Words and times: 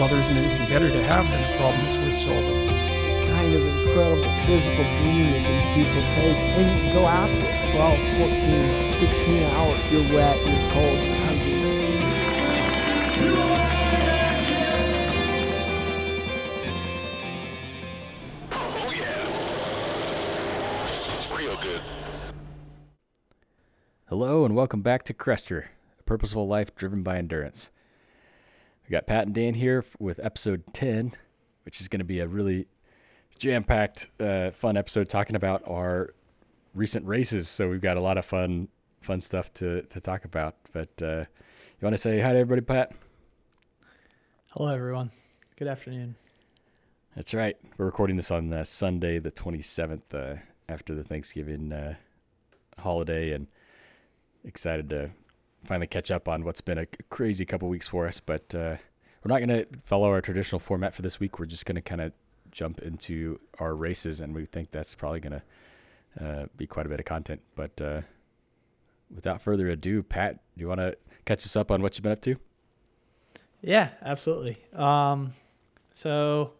Well, 0.00 0.08
there 0.08 0.18
isn't 0.18 0.34
anything 0.34 0.66
better 0.70 0.88
to 0.88 1.02
have 1.04 1.28
than 1.28 1.44
a 1.44 1.56
problem 1.58 1.84
that's 1.84 1.98
worth 1.98 2.16
solving. 2.16 2.66
The 2.66 3.26
kind 3.28 3.54
of 3.54 3.60
incredible 3.60 4.32
physical 4.46 4.84
beating 4.96 5.28
that 5.28 5.44
these 5.44 5.68
people 5.76 6.00
take. 6.16 6.40
And 6.56 6.88
you 6.88 6.94
go 6.94 7.04
out 7.04 7.28
there 7.28 7.60
12, 7.76 8.00
14, 8.32 8.88
16 8.88 9.42
hours. 9.42 9.92
You're 9.92 10.08
wet, 10.16 10.40
you're 10.40 10.72
cold, 10.72 11.19
and 24.50 24.56
welcome 24.56 24.82
back 24.82 25.04
to 25.04 25.14
Crester, 25.14 25.66
a 26.00 26.02
purposeful 26.02 26.48
life 26.48 26.74
driven 26.74 27.04
by 27.04 27.18
endurance. 27.18 27.70
We 28.82 28.90
got 28.90 29.06
Pat 29.06 29.26
and 29.26 29.32
Dan 29.32 29.54
here 29.54 29.84
with 30.00 30.18
episode 30.18 30.64
10, 30.72 31.12
which 31.64 31.80
is 31.80 31.86
going 31.86 32.00
to 32.00 32.04
be 32.04 32.18
a 32.18 32.26
really 32.26 32.66
jam 33.38 33.62
packed, 33.62 34.10
uh, 34.18 34.50
fun 34.50 34.76
episode 34.76 35.08
talking 35.08 35.36
about 35.36 35.62
our 35.68 36.14
recent 36.74 37.06
races. 37.06 37.48
So 37.48 37.68
we've 37.68 37.80
got 37.80 37.96
a 37.96 38.00
lot 38.00 38.18
of 38.18 38.24
fun, 38.24 38.66
fun 39.00 39.20
stuff 39.20 39.54
to, 39.54 39.82
to 39.82 40.00
talk 40.00 40.24
about. 40.24 40.56
But 40.72 41.00
uh, 41.00 41.20
you 41.20 41.82
want 41.82 41.94
to 41.94 41.98
say 41.98 42.18
hi 42.18 42.32
to 42.32 42.38
everybody, 42.40 42.62
Pat? 42.62 42.92
Hello, 44.48 44.74
everyone. 44.74 45.12
Good 45.54 45.68
afternoon. 45.68 46.16
That's 47.14 47.32
right. 47.34 47.56
We're 47.78 47.86
recording 47.86 48.16
this 48.16 48.32
on 48.32 48.52
uh, 48.52 48.64
Sunday, 48.64 49.20
the 49.20 49.30
27th, 49.30 50.12
uh, 50.12 50.40
after 50.68 50.92
the 50.92 51.04
Thanksgiving 51.04 51.72
uh, 51.72 51.94
holiday, 52.78 53.30
and 53.30 53.46
excited 54.44 54.90
to 54.90 55.10
finally 55.64 55.86
catch 55.86 56.10
up 56.10 56.28
on 56.28 56.44
what's 56.44 56.60
been 56.60 56.78
a 56.78 56.86
crazy 57.08 57.44
couple 57.44 57.68
weeks 57.68 57.88
for 57.88 58.06
us. 58.06 58.20
But 58.20 58.54
uh, 58.54 58.76
we're 59.22 59.28
not 59.28 59.38
going 59.38 59.48
to 59.48 59.66
follow 59.84 60.08
our 60.10 60.20
traditional 60.20 60.58
format 60.58 60.94
for 60.94 61.02
this 61.02 61.20
week. 61.20 61.38
We're 61.38 61.46
just 61.46 61.66
going 61.66 61.76
to 61.76 61.82
kind 61.82 62.00
of 62.00 62.12
jump 62.50 62.80
into 62.80 63.38
our 63.58 63.74
races, 63.74 64.20
and 64.20 64.34
we 64.34 64.46
think 64.46 64.70
that's 64.70 64.94
probably 64.94 65.20
going 65.20 65.40
to 66.18 66.24
uh, 66.24 66.46
be 66.56 66.66
quite 66.66 66.86
a 66.86 66.88
bit 66.88 67.00
of 67.00 67.06
content. 67.06 67.40
But 67.54 67.80
uh, 67.80 68.00
without 69.14 69.40
further 69.40 69.68
ado, 69.68 70.02
Pat, 70.02 70.40
do 70.56 70.62
you 70.62 70.68
want 70.68 70.80
to 70.80 70.96
catch 71.24 71.44
us 71.44 71.56
up 71.56 71.70
on 71.70 71.82
what 71.82 71.96
you've 71.96 72.02
been 72.02 72.12
up 72.12 72.22
to? 72.22 72.36
Yeah, 73.62 73.90
absolutely. 74.02 74.56
Um, 74.74 75.34
so, 75.92 76.52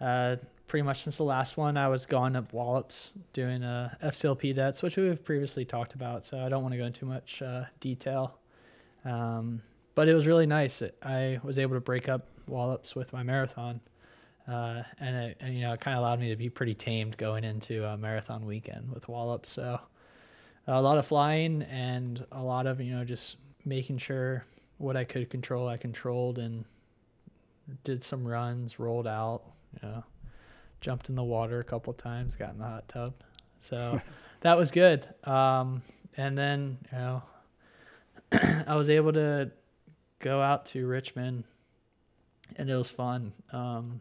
uh, 0.00 0.36
pretty 0.68 0.82
much 0.82 1.02
since 1.02 1.16
the 1.16 1.24
last 1.24 1.56
one, 1.56 1.76
I 1.76 1.88
was 1.88 2.06
going 2.06 2.36
up 2.36 2.52
Wallops 2.52 3.10
doing 3.32 3.64
uh, 3.64 3.94
FCLP 4.02 4.54
dets, 4.54 4.82
which 4.82 4.96
we've 4.96 5.22
previously 5.24 5.64
talked 5.64 5.94
about. 5.94 6.24
So 6.24 6.38
I 6.38 6.48
don't 6.48 6.62
want 6.62 6.72
to 6.72 6.78
go 6.78 6.84
into 6.84 7.06
much 7.06 7.42
uh, 7.42 7.64
detail. 7.80 8.38
Um, 9.04 9.62
but 9.94 10.08
it 10.08 10.14
was 10.14 10.26
really 10.26 10.46
nice. 10.46 10.82
I 11.02 11.40
was 11.42 11.58
able 11.58 11.74
to 11.74 11.80
break 11.80 12.08
up 12.08 12.28
Wallops 12.46 12.94
with 12.94 13.12
my 13.12 13.22
marathon, 13.22 13.80
uh, 14.46 14.82
and 15.00 15.16
it 15.16 15.36
and, 15.40 15.54
you 15.54 15.62
know 15.62 15.72
it 15.72 15.80
kind 15.80 15.96
of 15.96 16.02
allowed 16.02 16.20
me 16.20 16.30
to 16.30 16.36
be 16.36 16.48
pretty 16.48 16.74
tamed 16.74 17.16
going 17.16 17.44
into 17.44 17.84
a 17.84 17.96
marathon 17.96 18.46
weekend 18.46 18.90
with 18.92 19.08
Wallops. 19.08 19.48
So 19.48 19.80
a 20.66 20.80
lot 20.80 20.98
of 20.98 21.06
flying 21.06 21.62
and 21.62 22.24
a 22.30 22.42
lot 22.42 22.66
of 22.66 22.80
you 22.80 22.94
know 22.94 23.04
just 23.04 23.36
making 23.64 23.98
sure 23.98 24.44
what 24.78 24.96
I 24.96 25.04
could 25.04 25.30
control, 25.30 25.68
I 25.68 25.76
controlled 25.76 26.38
and 26.38 26.64
did 27.84 28.04
some 28.04 28.26
runs, 28.26 28.78
rolled 28.78 29.06
out, 29.06 29.42
you 29.74 29.88
know, 29.88 30.04
jumped 30.80 31.08
in 31.08 31.14
the 31.14 31.24
water 31.24 31.60
a 31.60 31.64
couple 31.64 31.92
times, 31.92 32.36
got 32.36 32.50
in 32.50 32.58
the 32.58 32.64
hot 32.64 32.88
tub. 32.88 33.14
So 33.60 34.00
that 34.40 34.56
was 34.56 34.70
good. 34.70 35.06
Um, 35.24 35.82
and 36.16 36.36
then, 36.36 36.78
you 36.92 36.98
know, 36.98 37.22
I 38.66 38.76
was 38.76 38.90
able 38.90 39.12
to 39.14 39.50
go 40.18 40.40
out 40.40 40.66
to 40.66 40.86
Richmond 40.86 41.44
and 42.56 42.68
it 42.68 42.74
was 42.74 42.90
fun. 42.90 43.32
Um, 43.52 44.00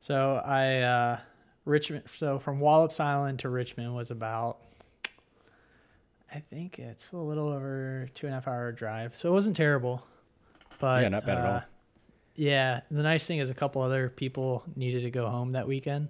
so 0.00 0.42
I, 0.44 0.78
uh, 0.78 1.18
Richmond, 1.64 2.04
so 2.16 2.38
from 2.38 2.60
Wallops 2.60 3.00
Island 3.00 3.40
to 3.40 3.48
Richmond 3.48 3.94
was 3.94 4.10
about 4.10 4.58
I 6.34 6.40
think 6.40 6.78
it's 6.78 7.12
a 7.12 7.16
little 7.18 7.48
over 7.48 8.08
two 8.14 8.26
and 8.26 8.32
a 8.32 8.36
half 8.36 8.48
hour 8.48 8.72
drive, 8.72 9.14
so 9.14 9.28
it 9.28 9.32
wasn't 9.32 9.54
terrible. 9.54 10.02
But 10.80 11.02
Yeah, 11.02 11.08
not 11.08 11.26
bad 11.26 11.38
at 11.38 11.44
all. 11.44 11.62
Yeah, 12.34 12.80
the 12.90 13.02
nice 13.02 13.26
thing 13.26 13.38
is 13.38 13.50
a 13.50 13.54
couple 13.54 13.82
other 13.82 14.08
people 14.08 14.62
needed 14.74 15.02
to 15.02 15.10
go 15.10 15.28
home 15.28 15.52
that 15.52 15.68
weekend. 15.68 16.08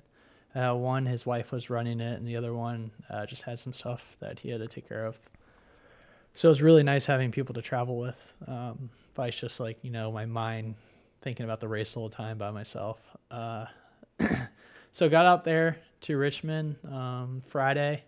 Uh, 0.54 0.74
one, 0.74 1.06
his 1.06 1.24
wife 1.24 1.50
was 1.50 1.70
running 1.70 2.00
it, 2.00 2.18
and 2.18 2.28
the 2.28 2.36
other 2.36 2.54
one 2.54 2.90
uh, 3.10 3.26
just 3.26 3.42
had 3.42 3.58
some 3.58 3.72
stuff 3.72 4.16
that 4.20 4.38
he 4.40 4.50
had 4.50 4.60
to 4.60 4.68
take 4.68 4.88
care 4.88 5.06
of. 5.06 5.18
So 6.34 6.48
it 6.48 6.50
was 6.50 6.62
really 6.62 6.82
nice 6.82 7.06
having 7.06 7.30
people 7.30 7.54
to 7.54 7.62
travel 7.62 7.98
with. 7.98 8.16
Um, 8.46 8.90
vice 9.14 9.38
just 9.38 9.60
like 9.60 9.78
you 9.82 9.90
know 9.90 10.10
my 10.10 10.24
mind 10.26 10.74
thinking 11.20 11.44
about 11.44 11.60
the 11.60 11.68
race 11.68 11.96
all 11.96 12.08
the 12.08 12.14
time 12.14 12.38
by 12.38 12.50
myself. 12.50 12.98
Uh, 13.30 13.66
so 14.92 15.08
got 15.08 15.26
out 15.26 15.44
there 15.44 15.78
to 16.02 16.16
Richmond 16.16 16.76
um, 16.90 17.42
Friday. 17.46 18.02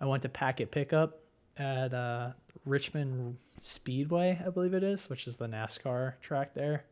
I 0.00 0.06
went 0.06 0.22
to 0.22 0.28
packet 0.28 0.70
pickup 0.70 1.20
at 1.56 1.94
uh, 1.94 2.30
Richmond 2.64 3.36
Speedway, 3.60 4.40
I 4.44 4.50
believe 4.50 4.74
it 4.74 4.82
is, 4.82 5.08
which 5.08 5.26
is 5.26 5.36
the 5.36 5.46
NASCAR 5.46 6.14
track 6.20 6.54
there. 6.54 6.84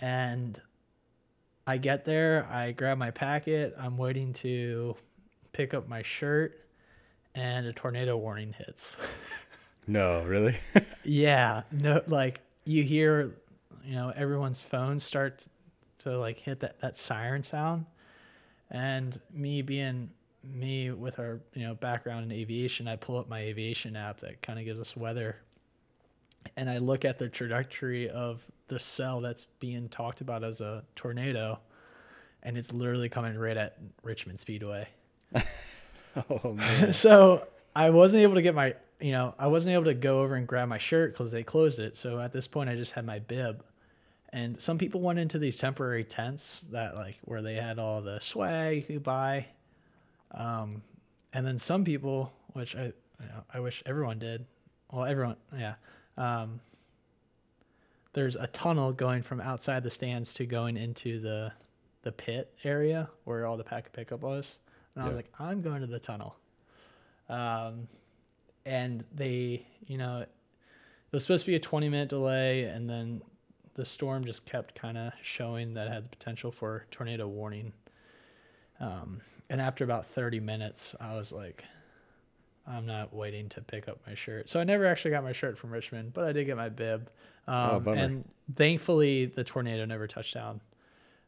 And 0.00 0.60
I 1.66 1.78
get 1.78 2.04
there, 2.04 2.46
I 2.50 2.72
grab 2.72 2.98
my 2.98 3.10
packet, 3.10 3.74
I'm 3.78 3.96
waiting 3.96 4.32
to 4.34 4.96
pick 5.52 5.72
up 5.72 5.88
my 5.88 6.02
shirt, 6.02 6.60
and 7.34 7.66
a 7.66 7.72
tornado 7.72 8.16
warning 8.16 8.54
hits. 8.58 8.96
No, 9.86 10.22
really? 10.24 10.56
yeah, 11.04 11.62
no, 11.70 12.02
like 12.06 12.40
you 12.64 12.82
hear, 12.82 13.34
you 13.84 13.94
know, 13.94 14.12
everyone's 14.16 14.60
phones 14.62 15.04
start 15.04 15.46
to 15.98 16.18
like 16.18 16.38
hit 16.38 16.60
that, 16.60 16.80
that 16.80 16.96
siren 16.96 17.42
sound. 17.42 17.86
And 18.70 19.20
me 19.32 19.62
being 19.62 20.10
me 20.42 20.90
with 20.90 21.18
our 21.18 21.40
you 21.54 21.66
know 21.66 21.74
background 21.74 22.24
in 22.24 22.32
aviation, 22.32 22.88
I 22.88 22.96
pull 22.96 23.18
up 23.18 23.28
my 23.28 23.40
aviation 23.40 23.96
app 23.96 24.20
that 24.20 24.42
kind 24.42 24.58
of 24.58 24.64
gives 24.64 24.80
us 24.80 24.96
weather, 24.96 25.36
and 26.56 26.68
I 26.68 26.78
look 26.78 27.04
at 27.04 27.18
the 27.18 27.28
trajectory 27.28 28.08
of 28.08 28.42
the 28.68 28.78
cell 28.78 29.20
that's 29.20 29.46
being 29.60 29.88
talked 29.88 30.20
about 30.20 30.44
as 30.44 30.60
a 30.60 30.84
tornado, 30.96 31.58
and 32.42 32.56
it's 32.56 32.72
literally 32.72 33.08
coming 33.08 33.36
right 33.36 33.56
at 33.56 33.78
Richmond 34.02 34.40
Speedway. 34.40 34.88
oh, 36.30 36.52
man. 36.52 36.92
so 36.92 37.46
I 37.74 37.90
wasn't 37.90 38.22
able 38.22 38.34
to 38.34 38.42
get 38.42 38.54
my, 38.54 38.74
you 39.00 39.12
know, 39.12 39.34
I 39.38 39.48
wasn't 39.48 39.74
able 39.74 39.84
to 39.84 39.94
go 39.94 40.22
over 40.22 40.34
and 40.34 40.46
grab 40.46 40.68
my 40.68 40.78
shirt 40.78 41.12
because 41.12 41.30
they 41.30 41.42
closed 41.42 41.78
it. 41.78 41.96
So 41.96 42.20
at 42.20 42.32
this 42.32 42.46
point, 42.46 42.70
I 42.70 42.76
just 42.76 42.92
had 42.92 43.04
my 43.04 43.18
bib. 43.18 43.64
And 44.32 44.60
some 44.60 44.78
people 44.78 45.00
went 45.00 45.20
into 45.20 45.38
these 45.38 45.58
temporary 45.58 46.02
tents 46.02 46.66
that 46.72 46.96
like 46.96 47.18
where 47.22 47.40
they 47.40 47.54
had 47.54 47.78
all 47.78 48.02
the 48.02 48.18
swag 48.18 48.78
you 48.88 48.96
could 48.96 49.02
buy. 49.04 49.46
Um, 50.32 50.82
and 51.32 51.46
then 51.46 51.58
some 51.58 51.84
people, 51.84 52.32
which 52.52 52.74
I, 52.74 52.86
you 52.86 53.28
know, 53.28 53.44
I 53.52 53.60
wish 53.60 53.82
everyone 53.86 54.18
did. 54.18 54.44
Well, 54.90 55.04
everyone, 55.04 55.36
yeah. 55.56 55.74
Um, 56.16 56.60
there's 58.14 58.36
a 58.36 58.46
tunnel 58.48 58.92
going 58.92 59.22
from 59.22 59.40
outside 59.40 59.82
the 59.82 59.90
stands 59.90 60.32
to 60.34 60.46
going 60.46 60.76
into 60.76 61.20
the 61.20 61.52
the 62.02 62.12
pit 62.12 62.54
area 62.64 63.08
where 63.24 63.46
all 63.46 63.56
the 63.56 63.64
packet 63.64 63.92
pickup 63.92 64.20
was. 64.20 64.58
And 64.94 65.02
I 65.02 65.06
was 65.06 65.16
like, 65.16 65.30
I'm 65.38 65.62
going 65.62 65.80
to 65.80 65.86
the 65.86 65.98
tunnel. 65.98 66.36
Um, 67.28 67.88
and 68.66 69.04
they, 69.12 69.66
you 69.86 69.98
know, 69.98 70.20
it 70.20 70.28
was 71.10 71.22
supposed 71.22 71.44
to 71.46 71.50
be 71.50 71.56
a 71.56 71.60
20 71.60 71.88
minute 71.88 72.10
delay, 72.10 72.64
and 72.64 72.88
then 72.88 73.22
the 73.74 73.84
storm 73.84 74.24
just 74.24 74.44
kept 74.46 74.74
kind 74.74 74.98
of 74.98 75.12
showing 75.22 75.74
that 75.74 75.86
it 75.86 75.92
had 75.92 76.04
the 76.04 76.08
potential 76.10 76.52
for 76.52 76.84
tornado 76.90 77.26
warning. 77.26 77.72
Um, 78.80 79.22
and 79.48 79.60
after 79.60 79.82
about 79.82 80.06
30 80.06 80.40
minutes, 80.40 80.94
I 81.00 81.14
was 81.14 81.32
like, 81.32 81.64
I'm 82.66 82.86
not 82.86 83.12
waiting 83.14 83.48
to 83.50 83.60
pick 83.60 83.88
up 83.88 84.00
my 84.06 84.14
shirt. 84.14 84.48
So 84.48 84.58
I 84.60 84.64
never 84.64 84.86
actually 84.86 85.10
got 85.10 85.22
my 85.22 85.32
shirt 85.32 85.58
from 85.58 85.70
Richmond, 85.70 86.12
but 86.14 86.24
I 86.24 86.32
did 86.32 86.44
get 86.46 86.56
my 86.56 86.68
bib. 86.70 87.10
Um, 87.46 87.84
Oh, 87.86 87.90
and 87.92 88.24
thankfully, 88.56 89.26
the 89.26 89.44
tornado 89.44 89.84
never 89.84 90.06
touched 90.06 90.34
down. 90.34 90.60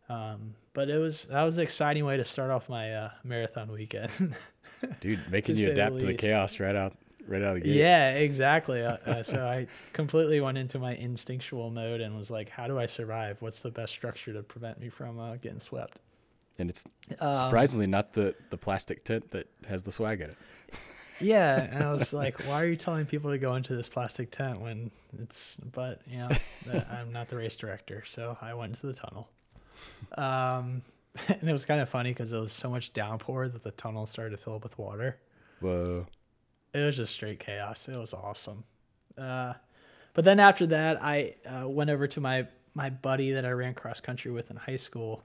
Um, 0.09 0.55
but 0.73 0.89
it 0.89 0.99
was 0.99 1.25
that 1.27 1.43
was 1.43 1.57
an 1.59 1.65
exciting 1.65 2.05
way 2.05 2.17
to 2.17 2.25
start 2.25 2.51
off 2.51 2.69
my 2.69 2.95
uh, 2.95 3.11
marathon 3.25 3.71
weekend. 3.73 4.11
Dude, 5.01 5.21
making 5.31 5.57
you 5.57 5.63
say 5.63 5.67
the 5.69 5.73
adapt 5.73 5.99
to 5.99 6.07
the 6.07 6.15
chaos 6.15 6.61
right 6.61 6.77
out 6.77 6.95
right 7.27 7.43
out 7.43 7.57
of 7.57 7.63
the 7.63 7.69
gate. 7.69 7.77
Yeah, 7.77 8.13
exactly. 8.13 8.83
Uh, 8.85 8.99
uh, 9.05 9.23
so 9.23 9.45
I 9.45 9.67
completely 9.93 10.41
went 10.41 10.59
into 10.59 10.79
my 10.79 10.95
instinctual 10.95 11.71
mode 11.71 12.01
and 12.01 12.17
was 12.17 12.31
like, 12.31 12.49
"How 12.49 12.67
do 12.69 12.79
I 12.79 12.87
survive? 12.87 13.39
What's 13.41 13.63
the 13.63 13.71
best 13.71 13.93
structure 13.93 14.33
to 14.33 14.43
prevent 14.43 14.79
me 14.79 14.89
from 14.91 15.19
uh, 15.19 15.37
getting 15.37 15.61
swept?" 15.61 15.99
And 16.59 16.71
it's 16.71 16.85
Um, 17.19 17.35
surprisingly 17.35 17.87
not 17.87 18.13
the, 18.15 18.35
the 18.51 18.57
plastic 18.57 19.05
tent 19.05 19.31
that 19.33 19.47
has 19.69 19.83
the 19.83 19.93
swag 19.93 20.21
in 20.23 20.31
it. 20.31 20.37
Yeah, 21.21 21.63
and 21.63 21.83
I 21.83 21.93
was 21.93 22.13
like, 22.13 22.47
"Why 22.47 22.63
are 22.63 22.67
you 22.67 22.77
telling 22.77 23.07
people 23.07 23.31
to 23.31 23.39
go 23.39 23.55
into 23.55 23.75
this 23.75 23.89
plastic 23.89 24.31
tent 24.31 24.61
when 24.61 24.91
it's?" 25.19 25.57
But 25.73 26.03
you 26.07 26.19
know, 26.19 26.31
I'm 26.91 27.13
not 27.13 27.29
the 27.29 27.37
race 27.37 27.57
director, 27.57 28.05
so 28.07 28.37
I 28.41 28.55
went 28.55 28.75
into 28.75 28.87
the 28.87 28.95
tunnel. 28.95 29.29
Um, 30.17 30.83
and 31.29 31.49
it 31.49 31.53
was 31.53 31.65
kind 31.65 31.81
of 31.81 31.89
funny 31.89 32.11
because 32.11 32.33
it 32.33 32.39
was 32.39 32.53
so 32.53 32.71
much 32.71 32.93
downpour 32.93 33.49
that 33.49 33.63
the 33.63 33.71
tunnel 33.73 34.07
started 34.07 34.31
to 34.31 34.37
fill 34.37 34.55
up 34.57 34.65
with 34.65 34.79
water. 34.79 35.19
Whoa. 35.61 36.07
It 36.75 36.81
was 36.81 36.97
just 36.97 37.15
straight 37.15 37.41
chaos. 37.41 37.89
It 37.89 37.97
was 37.97 38.13
awesome. 38.13 38.65
Uh, 39.17 39.55
but 40.13 40.25
then 40.25 40.41
after 40.41 40.67
that, 40.67 41.03
I 41.03 41.37
uh, 41.47 41.69
went 41.69 41.91
over 41.91 42.07
to 42.07 42.21
my 42.21 42.47
my 42.75 42.91
buddy 42.91 43.33
that 43.33 43.47
I 43.47 43.51
ran 43.51 43.73
cross 43.73 44.01
country 44.01 44.31
with 44.31 44.51
in 44.51 44.57
high 44.57 44.77
school. 44.77 45.23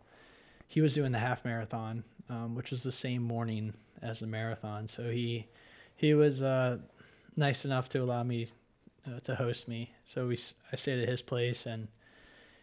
He 0.68 0.80
was 0.80 0.94
doing 0.94 1.12
the 1.12 1.20
half 1.20 1.44
marathon, 1.44 2.06
um, 2.30 2.56
which 2.56 2.72
was 2.72 2.84
the 2.84 2.94
same 2.94 3.22
morning 3.22 3.74
as 4.02 4.22
the 4.22 4.28
marathon. 4.28 4.88
So 4.88 5.10
he 5.10 5.48
he 6.02 6.16
was 6.16 6.42
uh, 6.42 6.80
nice 7.36 7.64
enough 7.64 7.88
to 7.90 8.00
allow 8.02 8.24
me 8.24 8.48
uh, 9.06 9.20
to 9.20 9.36
host 9.36 9.68
me. 9.68 9.94
So 10.04 10.28
we 10.28 10.38
I 10.72 10.76
stayed 10.76 11.00
at 11.02 11.08
his 11.08 11.22
place 11.22 11.68
and 11.68 11.88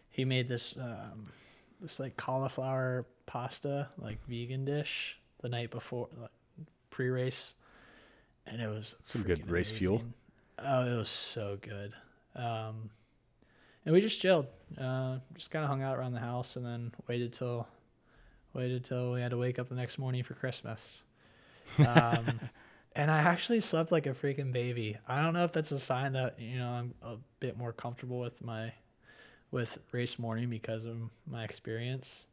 he 0.09 0.25
made 0.25 0.49
this 0.49 0.75
um, 0.77 1.31
this 1.79 2.01
like 2.01 2.17
cauliflower 2.17 3.05
pasta 3.25 3.87
like 3.97 4.17
vegan 4.27 4.65
dish 4.65 5.17
the 5.41 5.47
night 5.47 5.71
before 5.71 6.09
like, 6.19 6.31
pre-race. 6.89 7.55
And 8.45 8.61
it 8.61 8.67
was 8.67 8.95
Some 9.03 9.23
good 9.23 9.49
race 9.49 9.71
fuel. 9.71 10.03
oh 10.59 10.85
it 10.93 10.97
was 10.97 11.09
so 11.09 11.57
good. 11.61 11.93
Um 12.35 12.89
and 13.85 13.93
we 13.93 14.01
just 14.01 14.19
chilled. 14.19 14.47
Uh 14.77 15.19
just 15.35 15.49
kind 15.49 15.63
of 15.63 15.69
hung 15.69 15.81
out 15.81 15.97
around 15.97 16.11
the 16.11 16.19
house 16.19 16.57
and 16.57 16.65
then 16.65 16.91
waited 17.07 17.31
till 17.31 17.67
waited 18.53 18.83
till 18.83 19.13
we 19.13 19.21
had 19.21 19.31
to 19.31 19.37
wake 19.37 19.59
up 19.59 19.69
the 19.69 19.75
next 19.75 19.97
morning 19.97 20.23
for 20.23 20.33
christmas. 20.33 21.03
Um 21.77 22.39
and 22.95 23.09
i 23.11 23.19
actually 23.19 23.59
slept 23.59 23.91
like 23.91 24.05
a 24.05 24.13
freaking 24.13 24.51
baby 24.51 24.97
i 25.07 25.21
don't 25.21 25.33
know 25.33 25.43
if 25.43 25.51
that's 25.51 25.71
a 25.71 25.79
sign 25.79 26.13
that 26.13 26.39
you 26.39 26.57
know 26.57 26.69
i'm 26.69 26.93
a 27.03 27.15
bit 27.39 27.57
more 27.57 27.73
comfortable 27.73 28.19
with 28.19 28.43
my 28.43 28.71
with 29.51 29.77
race 29.91 30.19
morning 30.19 30.49
because 30.49 30.85
of 30.85 30.97
my 31.27 31.43
experience 31.43 32.25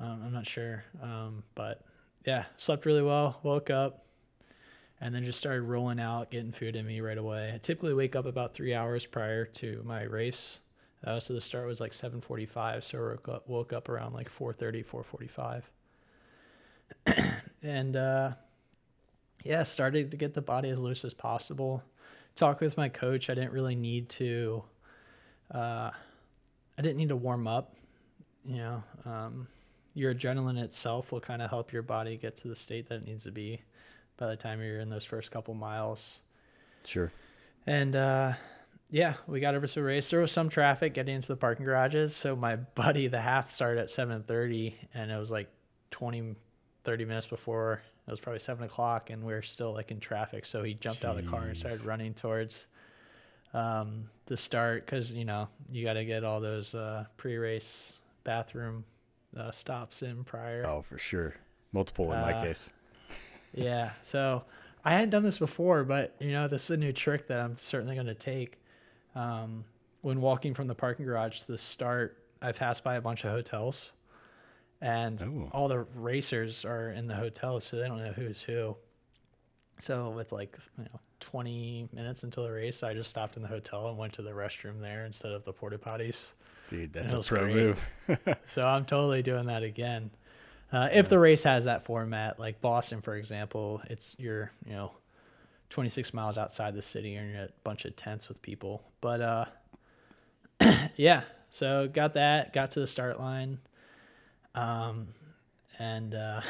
um, 0.00 0.22
i'm 0.24 0.32
not 0.32 0.46
sure 0.46 0.84
um 1.02 1.42
but 1.54 1.82
yeah 2.26 2.44
slept 2.56 2.86
really 2.86 3.02
well 3.02 3.38
woke 3.42 3.70
up 3.70 4.04
and 5.00 5.14
then 5.14 5.22
just 5.24 5.38
started 5.38 5.62
rolling 5.62 6.00
out, 6.00 6.30
getting 6.30 6.50
food 6.50 6.76
in 6.76 6.86
me 6.86 7.00
right 7.00 7.18
away. 7.18 7.52
I 7.54 7.58
typically 7.58 7.92
wake 7.92 8.16
up 8.16 8.24
about 8.24 8.54
three 8.54 8.74
hours 8.74 9.04
prior 9.04 9.44
to 9.44 9.82
my 9.84 10.04
race. 10.04 10.60
Uh, 11.04 11.20
so 11.20 11.34
the 11.34 11.40
start 11.42 11.66
was 11.66 11.78
like 11.80 11.92
7:45, 11.92 12.84
so 12.84 12.98
I 12.98 13.00
woke 13.02 13.28
up, 13.28 13.48
woke 13.48 13.72
up 13.74 13.88
around 13.90 14.14
like 14.14 14.30
4:30, 14.30 14.82
4:45, 14.82 15.62
and 17.62 17.96
uh, 17.96 18.30
yeah, 19.44 19.62
started 19.62 20.10
to 20.10 20.16
get 20.16 20.34
the 20.34 20.42
body 20.42 20.70
as 20.70 20.78
loose 20.78 21.04
as 21.04 21.14
possible. 21.14 21.82
Talk 22.34 22.60
with 22.60 22.76
my 22.76 22.88
coach. 22.88 23.30
I 23.30 23.34
didn't 23.34 23.52
really 23.52 23.76
need 23.76 24.08
to. 24.10 24.64
Uh, 25.54 25.90
I 26.76 26.82
didn't 26.82 26.96
need 26.96 27.10
to 27.10 27.16
warm 27.16 27.46
up. 27.46 27.76
You 28.44 28.56
know, 28.56 28.84
um, 29.04 29.46
your 29.94 30.14
adrenaline 30.14 30.58
itself 30.58 31.12
will 31.12 31.20
kind 31.20 31.40
of 31.42 31.50
help 31.50 31.72
your 31.72 31.82
body 31.82 32.16
get 32.16 32.36
to 32.38 32.48
the 32.48 32.56
state 32.56 32.88
that 32.88 32.96
it 32.96 33.06
needs 33.06 33.24
to 33.24 33.30
be 33.30 33.60
by 34.16 34.28
the 34.28 34.36
time 34.36 34.60
you're 34.60 34.80
in 34.80 34.90
those 34.90 35.04
first 35.04 35.30
couple 35.30 35.54
miles. 35.54 36.20
Sure. 36.84 37.12
And 37.66 37.94
uh, 37.94 38.32
yeah, 38.90 39.14
we 39.26 39.40
got 39.40 39.54
over 39.54 39.66
to 39.66 39.74
the 39.74 39.82
race. 39.82 40.10
There 40.10 40.20
was 40.20 40.32
some 40.32 40.48
traffic 40.48 40.94
getting 40.94 41.16
into 41.16 41.28
the 41.28 41.36
parking 41.36 41.66
garages. 41.66 42.16
So 42.16 42.34
my 42.34 42.56
buddy, 42.74 43.08
the 43.08 43.20
half 43.20 43.50
started 43.50 43.80
at 43.80 43.88
7:30, 43.88 44.74
and 44.94 45.10
it 45.10 45.18
was 45.18 45.30
like 45.30 45.48
20, 45.90 46.34
30 46.84 47.04
minutes 47.04 47.26
before. 47.26 47.82
It 48.06 48.10
was 48.10 48.20
probably 48.20 48.40
seven 48.40 48.64
o'clock, 48.64 49.10
and 49.10 49.22
we 49.24 49.32
are 49.32 49.42
still 49.42 49.72
like 49.72 49.90
in 49.90 49.98
traffic. 50.00 50.44
So 50.46 50.62
he 50.62 50.74
jumped 50.74 51.04
out 51.04 51.16
of 51.18 51.24
the 51.24 51.30
car 51.30 51.44
and 51.44 51.56
started 51.56 51.84
running 51.84 52.12
towards 52.14 52.66
um, 53.54 54.08
the 54.26 54.36
start 54.36 54.84
because 54.84 55.12
you 55.12 55.24
know 55.24 55.48
you 55.70 55.84
got 55.84 55.94
to 55.94 56.04
get 56.04 56.24
all 56.24 56.40
those 56.40 56.74
uh, 56.74 57.04
pre-race 57.16 57.94
bathroom 58.24 58.84
uh, 59.38 59.50
stops 59.50 60.02
in 60.02 60.24
prior. 60.24 60.64
Oh, 60.66 60.82
for 60.82 60.98
sure. 60.98 61.34
Multiple 61.72 62.12
in 62.12 62.20
my 62.20 62.34
Uh, 62.34 62.42
case. 62.42 62.70
Yeah. 63.56 63.90
So 64.02 64.42
I 64.84 64.92
hadn't 64.94 65.10
done 65.10 65.22
this 65.22 65.38
before, 65.38 65.84
but 65.84 66.14
you 66.18 66.32
know, 66.32 66.48
this 66.48 66.64
is 66.64 66.70
a 66.70 66.76
new 66.76 66.92
trick 66.92 67.28
that 67.28 67.38
I'm 67.38 67.56
certainly 67.56 67.94
going 67.94 68.08
to 68.08 68.14
take. 68.14 68.58
Um, 69.14 69.64
when 70.02 70.20
walking 70.20 70.54
from 70.54 70.66
the 70.66 70.74
parking 70.74 71.06
garage 71.06 71.38
to 71.40 71.46
the 71.46 71.56
start, 71.58 72.18
I 72.42 72.50
passed 72.50 72.82
by 72.82 72.96
a 72.96 73.00
bunch 73.00 73.22
of 73.24 73.30
hotels, 73.30 73.92
and 74.84 75.22
Oh. 75.22 75.48
all 75.52 75.68
the 75.68 75.80
racers 75.96 76.64
are 76.64 76.90
in 76.90 77.06
the 77.06 77.14
hotels, 77.14 77.64
so 77.64 77.76
they 77.78 77.88
don't 77.88 77.98
know 78.04 78.12
who's 78.12 78.42
who. 78.42 78.76
So 79.80 80.10
with 80.10 80.30
like 80.30 80.56
you 80.78 80.84
know 80.84 81.00
20 81.20 81.88
minutes 81.92 82.22
until 82.22 82.44
the 82.44 82.52
race, 82.52 82.82
I 82.82 82.94
just 82.94 83.10
stopped 83.10 83.36
in 83.36 83.42
the 83.42 83.48
hotel 83.48 83.88
and 83.88 83.98
went 83.98 84.12
to 84.14 84.22
the 84.22 84.30
restroom 84.30 84.80
there 84.80 85.04
instead 85.06 85.32
of 85.32 85.44
the 85.44 85.52
porta 85.52 85.78
potties. 85.78 86.34
Dude, 86.68 86.92
that's 86.92 87.12
a 87.12 87.20
pro 87.22 87.42
great. 87.44 87.54
move. 87.56 87.80
So 88.46 88.62
I'm 88.66 88.84
totally 88.84 89.22
doing 89.22 89.46
that 89.46 89.62
again. 89.62 90.10
Uh, 90.72 90.88
if 90.92 91.08
the 91.08 91.18
race 91.18 91.44
has 91.44 91.64
that 91.66 91.84
format, 91.84 92.38
like 92.38 92.60
Boston, 92.60 93.00
for 93.00 93.16
example, 93.16 93.80
it's 93.90 94.14
you're 94.18 94.50
you 94.66 94.72
know 94.72 94.92
26 95.70 96.12
miles 96.14 96.36
outside 96.38 96.74
the 96.74 96.82
city 96.82 97.14
and 97.16 97.30
you're 97.32 97.42
at 97.42 97.48
a 97.50 97.52
bunch 97.64 97.84
of 97.84 97.96
tents 97.96 98.28
with 98.28 98.40
people. 98.42 98.82
But 99.00 99.20
uh, 99.20 99.44
yeah, 100.96 101.22
so 101.50 101.88
got 101.92 102.14
that, 102.14 102.52
got 102.52 102.70
to 102.72 102.80
the 102.80 102.86
start 102.86 103.18
line, 103.20 103.58
um, 104.54 105.08
and 105.78 106.14
uh, 106.14 106.40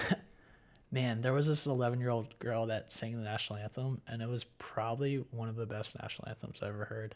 man, 0.91 1.21
there 1.23 1.33
was 1.33 1.47
this 1.47 1.67
11 1.67 2.01
year 2.01 2.11
old 2.11 2.39
girl 2.39 2.67
that 2.67 2.93
sang 2.93 3.17
the 3.17 3.23
national 3.25 3.59
anthem, 3.59 4.01
and 4.06 4.23
it 4.23 4.29
was 4.29 4.45
probably 4.59 5.25
one 5.31 5.49
of 5.49 5.56
the 5.56 5.67
best 5.67 5.99
national 6.01 6.29
anthems 6.29 6.61
I 6.62 6.69
ever 6.69 6.85
heard 6.85 7.15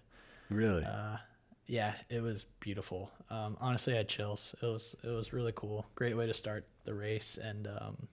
Really? 0.51 0.85
uh, 0.85 1.17
yeah, 1.67 1.95
it 2.09 2.23
was 2.23 2.45
beautiful. 2.61 3.11
Um, 3.29 3.57
honestly, 3.61 3.93
I 3.93 3.99
had 3.99 4.09
chills. 4.09 4.55
It 4.63 4.67
was 4.67 4.97
it 5.05 5.09
was 5.09 5.33
really 5.35 5.53
cool. 5.55 5.85
Great 5.97 6.17
way 6.17 6.27
to 6.27 6.33
start 6.33 6.67
the 6.87 6.95
race, 6.95 7.39
and 7.43 7.67
um, 7.67 8.09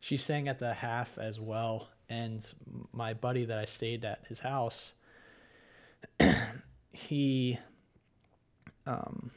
she 0.00 0.16
sang 0.16 0.48
at 0.48 0.58
the 0.58 0.72
half 0.72 1.18
as 1.18 1.38
well. 1.38 1.88
And 2.08 2.50
my 2.92 3.12
buddy 3.14 3.44
that 3.46 3.58
I 3.58 3.64
stayed 3.66 4.04
at 4.04 4.20
his 4.28 4.40
house, 4.40 4.94
he, 6.92 7.58
um, 8.86 9.30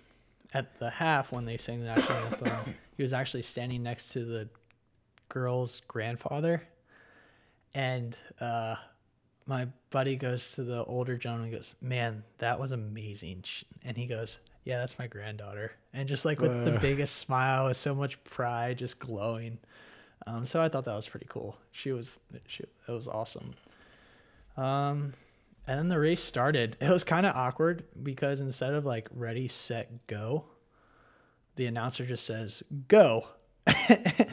at 0.53 0.79
the 0.79 0.89
half 0.89 1.31
when 1.31 1.45
they 1.45 1.57
sang 1.57 1.79
the 1.81 1.85
national 1.88 2.17
anthem, 2.25 2.75
he 2.95 3.03
was 3.03 3.13
actually 3.13 3.44
standing 3.44 3.83
next 3.83 4.09
to 4.09 4.23
the 4.25 4.47
girl's 5.29 5.81
grandfather, 5.88 6.63
and 7.73 8.17
uh, 8.39 8.75
my 9.45 9.67
buddy 9.89 10.15
goes 10.15 10.51
to 10.53 10.63
the 10.63 10.83
older 10.85 11.17
gentleman 11.17 11.47
and 11.49 11.55
goes, 11.55 11.75
"Man, 11.81 12.23
that 12.39 12.59
was 12.59 12.71
amazing," 12.71 13.44
and 13.83 13.97
he 13.97 14.05
goes, 14.07 14.39
"Yeah, 14.63 14.79
that's 14.79 14.97
my 14.97 15.07
granddaughter," 15.07 15.71
and 15.94 16.07
just 16.07 16.25
like 16.25 16.39
with 16.39 16.65
the 16.65 16.75
Uh. 16.75 16.79
biggest 16.79 17.15
smile, 17.17 17.67
with 17.67 17.77
so 17.77 17.94
much 17.94 18.23
pride, 18.23 18.77
just 18.77 18.99
glowing. 18.99 19.57
Um, 20.25 20.45
so 20.45 20.61
I 20.61 20.68
thought 20.68 20.83
that 20.85 20.95
was 20.95 21.07
pretty 21.07 21.27
cool. 21.30 21.57
She 21.71 21.92
was, 21.94 22.18
she, 22.47 22.63
it 22.63 22.92
was 22.92 23.07
awesome. 23.07 23.54
Um, 24.57 25.13
and 25.68 25.78
then 25.78 25.90
the 25.90 26.00
race 26.00 26.24
started. 26.24 26.78
It 26.80 26.90
was 26.90 27.04
kind 27.04 27.26
of 27.26 27.36
awkward 27.36 27.83
because 28.02 28.40
instead 28.40 28.74
of 28.74 28.86
like 28.86 29.09
ready, 29.14 29.47
set, 29.50 30.07
go, 30.07 30.45
the 31.57 31.66
announcer 31.66 32.06
just 32.06 32.26
says 32.26 32.64
go. 32.88 33.28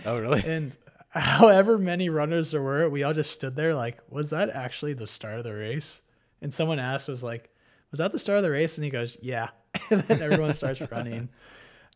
oh, 0.07 0.19
really? 0.19 0.45
And 0.47 0.77
however 1.11 1.77
many 1.77 2.09
runners 2.09 2.53
there 2.53 2.63
were, 2.63 2.89
we 2.89 3.03
all 3.03 3.13
just 3.15 3.33
stood 3.33 3.57
there 3.57 3.75
like, 3.75 3.99
was 4.09 4.31
that 4.31 4.51
actually 4.51 4.95
the 4.95 5.09
start 5.09 5.39
of 5.39 5.45
the 5.45 5.53
race? 5.53 6.03
And 6.41 6.55
someone 6.55 6.79
asked, 6.79 7.09
was 7.09 7.23
like, 7.23 7.51
was 7.91 7.99
that 7.99 8.13
the 8.13 8.19
start 8.19 8.39
of 8.39 8.45
the 8.45 8.51
race? 8.51 8.77
And 8.77 8.85
he 8.85 8.91
goes, 8.91 9.17
yeah. 9.21 9.49
and 9.91 10.03
then 10.03 10.23
everyone 10.23 10.55
starts 10.55 10.81
running. 10.93 11.29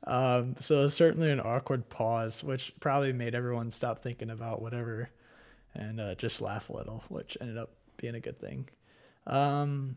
Um, 0.05 0.57
so 0.61 0.79
it 0.79 0.83
was 0.83 0.95
certainly 0.95 1.31
an 1.31 1.41
awkward 1.41 1.89
pause, 1.89 2.43
which 2.43 2.73
probably 2.81 3.13
made 3.13 3.35
everyone 3.35 3.71
stop 3.71 4.03
thinking 4.03 4.31
about 4.31 4.63
whatever 4.63 5.11
and 5.75 6.01
uh, 6.01 6.15
just 6.15 6.41
laugh 6.41 6.71
a 6.71 6.73
little, 6.73 7.05
which 7.09 7.37
ended 7.41 7.59
up 7.59 7.71
being 7.99 8.15
a 8.15 8.21
good 8.21 8.41
thing. 8.41 8.69
Um, 9.29 9.97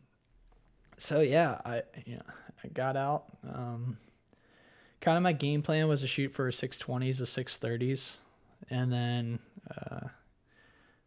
so 0.97 1.21
yeah, 1.21 1.59
I 1.65 1.83
you 2.05 2.17
know, 2.17 2.21
I 2.63 2.67
got 2.67 2.95
out. 2.95 3.25
Um, 3.43 3.97
kind 5.01 5.17
of 5.17 5.23
my 5.23 5.33
game 5.33 5.61
plan 5.61 5.87
was 5.87 6.01
to 6.01 6.07
shoot 6.07 6.31
for 6.31 6.49
620s 6.49 7.17
to 7.17 7.23
630s 7.23 8.17
and 8.69 8.91
then 8.93 9.39
uh, 9.69 10.07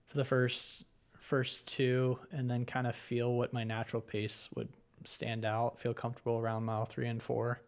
for 0.07 0.17
the 0.17 0.25
first 0.25 0.85
first 1.19 1.67
two 1.67 2.19
and 2.33 2.51
then 2.51 2.67
kind 2.67 2.87
of 2.87 2.95
feel 2.95 3.33
what 3.33 3.53
my 3.53 3.65
natural 3.65 4.03
pace 4.03 4.49
would 4.55 4.69
stand 5.05 5.45
out 5.45 5.79
feel 5.79 5.95
comfortable 5.95 6.39
around 6.39 6.65
mile 6.65 6.85
three 6.85 7.07
and 7.07 7.23
four 7.23 7.61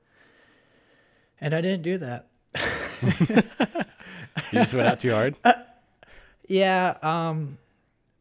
and 1.41 1.55
i 1.55 1.61
didn't 1.61 1.83
do 1.83 1.97
that 1.99 2.27
You 4.53 4.61
just 4.61 4.75
went 4.75 4.89
out 4.89 4.99
too 4.99 5.13
hard? 5.13 5.37
yeah 6.49 6.97
um 7.03 7.59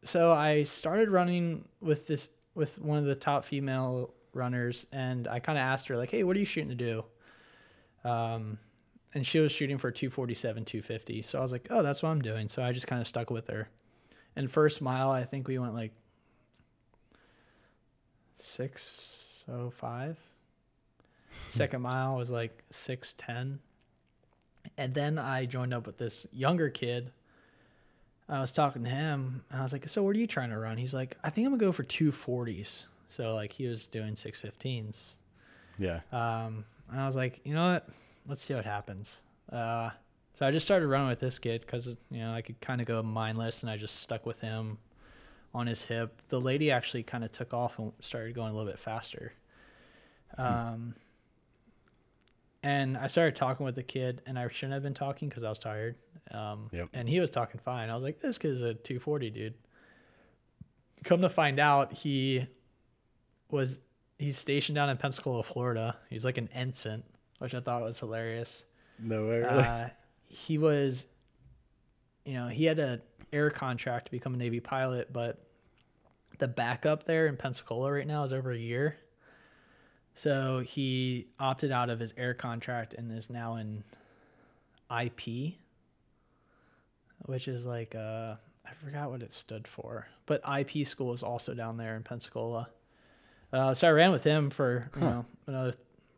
so 0.06 0.32
i 0.32 0.62
started 0.62 1.10
running 1.10 1.68
with 1.80 2.06
this 2.06 2.28
with 2.54 2.78
one 2.78 2.98
of 2.98 3.04
the 3.04 3.16
top 3.16 3.44
female 3.44 4.14
runners 4.32 4.86
and 4.92 5.28
i 5.28 5.38
kind 5.38 5.58
of 5.58 5.62
asked 5.62 5.88
her 5.88 5.96
like 5.96 6.10
hey 6.10 6.22
what 6.22 6.36
are 6.36 6.38
you 6.38 6.44
shooting 6.44 6.70
to 6.70 6.74
do? 6.74 7.04
Um 8.08 8.58
and 9.14 9.26
she 9.26 9.38
was 9.38 9.50
shooting 9.50 9.78
for 9.78 9.90
247 9.90 10.64
250 10.64 11.22
so 11.22 11.38
i 11.38 11.42
was 11.42 11.52
like 11.52 11.66
oh 11.70 11.82
that's 11.82 12.02
what 12.02 12.10
i'm 12.10 12.22
doing. 12.22 12.48
So 12.48 12.62
i 12.62 12.72
just 12.72 12.86
kind 12.86 13.00
of 13.00 13.08
stuck 13.08 13.30
with 13.30 13.48
her. 13.48 13.68
And 14.34 14.50
first 14.50 14.80
mile 14.82 15.10
i 15.10 15.24
think 15.24 15.48
we 15.48 15.58
went 15.58 15.74
like 15.74 15.92
605 18.36 20.18
second 21.48 21.82
mile 21.82 22.16
was 22.16 22.30
like 22.30 22.62
610 22.70 23.60
And 24.76 24.94
then 24.94 25.18
I 25.18 25.46
joined 25.46 25.72
up 25.72 25.86
with 25.86 25.98
this 25.98 26.26
younger 26.32 26.68
kid. 26.68 27.12
I 28.28 28.40
was 28.40 28.50
talking 28.50 28.84
to 28.84 28.90
him 28.90 29.44
and 29.50 29.60
I 29.60 29.62
was 29.62 29.72
like, 29.72 29.88
So 29.88 30.02
what 30.02 30.16
are 30.16 30.18
you 30.18 30.26
trying 30.26 30.50
to 30.50 30.58
run? 30.58 30.78
He's 30.78 30.94
like, 30.94 31.16
I 31.22 31.30
think 31.30 31.46
I'm 31.46 31.52
gonna 31.52 31.64
go 31.64 31.72
for 31.72 31.84
two 31.84 32.12
forties. 32.12 32.86
So 33.08 33.34
like 33.34 33.52
he 33.52 33.66
was 33.66 33.86
doing 33.86 34.16
six 34.16 34.40
fifteens. 34.40 35.14
Yeah. 35.78 36.00
Um, 36.12 36.64
and 36.90 37.00
I 37.00 37.06
was 37.06 37.16
like, 37.16 37.40
you 37.44 37.54
know 37.54 37.72
what? 37.72 37.88
Let's 38.26 38.42
see 38.42 38.54
what 38.54 38.64
happens. 38.64 39.20
Uh, 39.52 39.90
so 40.38 40.46
I 40.46 40.50
just 40.50 40.66
started 40.66 40.88
running 40.88 41.08
with 41.08 41.20
this 41.20 41.38
kid 41.38 41.62
because 41.62 41.86
you 42.10 42.18
know 42.18 42.32
I 42.32 42.42
could 42.42 42.60
kind 42.60 42.80
of 42.80 42.86
go 42.86 43.02
mindless, 43.02 43.62
and 43.62 43.70
I 43.70 43.76
just 43.76 44.00
stuck 44.00 44.26
with 44.26 44.40
him 44.40 44.78
on 45.54 45.66
his 45.66 45.84
hip. 45.84 46.20
The 46.28 46.40
lady 46.40 46.70
actually 46.70 47.02
kind 47.04 47.24
of 47.24 47.32
took 47.32 47.54
off 47.54 47.78
and 47.78 47.92
started 48.00 48.34
going 48.34 48.52
a 48.52 48.54
little 48.54 48.70
bit 48.70 48.78
faster. 48.78 49.32
Um, 50.36 50.94
and 52.66 52.96
I 52.96 53.06
started 53.06 53.36
talking 53.36 53.64
with 53.64 53.76
the 53.76 53.82
kid, 53.84 54.22
and 54.26 54.36
I 54.36 54.48
shouldn't 54.48 54.72
have 54.72 54.82
been 54.82 54.92
talking 54.92 55.28
because 55.28 55.44
I 55.44 55.48
was 55.48 55.60
tired. 55.60 55.94
Um, 56.32 56.68
Yep. 56.72 56.88
And 56.92 57.08
he 57.08 57.20
was 57.20 57.30
talking 57.30 57.60
fine. 57.60 57.90
I 57.90 57.94
was 57.94 58.02
like, 58.02 58.20
this 58.20 58.38
kid's 58.38 58.60
a 58.60 58.74
240 58.74 59.30
dude. 59.30 59.54
Come 61.04 61.20
to 61.20 61.28
find 61.28 61.60
out, 61.60 61.92
he 61.92 62.44
was 63.52 63.78
he's 64.18 64.36
stationed 64.36 64.74
down 64.74 64.88
in 64.88 64.96
Pensacola, 64.96 65.44
Florida. 65.44 65.96
He's 66.10 66.24
like 66.24 66.38
an 66.38 66.48
ensign, 66.52 67.04
which 67.38 67.54
I 67.54 67.60
thought 67.60 67.82
was 67.82 68.00
hilarious. 68.00 68.64
No 68.98 69.28
way. 69.28 69.38
Really? 69.38 69.46
Uh, 69.46 69.88
he 70.26 70.58
was, 70.58 71.06
you 72.24 72.34
know, 72.34 72.48
he 72.48 72.64
had 72.64 72.80
an 72.80 73.00
air 73.32 73.50
contract 73.50 74.06
to 74.06 74.10
become 74.10 74.34
a 74.34 74.36
Navy 74.38 74.58
pilot, 74.58 75.12
but 75.12 75.46
the 76.38 76.48
backup 76.48 77.04
there 77.04 77.28
in 77.28 77.36
Pensacola 77.36 77.92
right 77.92 78.06
now 78.06 78.24
is 78.24 78.32
over 78.32 78.50
a 78.50 78.58
year. 78.58 78.96
So 80.16 80.60
he 80.60 81.28
opted 81.38 81.70
out 81.70 81.90
of 81.90 82.00
his 82.00 82.12
air 82.16 82.32
contract 82.34 82.94
and 82.94 83.12
is 83.16 83.28
now 83.30 83.56
in 83.56 83.84
IP, 84.90 85.54
which 87.26 87.46
is 87.48 87.66
like 87.66 87.94
uh, 87.94 88.34
I 88.66 88.72
forgot 88.82 89.10
what 89.10 89.22
it 89.22 89.32
stood 89.32 89.68
for, 89.68 90.08
but 90.24 90.40
IP 90.58 90.86
school 90.86 91.12
is 91.12 91.22
also 91.22 91.52
down 91.54 91.76
there 91.76 91.94
in 91.96 92.02
Pensacola. 92.02 92.68
Uh, 93.52 93.74
so 93.74 93.88
I 93.88 93.90
ran 93.92 94.10
with 94.10 94.24
him 94.24 94.48
for 94.50 94.90
you 94.96 95.00
Huh. 95.02 95.06
know 95.10 95.26
another 95.46 95.72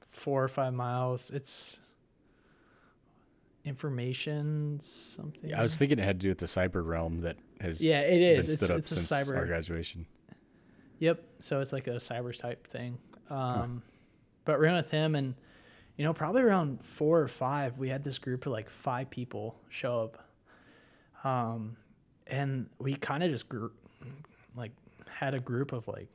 four 0.07 0.45
or 0.45 0.49
five 0.49 0.73
miles. 0.75 1.31
It's 1.31 1.81
information 3.65 4.79
something. 4.83 5.51
Yeah, 5.51 5.59
I 5.59 5.63
was 5.63 5.77
thinking 5.77 5.99
it 5.99 6.05
had 6.05 6.21
to 6.21 6.23
do 6.25 6.29
with 6.31 6.39
the 6.39 6.47
cyber 6.47 6.87
realm 6.87 7.21
that 7.23 7.37
has 7.61 7.83
Yeah, 7.85 8.01
it 8.01 8.19
been 8.21 8.39
is. 8.39 8.55
It's, 8.55 8.71
up 8.71 8.79
it's 8.79 8.93
a 8.93 9.01
since 9.05 9.11
cyber. 9.29 9.37
our 9.37 9.45
graduation. 9.47 10.07
Yep. 11.01 11.23
So 11.41 11.61
it's 11.61 11.73
like 11.73 11.87
a 11.87 11.97
cyber 11.97 12.37
type 12.37 12.67
thing. 12.67 12.99
Um, 13.31 13.83
But 14.45 14.59
ran 14.61 14.77
with 14.77 14.91
him, 14.91 15.15
and 15.15 15.35
you 15.97 16.05
know, 16.05 16.13
probably 16.15 16.43
around 16.43 16.83
four 16.85 17.21
or 17.21 17.29
five, 17.29 17.77
we 17.77 17.89
had 17.89 18.03
this 18.05 18.19
group 18.19 18.47
of 18.47 18.53
like 18.53 18.71
five 18.71 19.11
people 19.11 19.57
show 19.69 20.03
up, 20.05 20.29
um, 21.25 21.77
and 22.27 22.67
we 22.79 22.95
kind 22.95 23.23
of 23.23 23.31
just 23.31 23.49
grew, 23.49 23.71
like 24.57 24.73
had 25.11 25.35
a 25.35 25.41
group 25.41 25.73
of 25.73 25.87
like 25.89 26.09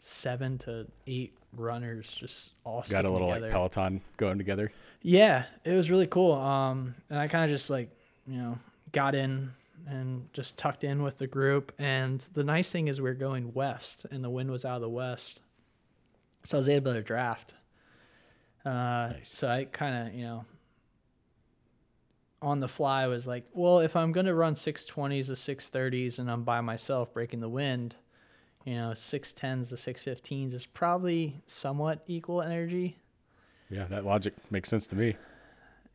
seven 0.00 0.58
to 0.58 0.86
eight 1.06 1.36
runners 1.56 2.12
just 2.14 2.52
all 2.64 2.84
Got 2.88 3.04
a 3.04 3.10
little 3.10 3.28
together. 3.28 3.46
like 3.46 3.52
Peloton 3.52 4.00
going 4.16 4.38
together. 4.38 4.70
Yeah, 5.02 5.44
it 5.64 5.72
was 5.74 5.90
really 5.90 6.06
cool. 6.06 6.32
Um, 6.32 6.94
and 7.08 7.18
I 7.18 7.26
kind 7.26 7.44
of 7.44 7.50
just 7.50 7.70
like, 7.70 7.90
you 8.26 8.36
know, 8.38 8.58
got 8.92 9.14
in 9.14 9.52
and 9.88 10.32
just 10.32 10.58
tucked 10.58 10.84
in 10.84 11.02
with 11.02 11.16
the 11.16 11.26
group. 11.26 11.72
And 11.78 12.20
the 12.34 12.44
nice 12.44 12.70
thing 12.70 12.88
is 12.88 13.00
we 13.00 13.08
are 13.10 13.14
going 13.14 13.52
west, 13.54 14.06
and 14.10 14.22
the 14.22 14.30
wind 14.30 14.50
was 14.50 14.64
out 14.64 14.76
of 14.76 14.82
the 14.82 14.88
west, 14.90 15.40
so 16.44 16.56
I 16.56 16.58
was 16.58 16.68
able 16.68 16.92
to 16.92 17.02
draft. 17.02 17.54
Uh, 18.64 19.12
Nice. 19.14 19.28
So 19.28 19.48
I 19.48 19.64
kind 19.64 20.08
of, 20.08 20.14
you 20.14 20.22
know, 20.24 20.44
on 22.42 22.60
the 22.60 22.68
fly 22.68 23.06
was 23.06 23.26
like, 23.26 23.44
well, 23.52 23.80
if 23.80 23.96
I'm 23.96 24.12
gonna 24.12 24.34
run 24.34 24.54
six 24.54 24.84
twenties 24.86 25.28
to 25.28 25.36
six 25.36 25.68
thirties, 25.68 26.18
and 26.18 26.30
I'm 26.30 26.42
by 26.42 26.60
myself 26.60 27.12
breaking 27.12 27.40
the 27.40 27.48
wind, 27.48 27.96
you 28.64 28.74
know, 28.76 28.94
six 28.94 29.32
tens 29.32 29.68
to 29.70 29.76
six 29.76 30.02
fifteens 30.02 30.54
is 30.54 30.64
probably 30.66 31.40
somewhat 31.46 32.02
equal 32.06 32.40
energy. 32.42 32.98
Yeah, 33.68 33.84
that 33.86 34.04
logic 34.04 34.34
makes 34.50 34.68
sense 34.68 34.86
to 34.88 34.96
me. 34.96 35.16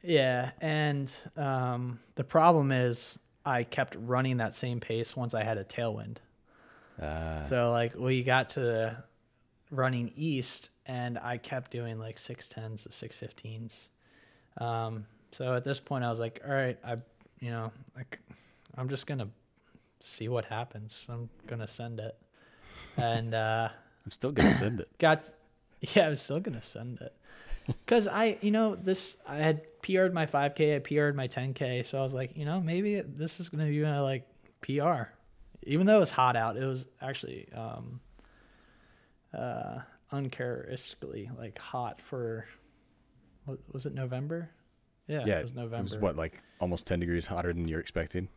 Yeah, 0.03 0.51
and 0.61 1.11
um, 1.35 1.99
the 2.13 2.23
problem 2.23 2.71
is 2.71 3.17
I 3.43 3.63
kept 3.63 3.95
running 3.99 4.37
that 4.37 4.53
same 4.53 4.79
pace 4.79 5.15
once 5.15 5.33
I 5.33 5.43
had 5.43 5.57
a 5.57 5.63
tailwind. 5.63 6.17
Uh, 7.01 7.43
So 7.45 7.71
like 7.71 7.95
we 7.95 8.21
got 8.23 8.49
to 8.51 9.03
running 9.72 10.12
east, 10.15 10.69
and 10.86 11.17
I 11.19 11.38
kept 11.38 11.72
doing 11.72 12.00
like 12.00 12.17
six 12.17 12.48
tens 12.48 12.84
to 12.84 12.91
six 12.91 13.15
fifteens. 13.15 13.89
Um, 14.57 15.05
so 15.31 15.53
at 15.53 15.63
this 15.63 15.79
point, 15.79 16.03
I 16.03 16.10
was 16.10 16.19
like, 16.19 16.41
all 16.48 16.53
right, 16.53 16.77
I, 16.84 16.98
you 17.39 17.51
know, 17.51 17.72
like 17.95 18.19
I, 18.77 18.81
am 18.81 18.89
just 18.89 19.07
gonna 19.07 19.27
see 20.00 20.29
what 20.29 20.45
happens. 20.45 21.05
I'm 21.10 21.29
gonna 21.48 21.67
send 21.67 22.00
it, 22.00 22.15
and 22.98 23.34
uh, 23.34 23.69
I'm 24.05 24.12
still 24.12 24.31
gonna 24.31 24.53
send 24.53 24.79
it. 24.79 24.89
got 25.00 25.25
yeah, 25.81 26.07
I'm 26.07 26.15
still 26.15 26.39
gonna 26.39 26.62
send 26.62 27.01
it. 27.01 27.13
Cause 27.88 28.07
I, 28.07 28.38
you 28.41 28.51
know, 28.51 28.75
this 28.75 29.17
I 29.27 29.38
had 29.38 29.63
PR'd 29.81 30.13
my 30.13 30.25
5K, 30.25 30.75
I 30.75 30.79
PR'd 30.79 31.15
my 31.15 31.27
10K, 31.27 31.86
so 31.86 31.98
I 32.00 32.01
was 32.03 32.13
like, 32.13 32.38
you 32.38 32.45
know, 32.45 32.62
maybe 32.62 33.01
this 33.01 33.39
is 33.39 33.50
gonna 33.50 33.65
be 33.65 33.81
my 33.81 34.00
like 34.00 34.27
PR, 34.62 35.10
even 35.63 35.86
though 35.86 35.98
it 35.98 36.00
was 36.00 36.12
hot 36.12 36.36
out. 36.36 36.57
It 36.57 36.65
was 36.65 36.86
actually 37.01 37.48
um, 37.53 38.00
uh, 39.35 39.81
uncharacteristically 40.11 41.29
like 41.37 41.57
hot 41.57 42.01
for, 42.01 42.45
was 43.71 43.85
it 43.85 43.93
November? 43.93 44.49
Yeah, 45.07 45.23
Yeah, 45.25 45.39
it 45.39 45.43
was 45.43 45.53
November. 45.53 45.77
It 45.77 45.81
was 45.83 45.97
what 45.97 46.15
like 46.15 46.41
almost 46.59 46.87
10 46.87 46.99
degrees 46.99 47.27
hotter 47.27 47.53
than 47.53 47.67
you're 47.67 47.79
expecting. 47.79 48.27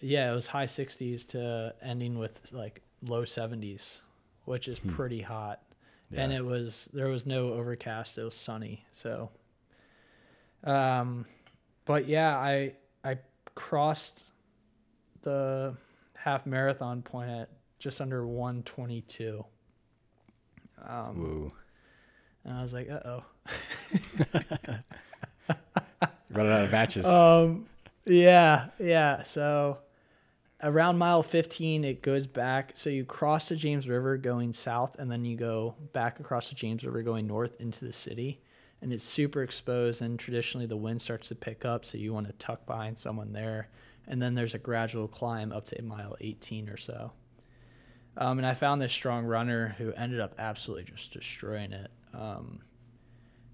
Yeah, 0.00 0.30
it 0.32 0.34
was 0.34 0.46
high 0.46 0.66
60s 0.66 1.26
to 1.28 1.74
ending 1.82 2.18
with 2.18 2.52
like 2.52 2.80
low 3.02 3.24
70s, 3.24 4.00
which 4.44 4.68
is 4.68 4.78
Hmm. 4.78 4.90
pretty 4.90 5.22
hot. 5.22 5.62
And 6.12 6.32
it 6.32 6.44
was 6.44 6.88
there 6.92 7.06
was 7.08 7.24
no 7.24 7.52
overcast. 7.52 8.18
It 8.18 8.24
was 8.24 8.34
sunny. 8.34 8.84
So 8.92 9.30
um 10.64 11.26
but 11.84 12.06
yeah, 12.08 12.36
I 12.36 12.74
I 13.04 13.18
crossed 13.54 14.24
the 15.22 15.76
half 16.14 16.46
marathon 16.46 17.02
point 17.02 17.30
at 17.30 17.50
just 17.78 18.00
under 18.00 18.26
122. 18.26 19.44
Um 20.86 21.52
and 22.44 22.56
I 22.56 22.62
was 22.62 22.72
like, 22.72 22.88
"Uh-oh." 22.90 23.22
Running 26.30 26.52
out 26.52 26.64
of 26.64 26.72
matches. 26.72 27.06
Um, 27.06 27.66
yeah, 28.06 28.68
yeah. 28.78 29.22
So 29.24 29.78
around 30.62 30.98
mile 30.98 31.22
15, 31.22 31.84
it 31.84 32.02
goes 32.02 32.26
back. 32.26 32.72
So 32.74 32.88
you 32.90 33.04
cross 33.04 33.48
the 33.48 33.56
James 33.56 33.88
River 33.88 34.16
going 34.16 34.52
south, 34.52 34.96
and 34.98 35.10
then 35.10 35.24
you 35.24 35.36
go 35.36 35.74
back 35.92 36.20
across 36.20 36.48
the 36.48 36.54
James 36.54 36.84
River 36.84 37.02
going 37.02 37.26
north 37.26 37.60
into 37.60 37.84
the 37.84 37.92
city. 37.92 38.40
And 38.82 38.92
it's 38.92 39.04
super 39.04 39.42
exposed, 39.42 40.00
and 40.00 40.18
traditionally 40.18 40.66
the 40.66 40.76
wind 40.76 41.02
starts 41.02 41.28
to 41.28 41.34
pick 41.34 41.66
up, 41.66 41.84
so 41.84 41.98
you 41.98 42.14
want 42.14 42.28
to 42.28 42.32
tuck 42.34 42.64
behind 42.64 42.98
someone 42.98 43.34
there. 43.34 43.68
And 44.06 44.22
then 44.22 44.34
there's 44.34 44.54
a 44.54 44.58
gradual 44.58 45.06
climb 45.06 45.52
up 45.52 45.66
to 45.66 45.82
mile 45.82 46.16
18 46.20 46.70
or 46.70 46.78
so. 46.78 47.12
Um, 48.16 48.38
and 48.38 48.46
I 48.46 48.54
found 48.54 48.80
this 48.80 48.92
strong 48.92 49.24
runner 49.24 49.74
who 49.78 49.92
ended 49.92 50.20
up 50.20 50.34
absolutely 50.38 50.84
just 50.84 51.12
destroying 51.12 51.72
it. 51.72 51.90
Um, 52.12 52.60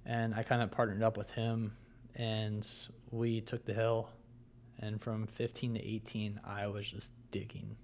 and 0.04 0.34
I 0.34 0.42
kind 0.42 0.62
of 0.62 0.70
partnered 0.70 1.02
up 1.02 1.16
with 1.16 1.30
him, 1.32 1.76
and 2.14 2.66
we 3.10 3.40
took 3.40 3.64
the 3.64 3.74
hill. 3.74 4.08
And 4.78 5.00
from 5.00 5.26
15 5.26 5.74
to 5.74 5.80
18, 5.80 6.40
I 6.44 6.66
was 6.66 6.90
just 6.90 7.10
digging. 7.30 7.76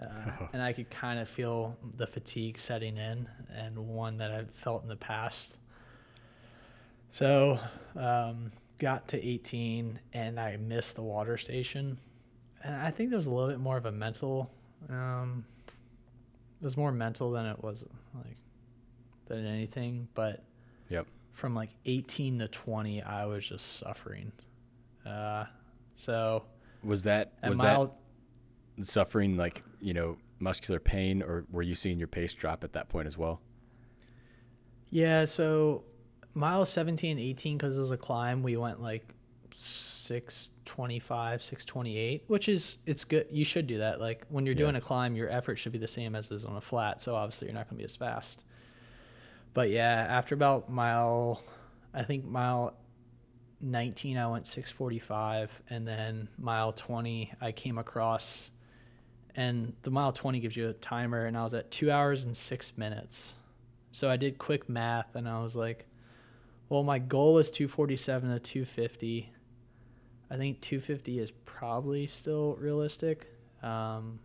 Uh, 0.00 0.30
and 0.52 0.62
I 0.62 0.72
could 0.72 0.90
kind 0.90 1.18
of 1.18 1.28
feel 1.28 1.76
the 1.96 2.06
fatigue 2.06 2.58
setting 2.58 2.96
in, 2.96 3.28
and 3.54 3.76
one 3.76 4.18
that 4.18 4.30
I've 4.30 4.50
felt 4.50 4.82
in 4.82 4.88
the 4.88 4.96
past. 4.96 5.56
So, 7.10 7.58
um, 7.96 8.50
got 8.78 9.08
to 9.08 9.24
18, 9.24 9.98
and 10.12 10.38
I 10.38 10.56
missed 10.56 10.96
the 10.96 11.02
water 11.02 11.36
station. 11.36 11.98
And 12.62 12.74
I 12.74 12.90
think 12.90 13.10
there 13.10 13.16
was 13.16 13.26
a 13.26 13.30
little 13.30 13.50
bit 13.50 13.60
more 13.60 13.76
of 13.76 13.86
a 13.86 13.92
mental. 13.92 14.50
Um, 14.88 15.44
it 16.60 16.64
was 16.64 16.76
more 16.76 16.92
mental 16.92 17.30
than 17.32 17.46
it 17.46 17.62
was 17.62 17.84
like 18.14 18.36
than 19.26 19.46
anything, 19.46 20.08
but 20.14 20.44
Yep. 20.90 21.06
from 21.32 21.54
like 21.54 21.70
18 21.86 22.38
to 22.40 22.48
20 22.48 23.02
i 23.02 23.24
was 23.24 23.48
just 23.48 23.78
suffering 23.78 24.30
uh 25.06 25.44
so 25.96 26.44
Was 26.84 27.02
that 27.04 27.32
was 27.42 27.58
mile 27.58 27.96
that 28.78 28.84
suffering 28.86 29.36
like 29.36 29.62
you 29.80 29.94
know 29.94 30.16
muscular 30.40 30.78
pain, 30.80 31.22
or 31.22 31.44
were 31.50 31.62
you 31.62 31.74
seeing 31.74 31.98
your 31.98 32.08
pace 32.08 32.34
drop 32.34 32.64
at 32.64 32.72
that 32.74 32.88
point 32.90 33.06
as 33.06 33.16
well? 33.16 33.40
yeah 34.90 35.24
so 35.24 35.84
mile 36.34 36.64
17 36.64 37.12
and 37.12 37.20
18 37.20 37.56
because 37.56 37.76
it 37.78 37.80
was 37.80 37.90
a 37.90 37.96
climb 37.96 38.42
we 38.42 38.56
went 38.56 38.80
like 38.82 39.14
625 40.66 41.42
628 41.42 42.24
which 42.26 42.48
is 42.48 42.78
it's 42.86 43.04
good 43.04 43.26
you 43.30 43.44
should 43.44 43.66
do 43.66 43.78
that 43.78 44.00
like 44.00 44.24
when 44.28 44.46
you're 44.46 44.54
Yeah. 44.54 44.58
doing 44.60 44.76
a 44.76 44.80
climb 44.80 45.14
your 45.14 45.28
effort 45.30 45.56
should 45.56 45.72
be 45.72 45.78
the 45.78 45.86
same 45.86 46.14
as 46.14 46.30
is 46.30 46.44
on 46.44 46.56
a 46.56 46.60
flat 46.60 47.00
so 47.00 47.14
obviously 47.14 47.48
you're 47.48 47.54
not 47.54 47.68
going 47.68 47.76
to 47.76 47.82
be 47.82 47.84
as 47.84 47.94
fast 47.96 48.44
but 49.52 49.68
yeah 49.70 50.06
after 50.08 50.34
about 50.34 50.70
mile 50.70 51.42
i 51.92 52.02
think 52.02 52.24
mile 52.24 52.74
19 53.60 54.18
I 54.18 54.26
went 54.26 54.46
645 54.46 55.62
and 55.70 55.86
then 55.88 56.28
mile 56.36 56.72
20 56.72 57.32
I 57.40 57.52
came 57.52 57.78
across 57.78 58.50
and 59.36 59.72
the 59.82 59.90
mile 59.90 60.12
20 60.12 60.38
gives 60.40 60.54
you 60.56 60.68
a 60.68 60.74
timer 60.74 61.24
and 61.24 61.34
I 61.36 61.44
was 61.44 61.54
at 61.54 61.70
2 61.70 61.90
hours 61.90 62.24
and 62.24 62.36
6 62.36 62.76
minutes. 62.76 63.32
So 63.92 64.10
I 64.10 64.16
did 64.18 64.36
quick 64.38 64.68
math 64.68 65.14
and 65.16 65.26
I 65.26 65.42
was 65.42 65.56
like 65.56 65.86
well 66.68 66.82
my 66.82 66.98
goal 66.98 67.32
was 67.34 67.48
247 67.48 68.30
to 68.34 68.38
250. 68.38 69.32
I 70.30 70.36
think 70.36 70.60
250 70.60 71.18
is 71.18 71.30
probably 71.44 72.06
still 72.06 72.56
realistic. 72.60 73.30
Um, 73.62 74.18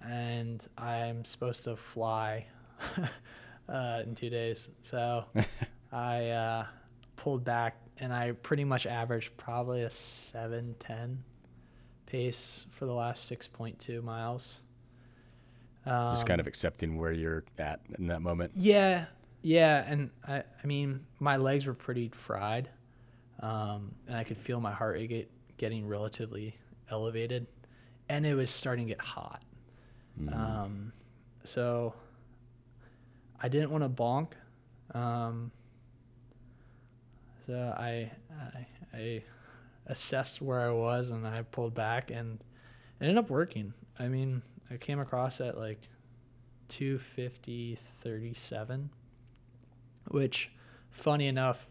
and 0.00 0.66
I'm 0.76 1.24
supposed 1.24 1.64
to 1.64 1.76
fly 1.76 2.46
uh, 3.68 4.02
in 4.04 4.14
two 4.14 4.30
days. 4.30 4.68
So 4.82 5.24
I 5.92 6.28
uh, 6.28 6.66
pulled 7.16 7.44
back 7.44 7.76
and 7.98 8.12
I 8.12 8.32
pretty 8.32 8.64
much 8.64 8.86
averaged 8.86 9.36
probably 9.36 9.82
a 9.82 9.90
710 9.90 11.22
pace 12.06 12.66
for 12.70 12.86
the 12.86 12.92
last 12.92 13.30
6.2 13.30 14.02
miles. 14.02 14.60
Um, 15.86 16.08
Just 16.08 16.26
kind 16.26 16.40
of 16.40 16.46
accepting 16.46 16.96
where 16.96 17.12
you're 17.12 17.44
at 17.58 17.80
in 17.98 18.06
that 18.08 18.22
moment. 18.22 18.52
yeah, 18.54 19.06
yeah, 19.42 19.84
and 19.86 20.10
I, 20.26 20.44
I 20.62 20.66
mean, 20.66 21.00
my 21.18 21.36
legs 21.36 21.66
were 21.66 21.74
pretty 21.74 22.10
fried, 22.10 22.68
um, 23.42 23.94
and 24.06 24.16
I 24.16 24.24
could 24.24 24.38
feel 24.38 24.60
my 24.60 24.72
heart 24.72 24.94
rate 24.94 25.08
get, 25.08 25.30
getting 25.58 25.86
relatively 25.86 26.56
elevated, 26.90 27.46
and 28.08 28.24
it 28.24 28.34
was 28.34 28.50
starting 28.50 28.86
to 28.86 28.94
get 28.94 29.00
hot. 29.00 29.42
Mm. 30.20 30.34
Um, 30.34 30.92
so 31.44 31.94
I 33.40 33.48
didn't 33.48 33.70
want 33.70 33.84
to 33.84 33.88
bonk. 33.88 34.32
Um, 34.94 35.50
so 37.46 37.74
I, 37.76 38.10
I 38.30 38.66
I 38.94 39.22
assessed 39.86 40.40
where 40.40 40.60
I 40.60 40.70
was 40.70 41.10
and 41.10 41.26
I 41.26 41.42
pulled 41.42 41.74
back 41.74 42.10
and 42.10 42.38
it 43.00 43.04
ended 43.04 43.18
up 43.18 43.30
working. 43.30 43.72
I 43.98 44.08
mean, 44.08 44.42
I 44.70 44.76
came 44.76 45.00
across 45.00 45.40
at 45.40 45.58
like 45.58 45.80
250 46.68 47.78
37 48.02 48.90
which 50.08 50.50
funny 50.90 51.26
enough 51.26 51.66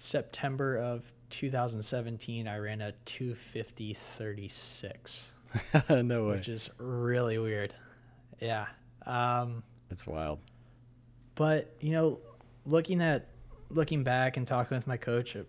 September 0.00 0.76
of 0.76 1.12
2017 1.30 2.46
I 2.48 2.58
ran 2.58 2.80
a 2.80 2.92
250.36. 3.06 5.22
no 6.04 6.26
way. 6.26 6.36
which 6.36 6.48
is 6.48 6.70
really 6.78 7.38
weird. 7.38 7.74
Yeah. 8.40 8.66
Um, 9.04 9.62
That's 9.88 10.06
wild. 10.06 10.38
but 11.34 11.74
you 11.80 11.92
know, 11.92 12.18
looking 12.64 13.00
at 13.00 13.28
looking 13.70 14.04
back 14.04 14.36
and 14.36 14.46
talking 14.46 14.76
with 14.76 14.86
my 14.86 14.96
coach, 14.96 15.36
uh, 15.36 15.42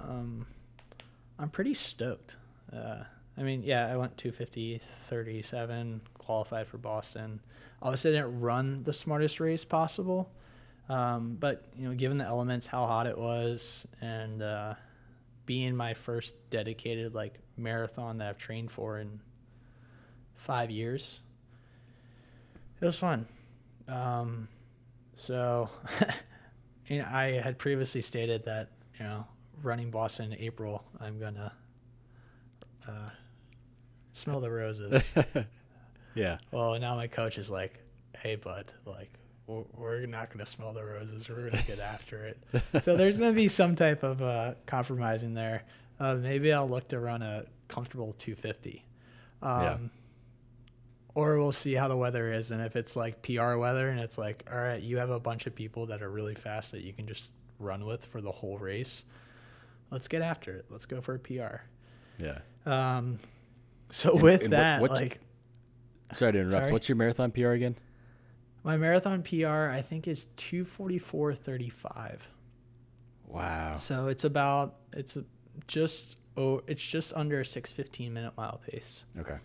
um, 0.00 0.46
I'm 1.38 1.50
pretty 1.50 1.74
stoked. 1.74 2.36
Uh, 2.72 3.04
I 3.36 3.42
mean, 3.42 3.62
yeah, 3.62 3.86
I 3.86 3.96
went 3.96 4.16
250, 4.18 4.80
37, 5.08 6.00
qualified 6.18 6.66
for 6.66 6.78
Boston. 6.78 7.40
Obviously, 7.80 8.12
I 8.12 8.20
didn't 8.20 8.40
run 8.40 8.82
the 8.84 8.92
smartest 8.92 9.40
race 9.40 9.64
possible, 9.64 10.30
um, 10.88 11.36
but 11.38 11.64
you 11.76 11.88
know, 11.88 11.94
given 11.94 12.18
the 12.18 12.24
elements, 12.24 12.66
how 12.66 12.86
hot 12.86 13.06
it 13.06 13.16
was, 13.16 13.86
and 14.00 14.42
uh, 14.42 14.74
being 15.46 15.74
my 15.76 15.94
first 15.94 16.34
dedicated 16.50 17.14
like 17.14 17.38
marathon 17.56 18.18
that 18.18 18.28
I've 18.28 18.38
trained 18.38 18.70
for 18.70 18.98
in 18.98 19.20
five 20.34 20.70
years, 20.70 21.20
it 22.80 22.84
was 22.84 22.98
fun. 22.98 23.26
Um, 23.88 24.48
so, 25.16 25.68
you 26.88 26.98
know, 26.98 27.08
I 27.10 27.40
had 27.42 27.58
previously 27.58 28.02
stated 28.02 28.44
that 28.46 28.70
you 28.98 29.04
know 29.04 29.24
running 29.62 29.90
Boston 29.90 30.32
in 30.32 30.38
April, 30.40 30.84
I'm 31.00 31.18
gonna 31.18 31.52
uh, 32.88 33.10
smell 34.12 34.40
the 34.40 34.50
roses. 34.50 35.02
Yeah. 36.14 36.36
well, 36.50 36.78
now 36.78 36.94
my 36.94 37.06
coach 37.06 37.38
is 37.38 37.48
like, 37.48 37.80
"Hey, 38.18 38.36
bud, 38.36 38.70
like." 38.84 39.08
We're- 39.46 40.06
not 40.06 40.28
going 40.28 40.44
to 40.44 40.50
smell 40.50 40.72
the 40.72 40.84
roses. 40.84 41.28
We're 41.28 41.48
going 41.50 41.62
to 41.62 41.66
get 41.66 41.78
after 41.80 42.24
it. 42.24 42.38
So 42.82 42.96
there's 42.96 43.18
going 43.18 43.30
to 43.30 43.34
be 43.36 43.48
some 43.48 43.74
type 43.76 44.02
of 44.02 44.22
uh, 44.22 44.54
compromising 44.66 45.34
there. 45.34 45.62
Uh, 46.00 46.14
maybe 46.14 46.52
I'll 46.52 46.68
look 46.68 46.88
to 46.88 46.98
run 47.00 47.22
a 47.22 47.44
comfortable 47.68 48.14
250. 48.18 48.84
Um, 49.42 49.62
Yeah. 49.62 49.76
Or 51.14 51.38
we'll 51.38 51.52
see 51.52 51.74
how 51.74 51.88
the 51.88 51.96
weather 51.96 52.32
is. 52.32 52.52
And 52.52 52.62
if 52.62 52.74
it's 52.74 52.96
like 52.96 53.20
PR 53.22 53.56
weather 53.56 53.90
and 53.90 54.00
it's 54.00 54.16
like, 54.16 54.44
all 54.50 54.58
right, 54.58 54.80
you 54.82 54.96
have 54.96 55.10
a 55.10 55.20
bunch 55.20 55.46
of 55.46 55.54
people 55.54 55.84
that 55.86 56.02
are 56.02 56.08
really 56.10 56.34
fast 56.34 56.72
that 56.72 56.80
you 56.82 56.94
can 56.94 57.06
just 57.06 57.30
run 57.58 57.84
with 57.84 58.04
for 58.06 58.22
the 58.22 58.32
whole 58.32 58.56
race, 58.56 59.04
let's 59.90 60.08
get 60.08 60.22
after 60.22 60.56
it. 60.56 60.64
Let's 60.70 60.86
go 60.86 61.02
for 61.02 61.14
a 61.16 61.18
PR. 61.18 61.60
Yeah. 62.18 62.38
Um, 62.64 63.18
so 63.90 64.12
And- 64.12 64.22
with 64.22 64.42
and 64.44 64.52
what- 64.52 64.56
that, 64.58 64.80
what's- 64.80 65.00
like 65.00 65.20
Sorry 66.14 66.32
to 66.32 66.38
interrupt. 66.38 66.52
Sorry? 66.64 66.72
What's 66.72 66.88
your 66.88 66.96
marathon 66.96 67.30
PR 67.30 67.50
again? 67.52 67.74
My 68.64 68.76
marathon 68.76 69.22
PR, 69.22 69.68
I 69.70 69.82
think 69.82 70.06
is 70.08 70.26
244.35. 70.36 72.18
Wow. 73.28 73.76
So 73.76 74.08
it's 74.08 74.24
about, 74.24 74.76
it's 74.92 75.18
just, 75.66 76.16
oh, 76.36 76.62
it's 76.66 76.82
just 76.86 77.12
under 77.14 77.40
a 77.40 77.44
615 77.44 78.12
minute 78.12 78.32
mile 78.36 78.60
pace. 78.68 79.04
Okay. 79.18 79.36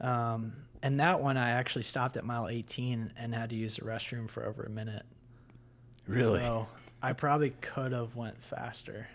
Um, 0.00 0.52
and 0.82 0.98
that 1.00 1.20
one 1.20 1.36
I 1.36 1.50
actually 1.50 1.82
stopped 1.82 2.16
at 2.16 2.24
mile 2.24 2.48
18 2.48 3.12
and 3.16 3.34
had 3.34 3.50
to 3.50 3.56
use 3.56 3.76
the 3.76 3.82
restroom 3.82 4.28
for 4.28 4.44
over 4.46 4.62
a 4.62 4.70
minute. 4.70 5.04
Really? 6.06 6.40
So 6.40 6.66
I 7.02 7.12
probably 7.12 7.50
could 7.60 7.92
have 7.92 8.16
went 8.16 8.42
faster. 8.42 9.06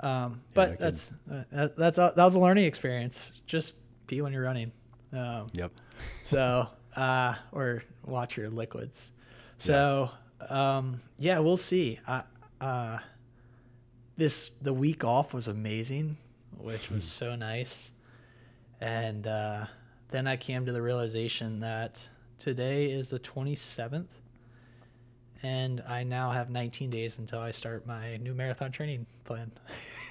Um, 0.00 0.40
I 0.50 0.54
but 0.54 0.78
that's 0.78 1.12
uh, 1.32 1.42
that, 1.50 1.76
that's 1.76 1.98
a, 1.98 2.12
that 2.14 2.24
was 2.24 2.34
a 2.34 2.38
learning 2.38 2.64
experience. 2.66 3.32
Just 3.46 3.74
pee 4.06 4.20
when 4.20 4.32
you're 4.32 4.42
running. 4.42 4.70
Um, 5.12 5.46
Yep. 5.54 5.72
so 6.24 6.68
uh, 6.96 7.34
or 7.52 7.82
watch 8.04 8.36
your 8.36 8.50
liquids. 8.50 9.12
So 9.58 10.10
um, 10.48 11.00
yeah, 11.18 11.38
we'll 11.38 11.56
see. 11.56 12.00
I, 12.06 12.22
uh, 12.60 12.98
this 14.16 14.50
the 14.62 14.72
week 14.72 15.04
off 15.04 15.34
was 15.34 15.48
amazing, 15.48 16.16
which 16.58 16.90
was 16.90 17.04
so 17.04 17.36
nice, 17.36 17.92
and 18.80 19.26
uh, 19.26 19.66
then 20.10 20.26
I 20.26 20.36
came 20.36 20.66
to 20.66 20.72
the 20.72 20.82
realization 20.82 21.60
that 21.60 22.08
today 22.38 22.90
is 22.90 23.10
the 23.10 23.18
27th, 23.18 24.06
and 25.42 25.82
I 25.86 26.02
now 26.02 26.30
have 26.30 26.50
19 26.50 26.90
days 26.90 27.18
until 27.18 27.40
I 27.40 27.50
start 27.50 27.86
my 27.86 28.16
new 28.18 28.34
marathon 28.34 28.72
training 28.72 29.06
plan. 29.24 29.52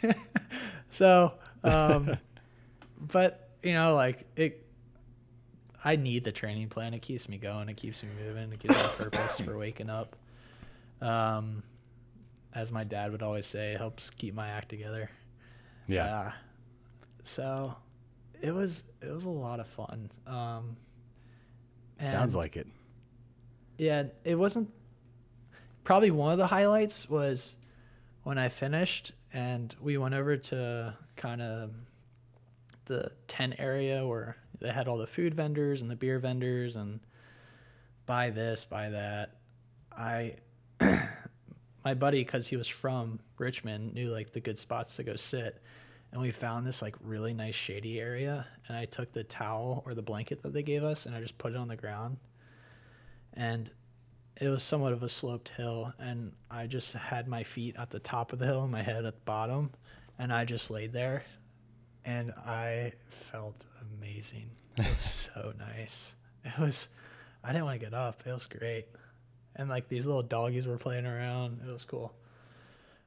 so, 0.92 1.34
um, 1.64 2.18
but 3.12 3.50
you 3.64 3.74
know, 3.74 3.96
like 3.96 4.26
it 4.36 4.65
I 5.86 5.96
need 5.96 6.24
the 6.24 6.32
training 6.32 6.70
plan. 6.70 6.96
It 6.96 7.04
keeps 7.04 7.30
me 7.30 7.38
going. 7.38 7.70
It 7.70 7.78
keeps 7.78 8.02
me 8.02 8.10
moving. 8.26 8.52
It 8.52 8.60
gives 8.60 8.76
me 8.76 8.84
a 8.84 8.88
purpose 9.04 9.40
for 9.40 9.56
waking 9.56 9.92
up. 9.92 10.16
Um, 11.00 11.62
as 12.54 12.72
my 12.72 12.84
dad 12.84 13.12
would 13.12 13.22
always 13.22 13.46
say, 13.46 13.74
it 13.74 13.78
helps 13.78 14.10
keep 14.10 14.34
my 14.34 14.48
act 14.50 14.70
together. 14.70 15.12
Yeah. 15.88 16.06
Uh, 16.06 16.32
so 17.24 17.76
it 18.42 18.52
was 18.54 18.84
it 19.02 19.12
was 19.12 19.26
a 19.26 19.30
lot 19.30 19.60
of 19.60 19.68
fun. 19.68 20.10
Um, 20.26 20.76
Sounds 22.00 22.36
like 22.36 22.58
it. 22.58 22.68
yeah, 23.78 24.04
it 24.24 24.36
wasn't. 24.36 24.72
Probably 25.84 26.10
one 26.10 26.32
of 26.32 26.40
the 26.40 26.48
highlights 26.48 27.08
was 27.08 27.56
when 28.24 28.40
I 28.40 28.50
finished 28.50 29.12
and 29.32 29.74
we 29.80 29.98
went 29.98 30.16
over 30.16 30.36
to 30.36 30.96
kind 31.16 31.42
of 31.44 31.72
the 32.86 33.12
tent 33.28 33.56
area 33.60 34.06
where 34.06 34.36
they 34.60 34.72
had 34.72 34.88
all 34.88 34.98
the 34.98 35.08
food 35.08 35.34
vendors 35.34 35.82
and 35.82 35.90
the 35.90 35.96
beer 35.96 36.20
vendors 36.20 36.76
and 36.76 37.00
buy 38.06 38.30
this, 38.30 38.66
buy 38.66 38.90
that. 38.90 39.38
I, 39.92 40.36
my 41.86 41.94
buddy, 41.94 42.24
because 42.24 42.48
he 42.48 42.58
was 42.58 42.68
from 42.68 43.20
Richmond, 43.38 43.94
knew 43.94 44.12
like 44.12 44.32
the 44.32 44.40
good 44.40 44.60
spots 44.60 44.96
to 44.98 45.04
go 45.04 45.16
sit. 45.16 45.62
And 46.12 46.22
we 46.22 46.32
found 46.32 46.66
this 46.66 46.82
like 46.82 46.96
really 47.02 47.34
nice 47.34 47.56
shady 47.56 48.00
area. 48.00 48.46
And 48.68 48.78
I 48.78 48.86
took 48.86 49.12
the 49.12 49.24
towel 49.24 49.84
or 49.86 49.94
the 49.94 50.02
blanket 50.02 50.44
that 50.44 50.54
they 50.54 50.64
gave 50.64 50.84
us 50.84 51.06
and 51.06 51.16
I 51.16 51.22
just 51.22 51.38
put 51.38 51.52
it 51.52 51.58
on 51.58 51.68
the 51.68 51.76
ground 51.76 52.18
and 53.36 53.70
it 54.40 54.50
was 54.50 54.64
somewhat 54.64 54.94
of 54.94 55.04
a 55.04 55.10
sloped 55.10 55.50
hill 55.50 55.94
and 56.00 56.32
i 56.50 56.68
just 56.68 56.94
had 56.94 57.28
my 57.28 57.44
feet 57.44 57.76
at 57.78 57.90
the 57.90 58.00
top 58.00 58.34
of 58.34 58.40
the 58.40 58.46
hill 58.46 58.64
and 58.64 58.72
my 58.72 58.82
head 58.82 59.06
at 59.06 59.16
the 59.16 59.22
bottom 59.26 59.70
and 60.20 60.32
i 60.34 60.46
just 60.46 60.72
laid 60.72 60.92
there 60.94 61.24
and 62.06 62.32
i 62.46 62.92
felt 63.10 63.66
amazing 63.98 64.50
it 64.78 64.86
was 64.88 65.30
so 65.34 65.54
nice 65.58 66.16
it 66.44 66.58
was 66.60 66.88
i 67.44 67.52
didn't 67.52 67.66
want 67.66 67.80
to 67.80 67.86
get 67.86 67.94
up 67.94 68.22
it 68.26 68.32
was 68.32 68.46
great 68.46 68.86
and 69.56 69.70
like 69.70 69.88
these 69.88 70.06
little 70.06 70.24
doggies 70.24 70.68
were 70.68 70.78
playing 70.78 71.06
around 71.06 71.60
it 71.68 71.72
was 71.72 71.86
cool 71.86 72.14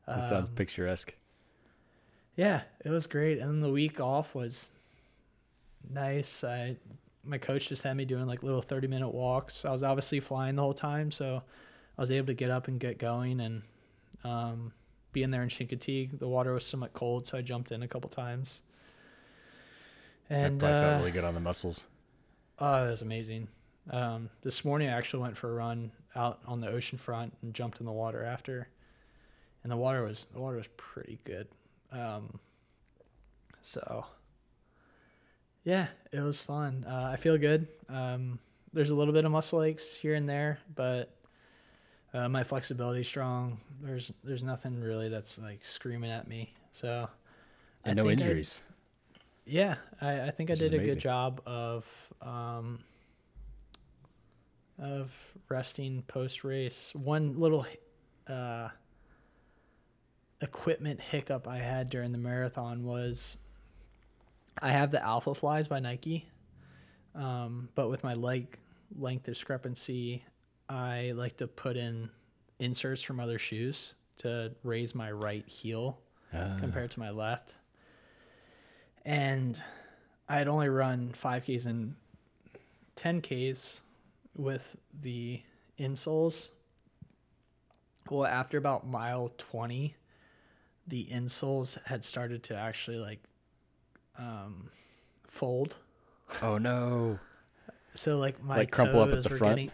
That 0.06 0.26
sounds 0.28 0.48
Um, 0.48 0.54
picturesque. 0.54 1.14
yeah, 2.36 2.62
it 2.84 2.88
was 2.90 3.06
great. 3.06 3.38
And 3.40 3.50
then 3.50 3.60
the 3.60 3.70
week 3.72 4.00
off 4.00 4.34
was 4.34 4.68
nice. 5.90 6.44
I 6.44 6.76
my 7.24 7.36
coach 7.36 7.68
just 7.68 7.82
had 7.82 7.94
me 7.96 8.04
doing 8.06 8.26
like 8.26 8.42
little 8.42 8.62
30 8.62 8.88
minute 8.88 9.10
walks. 9.10 9.64
I 9.64 9.70
was 9.70 9.82
obviously 9.82 10.20
flying 10.20 10.56
the 10.56 10.62
whole 10.62 10.72
time, 10.72 11.10
so 11.10 11.42
I 11.98 12.00
was 12.00 12.10
able 12.10 12.28
to 12.28 12.34
get 12.34 12.50
up 12.50 12.68
and 12.68 12.80
get 12.80 12.98
going 12.98 13.40
and 13.40 13.62
um, 14.24 14.72
being 15.12 15.30
there 15.30 15.42
in 15.42 15.48
Chincoteague, 15.48 16.18
the 16.18 16.28
water 16.28 16.52
was 16.54 16.64
somewhat 16.66 16.92
cold, 16.94 17.26
so 17.26 17.36
I 17.38 17.42
jumped 17.42 17.70
in 17.72 17.82
a 17.82 17.88
couple 17.88 18.08
times. 18.08 18.62
And 20.30 20.60
that 20.60 20.66
probably 20.66 20.80
felt 20.80 20.94
uh, 20.94 20.98
really 20.98 21.10
good 21.12 21.24
on 21.24 21.34
the 21.34 21.40
muscles. 21.40 21.86
Oh, 22.58 22.86
it 22.86 22.90
was 22.90 23.02
amazing. 23.02 23.48
Um, 23.90 24.28
this 24.42 24.64
morning 24.64 24.88
I 24.88 24.92
actually 24.92 25.22
went 25.22 25.36
for 25.36 25.50
a 25.50 25.54
run 25.54 25.90
out 26.14 26.40
on 26.46 26.60
the 26.60 26.68
ocean 26.68 26.98
front 26.98 27.34
and 27.42 27.54
jumped 27.54 27.80
in 27.80 27.86
the 27.86 27.92
water 27.92 28.22
after, 28.24 28.68
and 29.62 29.72
the 29.72 29.76
water 29.76 30.02
was 30.04 30.26
the 30.32 30.40
water 30.40 30.56
was 30.56 30.66
pretty 30.76 31.18
good. 31.24 31.46
Um, 31.92 32.38
so 33.62 34.04
yeah, 35.64 35.86
it 36.12 36.20
was 36.20 36.40
fun. 36.40 36.84
Uh, 36.88 37.08
I 37.12 37.16
feel 37.16 37.38
good. 37.38 37.66
Um, 37.88 38.38
there's 38.72 38.90
a 38.90 38.94
little 38.94 39.14
bit 39.14 39.24
of 39.24 39.32
muscle 39.32 39.62
aches 39.62 39.94
here 39.94 40.14
and 40.14 40.28
there, 40.28 40.58
but 40.74 41.14
uh, 42.12 42.28
my 42.28 42.42
flexibility 42.44 43.04
strong. 43.04 43.58
There's 43.82 44.12
there's 44.24 44.42
nothing 44.42 44.80
really 44.80 45.08
that's 45.08 45.38
like 45.38 45.64
screaming 45.64 46.10
at 46.10 46.28
me. 46.28 46.52
So 46.72 47.08
I 47.86 47.94
no 47.94 48.04
think 48.04 48.20
I- 48.20 48.24
injuries. 48.24 48.62
Yeah, 49.48 49.76
I, 50.00 50.22
I 50.22 50.30
think 50.30 50.50
I 50.50 50.52
Which 50.54 50.62
is 50.62 50.70
did 50.70 50.80
a 50.80 50.86
good 50.86 50.98
job 50.98 51.40
of 51.46 51.86
um, 52.22 52.80
of 54.78 55.12
resting 55.48 56.02
post 56.06 56.44
race. 56.44 56.92
One 56.94 57.38
little 57.40 57.66
uh, 58.28 58.68
equipment 60.40 61.00
hiccup 61.00 61.48
I 61.48 61.58
had 61.58 61.90
during 61.90 62.12
the 62.12 62.18
marathon 62.18 62.84
was 62.84 63.36
I 64.60 64.70
have 64.70 64.90
the 64.90 65.02
Alpha 65.02 65.34
Flies 65.34 65.68
by 65.68 65.80
Nike, 65.80 66.28
um, 67.14 67.68
but 67.74 67.88
with 67.88 68.04
my 68.04 68.14
leg 68.14 68.58
length 68.96 69.24
discrepancy, 69.24 70.24
I 70.68 71.12
like 71.14 71.36
to 71.38 71.46
put 71.46 71.76
in 71.76 72.10
inserts 72.58 73.02
from 73.02 73.20
other 73.20 73.38
shoes 73.38 73.94
to 74.18 74.52
raise 74.62 74.94
my 74.94 75.10
right 75.12 75.46
heel 75.48 76.00
Ah. 76.34 76.56
compared 76.58 76.90
to 76.90 77.00
my 77.00 77.08
left. 77.10 77.54
And 79.08 79.60
I 80.28 80.36
had 80.36 80.48
only 80.48 80.68
run 80.68 81.14
5Ks 81.18 81.64
and 81.64 81.94
10Ks 82.96 83.80
with 84.36 84.76
the 85.00 85.40
insoles. 85.78 86.50
Well, 88.10 88.26
after 88.26 88.58
about 88.58 88.86
mile 88.86 89.32
20, 89.38 89.94
the 90.86 91.06
insoles 91.10 91.82
had 91.86 92.04
started 92.04 92.42
to 92.44 92.54
actually 92.56 92.98
like 92.98 93.20
um, 94.18 94.68
fold. 95.24 95.76
oh 96.42 96.58
no. 96.58 97.18
So 97.94 98.18
like 98.18 98.42
my 98.44 98.58
Like 98.58 98.70
crumple 98.70 99.00
up 99.00 99.10
at 99.10 99.22
the 99.22 99.30
were 99.30 99.38
front? 99.38 99.56
getting- 99.56 99.72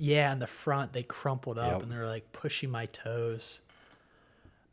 yeah, 0.00 0.30
in 0.30 0.38
the 0.40 0.46
front 0.46 0.92
they 0.92 1.02
crumpled 1.02 1.58
up 1.58 1.72
Yep. 1.72 1.82
and 1.84 1.90
they're 1.92 2.06
like 2.06 2.30
pushing 2.32 2.70
my 2.70 2.84
toes. 2.86 3.60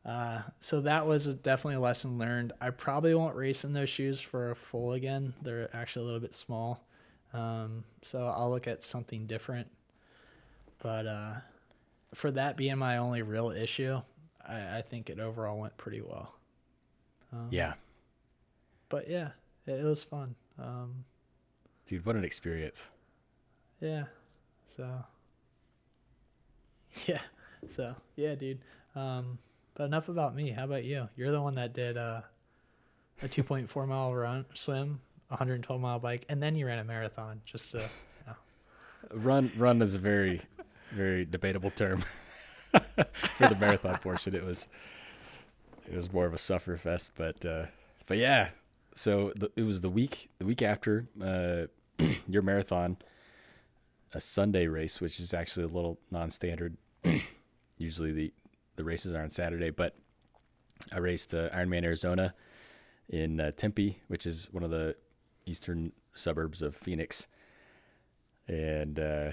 Uh, 0.05 0.41
so 0.59 0.81
that 0.81 1.07
was 1.07 1.25
a, 1.25 1.33
definitely 1.33 1.75
a 1.75 1.79
lesson 1.79 2.19
learned. 2.19 2.53
I 2.61 2.69
probably 2.69 3.15
won't 3.15 3.35
race 3.35 3.63
in 3.63 3.73
those 3.73 3.89
shoes 3.89 4.21
for 4.21 4.51
a 4.51 4.55
full 4.55 4.93
again. 4.93 5.33
They're 5.41 5.75
actually 5.75 6.03
a 6.03 6.05
little 6.05 6.19
bit 6.19 6.33
small, 6.33 6.85
um, 7.33 7.83
so 8.03 8.27
I'll 8.27 8.51
look 8.51 8.67
at 8.67 8.83
something 8.83 9.25
different. 9.25 9.67
But 10.77 11.07
uh, 11.07 11.33
for 12.13 12.29
that 12.31 12.55
being 12.55 12.77
my 12.77 12.97
only 12.97 13.23
real 13.23 13.49
issue, 13.49 13.99
I, 14.47 14.77
I 14.77 14.83
think 14.87 15.09
it 15.09 15.19
overall 15.19 15.59
went 15.59 15.75
pretty 15.77 16.01
well. 16.01 16.35
Um, 17.33 17.47
Yeah. 17.49 17.73
But 18.89 19.09
yeah, 19.09 19.29
it, 19.65 19.79
it 19.79 19.83
was 19.83 20.03
fun. 20.03 20.35
Um, 20.59 21.03
Dude, 21.87 22.05
what 22.05 22.15
an 22.15 22.23
experience. 22.23 22.87
Yeah. 23.81 24.03
So. 24.75 24.87
Yeah. 27.07 27.19
So 27.67 27.95
yeah, 28.15 28.35
dude. 28.35 28.59
Um, 28.95 29.37
but 29.75 29.83
enough 29.83 30.09
about 30.09 30.35
me. 30.35 30.51
How 30.51 30.63
about 30.63 30.83
you? 30.83 31.07
You're 31.15 31.31
the 31.31 31.41
one 31.41 31.55
that 31.55 31.73
did 31.73 31.97
uh, 31.97 32.21
a 33.21 33.27
2.4 33.27 33.87
mile 33.87 34.13
run, 34.13 34.45
swim, 34.53 34.99
112 35.27 35.79
mile 35.79 35.99
bike, 35.99 36.25
and 36.29 36.41
then 36.41 36.55
you 36.55 36.65
ran 36.65 36.79
a 36.79 36.83
marathon. 36.83 37.41
Just 37.45 37.69
so. 37.69 37.85
Run 39.13 39.51
run 39.57 39.83
is 39.83 39.93
a 39.93 39.99
very 39.99 40.41
very 40.91 41.25
debatable 41.25 41.69
term 41.71 42.03
for 42.71 43.47
the 43.47 43.55
marathon 43.59 43.97
portion. 43.99 44.33
It 44.33 44.43
was 44.43 44.67
it 45.87 45.95
was 45.95 46.11
more 46.11 46.25
of 46.25 46.33
a 46.33 46.37
suffer 46.37 46.77
fest, 46.77 47.13
but 47.15 47.45
uh, 47.45 47.65
but 48.07 48.17
yeah. 48.17 48.49
So 48.95 49.33
the, 49.35 49.51
it 49.55 49.63
was 49.63 49.81
the 49.81 49.89
week 49.89 50.29
the 50.39 50.45
week 50.45 50.61
after 50.61 51.07
uh, 51.21 51.65
your 52.27 52.41
marathon, 52.41 52.97
a 54.13 54.21
Sunday 54.21 54.67
race, 54.67 54.99
which 54.99 55.19
is 55.19 55.33
actually 55.33 55.65
a 55.65 55.69
little 55.69 55.99
non-standard. 56.09 56.77
Usually 57.77 58.11
the 58.11 58.33
the 58.75 58.83
races 58.83 59.13
are 59.13 59.21
on 59.21 59.29
Saturday, 59.29 59.69
but 59.69 59.95
I 60.91 60.99
raced 60.99 61.33
uh, 61.33 61.49
Ironman 61.49 61.83
Arizona 61.83 62.33
in 63.09 63.39
uh, 63.39 63.51
Tempe, 63.51 64.01
which 64.07 64.25
is 64.25 64.49
one 64.51 64.63
of 64.63 64.71
the 64.71 64.95
eastern 65.45 65.91
suburbs 66.13 66.61
of 66.61 66.75
Phoenix. 66.75 67.27
And 68.47 68.99
uh, 68.99 69.31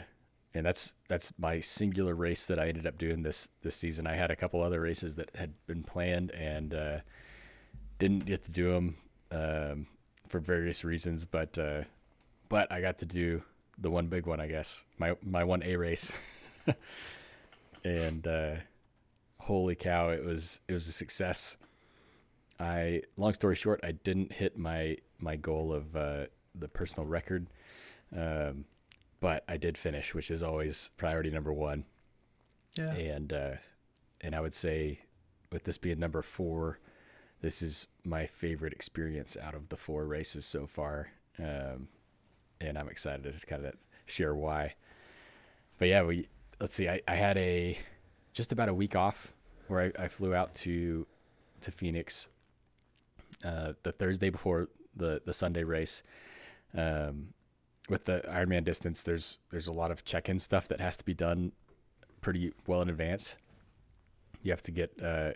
and 0.54 0.66
that's 0.66 0.94
that's 1.08 1.32
my 1.38 1.60
singular 1.60 2.14
race 2.14 2.46
that 2.46 2.58
I 2.58 2.68
ended 2.68 2.86
up 2.86 2.98
doing 2.98 3.22
this 3.22 3.48
this 3.62 3.76
season. 3.76 4.06
I 4.06 4.14
had 4.14 4.30
a 4.30 4.36
couple 4.36 4.62
other 4.62 4.80
races 4.80 5.16
that 5.16 5.30
had 5.34 5.54
been 5.66 5.82
planned 5.82 6.30
and 6.32 6.74
uh, 6.74 6.98
didn't 7.98 8.26
get 8.26 8.42
to 8.44 8.52
do 8.52 8.72
them 8.72 8.96
um, 9.30 9.86
for 10.28 10.38
various 10.38 10.84
reasons, 10.84 11.24
but 11.24 11.58
uh, 11.58 11.82
but 12.48 12.70
I 12.70 12.80
got 12.80 12.98
to 12.98 13.06
do 13.06 13.42
the 13.78 13.90
one 13.90 14.06
big 14.06 14.26
one, 14.26 14.40
I 14.40 14.46
guess. 14.46 14.84
My 14.98 15.14
my 15.22 15.44
one 15.44 15.62
A 15.62 15.76
race, 15.76 16.12
and 17.84 18.26
uh, 18.26 18.54
holy 19.42 19.74
cow, 19.74 20.10
it 20.10 20.24
was 20.24 20.60
it 20.68 20.72
was 20.72 20.88
a 20.88 20.92
success. 20.92 21.56
I 22.60 23.02
long 23.16 23.34
story 23.34 23.56
short, 23.56 23.80
I 23.82 23.92
didn't 23.92 24.32
hit 24.32 24.56
my 24.56 24.98
my 25.18 25.36
goal 25.36 25.72
of 25.72 25.96
uh, 25.96 26.26
the 26.54 26.68
personal 26.68 27.08
record. 27.08 27.48
Um, 28.16 28.64
but 29.20 29.44
I 29.48 29.56
did 29.56 29.78
finish, 29.78 30.14
which 30.14 30.30
is 30.30 30.42
always 30.42 30.90
priority 30.96 31.30
number 31.30 31.52
one. 31.52 31.84
Yeah. 32.76 32.92
And 32.92 33.32
uh, 33.32 33.54
and 34.20 34.34
I 34.34 34.40
would 34.40 34.54
say, 34.54 35.00
with 35.50 35.64
this 35.64 35.78
being 35.78 35.98
number 35.98 36.22
four, 36.22 36.78
this 37.40 37.62
is 37.62 37.86
my 38.04 38.26
favorite 38.26 38.72
experience 38.72 39.36
out 39.40 39.54
of 39.54 39.68
the 39.68 39.76
four 39.76 40.06
races 40.06 40.44
so 40.44 40.66
far. 40.66 41.10
Um, 41.38 41.88
and 42.60 42.78
I'm 42.78 42.88
excited 42.88 43.24
to 43.24 43.46
kind 43.46 43.64
of 43.64 43.74
share 44.06 44.34
why. 44.34 44.74
But 45.78 45.88
yeah, 45.88 46.02
we 46.04 46.28
let's 46.60 46.74
see. 46.74 46.88
I, 46.88 47.00
I 47.08 47.14
had 47.14 47.36
a 47.38 47.78
just 48.32 48.52
about 48.52 48.68
a 48.68 48.74
week 48.74 48.96
off 48.96 49.32
where 49.68 49.92
I, 49.98 50.04
I 50.04 50.08
flew 50.08 50.34
out 50.34 50.54
to 50.56 51.06
to 51.60 51.70
Phoenix 51.70 52.28
uh, 53.44 53.72
the 53.82 53.92
Thursday 53.92 54.30
before 54.30 54.68
the 54.96 55.22
the 55.24 55.32
Sunday 55.32 55.64
race. 55.64 56.02
Um, 56.74 57.28
with 57.88 58.04
the 58.04 58.22
Ironman 58.28 58.64
distance, 58.64 59.02
there's 59.02 59.38
there's 59.50 59.68
a 59.68 59.72
lot 59.72 59.90
of 59.90 60.04
check-in 60.04 60.38
stuff 60.38 60.68
that 60.68 60.80
has 60.80 60.96
to 60.96 61.04
be 61.04 61.14
done 61.14 61.52
pretty 62.20 62.52
well 62.66 62.80
in 62.82 62.88
advance. 62.88 63.36
You 64.42 64.52
have 64.52 64.62
to 64.62 64.70
get 64.70 64.92
uh, 65.02 65.32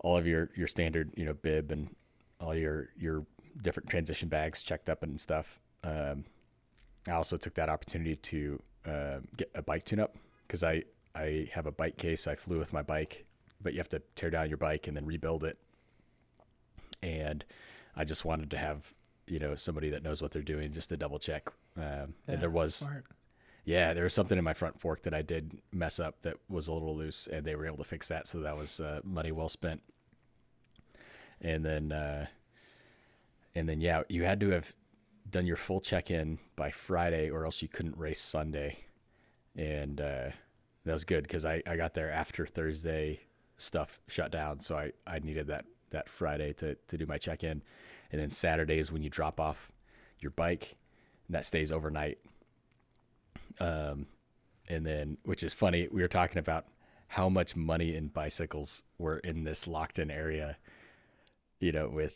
all 0.00 0.16
of 0.16 0.26
your 0.26 0.50
your 0.56 0.66
standard, 0.66 1.10
you 1.16 1.24
know, 1.24 1.34
bib 1.34 1.70
and 1.70 1.94
all 2.40 2.54
your 2.54 2.88
your 2.98 3.24
different 3.62 3.88
transition 3.88 4.28
bags 4.28 4.62
checked 4.62 4.88
up 4.88 5.02
and 5.02 5.20
stuff. 5.20 5.60
Um, 5.84 6.24
I 7.06 7.12
also 7.12 7.36
took 7.36 7.54
that 7.54 7.68
opportunity 7.68 8.16
to 8.16 8.62
uh, 8.86 9.18
get 9.36 9.50
a 9.54 9.62
bike 9.62 9.84
tune-up 9.84 10.16
because 10.46 10.62
I 10.62 10.84
I 11.14 11.48
have 11.52 11.66
a 11.66 11.72
bike 11.72 11.96
case. 11.96 12.26
I 12.26 12.34
flew 12.34 12.58
with 12.58 12.72
my 12.72 12.82
bike, 12.82 13.24
but 13.60 13.72
you 13.72 13.78
have 13.78 13.88
to 13.90 14.02
tear 14.16 14.30
down 14.30 14.48
your 14.48 14.58
bike 14.58 14.86
and 14.86 14.96
then 14.96 15.06
rebuild 15.06 15.44
it. 15.44 15.58
And 17.02 17.44
I 17.96 18.04
just 18.04 18.24
wanted 18.24 18.50
to 18.52 18.58
have 18.58 18.92
you 19.26 19.38
know 19.38 19.54
somebody 19.54 19.90
that 19.90 20.02
knows 20.02 20.20
what 20.20 20.32
they're 20.32 20.42
doing 20.42 20.72
just 20.72 20.88
to 20.90 20.96
double 20.96 21.18
check. 21.18 21.48
Um, 21.76 22.14
and 22.26 22.40
there 22.40 22.50
was 22.50 22.76
Smart. 22.76 23.04
yeah, 23.64 23.94
there 23.94 24.04
was 24.04 24.12
something 24.14 24.36
in 24.36 24.44
my 24.44 24.54
front 24.54 24.80
fork 24.80 25.02
that 25.02 25.14
I 25.14 25.22
did 25.22 25.60
mess 25.72 26.00
up 26.00 26.22
that 26.22 26.36
was 26.48 26.68
a 26.68 26.72
little 26.72 26.96
loose, 26.96 27.26
and 27.26 27.44
they 27.44 27.54
were 27.54 27.66
able 27.66 27.78
to 27.78 27.84
fix 27.84 28.08
that. 28.08 28.26
So 28.26 28.40
that 28.40 28.56
was 28.56 28.80
uh, 28.80 29.00
money 29.04 29.32
well 29.32 29.48
spent. 29.48 29.82
And 31.40 31.64
then, 31.64 31.92
uh, 31.92 32.26
and 33.54 33.68
then, 33.68 33.80
yeah, 33.80 34.02
you 34.08 34.24
had 34.24 34.40
to 34.40 34.50
have 34.50 34.74
done 35.30 35.46
your 35.46 35.56
full 35.56 35.80
check 35.80 36.10
in 36.10 36.38
by 36.56 36.70
Friday, 36.70 37.30
or 37.30 37.44
else 37.44 37.62
you 37.62 37.68
couldn't 37.68 37.96
race 37.96 38.20
Sunday. 38.20 38.78
And 39.56 40.00
uh, 40.00 40.30
that 40.84 40.92
was 40.92 41.04
good 41.04 41.24
because 41.24 41.44
I, 41.44 41.62
I 41.66 41.76
got 41.76 41.94
there 41.94 42.10
after 42.10 42.46
Thursday 42.46 43.20
stuff 43.58 44.00
shut 44.08 44.32
down, 44.32 44.60
so 44.60 44.76
I, 44.76 44.92
I 45.06 45.18
needed 45.18 45.46
that 45.48 45.64
that 45.90 46.08
Friday 46.08 46.52
to 46.54 46.74
to 46.74 46.96
do 46.96 47.06
my 47.06 47.18
check 47.18 47.44
in, 47.44 47.62
and 48.12 48.20
then 48.20 48.30
Saturday 48.30 48.78
is 48.78 48.90
when 48.90 49.02
you 49.02 49.10
drop 49.10 49.40
off 49.40 49.70
your 50.20 50.30
bike, 50.30 50.76
and 51.26 51.34
that 51.34 51.46
stays 51.46 51.72
overnight. 51.72 52.18
Um, 53.58 54.06
and 54.68 54.86
then 54.86 55.18
which 55.24 55.42
is 55.42 55.52
funny 55.52 55.88
we 55.90 56.00
were 56.00 56.08
talking 56.08 56.38
about 56.38 56.66
how 57.08 57.28
much 57.28 57.56
money 57.56 57.96
in 57.96 58.06
bicycles 58.08 58.84
were 58.98 59.18
in 59.18 59.44
this 59.44 59.66
locked 59.66 59.98
in 59.98 60.10
area 60.10 60.56
you 61.58 61.72
know 61.72 61.88
with 61.88 62.14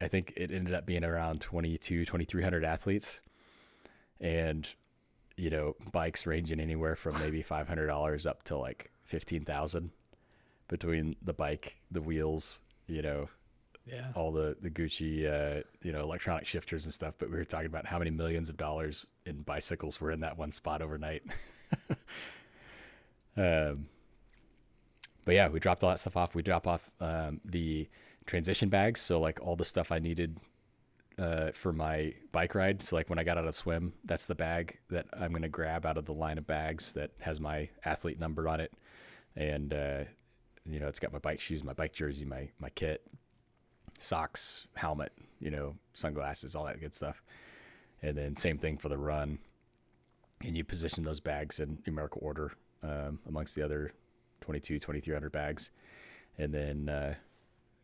i 0.00 0.06
think 0.06 0.32
it 0.36 0.52
ended 0.52 0.72
up 0.72 0.86
being 0.86 1.04
around 1.04 1.40
22 1.40 2.04
2300 2.04 2.64
athletes. 2.64 3.20
And 4.20 4.68
you 5.38 5.50
know, 5.50 5.76
bikes 5.92 6.26
ranging 6.26 6.60
anywhere 6.60 6.96
from 6.96 7.18
maybe 7.20 7.40
five 7.42 7.68
hundred 7.68 7.86
dollars 7.86 8.26
up 8.26 8.42
to 8.44 8.56
like 8.58 8.90
fifteen 9.04 9.44
thousand 9.44 9.90
between 10.68 11.16
the 11.22 11.32
bike, 11.32 11.78
the 11.90 12.02
wheels, 12.02 12.58
you 12.88 13.00
know, 13.00 13.28
Yeah. 13.86 14.08
all 14.14 14.32
the 14.32 14.56
the 14.60 14.68
Gucci, 14.68 15.24
uh, 15.26 15.62
you 15.82 15.92
know, 15.92 16.00
electronic 16.00 16.44
shifters 16.46 16.84
and 16.84 16.92
stuff. 16.92 17.14
But 17.18 17.30
we 17.30 17.36
were 17.36 17.44
talking 17.44 17.66
about 17.66 17.86
how 17.86 17.98
many 17.98 18.10
millions 18.10 18.48
of 18.50 18.56
dollars 18.56 19.06
in 19.24 19.42
bicycles 19.42 20.00
were 20.00 20.10
in 20.10 20.20
that 20.20 20.36
one 20.36 20.52
spot 20.52 20.82
overnight. 20.82 21.22
um, 23.36 23.86
but 25.24 25.34
yeah, 25.34 25.48
we 25.48 25.60
dropped 25.60 25.84
all 25.84 25.90
that 25.90 26.00
stuff 26.00 26.16
off. 26.16 26.34
We 26.34 26.42
drop 26.42 26.66
off 26.66 26.90
um, 27.00 27.40
the 27.44 27.88
transition 28.26 28.68
bags, 28.68 29.00
so 29.00 29.20
like 29.20 29.40
all 29.40 29.56
the 29.56 29.64
stuff 29.64 29.92
I 29.92 29.98
needed 29.98 30.36
uh, 31.18 31.50
for 31.52 31.72
my 31.72 32.14
bike 32.32 32.54
ride. 32.54 32.82
So 32.82 32.96
like 32.96 33.10
when 33.10 33.18
I 33.18 33.24
got 33.24 33.38
out 33.38 33.46
of 33.46 33.54
swim, 33.54 33.92
that's 34.04 34.26
the 34.26 34.34
bag 34.34 34.78
that 34.90 35.06
I'm 35.12 35.32
gonna 35.32 35.48
grab 35.48 35.84
out 35.86 35.98
of 35.98 36.04
the 36.04 36.14
line 36.14 36.38
of 36.38 36.46
bags 36.46 36.92
that 36.92 37.10
has 37.20 37.40
my 37.40 37.68
athlete 37.84 38.20
number 38.20 38.48
on 38.48 38.60
it, 38.60 38.72
and 39.36 39.72
uh, 39.74 40.04
you 40.64 40.80
know 40.80 40.88
it's 40.88 41.00
got 41.00 41.12
my 41.12 41.18
bike 41.18 41.40
shoes, 41.40 41.64
my 41.64 41.72
bike 41.72 41.92
jersey, 41.92 42.24
my 42.24 42.48
my 42.58 42.70
kit, 42.70 43.06
socks, 43.98 44.66
helmet, 44.74 45.12
you 45.40 45.50
know, 45.50 45.74
sunglasses, 45.92 46.54
all 46.54 46.64
that 46.64 46.80
good 46.80 46.94
stuff. 46.94 47.22
And 48.02 48.16
then 48.16 48.36
same 48.36 48.58
thing 48.58 48.78
for 48.78 48.88
the 48.88 48.98
run. 48.98 49.38
And 50.44 50.56
you 50.56 50.64
position 50.64 51.02
those 51.02 51.20
bags 51.20 51.58
in 51.58 51.78
numerical 51.86 52.20
order 52.24 52.52
um, 52.82 53.18
amongst 53.26 53.54
the 53.54 53.62
other 53.62 53.90
22, 54.40 54.78
2300 54.78 55.32
bags. 55.32 55.70
And 56.38 56.54
then, 56.54 56.88
uh, 56.88 57.14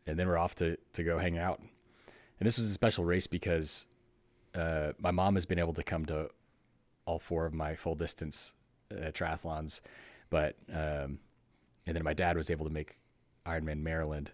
and 0.07 0.17
then 0.17 0.27
we're 0.27 0.37
off 0.37 0.55
to, 0.55 0.77
to 0.93 1.03
go 1.03 1.17
hang 1.17 1.37
out. 1.37 1.61
And 2.39 2.47
this 2.47 2.57
was 2.57 2.69
a 2.69 2.73
special 2.73 3.05
race 3.05 3.27
because 3.27 3.85
uh, 4.53 4.91
my 4.99 5.11
mom 5.11 5.35
has 5.35 5.45
been 5.45 5.59
able 5.59 5.73
to 5.73 5.83
come 5.83 6.05
to 6.05 6.29
all 7.05 7.19
four 7.19 7.45
of 7.45 7.53
my 7.53 7.75
full 7.75 7.95
distance 7.95 8.53
uh, 8.91 9.11
triathlons, 9.11 9.81
but 10.29 10.55
um, 10.71 11.19
and 11.87 11.95
then 11.95 12.03
my 12.03 12.13
dad 12.13 12.35
was 12.35 12.49
able 12.49 12.65
to 12.65 12.71
make 12.71 12.97
Ironman 13.45 13.81
Maryland. 13.81 14.31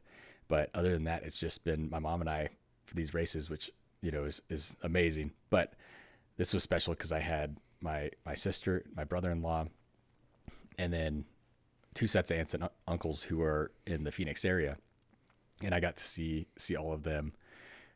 But 0.47 0.69
other 0.73 0.91
than 0.91 1.05
that, 1.05 1.23
it's 1.23 1.39
just 1.39 1.63
been 1.63 1.89
my 1.89 1.99
mom 1.99 2.21
and 2.21 2.29
I 2.29 2.49
for 2.85 2.95
these 2.95 3.13
races, 3.13 3.49
which 3.49 3.71
you 4.01 4.11
know 4.11 4.23
is 4.25 4.41
is 4.49 4.75
amazing. 4.83 5.31
But 5.49 5.73
this 6.37 6.53
was 6.53 6.63
special 6.63 6.93
because 6.93 7.11
I 7.11 7.19
had 7.19 7.57
my 7.81 8.09
my 8.25 8.33
sister, 8.33 8.83
my 8.95 9.03
brother 9.03 9.31
in 9.31 9.41
law, 9.41 9.67
and 10.77 10.91
then 10.91 11.25
two 11.93 12.07
sets 12.07 12.31
of 12.31 12.37
aunts 12.37 12.53
and 12.53 12.67
uncles 12.87 13.23
who 13.23 13.41
are 13.41 13.71
in 13.85 14.03
the 14.03 14.11
Phoenix 14.11 14.45
area, 14.45 14.77
and 15.63 15.73
I 15.73 15.79
got 15.79 15.97
to 15.97 16.03
see 16.03 16.47
see 16.57 16.75
all 16.75 16.93
of 16.93 17.03
them. 17.03 17.33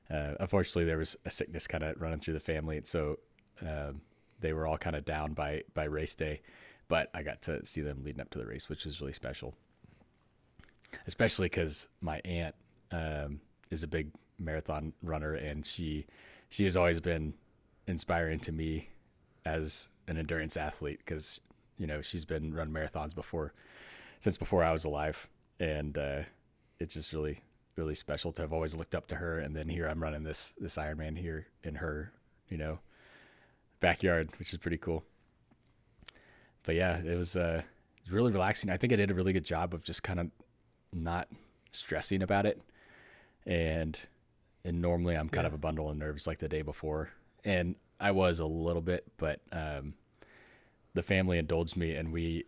Uh, 0.09 0.33
unfortunately, 0.39 0.85
there 0.85 0.97
was 0.97 1.17
a 1.25 1.31
sickness 1.31 1.67
kind 1.67 1.83
of 1.83 1.99
running 1.99 2.19
through 2.19 2.35
the 2.35 2.39
family, 2.39 2.77
and 2.77 2.85
so 2.85 3.19
um, 3.61 4.01
they 4.39 4.53
were 4.53 4.67
all 4.67 4.77
kind 4.77 4.95
of 4.95 5.05
down 5.05 5.33
by 5.33 5.63
by 5.73 5.85
race 5.85 6.15
day. 6.15 6.41
But 6.87 7.09
I 7.13 7.23
got 7.23 7.41
to 7.43 7.65
see 7.65 7.81
them 7.81 8.03
leading 8.03 8.21
up 8.21 8.29
to 8.31 8.39
the 8.39 8.45
race, 8.45 8.69
which 8.69 8.85
was 8.85 9.01
really 9.01 9.13
special. 9.13 9.55
Especially 11.07 11.47
because 11.47 11.87
my 12.01 12.21
aunt 12.23 12.53
um, 12.91 13.41
is 13.71 13.83
a 13.83 13.87
big 13.87 14.11
marathon 14.37 14.93
runner, 15.01 15.33
and 15.33 15.65
she 15.65 16.05
she 16.49 16.63
has 16.65 16.77
always 16.77 16.99
been 16.99 17.33
inspiring 17.87 18.39
to 18.39 18.51
me 18.51 18.89
as 19.45 19.89
an 20.07 20.17
endurance 20.17 20.57
athlete 20.57 20.99
because 20.99 21.41
you 21.77 21.87
know 21.87 22.01
she's 22.01 22.25
been 22.25 22.53
run 22.53 22.71
marathons 22.71 23.15
before 23.15 23.53
since 24.19 24.37
before 24.37 24.63
I 24.63 24.71
was 24.71 24.85
alive, 24.85 25.27
and 25.59 25.97
uh, 25.97 26.21
it's 26.79 26.93
just 26.93 27.13
really 27.13 27.39
really 27.75 27.95
special 27.95 28.31
to 28.33 28.41
have 28.41 28.53
always 28.53 28.75
looked 28.75 28.95
up 28.95 29.07
to 29.07 29.15
her. 29.15 29.39
And 29.39 29.55
then 29.55 29.67
here 29.69 29.87
I'm 29.87 30.01
running 30.01 30.23
this 30.23 30.53
this 30.59 30.75
Ironman 30.77 31.17
here 31.17 31.47
in 31.63 31.75
her 31.75 32.11
you 32.49 32.57
know 32.57 32.79
backyard, 33.79 34.29
which 34.39 34.51
is 34.51 34.57
pretty 34.57 34.77
cool. 34.77 35.03
But 36.63 36.75
yeah, 36.75 36.97
it 36.99 37.17
was 37.17 37.35
uh, 37.35 37.61
it 37.63 38.01
was 38.05 38.11
really 38.11 38.31
relaxing. 38.31 38.69
I 38.69 38.77
think 38.77 38.93
I 38.93 38.95
did 38.95 39.11
a 39.11 39.15
really 39.15 39.33
good 39.33 39.45
job 39.45 39.73
of 39.73 39.83
just 39.83 40.03
kind 40.03 40.19
of 40.19 40.27
not 40.93 41.27
stressing 41.71 42.21
about 42.23 42.45
it, 42.45 42.61
and 43.45 43.97
and 44.63 44.81
normally 44.81 45.15
I'm 45.15 45.29
kind 45.29 45.43
Yeah. 45.43 45.47
of 45.49 45.53
a 45.53 45.59
bundle 45.59 45.89
of 45.89 45.97
nerves 45.97 46.25
like 46.27 46.39
the 46.39 46.47
day 46.47 46.61
before, 46.63 47.11
and 47.43 47.75
I 47.99 48.11
was 48.11 48.39
a 48.39 48.45
little 48.45 48.81
bit, 48.81 49.05
but 49.17 49.41
um, 49.51 49.93
the 50.95 51.03
family 51.03 51.37
indulged 51.37 51.77
me, 51.77 51.95
and 51.95 52.11
we 52.11 52.45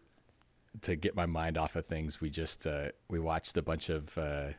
to 0.81 0.95
get 0.95 1.15
my 1.15 1.25
mind 1.25 1.57
off 1.57 1.75
of 1.75 1.85
things, 1.85 2.19
we 2.21 2.29
just 2.29 2.65
uh, 2.65 2.89
we 3.09 3.19
watched 3.19 3.55
a 3.57 3.61
bunch 3.61 3.89
of 3.89 4.17
uh, 4.17 4.49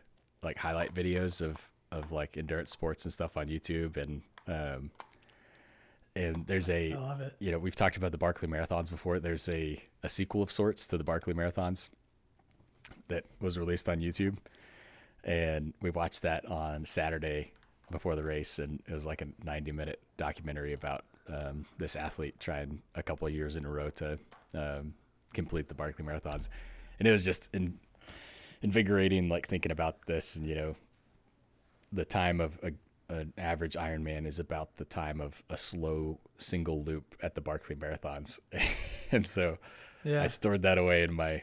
like 0.42 0.56
highlight 0.58 0.94
videos 0.94 1.40
of 1.40 1.68
of 1.90 2.12
like 2.12 2.36
endurance 2.36 2.70
sports 2.70 3.04
and 3.04 3.12
stuff 3.12 3.36
on 3.36 3.48
YouTube, 3.48 3.96
and 3.96 4.22
um, 4.46 4.90
and 6.16 6.46
there's 6.46 6.70
a 6.70 6.92
I 6.92 6.98
love 6.98 7.20
it. 7.20 7.34
you 7.38 7.52
know 7.52 7.58
we've 7.58 7.76
talked 7.76 7.96
about 7.96 8.12
the 8.12 8.18
Barkley 8.18 8.48
marathons 8.48 8.90
before. 8.90 9.18
There's 9.20 9.48
a 9.48 9.82
a 10.02 10.08
sequel 10.08 10.42
of 10.42 10.50
sorts 10.50 10.86
to 10.88 10.98
the 10.98 11.04
Barkley 11.04 11.34
marathons 11.34 11.88
that 13.08 13.24
was 13.40 13.58
released 13.58 13.88
on 13.88 14.00
YouTube, 14.00 14.36
and 15.24 15.72
we 15.80 15.90
watched 15.90 16.22
that 16.22 16.46
on 16.46 16.84
Saturday 16.84 17.52
before 17.90 18.16
the 18.16 18.22
race, 18.22 18.58
and 18.58 18.82
it 18.88 18.94
was 18.94 19.06
like 19.06 19.22
a 19.22 19.28
90 19.44 19.72
minute 19.72 20.00
documentary 20.16 20.74
about 20.74 21.04
um, 21.32 21.64
this 21.78 21.96
athlete 21.96 22.38
trying 22.38 22.80
a 22.94 23.02
couple 23.02 23.26
of 23.26 23.34
years 23.34 23.56
in 23.56 23.64
a 23.64 23.68
row 23.68 23.90
to 23.90 24.18
um, 24.54 24.94
complete 25.32 25.68
the 25.68 25.74
Barkley 25.74 26.04
marathons, 26.04 26.48
and 26.98 27.08
it 27.08 27.12
was 27.12 27.24
just 27.24 27.48
in, 27.54 27.78
invigorating, 28.62 29.28
like 29.28 29.46
thinking 29.48 29.72
about 29.72 30.06
this, 30.06 30.36
and 30.36 30.46
you 30.46 30.54
know, 30.54 30.76
the 31.92 32.04
time 32.04 32.40
of 32.40 32.58
a, 32.62 32.72
an 33.14 33.32
average 33.38 33.74
Ironman 33.74 34.26
is 34.26 34.38
about 34.38 34.76
the 34.76 34.84
time 34.84 35.20
of 35.20 35.42
a 35.50 35.56
slow 35.56 36.18
single 36.36 36.82
loop 36.84 37.16
at 37.22 37.34
the 37.34 37.40
Barkley 37.40 37.76
marathons, 37.76 38.38
and 39.12 39.26
so 39.26 39.58
Yeah. 40.04 40.22
I 40.22 40.26
stored 40.26 40.62
that 40.62 40.78
away 40.78 41.02
in 41.02 41.12
my 41.12 41.42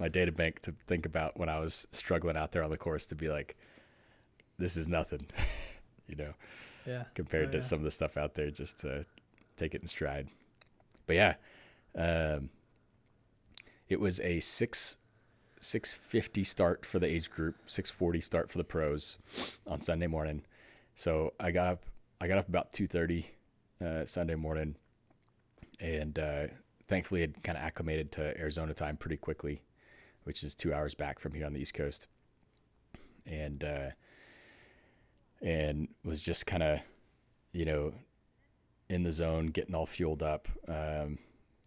my 0.00 0.08
data 0.08 0.32
bank 0.32 0.60
to 0.62 0.74
think 0.88 1.06
about 1.06 1.38
when 1.38 1.48
I 1.48 1.60
was 1.60 1.86
struggling 1.92 2.36
out 2.36 2.50
there 2.50 2.64
on 2.64 2.70
the 2.70 2.76
course 2.76 3.06
to 3.06 3.14
be 3.14 3.28
like, 3.28 3.56
this 4.58 4.76
is 4.76 4.88
nothing, 4.88 5.24
you 6.08 6.16
know, 6.16 6.34
yeah. 6.84 7.04
compared 7.14 7.48
Oh, 7.48 7.52
to 7.52 7.56
yeah. 7.58 7.62
some 7.62 7.78
of 7.78 7.84
the 7.84 7.92
stuff 7.92 8.16
out 8.16 8.34
there, 8.34 8.50
just 8.50 8.80
to 8.80 9.06
take 9.56 9.72
it 9.74 9.82
in 9.82 9.86
stride. 9.86 10.26
But 11.06 11.14
yeah, 11.16 11.34
um, 11.96 12.50
it 13.88 14.00
was 14.00 14.18
a 14.20 14.40
six 14.40 14.96
six 15.64 15.92
fifty 15.92 16.44
start 16.44 16.84
for 16.86 16.98
the 16.98 17.06
age 17.06 17.30
group, 17.30 17.56
six 17.66 17.90
forty 17.90 18.20
start 18.20 18.50
for 18.50 18.58
the 18.58 18.64
pros 18.64 19.18
on 19.66 19.80
Sunday 19.80 20.06
morning. 20.06 20.42
So 20.96 21.32
I 21.40 21.50
got 21.50 21.68
up 21.68 21.84
I 22.20 22.28
got 22.28 22.38
up 22.38 22.48
about 22.48 22.72
two 22.72 22.86
thirty 22.86 23.26
uh, 23.84 24.04
Sunday 24.04 24.34
morning, 24.34 24.76
and 25.80 26.18
uh, 26.18 26.46
thankfully 26.88 27.22
had 27.22 27.42
kind 27.42 27.58
of 27.58 27.64
acclimated 27.64 28.12
to 28.12 28.38
Arizona 28.38 28.74
time 28.74 28.96
pretty 28.96 29.16
quickly, 29.16 29.62
which 30.24 30.42
is 30.42 30.54
two 30.54 30.72
hours 30.72 30.94
back 30.94 31.18
from 31.18 31.34
here 31.34 31.46
on 31.46 31.52
the 31.52 31.60
East 31.60 31.74
Coast, 31.74 32.08
and 33.26 33.64
uh, 33.64 33.90
and 35.42 35.88
was 36.04 36.22
just 36.22 36.46
kind 36.46 36.62
of 36.62 36.80
you 37.52 37.64
know 37.64 37.92
in 38.88 39.02
the 39.02 39.12
zone, 39.12 39.46
getting 39.46 39.74
all 39.74 39.86
fueled 39.86 40.22
up. 40.22 40.48
Um, 40.68 41.18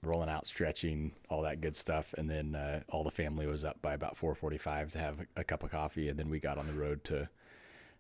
rolling 0.08 0.30
out, 0.30 0.48
stretching, 0.48 1.12
all 1.30 1.42
that 1.44 1.62
good 1.62 1.76
stuff, 1.76 2.14
and 2.18 2.30
then 2.30 2.56
uh, 2.56 2.82
all 2.90 3.04
the 3.04 3.12
family 3.12 3.46
was 3.48 3.64
up 3.66 3.82
by 3.82 3.94
about 3.94 4.18
4:45 4.18 4.92
to 4.94 4.98
have 5.00 5.18
a, 5.36 5.44
cup 5.44 5.64
of 5.64 5.72
coffee, 5.72 6.10
and 6.10 6.18
then 6.18 6.30
we 6.30 6.40
got 6.40 6.58
on 6.58 6.66
the 6.68 6.74
road 6.74 7.04
to 7.06 7.30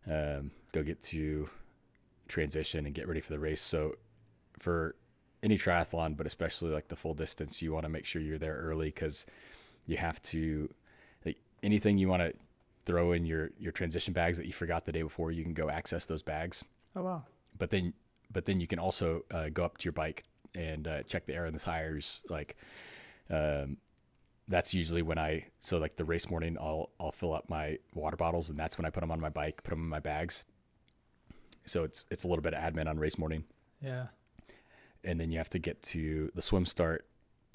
um, 0.10 0.52
go 0.72 0.84
get 0.84 1.02
to 1.04 1.50
transition 2.28 2.86
and 2.86 2.96
get 2.96 3.08
ready 3.08 3.22
for 3.22 3.32
the 3.32 3.39
race. 3.39 3.62
So 3.62 3.96
for 4.60 4.96
any 5.43 5.58
triathlon, 5.58 6.17
but 6.17 6.26
especially 6.26 6.72
like 6.72 6.88
the 6.88 6.96
full 6.96 7.13
distance, 7.13 7.62
you 7.62 7.72
want 7.74 7.84
to 7.84 7.89
make 7.89 8.06
sure 8.06 8.22
you're 8.22 8.38
there 8.39 8.56
early 8.56 8.88
because 8.88 9.26
you 9.86 9.98
have 9.98 10.22
to 10.24 10.70
like 11.26 11.38
anything 11.63 11.98
you 11.98 12.08
want 12.10 12.22
to 12.22 12.34
throw 12.86 13.12
in 13.12 13.26
your 13.26 13.52
your 13.60 13.72
transition 13.72 14.13
bags 14.13 14.38
that 14.38 14.48
you 14.48 14.54
forgot 14.54 14.86
the 14.86 14.91
day 14.91 15.02
before. 15.04 15.32
You 15.32 15.43
can 15.43 15.54
go 15.54 15.70
access 15.70 16.06
those 16.06 16.24
bags 16.24 16.63
Oh 16.96 17.04
wow. 17.04 17.24
but 17.58 17.70
then 17.70 17.93
but 18.32 18.46
then 18.46 18.60
you 18.60 18.67
can 18.67 18.80
also 18.80 19.24
uh, 19.32 19.50
go 19.50 19.63
up 19.63 19.78
to 19.78 19.86
your 19.86 19.93
bike 19.93 20.24
and 20.58 20.88
uh, 20.88 21.04
check 21.04 21.26
the 21.26 21.34
air 21.36 21.46
in 21.46 21.54
the 21.54 21.60
tires 21.60 22.20
like 22.30 22.58
um, 23.30 23.78
that's 24.48 24.74
usually 24.74 25.02
when 25.02 25.17
i 25.17 25.46
so 25.60 25.78
like 25.78 25.96
the 25.98 26.06
race 26.06 26.30
morning 26.30 26.58
i'll 26.60 26.89
i'll 27.00 27.12
fill 27.12 27.34
up 27.34 27.50
my 27.50 27.78
water 27.93 28.17
bottles 28.17 28.50
and 28.50 28.58
that's 28.60 28.78
when 28.78 28.86
i 28.86 28.89
put 28.89 29.02
them 29.02 29.12
on 29.12 29.20
my 29.20 29.30
bike 29.30 29.63
put 29.63 29.72
them 29.72 29.82
in 29.82 29.89
my 29.89 30.00
bags. 30.00 30.43
So 31.65 31.84
it's 31.84 32.06
it's 32.10 32.24
a 32.24 32.28
little 32.30 32.41
bit 32.41 32.54
of 32.54 32.62
admin 32.63 32.88
on 32.88 32.98
race 32.98 33.17
morning. 33.17 33.43
Yeah. 33.82 34.08
and 35.04 35.20
then 35.20 35.32
you 35.32 35.38
have 35.38 35.50
to 35.52 35.60
get 35.60 35.82
to 35.93 36.32
the 36.34 36.41
swim 36.41 36.65
start 36.65 37.06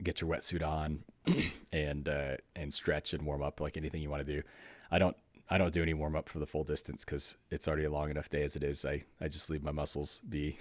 get 0.03 0.21
your 0.21 0.31
wetsuit 0.31 0.62
on 0.67 1.03
and 1.73 2.09
uh, 2.09 2.37
and 2.55 2.73
stretch 2.75 3.12
and 3.15 3.23
warm 3.25 3.43
up 3.43 3.61
like 3.61 3.77
anything 3.77 4.03
you 4.03 4.11
want 4.11 4.25
to 4.27 4.33
do. 4.37 4.43
I 4.91 4.99
don't 4.99 5.17
i 5.51 5.57
don't 5.59 5.73
do 5.73 5.83
any 5.83 5.95
warm 5.95 6.15
up 6.15 6.29
for 6.29 6.38
the 6.41 6.47
full 6.47 6.62
distance 6.65 7.05
because 7.05 7.37
it's 7.51 7.67
already 7.67 7.85
a 7.85 7.91
long 7.91 8.11
enough 8.11 8.29
day 8.29 8.43
as 8.43 8.55
it 8.55 8.62
is. 8.62 8.85
I 8.85 9.03
i 9.21 9.29
just 9.29 9.49
leave 9.51 9.62
my 9.62 9.73
muscles 9.73 10.21
be 10.29 10.59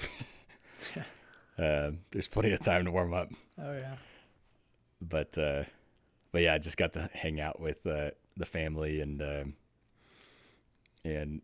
um, 1.58 2.00
there's 2.12 2.28
plenty 2.28 2.52
of 2.52 2.60
time 2.60 2.86
to 2.86 2.92
warm 2.92 3.14
up 3.14 3.30
Oh 3.62 3.74
yeah. 3.74 3.96
but 5.02 5.38
uh 5.38 5.64
but 6.32 6.42
yeah 6.42 6.54
i 6.54 6.58
just 6.58 6.78
got 6.78 6.94
to 6.94 7.10
hang 7.14 7.40
out 7.42 7.60
with 7.60 7.86
uh 7.86 8.12
the 8.38 8.46
family 8.46 9.02
and 9.02 9.22
um 9.22 9.54
and 11.04 11.42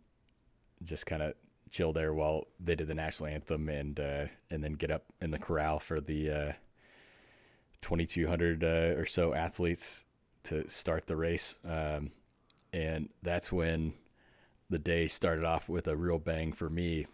just 0.86 1.06
kind 1.06 1.22
of 1.22 1.34
chill 1.70 1.92
there 1.92 2.14
while 2.14 2.48
they 2.60 2.76
did 2.76 2.88
the 2.88 2.94
national 2.96 3.28
anthem 3.30 3.68
and 3.70 4.00
uh 4.00 4.26
and 4.50 4.64
then 4.64 4.74
get 4.74 4.90
up 4.92 5.04
in 5.22 5.32
the 5.32 5.40
corral 5.40 5.80
for 5.80 6.00
the 6.00 6.30
uh 6.32 6.52
2,200 7.82 8.64
uh, 8.64 9.00
or 9.00 9.06
so 9.06 9.34
athletes 9.36 10.04
to 10.44 10.68
start 10.70 11.06
the 11.06 11.16
race. 11.16 11.60
Um, 11.64 12.10
and 12.74 13.10
that's 13.22 13.52
when 13.52 13.94
the 14.70 14.80
day 14.80 15.08
started 15.08 15.46
off 15.46 15.70
with 15.70 15.88
a 15.88 15.96
real 15.96 16.18
bang 16.18 16.54
for 16.54 16.70
me 16.72 17.06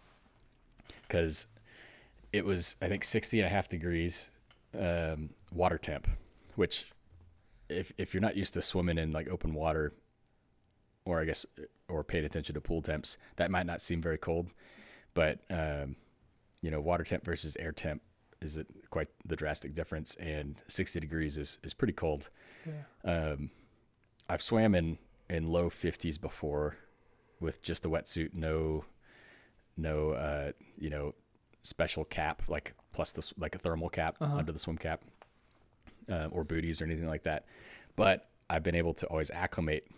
because 1.06 1.46
it 2.34 2.44
was, 2.44 2.74
I 2.82 2.88
think, 2.88 3.04
60 3.04 3.38
and 3.38 3.46
a 3.46 3.48
half 3.48 3.68
degrees 3.68 4.32
um, 4.76 5.30
water 5.52 5.78
temp, 5.78 6.08
which 6.56 6.90
if, 7.68 7.92
if 7.96 8.12
you're 8.12 8.20
not 8.20 8.36
used 8.36 8.54
to 8.54 8.62
swimming 8.62 8.98
in 8.98 9.12
like 9.12 9.28
open 9.28 9.54
water, 9.54 9.92
or 11.04 11.20
I 11.20 11.26
guess, 11.26 11.46
or 11.88 12.02
paying 12.02 12.24
attention 12.24 12.54
to 12.54 12.60
pool 12.60 12.82
temps, 12.82 13.18
that 13.36 13.52
might 13.52 13.66
not 13.66 13.80
seem 13.80 14.02
very 14.02 14.18
cold. 14.18 14.48
But, 15.14 15.38
um, 15.48 15.94
you 16.60 16.72
know, 16.72 16.80
water 16.80 17.04
temp 17.04 17.24
versus 17.24 17.56
air 17.60 17.70
temp 17.70 18.02
is 18.42 18.56
it 18.56 18.66
quite 18.90 19.08
the 19.24 19.36
drastic 19.36 19.72
difference. 19.72 20.16
And 20.16 20.60
60 20.66 20.98
degrees 20.98 21.38
is, 21.38 21.60
is 21.62 21.72
pretty 21.72 21.92
cold. 21.92 22.30
Yeah. 22.66 23.30
Um, 23.32 23.50
I've 24.28 24.42
swam 24.42 24.74
in, 24.74 24.98
in 25.30 25.46
low 25.46 25.70
50s 25.70 26.20
before 26.20 26.78
with 27.38 27.62
just 27.62 27.84
a 27.84 27.88
wetsuit, 27.88 28.34
no, 28.34 28.86
no, 29.76 30.10
uh, 30.10 30.50
you 30.76 30.90
know, 30.90 31.14
special 31.64 32.04
cap, 32.04 32.42
like 32.48 32.74
plus 32.92 33.10
this, 33.10 33.32
like 33.36 33.54
a 33.56 33.58
thermal 33.58 33.88
cap 33.88 34.16
Uh-huh. 34.20 34.36
under 34.36 34.52
the 34.52 34.58
swim 34.60 34.78
cap, 34.78 35.02
uh, 36.08 36.28
or 36.30 36.44
booties 36.44 36.80
or 36.80 36.84
anything 36.84 37.08
like 37.08 37.24
that. 37.24 37.44
But 37.96 38.28
I've 38.48 38.62
been 38.62 38.74
able 38.76 38.94
to 38.94 39.06
always 39.06 39.30
acclimate 39.32 39.88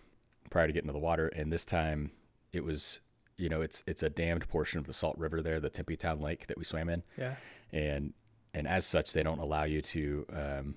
prior 0.51 0.67
to 0.67 0.73
getting 0.73 0.87
to 0.89 0.93
the 0.93 0.99
water. 0.99 1.29
And 1.29 1.53
this 1.53 1.65
time 1.65 2.13
it 2.53 2.65
was, 2.65 3.01
you 3.37 3.49
know, 3.49 3.61
it's, 3.61 3.83
it's 3.87 4.03
a 4.03 4.09
dammed 4.09 4.49
portion 4.49 4.79
of 4.79 4.87
the 4.87 4.93
Salt 4.93 5.19
River 5.19 5.43
there, 5.43 5.61
the 5.61 5.69
Tempe 5.69 5.97
Town 5.97 6.21
Lake 6.21 6.47
that 6.47 6.57
we 6.57 6.65
swam 6.65 6.89
in 6.89 7.03
Yeah. 7.19 7.35
and 7.73 8.15
and 8.55 8.67
as 8.67 8.87
such 8.87 9.13
they 9.13 9.23
don't 9.23 9.39
allow 9.41 9.65
you 9.65 9.83
to 9.83 10.25
um, 10.33 10.75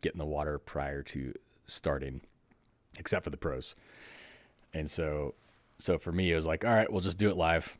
get 0.00 0.14
in 0.14 0.18
the 0.18 0.24
water 0.24 0.58
prior 0.58 1.02
to 1.02 1.34
starting 1.66 2.22
except 2.98 3.22
for 3.24 3.28
the 3.30 3.36
pros 3.36 3.74
and 4.72 4.88
so 4.88 5.34
so 5.76 5.98
for 5.98 6.10
me 6.12 6.32
it 6.32 6.36
was 6.36 6.46
like 6.46 6.64
all 6.64 6.72
right 6.72 6.90
we'll 6.90 7.02
just 7.02 7.18
do 7.18 7.28
it 7.28 7.36
live 7.36 7.76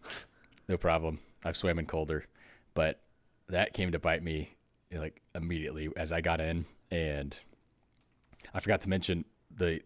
no 0.69 0.77
problem 0.77 1.19
i've 1.47 1.57
swam 1.57 1.79
in 1.79 1.87
colder 1.87 2.27
but 2.75 3.01
that 3.49 3.73
came 3.73 3.93
to 3.93 3.99
bite 3.99 4.23
me 4.23 4.55
like 4.93 5.23
immediately 5.35 5.89
as 5.97 6.13
i 6.13 6.21
got 6.21 6.41
in 6.41 6.65
and 6.91 7.37
i 8.55 8.61
forgot 8.61 8.81
to 8.81 8.89
mention 8.89 9.25
the 9.55 9.81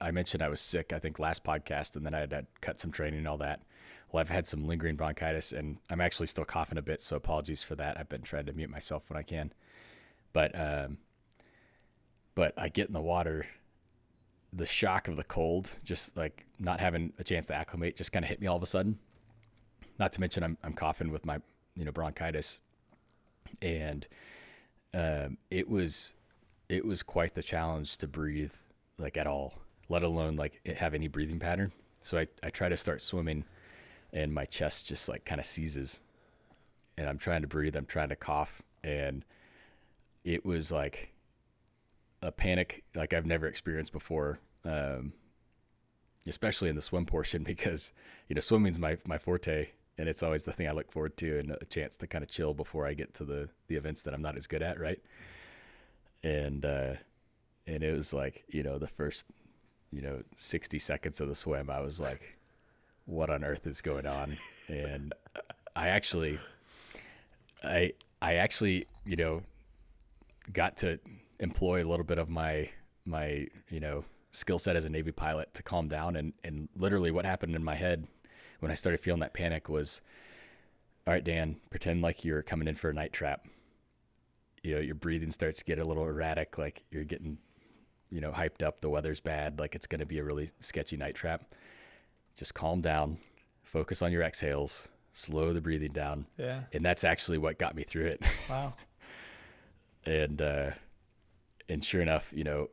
i 0.00 0.10
mentioned 0.10 0.42
i 0.42 0.48
was 0.48 0.60
sick 0.60 0.92
i 0.92 0.98
think 0.98 1.18
last 1.18 1.42
podcast 1.44 1.96
and 1.96 2.06
then 2.06 2.14
i 2.14 2.20
had 2.20 2.30
to 2.30 2.46
cut 2.60 2.78
some 2.78 2.90
training 2.90 3.18
and 3.18 3.28
all 3.28 3.38
that 3.38 3.62
well, 4.12 4.20
I've 4.20 4.28
had 4.28 4.46
some 4.46 4.66
lingering 4.66 4.96
bronchitis 4.96 5.52
and 5.52 5.78
I'm 5.88 6.00
actually 6.00 6.26
still 6.26 6.44
coughing 6.44 6.76
a 6.78 6.82
bit, 6.82 7.02
so 7.02 7.16
apologies 7.16 7.62
for 7.62 7.74
that. 7.76 7.98
I've 7.98 8.10
been 8.10 8.22
trying 8.22 8.46
to 8.46 8.52
mute 8.52 8.70
myself 8.70 9.08
when 9.08 9.16
I 9.16 9.22
can. 9.22 9.52
But 10.32 10.58
um 10.58 10.98
but 12.34 12.54
I 12.56 12.68
get 12.68 12.88
in 12.88 12.94
the 12.94 13.00
water, 13.00 13.46
the 14.52 14.66
shock 14.66 15.08
of 15.08 15.16
the 15.16 15.24
cold, 15.24 15.70
just 15.82 16.16
like 16.16 16.46
not 16.58 16.80
having 16.80 17.12
a 17.18 17.24
chance 17.24 17.46
to 17.48 17.54
acclimate 17.54 17.96
just 17.96 18.12
kind 18.12 18.24
of 18.24 18.28
hit 18.28 18.40
me 18.40 18.46
all 18.46 18.56
of 18.56 18.62
a 18.62 18.66
sudden. 18.66 18.98
Not 19.98 20.12
to 20.12 20.20
mention 20.20 20.42
I'm 20.42 20.58
I'm 20.62 20.74
coughing 20.74 21.10
with 21.10 21.24
my, 21.24 21.38
you 21.76 21.84
know, 21.84 21.92
bronchitis. 21.92 22.60
And 23.60 24.06
um 24.94 25.38
it 25.50 25.68
was 25.68 26.14
it 26.68 26.84
was 26.84 27.02
quite 27.02 27.34
the 27.34 27.42
challenge 27.42 27.96
to 27.98 28.06
breathe 28.06 28.54
like 28.98 29.16
at 29.16 29.26
all, 29.26 29.54
let 29.88 30.02
alone 30.02 30.36
like 30.36 30.66
have 30.76 30.94
any 30.94 31.08
breathing 31.08 31.38
pattern. 31.38 31.72
So 32.02 32.18
I, 32.18 32.26
I 32.42 32.50
try 32.50 32.68
to 32.68 32.76
start 32.76 33.00
swimming 33.00 33.44
and 34.12 34.32
my 34.32 34.44
chest 34.44 34.86
just 34.86 35.08
like 35.08 35.24
kind 35.24 35.40
of 35.40 35.46
seizes 35.46 36.00
and 36.98 37.08
I'm 37.08 37.18
trying 37.18 37.42
to 37.42 37.48
breathe, 37.48 37.76
I'm 37.76 37.86
trying 37.86 38.10
to 38.10 38.16
cough 38.16 38.62
and 38.84 39.24
it 40.24 40.44
was 40.44 40.70
like 40.70 41.12
a 42.22 42.30
panic 42.30 42.84
like 42.94 43.12
I've 43.12 43.26
never 43.26 43.46
experienced 43.46 43.92
before. 43.92 44.38
Um, 44.64 45.12
especially 46.26 46.68
in 46.68 46.76
the 46.76 46.82
swim 46.82 47.06
portion 47.06 47.42
because 47.44 47.92
you 48.28 48.34
know 48.34 48.40
swimming's 48.40 48.78
my 48.78 48.96
my 49.06 49.18
forte 49.18 49.68
and 49.98 50.08
it's 50.08 50.22
always 50.22 50.44
the 50.44 50.52
thing 50.52 50.68
I 50.68 50.72
look 50.72 50.90
forward 50.90 51.16
to 51.18 51.38
and 51.38 51.56
a 51.60 51.64
chance 51.66 51.96
to 51.98 52.06
kind 52.06 52.24
of 52.24 52.30
chill 52.30 52.54
before 52.54 52.86
I 52.86 52.94
get 52.94 53.14
to 53.14 53.24
the 53.24 53.48
the 53.68 53.76
events 53.76 54.02
that 54.02 54.14
I'm 54.14 54.22
not 54.22 54.36
as 54.36 54.46
good 54.46 54.62
at, 54.62 54.80
right? 54.80 55.00
And 56.22 56.64
uh 56.64 56.94
and 57.66 57.82
it 57.82 57.96
was 57.96 58.12
like, 58.12 58.44
you 58.48 58.62
know, 58.62 58.78
the 58.78 58.86
first 58.88 59.26
you 59.92 60.00
know 60.02 60.22
60 60.36 60.78
seconds 60.78 61.20
of 61.20 61.28
the 61.28 61.34
swim 61.34 61.70
I 61.70 61.80
was 61.80 62.00
like 62.00 62.38
what 63.04 63.30
on 63.30 63.44
earth 63.44 63.66
is 63.66 63.80
going 63.80 64.06
on 64.06 64.36
and 64.68 65.12
i 65.74 65.88
actually 65.88 66.38
i 67.64 67.92
i 68.20 68.34
actually 68.34 68.86
you 69.04 69.16
know 69.16 69.42
got 70.52 70.76
to 70.76 70.98
employ 71.40 71.82
a 71.82 71.88
little 71.88 72.04
bit 72.04 72.18
of 72.18 72.28
my 72.28 72.68
my 73.04 73.46
you 73.68 73.80
know 73.80 74.04
skill 74.30 74.58
set 74.58 74.76
as 74.76 74.84
a 74.84 74.88
navy 74.88 75.12
pilot 75.12 75.52
to 75.52 75.62
calm 75.62 75.88
down 75.88 76.16
and 76.16 76.32
and 76.44 76.68
literally 76.76 77.10
what 77.10 77.24
happened 77.24 77.54
in 77.54 77.62
my 77.62 77.74
head 77.74 78.06
when 78.62 78.72
i 78.72 78.74
started 78.74 79.00
feeling 79.00 79.20
that 79.20 79.34
panic 79.34 79.68
was 79.68 80.00
all 81.06 81.12
right 81.12 81.24
dan 81.24 81.56
pretend 81.70 82.02
like 82.02 82.24
you're 82.24 82.42
coming 82.42 82.68
in 82.68 82.74
for 82.74 82.90
a 82.90 82.94
night 82.94 83.12
trap 83.12 83.46
you 84.62 84.74
know 84.74 84.80
your 84.80 84.94
breathing 84.94 85.30
starts 85.30 85.58
to 85.58 85.64
get 85.64 85.78
a 85.78 85.84
little 85.84 86.04
erratic 86.04 86.58
like 86.58 86.84
you're 86.90 87.04
getting 87.04 87.38
you 88.10 88.20
know 88.20 88.30
hyped 88.30 88.62
up 88.62 88.80
the 88.80 88.90
weather's 88.90 89.20
bad 89.20 89.58
like 89.58 89.74
it's 89.74 89.86
going 89.86 89.98
to 89.98 90.06
be 90.06 90.18
a 90.18 90.24
really 90.24 90.50
sketchy 90.60 90.96
night 90.96 91.14
trap 91.14 91.44
just 92.36 92.54
calm 92.54 92.80
down, 92.80 93.18
focus 93.62 94.02
on 94.02 94.12
your 94.12 94.22
exhales, 94.22 94.88
slow 95.12 95.52
the 95.52 95.60
breathing 95.60 95.92
down. 95.92 96.26
Yeah. 96.38 96.62
And 96.72 96.84
that's 96.84 97.04
actually 97.04 97.38
what 97.38 97.58
got 97.58 97.74
me 97.74 97.84
through 97.84 98.06
it. 98.06 98.24
Wow. 98.48 98.74
and 100.04 100.42
uh 100.42 100.70
and 101.68 101.84
sure 101.84 102.02
enough, 102.02 102.32
you 102.34 102.44
know, 102.44 102.68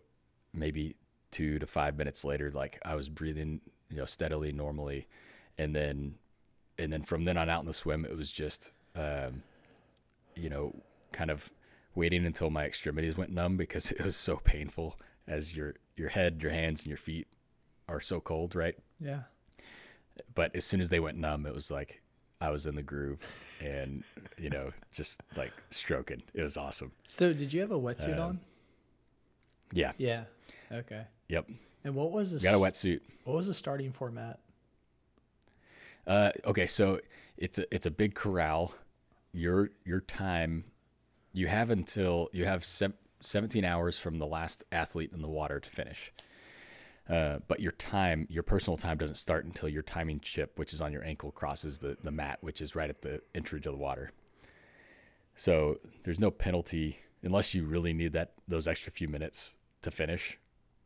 maybe 0.54 0.96
2 1.32 1.60
to 1.60 1.68
5 1.68 1.98
minutes 1.98 2.26
later 2.26 2.52
like 2.52 2.80
I 2.84 2.96
was 2.96 3.08
breathing, 3.08 3.62
you 3.90 3.98
know, 3.98 4.06
steadily 4.06 4.52
normally 4.52 5.08
and 5.60 5.76
then 5.76 6.16
and 6.80 6.92
then 6.92 7.04
from 7.04 7.24
then 7.26 7.38
on 7.38 7.50
out 7.50 7.60
in 7.60 7.68
the 7.68 7.74
swim 7.74 8.06
it 8.06 8.16
was 8.18 8.32
just 8.32 8.72
um 8.96 9.44
you 10.36 10.50
know, 10.50 10.74
kind 11.12 11.30
of 11.30 11.52
waiting 11.96 12.26
until 12.26 12.50
my 12.50 12.64
extremities 12.64 13.18
went 13.18 13.30
numb 13.30 13.58
because 13.58 13.92
it 14.00 14.02
was 14.04 14.16
so 14.16 14.38
painful 14.38 14.98
as 15.28 15.56
your 15.56 15.76
your 15.98 16.08
head, 16.10 16.40
your 16.42 16.52
hands 16.52 16.82
and 16.84 16.88
your 16.88 16.98
feet 16.98 17.28
are 17.90 18.00
so 18.00 18.22
cold, 18.22 18.56
right? 18.56 18.76
Yeah. 19.02 19.22
but 20.36 20.56
as 20.56 20.64
soon 20.66 20.80
as 20.82 20.90
they 20.90 21.00
went 21.02 21.18
numb, 21.18 21.46
it 21.46 21.54
was 21.54 21.70
like 21.70 22.02
I 22.40 22.52
was 22.52 22.66
in 22.66 22.76
the 22.76 22.84
groove 22.84 23.20
and, 23.60 24.04
you 24.38 24.50
know, 24.50 24.72
just 24.94 25.22
like 25.36 25.52
stroking. 25.72 26.24
It 26.34 26.42
was 26.44 26.56
awesome. 26.56 26.92
So 27.08 27.34
did 27.34 27.52
you 27.52 27.60
have 27.62 27.72
a 27.72 27.80
wetsuit 27.80 28.14
Um, 28.18 28.22
on? 28.22 28.40
Yeah. 29.74 29.92
Yeah. 29.98 30.24
Okay. 30.72 31.04
Yep. 31.28 31.50
And 31.84 31.96
what 31.96 32.12
was 32.12 32.32
the 32.32 32.40
Got 32.40 32.56
a 32.56 32.58
wetsuit. 32.58 33.02
What 33.26 33.36
was 33.36 33.48
the 33.48 33.54
starting 33.54 33.92
format? 33.92 34.40
Uh, 36.08 36.32
okay. 36.46 36.68
So 36.68 37.00
it's 37.38 37.60
a, 37.60 37.74
it's 37.74 37.86
a 37.86 37.92
big 37.92 38.16
corral. 38.16 38.74
Your, 39.32 39.70
your 39.86 40.02
time, 40.02 40.66
you 41.34 41.48
have 41.48 41.70
until 41.70 42.30
you 42.34 42.46
have 42.46 42.66
sev- 42.66 42.94
17 43.22 43.64
hours 43.64 43.98
from 43.98 44.18
the 44.18 44.26
last 44.26 44.64
athlete 44.72 45.12
in 45.14 45.22
the 45.22 45.28
water 45.28 45.60
to 45.60 45.70
finish. 45.70 46.12
Uh, 47.10 47.40
but 47.48 47.60
your 47.60 47.72
time, 47.74 48.28
your 48.30 48.44
personal 48.44 48.78
time 48.78 48.98
doesn't 48.98 49.16
start 49.16 49.44
until 49.44 49.68
your 49.68 49.82
timing 49.82 50.20
chip, 50.20 50.58
which 50.60 50.74
is 50.74 50.82
on 50.82 50.94
your 50.94 51.04
ankle, 51.04 51.32
crosses 51.32 51.80
the, 51.80 51.98
the 52.04 52.12
mat, 52.12 52.38
which 52.42 52.62
is 52.62 52.76
right 52.76 52.90
at 52.90 53.02
the 53.02 53.22
entrance 53.34 53.66
of 53.66 53.74
the 53.74 53.80
water. 53.80 54.12
So 55.36 55.80
there's 56.04 56.20
no 56.20 56.30
penalty 56.30 57.00
unless 57.24 57.54
you 57.54 57.66
really 57.66 57.94
need 57.94 58.14
that 58.14 58.34
those 58.48 58.68
extra 58.68 58.92
few 58.92 59.08
minutes 59.08 59.56
to 59.82 59.92
finish. 59.92 60.38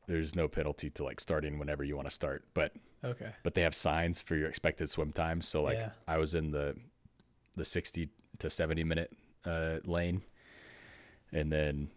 There's 0.07 0.35
no 0.35 0.47
penalty 0.47 0.89
to 0.91 1.03
like 1.03 1.19
starting 1.19 1.59
whenever 1.59 1.83
you 1.83 1.95
want 1.95 2.07
to 2.07 2.13
start. 2.13 2.45
But 2.53 2.73
Okay. 3.03 3.31
but 3.43 3.53
they 3.53 3.61
have 3.61 3.75
signs 3.75 4.21
for 4.21 4.35
your 4.35 4.47
expected 4.47 4.89
swim 4.89 5.11
times. 5.11 5.47
So 5.47 5.61
like 5.63 5.77
Yeah. 5.77 5.89
I 6.07 6.17
was 6.17 6.35
in 6.35 6.51
the 6.51 6.75
the 7.55 7.65
60 7.65 8.09
to 8.39 8.49
70 8.49 8.83
minute 8.83 9.11
uh, 9.45 9.77
lane, 9.85 10.21
and 11.31 11.51
then 11.51 11.89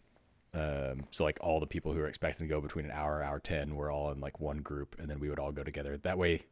um, 0.55 1.05
so 1.11 1.25
like 1.25 1.39
all 1.41 1.61
the 1.61 1.67
people 1.67 1.93
who 1.93 2.01
were 2.01 2.09
expecting 2.09 2.47
to 2.49 2.55
go 2.55 2.61
between 2.61 2.85
an 2.87 2.91
hour, 2.91 3.23
hour 3.23 3.39
10 3.39 3.75
were 3.77 3.91
all 3.91 4.11
in 4.11 4.21
like 4.21 4.41
one 4.41 4.59
group, 4.59 4.97
and 4.99 5.09
then 5.09 5.21
we 5.21 5.29
would 5.29 5.39
all 5.39 5.53
go 5.53 5.63
together. 5.63 5.97
That 5.99 6.19
way, 6.19 6.43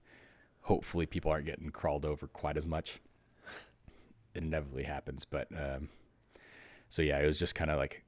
hopefully, 0.61 1.07
people 1.07 1.31
aren't 1.31 1.47
getting 1.47 1.71
crawled 1.71 2.05
over 2.05 2.27
quite 2.27 2.57
as 2.57 2.67
much. 2.67 3.01
It 4.35 4.43
inevitably 4.43 4.83
happens, 4.85 5.25
but 5.25 5.49
um, 5.53 5.89
so 6.89 7.03
yeah, 7.03 7.19
it 7.19 7.27
was 7.27 7.39
just 7.39 7.55
kind 7.55 7.71
of 7.71 7.79
like 7.79 8.03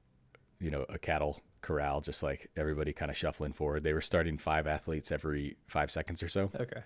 you 0.60 0.70
know 0.70 0.84
a 0.88 0.98
cattle 0.98 1.40
corral, 1.66 2.00
just 2.00 2.22
like 2.22 2.48
everybody 2.56 2.92
kind 2.92 3.10
of 3.10 3.16
shuffling 3.16 3.52
forward. 3.52 3.82
They 3.82 3.92
were 3.92 4.00
starting 4.00 4.38
five 4.38 4.66
athletes 4.66 5.10
every 5.10 5.56
five 5.66 5.90
seconds 5.90 6.22
or 6.22 6.28
so 6.28 6.50
Okay. 6.54 6.82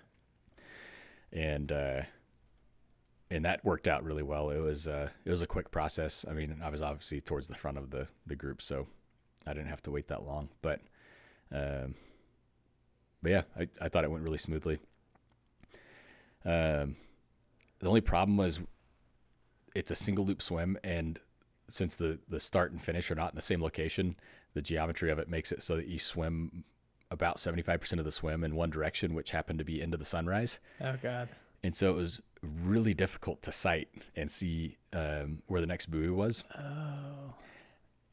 and 1.32 1.70
uh, 1.70 2.02
and 3.30 3.44
that 3.44 3.64
worked 3.64 3.86
out 3.86 4.02
really 4.04 4.22
well. 4.22 4.50
It 4.50 4.58
was 4.58 4.88
uh, 4.88 5.10
it 5.24 5.30
was 5.30 5.42
a 5.42 5.46
quick 5.46 5.70
process. 5.70 6.24
I 6.28 6.32
mean, 6.32 6.60
I 6.62 6.70
was 6.70 6.82
obviously 6.82 7.20
towards 7.20 7.46
the 7.48 7.54
front 7.54 7.78
of 7.78 7.90
the 7.90 8.08
the 8.26 8.34
group, 8.36 8.62
so 8.62 8.86
I 9.46 9.52
didn't 9.52 9.68
have 9.68 9.82
to 9.82 9.90
wait 9.90 10.08
that 10.08 10.24
long. 10.24 10.48
But 10.62 10.80
um, 11.52 11.94
but 13.22 13.30
yeah, 13.32 13.42
I, 13.58 13.68
I 13.80 13.88
thought 13.88 14.04
it 14.04 14.10
went 14.10 14.24
really 14.24 14.38
smoothly. 14.38 14.78
Um, 16.44 16.96
the 17.80 17.86
only 17.88 18.00
problem 18.00 18.36
was 18.36 18.60
it's 19.74 19.90
a 19.90 19.96
single 19.96 20.24
loop 20.24 20.42
swim, 20.42 20.78
and 20.82 21.18
since 21.68 21.96
the 21.96 22.18
the 22.28 22.40
start 22.40 22.72
and 22.72 22.82
finish 22.82 23.10
are 23.10 23.14
not 23.14 23.32
in 23.32 23.36
the 23.36 23.42
same 23.42 23.62
location, 23.62 24.16
the 24.54 24.62
geometry 24.62 25.10
of 25.10 25.18
it 25.18 25.28
makes 25.28 25.52
it 25.52 25.62
so 25.62 25.76
that 25.76 25.86
you 25.86 25.98
swim 25.98 26.64
about 27.10 27.36
75% 27.36 27.98
of 27.98 28.04
the 28.04 28.12
swim 28.12 28.44
in 28.44 28.54
one 28.54 28.70
direction, 28.70 29.14
which 29.14 29.30
happened 29.30 29.58
to 29.58 29.64
be 29.64 29.80
into 29.80 29.96
the 29.96 30.04
sunrise. 30.04 30.60
Oh 30.80 30.96
God. 31.02 31.28
And 31.62 31.74
so 31.74 31.90
it 31.90 31.96
was 31.96 32.20
really 32.42 32.94
difficult 32.94 33.42
to 33.42 33.52
sight 33.52 33.88
and 34.16 34.30
see 34.30 34.78
um, 34.92 35.42
where 35.46 35.60
the 35.60 35.66
next 35.66 35.86
buoy 35.86 36.08
was. 36.08 36.44
Oh. 36.56 37.34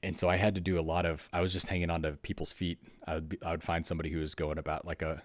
And 0.04 0.18
so 0.18 0.30
I 0.30 0.36
had 0.36 0.56
to 0.56 0.62
do 0.62 0.80
a 0.80 0.82
lot 0.82 1.06
of. 1.06 1.28
I 1.34 1.42
was 1.42 1.54
just 1.54 1.68
hanging 1.68 1.90
onto 1.90 2.12
people's 2.18 2.54
feet. 2.54 2.80
I 3.06 3.16
would 3.16 3.30
be, 3.30 3.38
I 3.44 3.52
would 3.52 3.64
find 3.64 3.86
somebody 3.86 4.10
who 4.10 4.20
was 4.20 4.36
going 4.36 4.58
about 4.58 4.86
like 4.86 5.02
a 5.02 5.24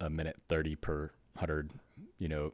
a 0.00 0.08
minute 0.08 0.36
thirty 0.48 0.76
per 0.76 1.10
hundred, 1.36 1.70
you 2.18 2.28
know, 2.28 2.52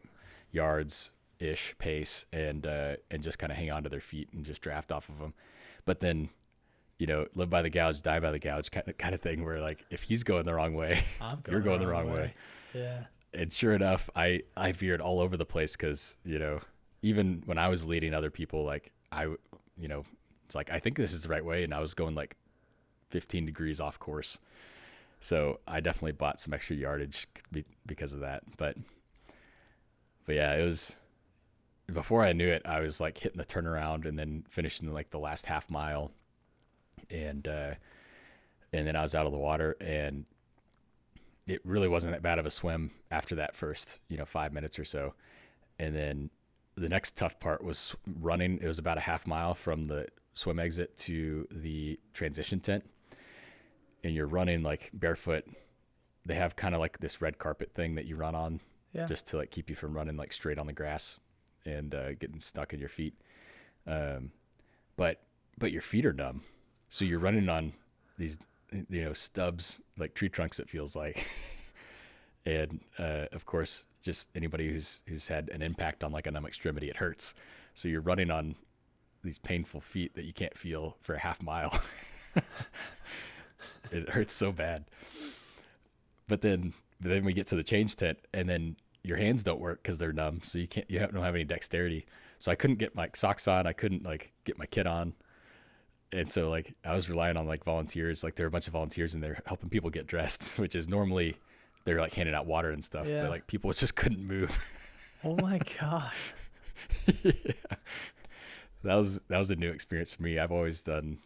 yards 0.51 1.13
ish 1.39 1.75
pace, 1.79 2.27
and 2.33 2.67
uh, 2.67 2.97
and 3.11 3.23
just 3.23 3.39
kind 3.39 3.53
of 3.53 3.57
hang 3.57 3.71
onto 3.71 3.89
their 3.89 4.01
feet 4.01 4.29
and 4.33 4.45
just 4.45 4.63
draft 4.63 4.91
off 4.91 5.09
of 5.09 5.19
them. 5.21 5.33
But 5.85 6.01
then, 6.01 6.29
you 6.99 7.07
know, 7.07 7.27
live 7.35 7.51
by 7.51 7.63
the 7.63 7.71
gouge, 7.71 8.03
die 8.03 8.21
by 8.21 8.31
the 8.31 8.39
gouge 8.39 8.71
kind 8.71 8.87
of 8.89 8.97
kind 8.99 9.15
of 9.15 9.21
thing. 9.21 9.45
Where 9.45 9.61
like 9.61 9.85
if 9.91 10.03
he's 10.03 10.23
going 10.23 10.45
the 10.47 10.55
wrong 10.55 10.75
way, 10.75 11.01
I'm 11.21 11.43
you're 11.51 11.61
going 11.61 11.81
the 11.81 11.87
wrong 11.89 12.11
way 12.13 12.33
Yeah. 12.73 13.05
and 13.33 13.53
sure 13.53 13.73
enough, 13.75 14.09
I 14.15 14.43
I 14.57 14.73
veered 14.73 15.01
all 15.01 15.21
over 15.21 15.37
the 15.37 15.45
place 15.47 15.77
because 15.77 16.17
you 16.25 16.39
know 16.39 16.61
even 17.03 17.43
when 17.47 17.59
I 17.59 17.69
was 17.69 17.87
leading 17.87 18.15
other 18.15 18.31
people, 18.31 18.65
like 18.65 18.93
I 19.13 19.25
you 19.25 19.89
know 19.89 20.05
it's 20.47 20.55
like 20.55 20.71
I 20.71 20.79
think 20.79 20.97
this 20.97 21.13
is 21.13 21.23
the 21.23 21.29
right 21.29 21.45
way, 21.45 21.65
and 21.65 21.75
I 21.75 21.81
was 21.81 21.95
going 21.95 22.15
like 22.15 22.37
15 23.11 23.45
degrees 23.47 23.81
off 23.81 23.99
course. 23.99 24.39
So 25.21 25.61
I 25.67 25.81
definitely 25.81 26.13
bought 26.13 26.39
some 26.39 26.53
extra 26.53 26.77
yardage 26.77 27.27
because 27.87 28.13
of 28.13 28.21
that. 28.21 28.43
But 28.57 28.77
but 30.27 30.35
yeah, 30.37 30.55
it 30.55 30.65
was 30.65 30.97
before 31.93 32.23
I 32.23 32.33
knew 32.33 32.49
it, 32.49 32.63
I 32.65 32.81
was 32.81 33.01
like 33.01 33.19
hitting 33.19 33.39
the 33.39 33.45
turnaround 33.45 34.07
and 34.07 34.19
then 34.19 34.45
finishing 34.49 34.93
like 34.93 35.11
the 35.11 35.19
last 35.19 35.47
half 35.47 35.69
mile, 35.69 36.11
and 37.11 37.47
uh, 37.49 37.75
and 38.73 38.87
then 38.87 38.97
I 38.97 39.03
was 39.03 39.15
out 39.15 39.27
of 39.27 39.33
the 39.33 39.39
water 39.39 39.77
and 39.81 40.25
it 41.47 41.61
really 41.65 41.89
wasn't 41.89 42.13
that 42.13 42.23
bad 42.23 42.39
of 42.39 42.47
a 42.47 42.51
swim 42.51 42.91
after 43.11 43.35
that 43.37 43.55
first, 43.55 44.01
you 44.09 44.17
know, 44.17 44.25
five 44.25 44.53
minutes 44.53 44.79
or 44.79 44.85
so. 44.85 45.15
And 45.79 45.95
then 45.95 46.31
the 46.77 46.89
next 46.89 47.17
tough 47.19 47.39
part 47.39 47.63
was 47.63 47.95
running. 48.21 48.59
It 48.63 48.67
was 48.67 48.79
about 48.79 48.97
a 48.97 49.03
half 49.03 49.27
mile 49.27 49.55
from 49.55 49.87
the 49.87 50.07
swim 50.35 50.59
exit 50.59 50.97
to 50.99 51.47
the 51.51 52.01
transition 52.15 52.61
tent. 52.61 52.85
And 54.03 54.15
you're 54.15 54.27
running 54.27 54.63
like 54.63 54.91
barefoot. 54.95 55.45
They 56.27 56.35
have 56.35 56.57
kind 56.57 56.75
of 56.75 56.81
like 56.81 56.99
this 56.99 57.21
red 57.21 57.39
carpet 57.39 57.73
thing 57.75 57.95
that 57.97 58.07
you 58.07 58.17
run 58.17 58.35
on 58.35 58.61
Yeah. 58.95 59.05
just 59.05 59.27
to 59.29 59.37
like 59.37 59.51
keep 59.51 59.69
you 59.69 59.77
from 59.77 59.95
running 59.95 60.17
like 60.17 60.33
straight 60.33 60.59
on 60.59 60.67
the 60.67 60.73
grass 60.73 61.19
and 61.67 61.95
uh, 61.95 62.15
getting 62.15 62.41
stuck 62.41 62.73
in 62.73 62.81
your 62.81 62.89
feet. 62.89 63.15
Um, 63.87 64.31
but 64.97 65.21
but 65.59 65.73
your 65.73 65.83
feet 65.83 66.07
are 66.07 66.13
numb, 66.13 66.43
so 66.95 67.05
you're 67.05 67.19
running 67.19 67.49
on 67.49 67.73
these 68.19 68.39
you 68.71 69.03
know 69.03 69.13
stubs 69.13 69.81
like 69.99 70.15
tree 70.15 70.29
trunks. 70.29 70.61
It 70.61 70.69
feels 70.69 70.95
like, 70.95 71.27
and 72.47 72.79
uh, 73.01 73.27
of 73.33 73.45
course, 73.45 73.85
just 74.01 74.31
anybody 74.37 74.71
who's 74.71 75.01
who's 75.09 75.27
had 75.27 75.49
an 75.49 75.61
impact 75.61 76.05
on 76.05 76.13
like 76.13 76.29
a 76.29 76.31
numb 76.31 76.47
extremity, 76.47 76.89
it 76.89 76.95
hurts. 76.95 77.35
So 77.75 77.89
you're 77.89 78.01
running 78.01 78.31
on 78.31 78.55
these 79.25 79.41
painful 79.41 79.81
feet 79.81 80.15
that 80.15 80.25
you 80.25 80.33
can't 80.33 80.57
feel 80.57 80.97
for 81.01 81.15
a 81.15 81.19
half 81.19 81.43
mile. 81.43 81.77
it 83.91 84.09
hurts 84.11 84.33
so 84.33 84.53
bad. 84.53 84.85
But 86.29 86.43
then 86.43 86.75
then 87.01 87.25
we 87.25 87.33
get 87.33 87.49
to 87.49 87.57
the 87.57 87.65
change 87.65 87.97
tent 87.97 88.19
and 88.33 88.49
then 88.49 88.77
your 89.03 89.17
hands 89.17 89.43
don't 89.43 89.61
work 89.61 89.83
because 89.83 89.99
they're 89.99 90.13
numb, 90.13 90.43
so 90.45 90.61
you 90.61 90.69
can't 90.69 90.89
you 90.89 91.01
don't 91.01 91.17
have 91.17 91.35
any 91.35 91.43
dexterity. 91.43 92.07
So 92.39 92.53
I 92.53 92.55
couldn't 92.55 92.79
get 92.79 92.95
my 92.95 93.11
socks 93.15 93.49
on. 93.49 93.67
I 93.67 93.73
couldn't 93.73 94.05
like 94.05 94.33
get 94.45 94.59
my 94.59 94.67
kit 94.67 94.87
on, 94.87 95.15
and 96.15 96.31
so 96.31 96.49
like 96.51 96.73
I 96.85 96.95
was 96.95 97.11
relying 97.11 97.37
on 97.37 97.47
like 97.47 97.65
volunteers. 97.65 98.25
Like 98.25 98.35
there 98.37 98.45
were 98.47 98.49
a 98.49 98.53
bunch 98.53 98.67
of 98.67 98.73
volunteers 98.73 99.15
in 99.15 99.21
there 99.21 99.39
helping 99.47 99.69
people 99.69 99.91
get 99.91 100.07
dressed, 100.07 100.59
which 100.59 100.75
is 100.75 100.89
normally 100.89 101.37
they're 101.85 102.01
like 102.01 102.15
handing 102.15 102.35
out 102.35 102.47
water 102.47 102.71
and 102.71 102.83
stuff, 102.85 103.07
Yeah. 103.07 103.23
but 103.23 103.31
like 103.31 103.47
people 103.47 103.73
just 103.75 103.97
couldn't 103.97 104.27
move. 104.27 104.57
Oh 105.23 105.37
my 105.37 105.59
gosh. 105.81 106.33
yeah. 107.23 107.33
that 108.83 108.95
was 108.95 109.21
that 109.29 109.39
was 109.39 109.51
a 109.51 109.57
new 109.57 109.71
experience 109.71 110.15
for 110.15 110.23
me. 110.23 110.39
I've 110.39 110.53
always 110.53 110.83
done 110.83 111.19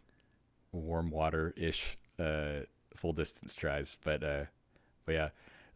warm 0.73 1.11
water 1.11 1.55
ish 1.57 1.97
uh, 2.19 2.61
full 2.97 3.13
distance 3.13 3.55
tries, 3.57 3.97
but 4.05 4.23
uh, 4.23 4.45
but 5.07 5.13
yeah, 5.13 5.29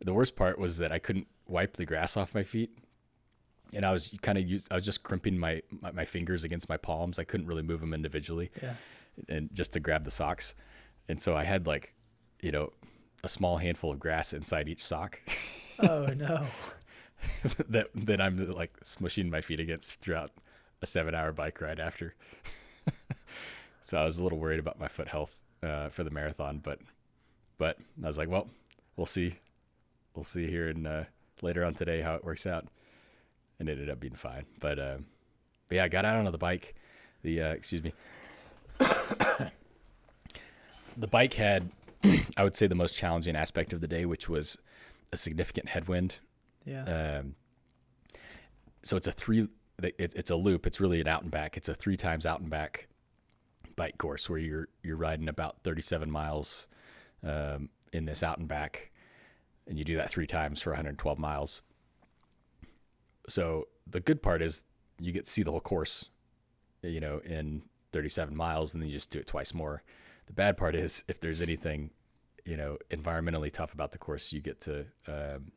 the 0.04 0.14
worst 0.14 0.36
part 0.36 0.58
was 0.58 0.78
that 0.78 0.92
I 0.92 0.98
couldn't 0.98 1.26
wipe 1.48 1.76
the 1.76 1.84
grass 1.86 2.16
off 2.16 2.34
my 2.34 2.42
feet, 2.42 2.76
and 3.72 3.84
I 3.84 3.92
was 3.92 4.16
kind 4.22 4.38
of 4.38 4.48
use 4.48 4.68
I 4.70 4.74
was 4.76 4.84
just 4.84 5.02
crimping 5.02 5.38
my, 5.38 5.62
my 5.80 5.90
my 5.92 6.04
fingers 6.04 6.44
against 6.44 6.68
my 6.68 6.76
palms. 6.76 7.18
I 7.18 7.24
couldn't 7.24 7.46
really 7.46 7.62
move 7.62 7.80
them 7.80 7.94
individually, 7.94 8.50
Yeah. 8.62 8.74
And 9.28 9.50
just 9.52 9.72
to 9.72 9.80
grab 9.80 10.04
the 10.04 10.10
socks, 10.10 10.54
and 11.08 11.20
so 11.20 11.36
I 11.36 11.44
had 11.44 11.66
like, 11.66 11.94
you 12.40 12.52
know, 12.52 12.72
a 13.24 13.28
small 13.28 13.58
handful 13.58 13.92
of 13.92 14.00
grass 14.00 14.32
inside 14.32 14.68
each 14.68 14.82
sock. 14.82 15.20
Oh 15.78 16.06
no. 16.06 16.46
that 17.70 17.88
that 17.94 18.20
I'm 18.20 18.36
like 18.52 18.78
smushing 18.84 19.30
my 19.30 19.40
feet 19.40 19.58
against 19.58 19.96
throughout 19.96 20.30
a 20.82 20.86
seven 20.86 21.14
hour 21.14 21.32
bike 21.32 21.60
ride 21.60 21.80
after. 21.80 22.14
so 23.82 23.98
I 23.98 24.04
was 24.04 24.18
a 24.18 24.22
little 24.22 24.38
worried 24.38 24.60
about 24.60 24.78
my 24.78 24.86
foot 24.86 25.08
health 25.08 25.34
uh, 25.62 25.88
for 25.88 26.04
the 26.04 26.10
marathon, 26.10 26.60
but 26.62 26.78
but 27.58 27.78
I 28.04 28.06
was 28.06 28.18
like, 28.18 28.28
well, 28.28 28.48
we'll 28.96 29.06
see, 29.06 29.34
we'll 30.14 30.24
see 30.24 30.46
here 30.46 30.68
and 30.68 30.86
uh, 30.86 31.04
later 31.40 31.64
on 31.64 31.74
today 31.74 32.00
how 32.00 32.14
it 32.14 32.24
works 32.24 32.46
out, 32.46 32.66
and 33.58 33.68
it 33.68 33.72
ended 33.72 33.90
up 33.90 33.98
being 33.98 34.14
fine. 34.14 34.44
But 34.60 34.78
uh, 34.78 34.98
but 35.68 35.76
yeah, 35.76 35.84
I 35.84 35.88
got 35.88 36.04
out 36.04 36.24
on 36.24 36.30
the 36.30 36.38
bike. 36.38 36.74
The 37.22 37.42
uh, 37.42 37.52
excuse 37.52 37.82
me. 37.82 37.92
the 40.96 41.06
bike 41.06 41.34
had, 41.34 41.70
I 42.36 42.44
would 42.44 42.56
say, 42.56 42.66
the 42.66 42.74
most 42.74 42.94
challenging 42.94 43.36
aspect 43.36 43.72
of 43.72 43.80
the 43.80 43.88
day, 43.88 44.04
which 44.06 44.28
was 44.28 44.58
a 45.12 45.16
significant 45.16 45.68
headwind 45.68 46.16
Yeah. 46.64 47.18
um, 47.20 47.34
so 48.82 48.96
it's 48.96 49.06
a 49.06 49.12
three. 49.12 49.48
It, 49.82 49.94
it's 49.98 50.30
a 50.30 50.36
loop. 50.36 50.66
It's 50.66 50.80
really 50.80 51.00
an 51.00 51.08
out 51.08 51.22
and 51.22 51.30
back. 51.30 51.56
It's 51.56 51.68
a 51.68 51.74
three 51.74 51.96
times 51.96 52.26
out 52.26 52.40
and 52.40 52.50
back 52.50 52.88
bike 53.74 53.96
course 53.98 54.28
where 54.28 54.38
you're 54.38 54.68
you're 54.82 54.96
riding 54.96 55.28
about 55.28 55.56
37 55.62 56.10
miles 56.10 56.66
um, 57.26 57.68
in 57.92 58.04
this 58.04 58.22
out 58.22 58.38
and 58.38 58.46
back, 58.48 58.90
and 59.66 59.78
you 59.78 59.84
do 59.84 59.96
that 59.96 60.10
three 60.10 60.26
times 60.26 60.60
for 60.60 60.70
112 60.70 61.18
miles. 61.18 61.62
So 63.28 63.68
the 63.86 64.00
good 64.00 64.22
part 64.22 64.42
is 64.42 64.64
you 65.00 65.12
get 65.12 65.26
to 65.26 65.30
see 65.30 65.42
the 65.42 65.50
whole 65.52 65.60
course, 65.60 66.06
you 66.82 67.00
know, 67.00 67.20
in 67.24 67.62
37 67.92 68.34
miles, 68.36 68.72
and 68.72 68.82
then 68.82 68.88
you 68.88 68.94
just 68.96 69.10
do 69.10 69.18
it 69.18 69.26
twice 69.26 69.54
more. 69.54 69.82
The 70.26 70.32
bad 70.32 70.56
part 70.56 70.74
is 70.74 71.04
if 71.08 71.20
there's 71.20 71.40
anything, 71.42 71.90
you 72.44 72.56
know, 72.56 72.78
environmentally 72.90 73.50
tough 73.52 73.72
about 73.74 73.92
the 73.92 73.98
course, 73.98 74.32
you 74.32 74.40
get 74.40 74.60
to 74.62 74.84
um, 75.06 75.52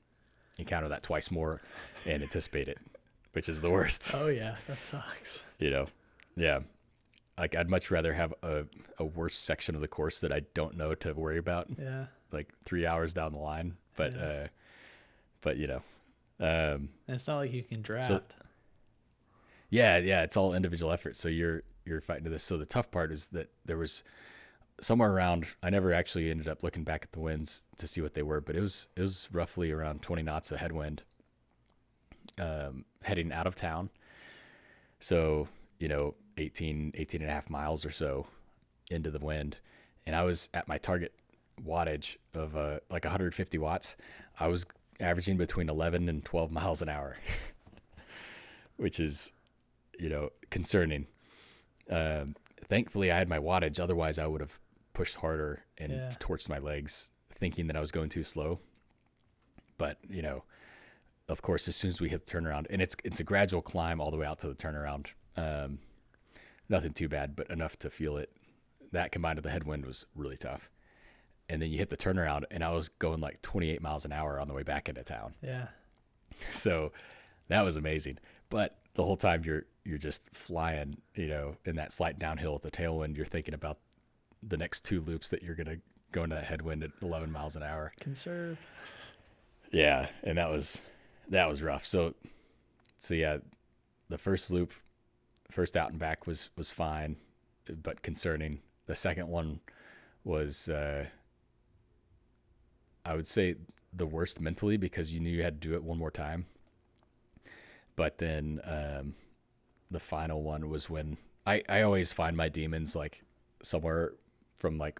encounter 0.58 0.90
that 0.90 1.04
twice 1.04 1.32
more 1.32 1.62
and 2.06 2.22
anticipate 2.22 2.68
it, 2.68 2.78
which 3.34 3.48
is 3.50 3.62
the 3.62 3.70
worst. 3.70 4.12
oh 4.14 4.28
yeah, 4.28 4.56
that 4.68 4.82
sucks. 4.82 5.44
You 5.60 5.70
know, 5.72 5.88
yeah. 6.36 6.60
Like 7.38 7.56
I'd 7.56 7.70
much 7.70 7.92
rather 7.92 8.14
have 8.14 8.34
a, 8.44 8.66
a 8.98 9.04
worse 9.06 9.36
section 9.38 9.76
of 9.76 9.82
the 9.82 9.88
course 9.90 10.22
that 10.22 10.32
I 10.32 10.42
don't 10.54 10.78
know 10.78 10.96
to 10.96 11.14
worry 11.14 11.38
about, 11.38 11.68
Yeah. 11.78 12.06
like 12.32 12.48
three 12.64 12.86
hours 12.86 13.14
down 13.14 13.34
the 13.34 13.40
line. 13.40 13.76
But, 13.98 14.14
Yeah. 14.14 14.22
uh, 14.24 14.48
but 15.42 15.58
you 15.58 15.68
know, 15.68 15.82
um, 16.40 16.90
And 17.08 17.16
it's 17.16 17.28
not 17.28 17.38
like 17.38 17.52
you 17.54 17.64
can 17.64 17.82
draft. 17.82 18.36
yeah, 19.70 19.98
yeah, 19.98 20.24
it's 20.24 20.38
all 20.38 20.54
individual 20.54 20.92
effort. 20.92 21.16
So 21.18 21.28
you're 21.30 21.64
you're 21.86 22.02
fighting 22.02 22.24
to 22.26 22.30
this. 22.30 22.44
So 22.44 22.58
the 22.58 22.66
tough 22.66 22.92
part 22.92 23.12
is 23.12 23.30
that 23.30 23.50
there 23.66 23.78
was 23.78 24.04
somewhere 24.82 25.12
around. 25.12 25.46
I 25.64 25.70
never 25.70 25.94
actually 25.94 26.30
ended 26.30 26.48
up 26.48 26.64
looking 26.64 26.84
back 26.84 27.04
at 27.04 27.12
the 27.12 27.20
winds 27.20 27.64
to 27.78 27.88
see 27.88 28.02
what 28.02 28.14
they 28.14 28.24
were, 28.24 28.42
but 28.42 28.56
it 28.56 28.62
was 28.62 28.88
it 28.96 29.02
was 29.02 29.30
roughly 29.32 29.72
around 29.72 30.02
20 30.02 30.24
knots 30.24 30.52
of 30.52 30.60
headwind, 30.60 31.04
um, 32.40 32.86
heading 33.04 33.32
out 33.32 33.48
of 33.48 33.56
town. 33.56 33.90
So 35.00 35.48
you 35.80 35.88
know, 35.88 36.16
18, 36.38 36.94
18 36.96 37.22
and 37.22 37.30
a 37.30 37.34
half 37.34 37.50
miles 37.50 37.86
or 37.86 37.92
so 37.92 38.28
into 38.90 39.12
the 39.12 39.20
wind, 39.20 39.58
and 40.06 40.16
I 40.16 40.24
was 40.24 40.50
at 40.54 40.68
my 40.68 40.78
target 40.78 41.14
wattage 41.66 42.18
of 42.34 42.56
uh, 42.56 42.80
like 42.90 43.06
150 43.06 43.58
watts. 43.58 43.96
I 44.40 44.48
was 44.48 44.66
averaging 45.00 45.38
between 45.38 45.70
11 45.70 46.10
and 46.10 46.24
12 46.24 46.52
miles 46.52 46.82
an 46.82 46.90
hour, 46.90 47.18
which 48.78 49.00
is 49.00 49.32
you 50.00 50.10
know, 50.10 50.30
concerning. 50.50 51.08
Um, 51.90 52.36
thankfully, 52.68 53.12
I 53.12 53.18
had 53.18 53.30
my 53.30 53.40
wattage. 53.40 53.80
Otherwise, 53.80 54.18
I 54.20 54.28
would 54.28 54.42
have 54.42 54.60
pushed 54.94 55.18
harder 55.18 55.64
and 55.78 55.92
Yeah. 55.92 56.16
torched 56.20 56.50
my 56.50 56.58
legs, 56.60 57.10
thinking 57.30 57.68
that 57.68 57.76
I 57.76 57.80
was 57.80 57.92
going 57.92 58.10
too 58.10 58.24
slow. 58.24 58.60
But 59.78 59.98
you 60.10 60.22
know, 60.22 60.44
of 61.28 61.42
course, 61.42 61.68
as 61.68 61.76
soon 61.76 61.90
as 61.90 62.00
we 62.02 62.10
hit 62.10 62.26
the 62.26 62.32
turnaround, 62.32 62.68
and 62.70 62.82
it's 62.82 62.96
it's 63.04 63.20
a 63.20 63.24
gradual 63.24 63.62
climb 63.62 64.00
all 64.00 64.12
the 64.12 64.18
way 64.18 64.26
out 64.26 64.40
to 64.40 64.48
the 64.48 64.56
turnaround. 64.56 65.08
Um, 65.38 65.80
nothing 66.70 66.94
too 66.94 67.10
bad, 67.10 67.36
but 67.36 67.50
enough 67.50 67.78
to 67.80 67.90
feel 67.90 68.18
it. 68.18 68.32
That 68.92 69.12
combined 69.12 69.38
with 69.38 69.44
the 69.44 69.52
headwind 69.52 69.86
was 69.86 70.06
really 70.16 70.38
tough. 70.38 70.70
And 71.50 71.62
then 71.62 71.70
you 71.70 71.78
hit 71.78 71.90
the 71.90 71.98
turnaround, 71.98 72.46
and 72.50 72.64
I 72.64 72.72
was 72.72 72.90
going 72.90 73.20
like 73.20 73.42
28 73.44 73.82
miles 73.82 74.06
an 74.06 74.12
hour 74.12 74.40
on 74.40 74.48
the 74.48 74.54
way 74.56 74.64
back 74.64 74.90
into 74.90 75.04
town 75.04 75.36
Yeah. 75.44 75.68
so 76.52 76.92
that 77.50 77.62
was 77.64 77.76
amazing. 77.76 78.18
But 78.50 78.78
the 78.96 79.04
whole 79.04 79.18
time 79.18 79.44
you're 79.44 79.66
you're 79.86 79.98
just 79.98 80.30
flying, 80.34 80.98
you 81.14 81.28
know, 81.28 81.56
in 81.66 81.76
that 81.76 81.94
slight 81.94 82.20
downhill 82.20 82.54
with 82.54 82.64
the 82.64 82.72
tailwind, 82.72 83.16
you're 83.16 83.26
thinking 83.26 83.54
about 83.54 83.78
the 84.44 84.58
next 84.58 84.84
two 84.84 85.00
loops 85.02 85.30
that 85.30 85.44
you're 85.44 85.56
gonna 85.56 85.78
go 86.12 86.24
into 86.24 86.36
that 86.36 86.46
headwind 86.46 86.84
at 86.84 86.92
11 87.02 87.32
miles 87.32 87.56
an 87.56 87.64
hour. 87.64 87.92
Conserve. 88.00 88.58
Yeah, 89.72 90.08
and 90.24 90.38
that 90.38 90.50
was 90.50 90.82
that 91.30 91.48
was 91.50 91.62
rough. 91.62 91.86
So 91.86 92.14
so 93.00 93.14
yeah, 93.14 93.38
the 94.10 94.18
first 94.18 94.52
loop, 94.52 94.74
first 95.52 95.78
out 95.78 95.92
and 95.92 96.00
back 96.00 96.26
was 96.26 96.50
was 96.58 96.72
fine, 96.72 97.18
but 97.84 98.02
concerning. 98.02 98.60
The 98.88 98.96
second 98.96 99.28
one 99.28 99.60
was 100.24 100.70
uh 100.70 101.06
I 103.04 103.16
would 103.16 103.28
say 103.28 103.56
the 103.94 104.06
worst 104.06 104.42
mentally 104.42 104.78
because 104.78 105.14
you 105.14 105.20
knew 105.20 105.30
you 105.30 105.44
had 105.44 105.62
to 105.62 105.68
do 105.68 105.76
it 105.76 105.84
one 105.84 105.98
more 105.98 106.12
time. 106.12 106.46
But 107.96 108.18
then 108.18 108.62
um 108.64 109.16
the 109.92 110.00
final 110.00 110.42
one 110.44 110.70
was 110.70 110.90
when 110.90 111.18
I 111.46 111.62
I 111.70 111.82
always 111.84 112.12
find 112.14 112.36
my 112.36 112.50
demons 112.50 112.96
like 112.96 113.24
somewhere 113.62 114.14
from 114.56 114.78
like 114.78 115.00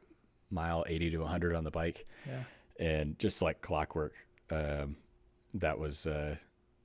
mile 0.52 0.86
80 0.88 1.12
to 1.12 1.18
100 1.20 1.56
on 1.56 1.64
the 1.64 1.72
bike. 1.72 2.06
Yeah. 2.28 2.44
and 2.80 3.18
just 3.20 3.42
like 3.42 3.62
clockwork 3.62 4.14
um 4.52 4.96
that 5.54 5.78
was 5.80 6.06
uh 6.08 6.36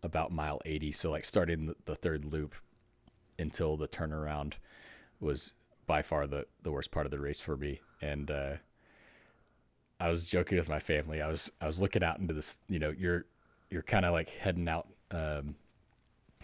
about 0.03 0.33
mile 0.33 0.61
80 0.65 0.93
so 0.93 1.11
like 1.11 1.25
starting 1.25 1.75
the, 1.85 1.95
third 1.95 2.25
loop 2.25 2.55
until 3.39 3.77
the 3.77 3.89
turnaround 3.89 4.55
was 5.21 5.55
by 5.87 6.01
far 6.03 6.27
the 6.27 6.47
the 6.63 6.71
worst 6.73 6.91
part 6.91 7.07
of 7.07 7.11
the 7.11 7.19
race 7.21 7.41
for 7.41 7.57
me. 7.57 7.81
And 8.01 8.31
uh 8.31 8.55
I 9.99 10.09
was 10.09 10.29
joking 10.29 10.57
with 10.57 10.69
my 10.69 10.79
family. 10.79 11.21
I 11.21 11.29
was 11.29 11.51
I 11.61 11.67
was 11.67 11.83
looking 11.83 12.03
out 12.03 12.19
into 12.19 12.33
this 12.33 12.61
you 12.69 12.79
know 12.79 12.95
you're 12.97 13.27
you're 13.71 13.83
kind 13.83 14.05
of 14.07 14.13
like 14.13 14.31
heading 14.31 14.69
out 14.69 14.89
um 15.11 15.57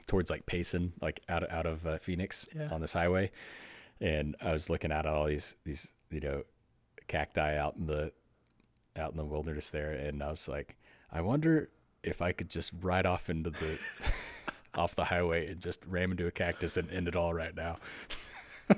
towards 0.06 0.30
like 0.30 0.46
Payson 0.46 0.92
like 1.00 1.20
out 1.28 1.42
of, 1.42 1.50
out 1.50 1.66
of 1.66 1.86
uh, 1.86 1.98
Phoenix 1.98 2.46
Yeah. 2.54 2.68
on 2.70 2.80
this 2.80 2.92
highway 2.92 3.30
and 4.00 4.36
I 4.40 4.52
was 4.52 4.68
looking 4.70 4.92
at 4.92 5.06
all 5.06 5.26
these 5.26 5.56
these 5.64 5.88
you 6.10 6.20
know 6.20 6.42
cacti 7.08 7.56
out 7.56 7.76
in 7.76 7.86
the 7.86 8.12
out 8.96 9.10
in 9.10 9.16
the 9.16 9.24
wilderness 9.24 9.70
there 9.70 9.92
and 9.92 10.22
I 10.22 10.28
was 10.28 10.48
like 10.48 10.76
I 11.12 11.20
wonder 11.20 11.70
if 12.02 12.22
I 12.22 12.32
could 12.32 12.48
just 12.48 12.72
ride 12.80 13.06
off 13.06 13.28
into 13.30 13.50
the 13.50 13.78
off 14.74 14.94
the 14.94 15.04
highway 15.04 15.48
and 15.50 15.60
just 15.60 15.84
ram 15.86 16.10
into 16.12 16.26
a 16.26 16.30
cactus 16.30 16.76
and 16.76 16.90
end 16.90 17.08
it 17.08 17.16
all 17.16 17.32
right 17.32 17.54
now. 17.56 17.76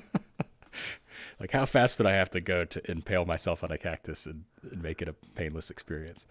like 1.40 1.50
how 1.50 1.66
fast 1.66 1.98
did 1.98 2.06
I 2.06 2.12
have 2.12 2.30
to 2.30 2.40
go 2.40 2.64
to 2.64 2.90
impale 2.90 3.24
myself 3.24 3.64
on 3.64 3.70
a 3.72 3.78
cactus 3.78 4.26
and, 4.26 4.44
and 4.70 4.80
make 4.82 5.02
it 5.02 5.08
a 5.08 5.14
painless 5.34 5.70
experience? 5.70 6.24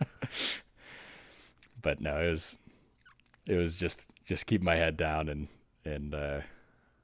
but 1.82 2.00
no, 2.00 2.20
it 2.20 2.30
was 2.30 2.56
it 3.48 3.56
was 3.56 3.76
just 3.78 4.06
just 4.24 4.46
keep 4.46 4.62
my 4.62 4.76
head 4.76 4.96
down 4.96 5.28
and 5.28 5.48
and 5.84 6.14
uh, 6.14 6.40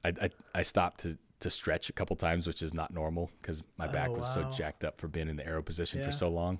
I, 0.05 0.13
I 0.21 0.29
I 0.53 0.61
stopped 0.61 1.01
to 1.01 1.17
to 1.41 1.49
stretch 1.49 1.89
a 1.89 1.93
couple 1.93 2.15
times, 2.15 2.47
which 2.47 2.61
is 2.61 2.73
not 2.73 2.93
normal 2.93 3.29
because 3.41 3.61
my 3.77 3.87
back 3.87 4.09
Oh, 4.11 4.17
was 4.19 4.33
so 4.33 4.49
jacked 4.55 4.85
up 4.85 5.01
for 5.01 5.07
being 5.09 5.27
in 5.27 5.35
the 5.35 5.45
arrow 5.45 5.61
position 5.61 5.99
Yeah. 5.99 6.05
for 6.05 6.11
so 6.13 6.29
long. 6.29 6.59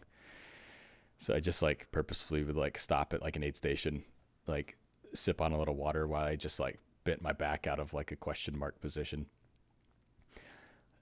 So 1.17 1.33
I 1.33 1.39
just 1.39 1.61
like 1.61 1.87
purposefully 1.93 2.43
would 2.43 2.57
like 2.57 2.77
stop 2.77 3.13
at 3.13 3.21
like 3.21 3.37
an 3.37 3.43
aid 3.43 3.55
station, 3.55 4.03
like 4.47 4.75
sip 5.13 5.39
on 5.39 5.53
a 5.53 5.57
little 5.57 5.75
water 5.75 6.07
while 6.07 6.25
I 6.25 6.35
just 6.35 6.59
like 6.59 6.77
bent 7.05 7.21
my 7.21 7.31
back 7.31 7.67
out 7.67 7.79
of 7.79 7.93
like 7.93 8.11
a 8.11 8.15
question 8.17 8.57
mark 8.59 8.81
position. 8.81 9.27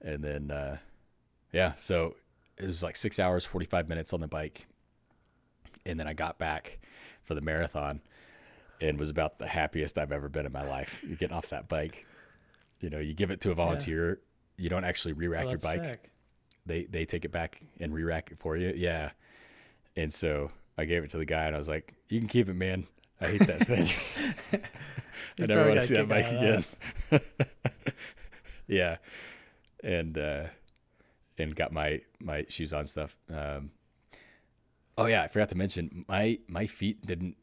And 0.02 0.22
then 0.22 0.50
uh 0.50 0.76
yeah, 1.52 1.72
so 1.78 2.16
it 2.58 2.66
was 2.66 2.82
like 2.82 2.96
6 2.96 3.18
hours 3.18 3.44
45 3.44 3.88
minutes 3.88 4.12
on 4.12 4.20
the 4.20 4.28
bike. 4.28 4.66
And 5.86 5.98
then 5.98 6.06
I 6.06 6.12
got 6.12 6.38
back 6.38 6.78
for 7.22 7.34
the 7.34 7.40
marathon 7.40 8.00
and 8.80 8.98
was 8.98 9.10
about 9.10 9.38
the 9.38 9.46
happiest 9.46 9.98
I've 9.98 10.12
ever 10.12 10.28
been 10.28 10.46
in 10.46 10.52
my 10.52 10.66
life. 10.66 11.02
You're 11.06 11.16
getting 11.16 11.36
off 11.36 11.48
that 11.50 11.68
bike. 11.68 12.04
You 12.80 12.90
know, 12.90 12.98
you 12.98 13.14
give 13.14 13.30
it 13.30 13.40
to 13.42 13.50
a 13.50 13.54
volunteer, 13.54 14.20
you 14.56 14.68
don't 14.68 14.84
actually 14.84 15.12
re-rack 15.14 15.46
Oh, 15.46 15.50
your 15.50 15.58
bike 15.58 15.82
sick. 15.84 16.10
they 16.66 16.84
they 16.84 17.04
take 17.04 17.24
it 17.24 17.32
back 17.32 17.60
and 17.80 17.92
re-rack 17.94 18.30
it 18.30 18.38
for 18.38 18.56
you. 18.56 18.72
Yeah. 18.76 19.10
And 19.96 20.12
so 20.12 20.50
I 20.76 20.84
gave 20.84 21.04
it 21.04 21.10
to 21.10 21.18
the 21.18 21.24
guy 21.24 21.44
and 21.44 21.54
I 21.54 21.58
was 21.58 21.68
like, 21.68 21.94
"You 22.08 22.18
can 22.20 22.28
keep 22.28 22.48
it, 22.48 22.54
man. 22.54 22.86
I 23.20 23.28
hate 23.28 23.46
that 23.46 23.66
thing. 23.66 23.88
I 25.40 25.46
never 25.46 25.68
want 25.68 25.80
to 25.80 25.86
see 25.86 25.94
that 25.94 26.08
bike 26.08 26.26
again." 26.26 26.64
of 27.10 27.32
yeah. 28.66 28.96
And 29.82 30.18
uh 30.18 30.44
and 31.38 31.54
got 31.54 31.72
my 31.72 32.00
my 32.20 32.44
shoes 32.48 32.72
on 32.72 32.86
stuff. 32.86 33.16
Um 33.32 33.70
Oh 34.96 35.06
yeah, 35.06 35.22
I 35.22 35.28
forgot 35.28 35.48
to 35.50 35.56
mention 35.56 36.04
my 36.08 36.38
my 36.48 36.66
feet 36.66 37.04
didn't 37.06 37.36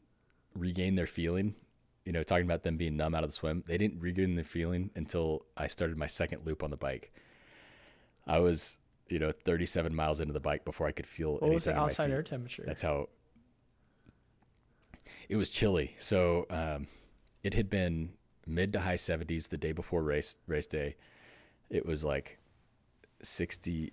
regain 0.54 0.94
their 0.94 1.06
feeling. 1.06 1.54
You 2.04 2.12
know, 2.12 2.22
talking 2.22 2.44
about 2.44 2.64
them 2.64 2.76
being 2.76 2.96
numb 2.96 3.14
out 3.14 3.22
of 3.22 3.30
the 3.30 3.34
swim, 3.34 3.62
they 3.66 3.78
didn't 3.78 4.00
regain 4.00 4.34
their 4.34 4.44
feeling 4.44 4.90
until 4.96 5.46
I 5.56 5.68
started 5.68 5.96
my 5.96 6.08
second 6.08 6.44
loop 6.44 6.62
on 6.62 6.70
the 6.70 6.76
bike. 6.76 7.12
I 8.26 8.38
was, 8.38 8.78
you 9.08 9.18
know, 9.18 9.32
37 9.32 9.94
miles 9.94 10.20
into 10.20 10.32
the 10.32 10.40
bike 10.40 10.64
before 10.64 10.86
I 10.86 10.92
could 10.92 11.06
feel 11.06 11.34
What 11.34 11.42
was 11.42 11.66
anything 11.66 11.74
the 11.74 11.80
outside 11.80 12.10
air 12.10 12.22
temperature? 12.22 12.64
That's 12.66 12.82
how 12.82 13.08
it 15.28 15.36
was 15.36 15.48
chilly. 15.48 15.94
So 15.98 16.46
um, 16.50 16.88
it 17.42 17.54
had 17.54 17.70
been 17.70 18.10
mid 18.46 18.72
to 18.72 18.80
high 18.80 18.96
70s 18.96 19.48
the 19.48 19.56
day 19.56 19.72
before 19.72 20.02
race 20.02 20.36
race 20.46 20.66
day. 20.66 20.96
It 21.70 21.86
was 21.86 22.04
like 22.04 22.38
60, 23.22 23.92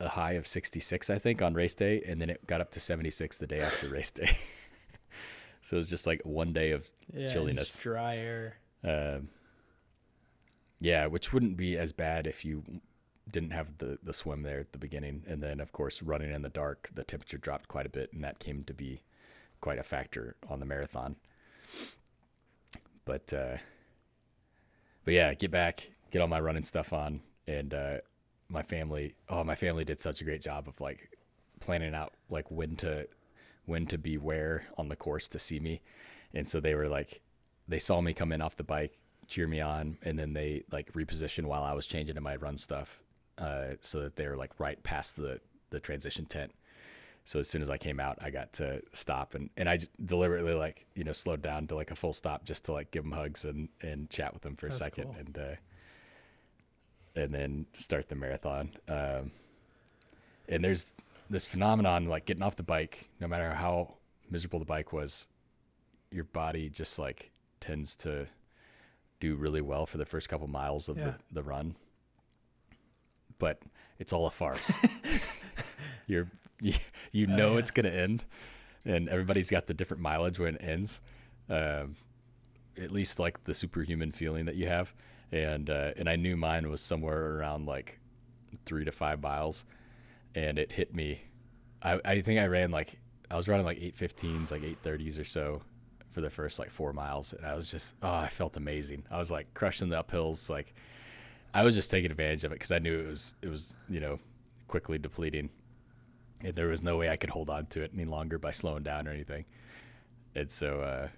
a 0.00 0.08
high 0.08 0.32
of 0.32 0.46
66, 0.46 1.08
I 1.08 1.18
think, 1.18 1.40
on 1.40 1.54
race 1.54 1.74
day, 1.74 2.02
and 2.06 2.20
then 2.20 2.28
it 2.28 2.46
got 2.46 2.60
up 2.60 2.70
to 2.72 2.80
76 2.80 3.38
the 3.38 3.46
day 3.46 3.60
after 3.60 3.88
race 3.88 4.10
day. 4.10 4.36
so 5.64 5.76
it 5.76 5.78
was 5.78 5.88
just 5.88 6.06
like 6.06 6.20
one 6.24 6.52
day 6.52 6.72
of 6.72 6.88
yeah, 7.12 7.32
chilliness. 7.32 7.78
dry 7.78 8.18
air. 8.18 8.56
um, 8.84 9.28
yeah, 10.78 11.06
which 11.06 11.32
wouldn't 11.32 11.56
be 11.56 11.78
as 11.78 11.92
bad 11.92 12.26
if 12.26 12.44
you 12.44 12.62
didn't 13.32 13.52
have 13.52 13.78
the 13.78 13.98
the 14.02 14.12
swim 14.12 14.42
there 14.42 14.60
at 14.60 14.72
the 14.72 14.78
beginning, 14.78 15.22
and 15.26 15.42
then 15.42 15.60
of 15.60 15.72
course 15.72 16.02
running 16.02 16.30
in 16.30 16.42
the 16.42 16.50
dark, 16.50 16.90
the 16.94 17.02
temperature 17.02 17.38
dropped 17.38 17.66
quite 17.68 17.86
a 17.86 17.88
bit, 17.88 18.12
and 18.12 18.22
that 18.22 18.38
came 18.38 18.62
to 18.64 18.74
be 18.74 19.00
quite 19.62 19.78
a 19.78 19.82
factor 19.82 20.36
on 20.50 20.60
the 20.60 20.66
marathon. 20.66 21.16
But 23.06 23.32
uh, 23.32 23.56
but 25.06 25.14
yeah, 25.14 25.32
get 25.32 25.50
back, 25.50 25.88
get 26.10 26.20
all 26.20 26.28
my 26.28 26.40
running 26.40 26.64
stuff 26.64 26.92
on, 26.92 27.22
and 27.46 27.72
uh, 27.72 27.96
my 28.50 28.62
family. 28.62 29.14
Oh, 29.30 29.44
my 29.44 29.54
family 29.54 29.86
did 29.86 29.98
such 29.98 30.20
a 30.20 30.24
great 30.24 30.42
job 30.42 30.68
of 30.68 30.78
like 30.82 31.16
planning 31.60 31.94
out 31.94 32.12
like 32.28 32.50
when 32.50 32.76
to 32.76 33.08
when 33.66 33.86
to 33.86 33.98
be 33.98 34.16
where 34.18 34.66
on 34.76 34.88
the 34.88 34.96
course 34.96 35.28
to 35.28 35.38
see 35.38 35.60
me, 35.60 35.80
and 36.34 36.48
so 36.48 36.60
they 36.60 36.74
were 36.74 36.88
like, 36.88 37.20
they 37.68 37.78
saw 37.78 38.00
me 38.00 38.12
come 38.12 38.32
in 38.32 38.42
off 38.42 38.56
the 38.56 38.64
bike, 38.64 38.98
cheer 39.26 39.46
me 39.46 39.60
on, 39.60 39.98
and 40.02 40.18
then 40.18 40.32
they 40.32 40.64
like 40.70 40.92
repositioned 40.92 41.46
while 41.46 41.62
I 41.62 41.72
was 41.72 41.86
changing 41.86 42.14
to 42.16 42.20
my 42.20 42.36
run 42.36 42.56
stuff, 42.58 43.00
uh, 43.38 43.74
so 43.80 44.00
that 44.00 44.16
they 44.16 44.28
were 44.28 44.36
like 44.36 44.58
right 44.58 44.82
past 44.82 45.16
the 45.16 45.40
the 45.70 45.80
transition 45.80 46.26
tent. 46.26 46.52
So 47.26 47.40
as 47.40 47.48
soon 47.48 47.62
as 47.62 47.70
I 47.70 47.78
came 47.78 48.00
out, 48.00 48.18
I 48.20 48.28
got 48.28 48.52
to 48.54 48.82
stop 48.92 49.34
and, 49.34 49.48
and 49.56 49.66
I 49.66 49.78
deliberately 50.04 50.52
like 50.52 50.84
you 50.94 51.04
know 51.04 51.12
slowed 51.12 51.40
down 51.40 51.66
to 51.68 51.74
like 51.74 51.90
a 51.90 51.94
full 51.96 52.12
stop 52.12 52.44
just 52.44 52.66
to 52.66 52.72
like 52.72 52.90
give 52.90 53.02
them 53.02 53.12
hugs 53.12 53.46
and 53.46 53.70
and 53.80 54.10
chat 54.10 54.34
with 54.34 54.42
them 54.42 54.56
for 54.56 54.66
That's 54.66 54.76
a 54.76 54.84
second 54.84 55.04
cool. 55.04 55.16
and 55.18 55.38
uh, 55.38 55.56
and 57.16 57.32
then 57.32 57.66
start 57.76 58.08
the 58.08 58.14
marathon. 58.14 58.72
Um, 58.88 59.30
and 60.48 60.62
there's 60.62 60.94
this 61.30 61.46
phenomenon 61.46 62.06
like 62.06 62.26
getting 62.26 62.42
off 62.42 62.56
the 62.56 62.62
bike, 62.62 63.08
no 63.20 63.26
matter 63.28 63.52
how 63.54 63.94
miserable 64.30 64.58
the 64.58 64.64
bike 64.64 64.92
was, 64.92 65.28
your 66.10 66.24
body 66.24 66.68
just 66.68 66.98
like 66.98 67.30
tends 67.60 67.96
to 67.96 68.26
do 69.20 69.36
really 69.36 69.62
well 69.62 69.86
for 69.86 69.98
the 69.98 70.04
first 70.04 70.28
couple 70.28 70.46
miles 70.46 70.88
of 70.88 70.96
Yeah. 70.98 71.04
the, 71.04 71.14
the 71.32 71.42
run. 71.42 71.76
But 73.38 73.62
it's 73.98 74.12
all 74.12 74.26
a 74.26 74.30
farce. 74.30 74.72
You're 76.06 76.28
you, 76.60 76.74
you 77.12 77.26
know 77.26 77.52
yeah. 77.54 77.58
it's 77.58 77.70
gonna 77.70 77.88
end, 77.90 78.24
and 78.84 79.08
everybody's 79.08 79.50
got 79.50 79.66
the 79.66 79.74
different 79.74 80.02
mileage 80.02 80.38
when 80.38 80.54
it 80.56 80.60
ends. 80.62 81.00
Um, 81.48 81.96
at 82.80 82.90
least 82.90 83.18
like 83.18 83.44
the 83.44 83.54
superhuman 83.54 84.12
feeling 84.12 84.46
that 84.46 84.54
you 84.56 84.66
have, 84.68 84.94
and 85.32 85.68
uh, 85.70 85.92
and 85.96 86.08
I 86.08 86.16
knew 86.16 86.36
mine 86.36 86.70
was 86.70 86.80
somewhere 86.80 87.36
around 87.38 87.66
like 87.66 87.98
three 88.66 88.84
to 88.84 88.92
five 88.92 89.22
miles, 89.22 89.64
and 90.34 90.58
it 90.58 90.72
hit 90.72 90.94
me. 90.94 91.22
I 91.82 92.00
I 92.04 92.20
think 92.20 92.40
I 92.40 92.46
ran 92.46 92.70
like 92.70 92.98
I 93.30 93.36
was 93.36 93.48
running 93.48 93.66
like 93.66 93.78
eight 93.80 93.96
fifteens, 93.96 94.50
like 94.50 94.62
eight 94.62 94.78
thirties 94.78 95.18
or 95.18 95.24
so 95.24 95.62
for 96.10 96.20
the 96.20 96.30
first 96.30 96.58
like 96.58 96.70
four 96.70 96.92
miles, 96.92 97.32
and 97.32 97.44
I 97.44 97.54
was 97.54 97.70
just 97.70 97.94
oh 98.02 98.14
I 98.14 98.28
felt 98.28 98.56
amazing. 98.56 99.04
I 99.10 99.18
was 99.18 99.30
like 99.30 99.52
crushing 99.54 99.88
the 99.88 100.02
uphills, 100.02 100.48
like 100.48 100.74
I 101.52 101.62
was 101.62 101.74
just 101.74 101.90
taking 101.90 102.10
advantage 102.10 102.44
of 102.44 102.52
it 102.52 102.56
because 102.56 102.72
I 102.72 102.78
knew 102.78 102.98
it 102.98 103.06
was 103.06 103.34
it 103.42 103.48
was 103.48 103.76
you 103.88 104.00
know 104.00 104.18
quickly 104.68 104.98
depleting, 104.98 105.50
and 106.42 106.54
there 106.54 106.68
was 106.68 106.82
no 106.82 106.96
way 106.96 107.08
I 107.08 107.16
could 107.16 107.30
hold 107.30 107.50
on 107.50 107.66
to 107.66 107.82
it 107.82 107.92
any 107.94 108.04
longer 108.04 108.38
by 108.38 108.50
slowing 108.50 108.82
down 108.82 109.06
or 109.06 109.10
anything. 109.10 109.44
And 110.34 110.50
so 110.50 110.80
uh, 110.80 111.08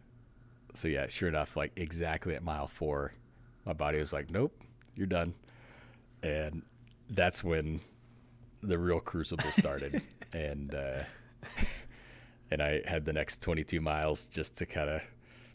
so 0.75 0.89
yeah, 0.89 1.07
sure 1.09 1.29
enough, 1.29 1.57
like 1.57 1.73
exactly 1.77 2.35
at 2.35 2.43
mile 2.43 2.67
four, 2.67 3.13
my 3.65 3.73
body 3.73 3.99
was 3.99 4.13
like, 4.13 4.31
nope, 4.31 4.53
you're 4.95 5.07
done, 5.07 5.35
and 6.23 6.63
that's 7.11 7.43
when 7.43 7.81
the 8.63 8.79
real 8.79 9.01
crucible 9.01 9.51
started, 9.51 10.03
and 10.33 10.75
uh, 10.75 11.03
and 12.51 12.63
I 12.63 12.83
had 12.87 13.05
the 13.05 13.13
next 13.13 13.43
22 13.43 13.81
miles 13.81 14.27
just 14.29 14.57
to 14.59 14.67
kind 14.67 14.89
of 14.91 15.03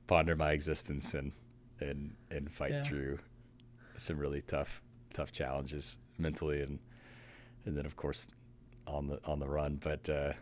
ponder 0.08 0.36
my 0.36 0.52
existence 0.52 1.14
and 1.14 1.32
and 1.80 2.14
and 2.30 2.52
fight 2.52 2.72
Yeah. 2.72 2.82
through 2.82 3.20
some 3.98 4.18
really 4.18 4.42
tough 4.42 4.82
tough 5.14 5.32
challenges 5.32 5.98
mentally 6.18 6.62
and 6.62 6.80
and 7.66 7.78
then 7.78 7.86
of 7.86 7.96
course 7.96 8.28
on 8.88 9.08
the 9.08 9.20
on 9.26 9.40
the 9.40 9.48
run. 9.48 9.76
But 9.82 10.10
uh 10.10 10.34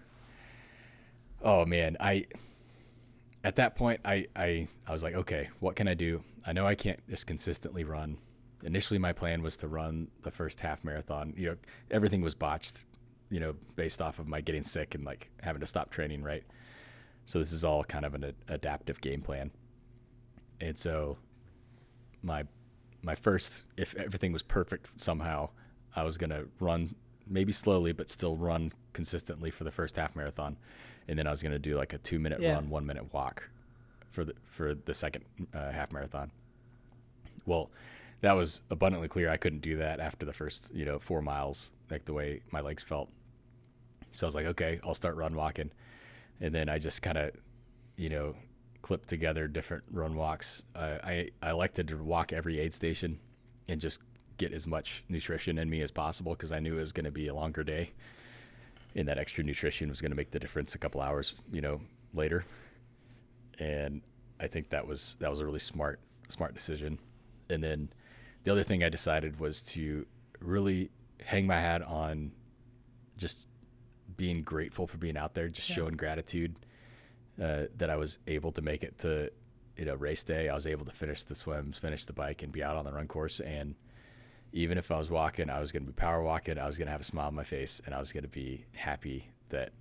oh 1.42 1.66
man 1.66 1.96
i 2.02 2.26
at 3.46 3.56
that 3.56 3.74
point 3.78 4.02
I, 4.04 4.28
I 4.36 4.68
i 4.86 4.92
was 4.92 5.04
like 5.04 5.16
okay 5.16 5.48
what 5.62 5.76
can 5.78 5.88
i 5.88 5.94
do? 5.94 6.22
I 6.46 6.52
know 6.54 6.66
i 6.66 6.76
can't 6.76 7.00
just 7.10 7.28
consistently 7.28 7.84
run 7.86 8.18
initially 8.64 9.00
my 9.00 9.14
plan 9.14 9.42
was 9.42 9.58
to 9.58 9.68
run 9.68 10.08
the 10.24 10.32
first 10.32 10.60
half 10.60 10.84
marathon. 10.84 11.34
You 11.38 11.50
know 11.52 11.56
everything 11.92 12.22
was 12.22 12.36
botched 12.36 12.86
you 13.30 13.40
know 13.40 13.54
based 13.76 14.02
off 14.02 14.20
of 14.20 14.28
my 14.28 14.42
getting 14.42 14.64
sick 14.64 14.96
and 14.96 15.06
like 15.06 15.30
having 15.42 15.60
to 15.62 15.68
stop 15.68 15.90
training 15.92 16.24
right? 16.24 16.44
So 17.26 17.38
this 17.40 17.52
is 17.54 17.64
all 17.64 17.84
kind 17.84 18.06
of 18.06 18.16
an 18.16 18.24
ad- 18.24 18.36
adaptive 18.48 19.00
game 19.02 19.22
plan. 19.22 19.52
And 20.62 20.78
so 20.78 21.18
my 22.24 22.44
my 23.02 23.16
first 23.16 23.64
if 23.78 23.96
everything 23.96 24.34
was 24.34 24.44
perfect 24.44 24.90
somehow 24.98 25.48
i 25.96 26.04
was 26.04 26.18
going 26.18 26.30
to 26.30 26.46
run 26.60 26.94
maybe 27.28 27.54
slowly 27.54 27.94
but 27.94 28.10
still 28.10 28.36
run 28.36 28.74
consistently 28.92 29.50
for 29.52 29.64
the 29.64 29.72
first 29.72 29.96
half 29.96 30.16
marathon. 30.16 30.58
And 31.08 31.18
then 31.18 31.28
i 31.28 31.30
was 31.32 31.42
going 31.42 31.54
to 31.54 31.60
do 31.60 31.78
like 31.78 31.94
a 31.94 31.98
two 32.00 32.20
minute 32.20 32.42
Yeah. 32.42 32.54
run 32.56 32.70
one 32.70 32.86
minute 32.86 33.14
walk 33.14 33.48
for 34.12 34.26
the 34.26 34.34
for 34.50 34.74
the 34.74 34.94
second 34.94 35.24
uh, 35.54 35.72
half 35.72 35.92
marathon. 35.94 36.30
Well 37.46 37.70
that 38.22 38.34
was 38.34 38.62
abundantly 38.70 39.08
clear 39.08 39.30
i 39.30 39.38
couldn't 39.38 39.62
do 39.62 39.78
that 39.78 40.00
after 40.00 40.26
the 40.26 40.34
first 40.34 40.74
you 40.74 40.86
know 40.86 41.00
four 41.00 41.22
miles 41.22 41.72
like 41.90 42.06
the 42.06 42.14
way 42.14 42.42
my 42.52 42.62
legs 42.62 42.84
felt 42.84 43.10
so 44.12 44.26
i 44.26 44.28
was 44.28 44.36
like 44.36 44.46
okay 44.46 44.80
i'll 44.84 44.94
start 44.94 45.16
run 45.16 45.36
walking 45.36 45.72
and 46.42 46.54
then 46.54 46.70
i 46.70 46.78
just 46.78 47.02
kind 47.02 47.18
of 47.18 47.32
you 47.96 48.10
know 48.10 48.36
clip 48.82 49.06
together 49.06 49.48
different 49.48 49.84
run 49.92 50.16
walks. 50.16 50.64
Uh, 50.76 50.98
I 51.04 51.30
I 51.42 51.52
elected 51.52 51.88
to 51.90 51.98
walk 51.98 52.34
every 52.34 52.60
aid 52.60 52.74
station 52.74 53.20
and 53.68 53.80
just 53.80 54.02
get 54.38 54.54
as 54.54 54.66
much 54.66 55.04
nutrition 55.10 55.58
in 55.58 55.70
me 55.70 55.82
as 55.82 55.92
possible 55.92 56.34
because 56.34 56.52
I 56.52 56.60
knew 56.60 56.78
it 56.78 56.82
was 56.82 56.94
going 56.94 57.06
to 57.06 57.12
be 57.12 57.28
a 57.28 57.34
longer 57.34 57.64
day, 57.64 57.92
and 58.96 59.08
that 59.08 59.18
extra 59.18 59.44
nutrition 59.44 59.90
was 59.90 60.02
going 60.02 60.12
to 60.12 60.18
make 60.18 60.32
the 60.32 60.40
difference 60.40 60.76
a 60.76 60.78
couple 60.78 61.02
hours, 61.02 61.36
you 61.52 61.62
know, 61.62 61.82
later. 62.14 62.46
And 63.60 64.02
I 64.40 64.48
think 64.48 64.70
that 64.70 64.88
was 64.88 65.16
that 65.20 65.30
was 65.30 65.42
a 65.42 65.46
really 65.46 65.60
smart 65.60 66.00
smart 66.30 66.54
decision. 66.54 67.00
And 67.50 67.64
then 67.64 67.90
the 68.44 68.52
other 68.52 68.64
thing 68.64 68.84
I 68.84 68.90
decided 68.90 69.40
was 69.40 69.64
to 69.74 70.06
really 70.40 70.90
hang 71.26 71.46
my 71.48 71.56
hat 71.60 71.82
on 71.82 72.32
just 73.18 73.48
being 74.18 74.42
grateful 74.44 74.88
for 74.88 74.98
being 74.98 75.18
out 75.18 75.34
there, 75.34 75.48
just 75.50 75.70
Yeah. 75.70 75.76
showing 75.78 75.96
gratitude 75.96 76.56
uh, 77.42 77.66
that 77.78 77.90
I 77.90 77.96
was 77.96 78.20
able 78.28 78.52
to 78.54 78.62
make 78.62 78.84
it 78.84 78.98
to 79.00 79.32
you 79.78 79.86
know 79.86 79.96
race 79.96 80.24
day. 80.24 80.50
I 80.50 80.56
was 80.56 80.68
able 80.68 80.86
to 80.86 80.92
finish 80.92 81.24
the 81.24 81.36
swims, 81.36 81.78
finish 81.78 82.06
the 82.06 82.14
bike, 82.14 82.44
and 82.44 82.52
be 82.52 82.64
out 82.64 82.76
on 82.76 82.84
the 82.86 82.92
run 82.92 83.08
course. 83.08 83.40
And 83.40 83.76
even 84.52 84.78
if 84.78 84.92
I 84.92 84.98
was 84.98 85.10
walking, 85.10 85.50
I 85.50 85.60
was 85.60 85.72
going 85.72 85.84
to 85.84 85.88
be 85.92 85.94
power 85.96 86.22
walking. 86.24 86.58
I 86.58 86.66
was 86.68 86.78
going 86.78 86.88
to 86.88 86.92
have 86.92 87.02
a 87.02 87.06
smile 87.06 87.28
on 87.28 87.36
my 87.36 87.44
face, 87.44 87.82
and 87.86 87.94
I 87.96 88.00
was 88.00 88.12
going 88.12 88.24
to 88.24 88.30
be 88.30 88.66
happy 88.74 89.30
that 89.50 89.72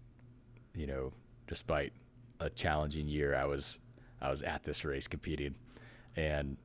you 0.75 0.87
know, 0.87 1.13
despite 1.49 1.93
a 2.41 2.49
challenging 2.51 3.09
year, 3.09 3.35
I 3.35 3.45
was 3.45 3.79
I 4.21 4.31
was 4.31 4.43
at 4.43 4.63
this 4.65 4.85
race 4.85 5.09
competing, 5.09 5.55
and 6.17 6.57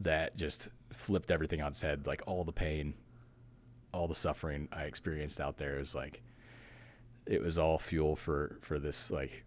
that 0.00 0.36
just 0.36 0.70
flipped 0.92 1.30
everything 1.30 1.62
on 1.62 1.68
its 1.68 1.80
head. 1.80 2.06
Like 2.06 2.22
all 2.26 2.44
the 2.44 2.52
pain, 2.52 2.94
all 3.92 4.08
the 4.08 4.14
suffering 4.14 4.68
I 4.72 4.84
experienced 4.84 5.40
out 5.40 5.56
there 5.56 5.78
is 5.78 5.94
like 5.94 6.22
it 7.26 7.40
was 7.40 7.58
all 7.58 7.78
fuel 7.78 8.16
for 8.16 8.58
for 8.60 8.78
this 8.78 9.10
like 9.10 9.44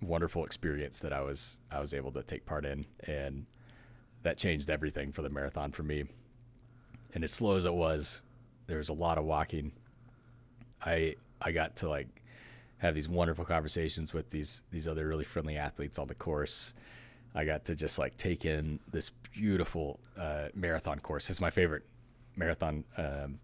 wonderful 0.00 0.44
experience 0.44 1.00
that 1.00 1.12
I 1.12 1.20
was 1.20 1.56
I 1.70 1.80
was 1.80 1.94
able 1.94 2.12
to 2.12 2.22
take 2.22 2.46
part 2.46 2.64
in 2.64 2.84
and 3.04 3.46
that 4.22 4.36
changed 4.36 4.68
everything 4.68 5.12
for 5.12 5.22
the 5.22 5.30
marathon 5.30 5.72
for 5.72 5.82
me. 5.82 6.04
And 7.14 7.24
as 7.24 7.32
slow 7.32 7.56
as 7.56 7.64
it 7.64 7.72
was, 7.72 8.22
there 8.66 8.78
was 8.78 8.88
a 8.88 8.94
lot 8.94 9.18
of 9.18 9.24
walking. 9.24 9.72
I 10.84 11.14
I 11.40 11.52
got 11.52 11.76
to 11.76 11.88
like 11.88 12.08
have 12.78 12.94
these 12.94 13.08
wonderful 13.08 13.44
conversations 13.44 14.12
with 14.12 14.30
these 14.30 14.62
these 14.70 14.86
other 14.86 15.06
really 15.06 15.24
friendly 15.24 15.56
athletes 15.56 15.98
on 15.98 16.08
the 16.08 16.14
course. 16.14 16.74
I 17.38 17.44
got 17.44 17.64
to 17.66 17.76
just 17.76 17.98
like 18.00 18.16
take 18.16 18.44
in 18.44 18.80
this 18.90 19.10
beautiful 19.32 20.00
uh, 20.18 20.48
marathon 20.54 20.98
course. 20.98 21.30
It's 21.30 21.40
my 21.40 21.50
favorite 21.50 21.84
marathon 22.34 22.82
um, 22.96 23.38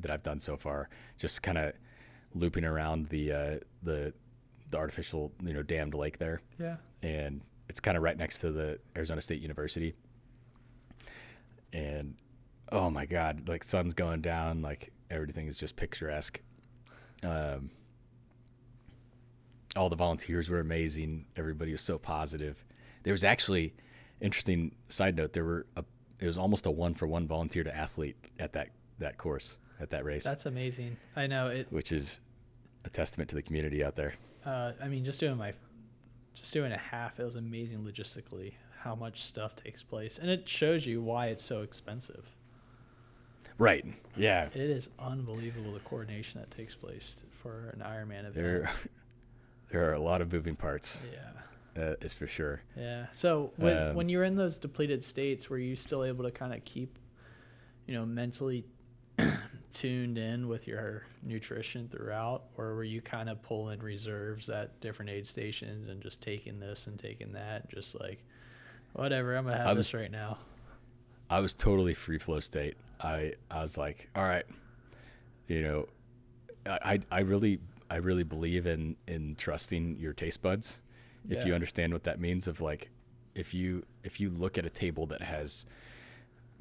that 0.00 0.12
I've 0.12 0.22
done 0.22 0.38
so 0.38 0.56
far. 0.56 0.88
Just 1.18 1.42
kind 1.42 1.58
of 1.58 1.72
looping 2.34 2.64
around 2.64 3.08
the 3.08 3.32
uh, 3.32 3.56
the 3.82 4.12
the 4.70 4.78
artificial 4.78 5.32
you 5.44 5.54
know 5.54 5.62
dammed 5.62 5.94
lake 5.94 6.18
there, 6.18 6.40
Yeah. 6.58 6.76
and 7.02 7.40
it's 7.68 7.80
kind 7.80 7.96
of 7.96 8.02
right 8.04 8.16
next 8.16 8.38
to 8.40 8.52
the 8.52 8.78
Arizona 8.96 9.20
State 9.22 9.40
University. 9.42 9.94
And 11.72 12.14
oh 12.70 12.90
my 12.90 13.06
God, 13.06 13.48
like 13.48 13.64
sun's 13.64 13.94
going 13.94 14.20
down, 14.20 14.62
like 14.62 14.92
everything 15.10 15.48
is 15.48 15.58
just 15.58 15.74
picturesque. 15.76 16.40
Um, 17.24 17.70
all 19.78 19.88
the 19.88 19.96
volunteers 19.96 20.48
were 20.48 20.60
amazing. 20.60 21.24
Everybody 21.36 21.72
was 21.72 21.82
so 21.82 21.98
positive. 21.98 22.64
There 23.04 23.12
was 23.14 23.24
actually 23.24 23.74
interesting 24.20 24.74
side 24.88 25.16
note. 25.16 25.32
There 25.32 25.44
were 25.44 25.66
a, 25.76 25.84
it 26.18 26.26
was 26.26 26.36
almost 26.36 26.66
a 26.66 26.70
one 26.70 26.94
for 26.94 27.06
one 27.06 27.26
volunteer 27.26 27.64
to 27.64 27.74
athlete 27.74 28.16
at 28.38 28.52
that 28.54 28.70
that 28.98 29.16
course 29.16 29.56
at 29.80 29.90
that 29.90 30.04
race, 30.04 30.24
That's 30.24 30.46
amazing. 30.46 30.96
I 31.14 31.28
know 31.28 31.48
it. 31.48 31.68
which 31.70 31.92
is 31.92 32.18
a 32.84 32.90
testament 32.90 33.30
to 33.30 33.36
the 33.36 33.42
community 33.42 33.84
out 33.84 33.94
there. 33.94 34.14
Uh, 34.44 34.72
I 34.82 34.88
mean, 34.88 35.04
just 35.04 35.20
doing 35.20 35.36
my, 35.36 35.52
just 36.34 36.52
doing 36.52 36.72
a 36.72 36.78
half, 36.78 37.20
it 37.20 37.24
was 37.24 37.36
amazing 37.36 37.84
logistically 37.84 38.54
how 38.80 38.96
much 38.96 39.22
stuff 39.22 39.54
takes 39.54 39.82
place, 39.82 40.18
and 40.18 40.28
it 40.30 40.48
shows 40.48 40.84
you 40.86 41.00
why 41.00 41.26
it's 41.28 41.44
so 41.44 41.62
expensive. 41.62 42.34
Right. 43.58 43.84
Yeah. 44.16 44.46
It 44.46 44.56
is 44.70 44.90
unbelievable 44.98 45.72
the 45.72 45.80
coordination 45.80 46.40
that 46.40 46.50
takes 46.50 46.74
place 46.74 47.24
for 47.30 47.70
an 47.70 47.80
Ironman 47.80 48.20
event. 48.20 48.34
There, 48.34 48.70
there 49.70 49.88
are 49.90 49.94
a 49.94 50.00
lot 50.00 50.20
of 50.20 50.32
moving 50.32 50.56
parts. 50.56 51.00
Yeah. 51.12 51.82
Uh, 51.82 51.94
is 52.00 52.12
for 52.12 52.26
sure. 52.26 52.60
Yeah. 52.76 53.06
So 53.12 53.52
when 53.56 53.76
Um, 53.76 53.94
when 53.94 54.08
you're 54.08 54.24
in 54.24 54.34
those 54.34 54.58
depleted 54.58 55.04
states, 55.04 55.48
were 55.48 55.58
you 55.58 55.76
still 55.76 56.02
able 56.02 56.24
to 56.24 56.30
kind 56.32 56.52
of 56.52 56.64
keep, 56.64 56.98
you 57.86 57.94
know, 57.94 58.04
mentally 58.04 58.64
tuned 59.72 60.18
in 60.18 60.48
with 60.48 60.66
your 60.66 61.04
nutrition 61.22 61.88
throughout, 61.88 62.44
or 62.56 62.74
were 62.74 62.82
you 62.84 63.00
kind 63.00 63.28
of 63.28 63.40
pulling 63.42 63.78
reserves 63.80 64.50
at 64.50 64.80
different 64.80 65.10
aid 65.10 65.26
stations 65.26 65.86
and 65.88 66.02
just 66.02 66.20
taking 66.20 66.58
this 66.58 66.86
and 66.88 66.98
taking 66.98 67.32
that, 67.32 67.62
and 67.62 67.70
just 67.70 67.98
like, 68.00 68.24
whatever, 68.94 69.36
I'm 69.36 69.44
gonna 69.44 69.58
have 69.58 69.66
I 69.68 69.74
this 69.74 69.92
was- 69.92 70.00
right 70.00 70.10
now. 70.10 70.38
I 71.30 71.40
was 71.40 71.54
totally 71.54 71.92
free 71.94 72.18
flow 72.18 72.40
state. 72.40 72.76
I 73.00 73.34
I 73.50 73.60
was 73.62 73.76
like, 73.76 74.08
all 74.16 74.24
right, 74.24 74.46
you 75.46 75.62
know, 75.62 75.88
I, 76.66 77.00
I 77.12 77.20
really 77.20 77.60
I 77.90 77.96
really 77.96 78.22
believe 78.24 78.66
in 78.66 78.96
in 79.06 79.34
trusting 79.36 79.96
your 79.98 80.12
taste 80.12 80.42
buds. 80.42 80.80
If 81.28 81.44
you 81.44 81.54
understand 81.54 81.92
what 81.92 82.04
that 82.04 82.20
means, 82.20 82.48
of 82.48 82.60
like, 82.60 82.90
if 83.34 83.52
you 83.52 83.84
if 84.04 84.18
you 84.20 84.30
look 84.30 84.56
at 84.58 84.64
a 84.64 84.70
table 84.70 85.06
that 85.06 85.20
has 85.22 85.66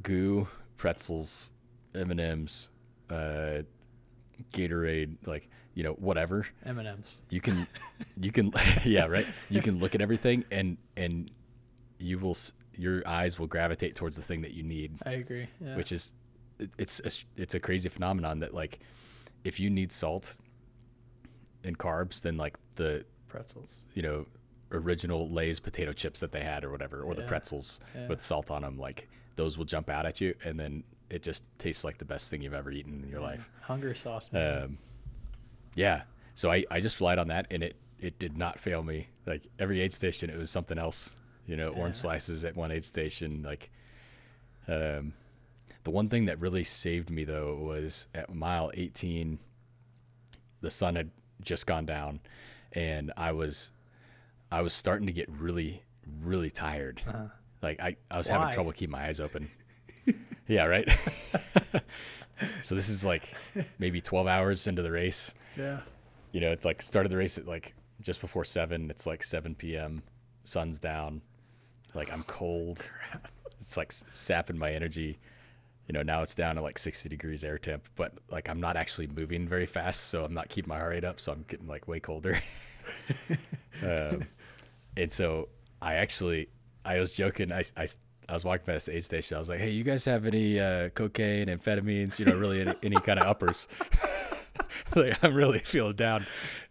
goo, 0.04 0.48
pretzels, 0.76 1.52
M 1.96 2.12
and 2.12 2.20
M's, 2.20 2.70
uh, 3.10 3.62
Gatorade, 4.54 5.16
like 5.26 5.50
you 5.74 5.84
know 5.84 5.94
whatever, 5.94 6.48
M 6.66 6.80
and 6.80 6.88
M's. 6.88 7.18
you 7.30 7.42
can 7.42 7.68
you 8.22 8.32
can 8.32 8.52
yeah 8.86 9.06
right 9.06 9.26
you 9.50 9.62
can 9.62 9.80
look 9.80 9.96
at 9.96 10.02
everything 10.02 10.44
and 10.52 10.78
and 10.96 11.32
you 12.00 12.20
will 12.20 12.32
s- 12.32 12.54
your 12.76 13.08
eyes 13.08 13.40
will 13.40 13.48
gravitate 13.48 13.96
towards 13.96 14.18
the 14.18 14.24
thing 14.24 14.42
that 14.42 14.52
you 14.54 14.64
need 14.64 14.92
I 15.06 15.12
agree. 15.14 15.48
Yeah. 15.64 15.76
which 15.76 15.92
is 15.92 16.14
it's 16.78 17.00
a, 17.02 17.42
it's 17.42 17.56
a 17.56 17.60
crazy 17.60 17.90
phenomenon 17.90 18.40
that 18.40 18.54
like 18.54 18.80
if 19.44 19.60
you 19.60 19.70
need 19.70 19.92
salt 19.92 20.36
and 21.64 21.78
carbs 21.78 22.22
than 22.22 22.38
like 22.38 22.56
the 22.76 23.06
pretzels. 23.28 23.86
you 23.94 24.02
know 24.02 24.26
original 24.72 25.30
Lay's 25.30 25.60
potato 25.60 25.94
chips 25.94 26.20
that 26.20 26.32
they 26.32 26.42
had 26.44 26.64
or 26.66 26.70
whatever 26.72 27.02
or 27.02 27.16
the 27.16 27.22
pretzels 27.24 27.80
Yeah. 27.96 28.08
with 28.08 28.22
salt 28.22 28.52
on 28.52 28.62
them 28.64 28.78
like 28.78 29.08
those 29.38 29.58
will 29.58 29.66
jump 29.66 29.90
out 29.90 30.06
at 30.06 30.20
you 30.20 30.34
and 30.44 30.60
then 30.60 30.84
it 31.10 31.24
just 31.24 31.44
tastes 31.58 31.84
like 31.86 31.98
the 31.98 32.06
best 32.06 32.30
thing 32.30 32.42
you've 32.42 32.54
ever 32.54 32.70
eaten 32.72 33.02
in 33.04 33.10
your 33.10 33.22
Yeah. 33.22 33.28
life 33.28 33.50
Hunger 33.62 33.96
sauce. 33.96 34.30
man. 34.32 34.64
um, 34.64 34.78
yeah. 35.76 36.02
So 36.36 36.52
I, 36.52 36.66
I 36.70 36.80
just 36.82 37.00
relied 37.00 37.18
on 37.20 37.28
that 37.30 37.48
and 37.52 37.64
it, 37.64 37.76
it 38.00 38.20
did 38.20 38.38
not 38.38 38.60
fail 38.60 38.84
me. 38.84 39.08
Like 39.26 39.48
every 39.58 39.80
aid 39.82 39.94
station, 39.94 40.30
it 40.30 40.38
was 40.38 40.50
something 40.52 40.78
else, 40.78 41.16
you 41.46 41.56
know, 41.56 41.70
orange 41.70 41.96
slices 41.98 42.44
at 42.44 42.56
one 42.56 42.72
aid 42.72 42.84
station. 42.86 43.42
Like, 43.44 43.70
um, 44.68 45.14
the 45.84 45.92
one 45.92 46.10
thing 46.10 46.26
that 46.26 46.40
really 46.40 46.64
saved 46.66 47.10
me 47.10 47.24
though 47.24 47.56
was 47.56 48.08
at 48.14 48.34
mile 48.34 48.70
18, 48.74 49.40
the 50.62 50.70
sun 50.72 50.96
had 50.96 51.10
just 51.42 51.66
gone 51.66 51.86
down 51.86 52.20
and 52.74 53.12
I 53.18 53.32
was, 53.32 53.72
I 54.52 54.62
was 54.62 54.74
starting 54.74 55.08
to 55.08 55.14
get 55.14 55.30
really, 55.30 55.84
really 56.22 56.52
tired. 56.52 57.02
Uh-huh. 57.08 57.26
Like 57.62 57.82
I, 57.82 57.96
I 58.12 58.18
was 58.18 58.30
Why? 58.30 58.38
having 58.38 58.54
trouble 58.54 58.72
keeping 58.72 58.92
my 58.92 59.08
eyes 59.08 59.20
open. 59.20 59.50
yeah. 60.48 60.66
Right. 60.66 60.90
so 62.62 62.76
this 62.76 62.90
is 62.90 63.04
like 63.04 63.34
maybe 63.80 64.00
12 64.00 64.28
hours 64.28 64.68
into 64.68 64.82
the 64.82 64.92
race 64.92 65.34
yeah. 65.58 65.80
you 66.32 66.40
know, 66.40 66.52
it's 66.52 66.66
like 66.66 66.82
started 66.82 67.10
the 67.10 67.18
race 67.18 67.38
at 67.38 67.48
like 67.48 67.74
just 68.02 68.22
before 68.22 68.46
seven. 68.46 68.90
It's 68.90 69.08
like 69.08 69.24
seven 69.24 69.56
p.m. 69.56 70.04
sun's 70.44 70.80
down, 70.80 71.22
like 71.94 72.12
I'm 72.12 72.24
cold. 72.24 72.88
It's 73.60 73.76
like 73.76 73.92
sapping 73.92 74.58
my 74.58 74.72
energy. 74.72 75.18
You 75.88 75.94
know, 75.94 76.04
now 76.04 76.22
it's 76.22 76.36
down 76.36 76.56
to 76.56 76.62
like 76.62 76.78
60 76.78 77.08
degrees 77.08 77.44
air 77.44 77.58
temp, 77.58 77.88
but 77.96 78.14
like 78.30 78.50
I'm 78.50 78.60
not 78.60 78.76
actually 78.76 79.08
moving 79.08 79.48
very 79.48 79.66
fast, 79.66 80.10
so 80.10 80.26
I'm 80.26 80.34
not 80.34 80.50
keeping 80.50 80.70
my 80.70 80.78
heart 80.78 80.92
rate 80.92 81.06
up, 81.06 81.20
so 81.20 81.32
I'm 81.32 81.46
getting 81.48 81.68
like 81.68 81.88
way 81.88 82.00
colder. 82.02 82.42
um, 83.84 84.26
and 84.98 85.12
so 85.12 85.48
I 85.82 85.96
actually, 85.96 86.50
I 86.84 87.00
was 87.00 87.14
joking. 87.14 87.52
I, 87.54 87.64
I, 87.78 87.88
I 88.28 88.34
was 88.34 88.44
walking 88.44 88.66
past 88.66 88.88
the 88.88 88.98
aid 88.98 89.06
station. 89.06 89.38
I 89.38 89.40
was 89.40 89.48
like, 89.48 89.60
"Hey, 89.60 89.70
you 89.70 89.86
guys 89.86 90.04
have 90.06 90.26
any 90.26 90.60
uh, 90.60 90.90
cocaine, 90.90 91.48
amphetamines? 91.48 92.20
You 92.20 92.26
know, 92.26 92.38
really 92.38 92.62
any, 92.62 92.74
any 92.84 92.96
kind 92.98 93.20
of 93.20 93.28
uppers?" 93.28 93.70
like 94.96 95.24
I'm 95.24 95.34
really 95.34 95.60
feeling 95.60 95.96
down, 95.96 96.26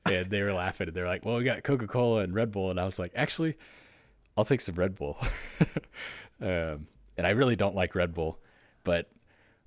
and 0.04 0.30
they 0.30 0.42
were 0.42 0.52
laughing. 0.52 0.88
And 0.88 0.96
they're 0.96 1.06
like, 1.06 1.24
"Well, 1.24 1.36
we 1.36 1.44
got 1.44 1.62
Coca 1.62 1.86
Cola 1.86 2.20
and 2.20 2.34
Red 2.34 2.52
Bull," 2.52 2.70
and 2.70 2.78
I 2.78 2.84
was 2.84 2.98
like, 2.98 3.12
"Actually, 3.14 3.56
I'll 4.36 4.44
take 4.44 4.60
some 4.60 4.74
Red 4.74 4.96
Bull." 4.96 5.16
um, 6.42 6.86
and 7.16 7.26
I 7.26 7.30
really 7.30 7.56
don't 7.56 7.74
like 7.74 7.94
Red 7.94 8.12
Bull, 8.12 8.38
but 8.86 9.10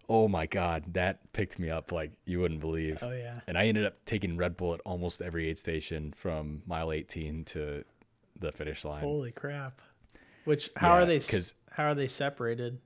oh 0.09 0.27
my 0.27 0.47
god, 0.47 0.85
that 0.93 1.31
picked 1.33 1.59
me 1.59 1.69
up 1.69 1.91
like 1.91 2.11
you 2.25 2.39
wouldn't 2.39 2.61
believe. 2.61 2.97
Oh 3.03 3.11
yeah. 3.11 3.41
And 3.45 3.55
I 3.57 3.65
ended 3.67 3.85
up 3.85 4.03
taking 4.05 4.35
Red 4.37 4.57
Bull 4.57 4.73
at 4.73 4.79
almost 4.85 5.21
every 5.21 5.47
aid 5.49 5.59
station 5.59 6.11
from 6.17 6.63
mile 6.65 6.91
18 6.91 7.43
to 7.45 7.83
the 8.39 8.51
finish 8.51 8.83
line. 8.83 9.03
Holy 9.03 9.31
crap. 9.31 9.81
Which 10.45 10.71
how 10.75 10.95
Yeah, 10.95 11.03
are 11.03 11.05
they 11.05 11.19
'cause- 11.19 11.53
how 11.71 11.83
are 11.85 11.93
they 11.95 12.07
separated? 12.07 12.79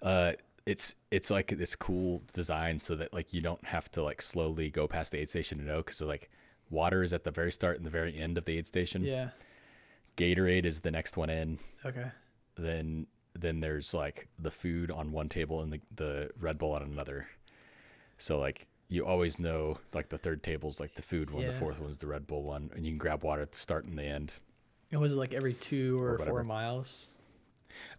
Uh, 0.00 0.32
it's 0.66 0.94
it's 1.10 1.30
like 1.30 1.48
this 1.48 1.74
cool 1.76 2.22
design 2.32 2.78
so 2.78 2.94
that 2.94 3.12
like 3.12 3.34
you 3.34 3.40
don't 3.40 3.64
have 3.66 3.90
to 3.92 4.02
like 4.02 4.22
slowly 4.22 4.70
go 4.70 4.86
past 4.88 5.12
the 5.12 5.18
aid 5.18 5.28
station 5.28 5.58
to 5.58 5.64
know 5.64 5.78
because 5.78 6.00
like 6.00 6.30
water 6.70 7.02
is 7.02 7.12
at 7.12 7.24
the 7.24 7.30
very 7.30 7.50
start 7.52 7.76
and 7.76 7.84
the 7.84 7.90
very 7.90 8.16
end 8.16 8.38
of 8.38 8.44
the 8.44 8.56
aid 8.56 8.66
station. 8.66 9.02
Yeah. 9.04 9.30
Gatorade 10.16 10.64
is 10.64 10.80
the 10.80 10.90
next 10.90 11.16
one 11.16 11.28
in. 11.30 11.58
Okay. 11.84 12.10
Then 12.56 13.06
then 13.38 13.60
there's 13.60 13.94
like 13.94 14.28
the 14.38 14.50
food 14.50 14.90
on 14.90 15.12
one 15.12 15.28
table 15.28 15.60
and 15.62 15.72
the 15.72 15.80
the 15.94 16.30
Red 16.38 16.58
Bull 16.58 16.72
on 16.72 16.82
another. 16.82 17.28
So 18.18 18.38
like 18.38 18.66
you 18.88 19.06
always 19.06 19.38
know 19.38 19.78
like 19.94 20.08
the 20.08 20.18
third 20.18 20.42
table's 20.42 20.80
like 20.80 20.94
the 20.94 21.02
food 21.02 21.30
one, 21.30 21.46
the 21.46 21.52
fourth 21.52 21.80
one's 21.80 21.98
the 21.98 22.06
Red 22.06 22.26
Bull 22.26 22.42
one, 22.42 22.70
and 22.74 22.84
you 22.84 22.92
can 22.92 22.98
grab 22.98 23.22
water 23.22 23.42
at 23.42 23.52
the 23.52 23.58
start 23.58 23.84
and 23.84 23.96
the 23.96 24.04
end. 24.04 24.34
And 24.90 25.00
was 25.00 25.12
it 25.12 25.16
like 25.16 25.32
every 25.32 25.54
two 25.54 26.00
Or 26.02 26.14
or, 26.14 26.26
four 26.26 26.44
miles? 26.44 27.08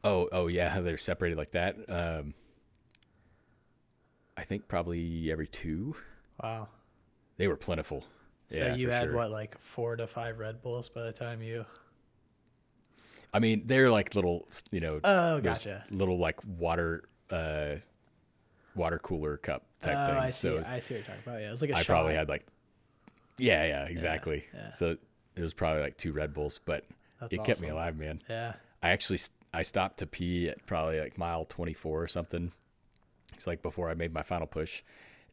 Oh, 0.03 0.27
oh 0.31 0.47
yeah, 0.47 0.81
they're 0.81 0.97
separated 0.97 1.37
like 1.37 1.51
that. 1.51 1.77
Um, 1.89 2.33
I 4.35 4.43
think 4.43 4.67
probably 4.67 5.31
every 5.31 5.47
two. 5.47 5.95
Wow. 6.43 6.67
They 7.37 7.47
were 7.47 7.55
plentiful. 7.55 8.03
So 8.49 8.57
yeah, 8.59 8.75
you 8.75 8.89
had 8.89 9.03
sure. 9.03 9.15
what, 9.15 9.31
like 9.31 9.57
four 9.59 9.95
to 9.95 10.07
five 10.07 10.39
Red 10.39 10.61
Bulls 10.61 10.89
by 10.89 11.03
the 11.03 11.13
time 11.13 11.41
you 11.41 11.65
I 13.33 13.39
mean, 13.39 13.63
they're 13.65 13.89
like 13.89 14.15
little, 14.15 14.47
you 14.71 14.79
know, 14.81 14.99
Oh 15.03 15.39
gotcha. 15.39 15.85
little 15.89 16.17
like 16.17 16.39
water, 16.45 17.03
uh, 17.29 17.75
water 18.75 18.99
cooler 18.99 19.37
cup 19.37 19.63
type 19.81 19.97
oh, 19.97 20.05
things. 20.05 20.17
I 20.17 20.29
see. 20.29 20.47
So 20.47 20.63
I 20.67 20.79
see 20.79 20.93
what 20.93 20.97
you're 20.97 21.05
talking 21.05 21.21
about. 21.25 21.41
Yeah, 21.41 21.47
it 21.47 21.51
was 21.51 21.61
like 21.61 21.71
a 21.71 21.75
I 21.75 21.79
shot. 21.79 21.87
probably 21.87 22.13
had 22.13 22.29
like, 22.29 22.45
yeah, 23.37 23.65
yeah, 23.65 23.85
exactly. 23.85 24.45
yeah. 24.53 24.71
So 24.71 24.97
it 25.35 25.41
was 25.41 25.53
probably 25.53 25.81
like 25.81 25.97
two 25.97 26.11
Red 26.11 26.33
Bulls, 26.33 26.59
but 26.63 26.85
That's 27.19 27.33
it 27.33 27.43
kept 27.43 27.61
me 27.61 27.69
alive, 27.69 27.97
man. 27.97 28.21
Yeah. 28.29 28.53
I 28.83 28.89
actually 28.89 29.19
I 29.53 29.63
stopped 29.63 29.99
to 29.99 30.07
pee 30.07 30.49
at 30.49 30.65
probably 30.65 30.99
like 30.99 31.17
mile 31.17 31.45
24 31.45 32.01
or 32.01 32.07
something. 32.07 32.51
It's 33.35 33.47
like 33.47 33.61
before 33.61 33.89
I 33.89 33.93
made 33.93 34.13
my 34.13 34.23
final 34.23 34.47
push, 34.47 34.83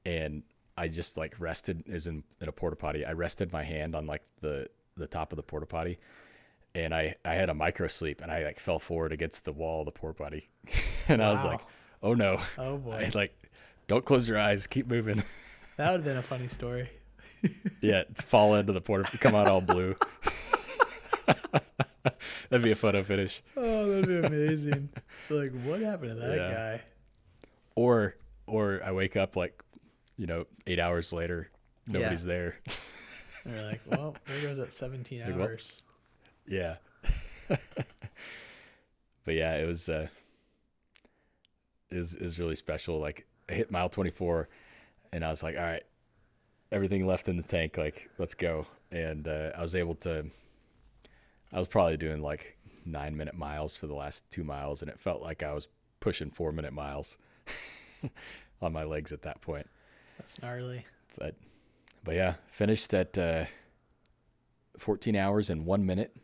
and 0.06 0.42
I 0.76 0.88
just 0.88 1.16
like 1.16 1.34
rested. 1.38 1.84
Is 1.86 2.06
in 2.06 2.24
in 2.40 2.48
a 2.48 2.52
porta 2.52 2.76
potty. 2.76 3.04
I 3.04 3.12
rested 3.12 3.52
my 3.52 3.62
hand 3.62 3.94
on 3.94 4.06
like 4.06 4.22
the 4.40 4.68
the 4.96 5.06
top 5.06 5.32
of 5.32 5.36
the 5.36 5.42
porta 5.42 5.66
potty, 5.66 5.98
and 6.74 6.94
I 6.94 7.14
I 7.24 7.34
had 7.34 7.48
a 7.50 7.54
micro 7.54 7.88
sleep, 7.88 8.20
and 8.20 8.30
I 8.30 8.44
like 8.44 8.58
fell 8.60 8.78
forward 8.78 9.12
against 9.12 9.44
the 9.44 9.52
wall 9.52 9.80
of 9.80 9.86
the 9.86 9.92
porta 9.92 10.22
potty, 10.22 10.48
and 11.08 11.22
I 11.22 11.32
was 11.32 11.44
like, 11.44 11.60
oh 12.02 12.14
no, 12.14 12.40
Oh 12.58 12.76
boy. 12.78 12.92
I 12.92 13.10
like 13.16 13.34
don't 13.86 14.04
close 14.04 14.28
your 14.28 14.38
eyes, 14.38 14.66
keep 14.66 14.86
moving. 14.88 15.22
that 15.76 15.90
would 15.90 15.98
have 16.00 16.04
been 16.04 16.16
a 16.18 16.22
funny 16.22 16.48
story. 16.48 16.88
yeah, 17.80 18.02
fall 18.16 18.54
into 18.56 18.72
the 18.72 18.80
porta, 18.80 19.16
come 19.18 19.34
out 19.34 19.48
all 19.48 19.60
blue. 19.60 19.96
That'd 22.50 22.64
be 22.64 22.70
a 22.72 22.76
photo 22.76 23.02
finish. 23.02 23.42
Oh, 23.56 23.86
that'd 23.90 24.06
be 24.08 24.26
amazing. 24.26 24.88
like, 25.28 25.52
what 25.64 25.80
happened 25.80 26.12
to 26.12 26.16
that 26.16 26.36
Yeah. 26.36 26.52
guy? 26.52 26.82
or 27.74 28.16
or 28.48 28.80
I 28.84 28.90
wake 28.92 29.14
up 29.16 29.36
like 29.36 29.62
you 30.16 30.26
know 30.26 30.46
eight 30.66 30.80
hours 30.80 31.12
later, 31.12 31.48
Yeah. 31.86 31.98
nobody's 31.98 32.24
there. 32.24 32.56
And 33.44 33.54
you're 33.54 33.62
like, 33.64 33.80
well, 33.86 34.16
there 34.26 34.40
goes 34.42 34.56
that 34.56 34.72
17 34.72 35.20
Like, 35.20 35.34
hours. 35.34 35.82
Yeah, 36.48 36.76
but 37.48 39.34
yeah, 39.34 39.56
it 39.56 39.66
was 39.66 39.88
uh, 39.88 40.08
is 41.90 42.14
is 42.14 42.38
really 42.38 42.56
special. 42.56 42.98
Like 42.98 43.26
I 43.48 43.54
hit 43.54 43.70
mile 43.70 43.88
twenty 43.88 44.10
four, 44.10 44.48
and 45.12 45.24
I 45.24 45.28
was 45.28 45.42
like, 45.42 45.56
all 45.56 45.62
right, 45.62 45.84
everything 46.72 47.06
left 47.06 47.28
in 47.28 47.36
the 47.36 47.42
tank. 47.42 47.76
Like 47.76 48.08
let's 48.18 48.34
go. 48.34 48.66
And 48.90 49.28
uh, 49.28 49.50
I 49.56 49.62
was 49.62 49.74
able 49.74 49.94
to. 49.96 50.26
I 51.52 51.58
was 51.58 51.68
probably 51.68 51.96
doing 51.96 52.22
like 52.22 52.56
nine 52.84 53.16
minute 53.16 53.34
miles 53.34 53.76
for 53.76 53.86
the 53.86 53.94
last 53.94 54.30
two 54.30 54.44
miles, 54.44 54.82
and 54.82 54.90
it 54.90 54.98
felt 54.98 55.22
like 55.22 55.42
I 55.42 55.52
was 55.52 55.68
pushing 56.00 56.30
four 56.30 56.52
minute 56.52 56.72
miles 56.72 57.18
on 58.62 58.72
my 58.72 58.84
legs 58.84 59.12
at 59.12 59.22
that 59.22 59.40
point. 59.40 59.66
That's 60.18 60.40
gnarly. 60.40 60.84
but 61.18 61.34
but 62.04 62.14
yeah, 62.14 62.34
finished 62.48 62.94
at 62.94 63.16
uh, 63.18 63.44
14 64.78 65.16
hours 65.16 65.50
and 65.50 65.66
one 65.66 65.84
minute, 65.84 66.16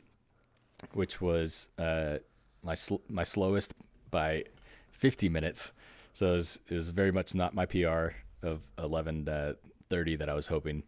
which 0.93 1.21
was 1.21 1.69
uh, 1.79 2.19
my 2.63 2.75
sl- 2.75 3.03
my 3.09 3.25
slowest 3.25 3.75
by 4.11 4.45
50 4.93 5.29
minutes. 5.29 5.73
So 6.13 6.29
it 6.29 6.33
was, 6.33 6.61
it 6.69 6.75
was 6.75 6.91
very 6.91 7.11
much 7.11 7.35
not 7.35 7.55
my 7.55 7.67
PR 7.67 8.09
of 8.43 8.63
11 8.79 9.29
uh, 9.29 9.55
30 9.91 10.17
that 10.17 10.29
I 10.29 10.35
was 10.35 10.47
hoping, 10.47 10.83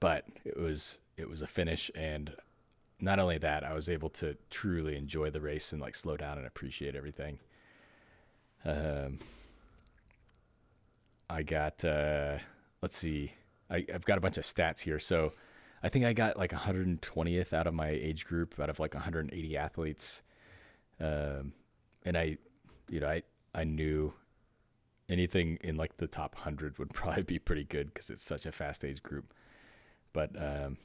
but 0.00 0.24
it 0.44 0.56
was 0.56 0.98
it 1.16 1.28
was 1.28 1.42
a 1.42 1.46
finish 1.46 1.90
and 1.94 2.32
not 3.00 3.18
only 3.18 3.38
that 3.38 3.64
I 3.64 3.74
was 3.74 3.88
able 3.88 4.08
to 4.10 4.36
truly 4.50 4.96
enjoy 4.96 5.30
the 5.30 5.40
race 5.40 5.72
and 5.72 5.80
like 5.80 5.94
slow 5.94 6.16
down 6.16 6.38
and 6.38 6.46
appreciate 6.46 6.96
everything. 6.96 7.38
Um, 8.64 9.18
I 11.30 11.42
got 11.42 11.84
uh 11.84 12.38
let's 12.82 12.96
see. 12.96 13.32
I, 13.70 13.84
I've 13.92 14.04
got 14.04 14.18
a 14.18 14.20
bunch 14.20 14.38
of 14.38 14.44
stats 14.44 14.80
here. 14.80 14.98
So 14.98 15.32
I 15.82 15.88
think 15.88 16.04
I 16.04 16.12
got 16.12 16.36
like 16.36 16.50
120th 16.52 17.52
out 17.52 17.66
of 17.66 17.74
my 17.74 17.88
age 17.90 18.24
group 18.26 18.58
out 18.58 18.70
of 18.70 18.78
like 18.80 18.94
180 18.94 19.56
athletes. 19.56 20.22
Um 21.00 21.52
and 22.04 22.16
I 22.16 22.38
you 22.88 23.00
know, 23.00 23.08
I 23.08 23.22
I 23.54 23.64
knew 23.64 24.12
anything 25.08 25.58
in 25.62 25.76
like 25.76 25.96
the 25.96 26.06
top 26.06 26.34
100 26.34 26.78
would 26.78 26.90
probably 26.94 27.22
be 27.22 27.38
pretty 27.38 27.64
good 27.64 27.94
cuz 27.94 28.10
it's 28.10 28.24
such 28.24 28.46
a 28.46 28.52
fast 28.52 28.84
age 28.84 29.02
group. 29.02 29.32
But 30.12 30.30
um 30.40 30.78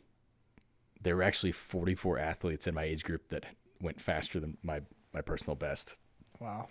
there 1.01 1.15
were 1.17 1.23
actually 1.23 1.51
44 1.51 2.17
athletes 2.19 2.65
in 2.67 2.73
my 2.75 2.83
age 2.83 3.03
group 3.03 3.27
that 3.29 3.45
went 3.81 3.99
faster 3.99 4.39
than 4.39 4.57
my 4.63 4.81
my 5.13 5.21
personal 5.21 5.55
best 5.55 5.97
Wow. 6.39 6.69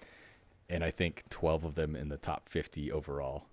and 0.70 0.82
I 0.82 0.90
think 0.90 1.22
12 1.28 1.64
of 1.64 1.74
them 1.74 1.94
in 1.94 2.08
the 2.08 2.16
top 2.16 2.48
50 2.48 2.90
overall, 2.90 3.44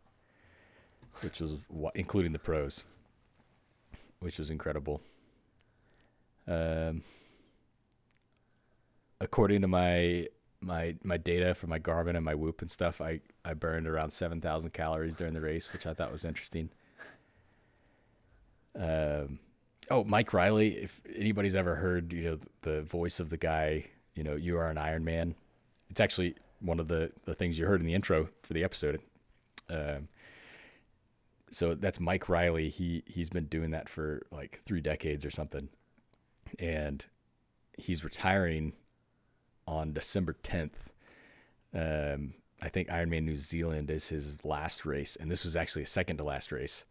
which 1.22 1.40
was 1.42 1.58
including 1.96 2.32
the 2.32 2.40
pros, 2.40 2.84
which 4.20 4.40
was 4.40 4.50
incredible. 4.50 5.02
Um, 6.48 7.04
according 9.22 9.62
to 9.62 9.68
my 9.68 10.28
my 10.62 10.96
my 11.04 11.18
data 11.18 11.54
for 11.56 11.68
my 11.68 11.80
Garmin 11.80 12.16
and 12.16 12.26
my 12.26 12.36
Whoop 12.36 12.62
and 12.62 12.70
stuff, 12.70 13.02
I 13.02 13.22
I 13.46 13.54
burned 13.54 13.88
around 13.88 14.12
7,000 14.12 14.72
calories 14.72 15.16
during 15.16 15.34
the 15.34 15.42
race, 15.42 15.72
which 15.72 15.86
I 15.88 15.94
thought 15.94 16.12
was 16.12 16.26
interesting. 16.26 16.70
Um, 18.76 19.40
oh, 19.90 20.04
Mike 20.04 20.34
Riley. 20.34 20.78
If 20.78 21.02
anybody's 21.16 21.56
ever 21.56 21.76
heard, 21.76 22.14
you 22.14 22.24
know, 22.24 22.40
the 22.62 22.82
voice 22.84 23.20
of 23.20 23.30
the 23.30 23.38
guy, 23.38 23.86
you 24.16 24.24
know, 24.24 24.36
you 24.36 24.58
are 24.58 24.70
an 24.70 24.78
Iron 24.78 25.04
Man. 25.04 25.36
It's 25.90 26.00
actually 26.00 26.36
one 26.60 26.80
of 26.80 26.88
the 26.88 27.12
the 27.26 27.36
things 27.36 27.58
you 27.58 27.66
heard 27.66 27.80
in 27.80 27.88
the 27.88 27.94
intro 27.94 28.30
for 28.44 28.54
the 28.54 28.64
episode. 28.64 29.02
Um, 29.70 30.08
so 31.52 31.76
that's 31.76 32.00
Mike 32.00 32.30
Riley. 32.30 32.70
He 32.70 33.04
he's 33.06 33.30
been 33.30 33.46
doing 33.46 33.72
that 33.72 33.90
for 33.90 34.22
like 34.32 34.62
three 34.66 34.82
decades 34.82 35.26
or 35.26 35.32
something, 35.32 35.70
and 36.58 37.06
he's 37.78 38.04
retiring 38.04 38.74
on 39.68 39.94
December 39.94 40.34
tenth. 40.44 40.92
Um, 41.74 42.34
I 42.62 42.70
think 42.70 42.90
Ironman 42.90 43.24
New 43.24 43.36
Zealand 43.36 43.90
is 43.90 44.10
his 44.10 44.44
last 44.44 44.86
race, 44.86 45.16
and 45.16 45.32
this 45.32 45.46
was 45.46 45.56
actually 45.56 45.84
a 45.84 45.88
second 45.88 46.18
to 46.18 46.24
last 46.24 46.52
race. 46.52 46.86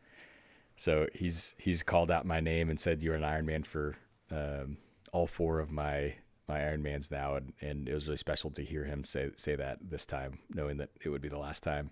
So 0.77 1.09
he's 1.13 1.55
he's 1.59 1.83
called 1.83 2.11
out 2.11 2.25
my 2.25 2.41
name 2.41 2.71
and 2.71 2.79
said 2.79 3.03
you're 3.03 3.15
an 3.15 3.23
Ironman 3.23 3.67
for 3.67 3.97
um, 4.31 4.79
all 5.13 5.27
four 5.27 5.61
of 5.61 5.71
my 5.71 6.15
my 6.49 6.61
Ironmans 6.61 7.11
now, 7.11 7.35
and, 7.35 7.53
and 7.61 7.89
it 7.89 7.95
was 7.95 8.07
really 8.07 8.17
special 8.17 8.51
to 8.53 8.63
hear 8.63 8.85
him 8.85 9.05
say 9.05 9.31
say 9.35 9.57
that 9.57 9.79
this 9.83 10.07
time, 10.07 10.39
knowing 10.55 10.79
that 10.79 10.91
it 11.03 11.09
would 11.11 11.21
be 11.21 11.29
the 11.29 11.39
last 11.39 11.63
time 11.63 11.91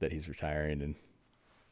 that 0.00 0.12
he's 0.12 0.28
retiring 0.28 0.82
and 0.82 0.94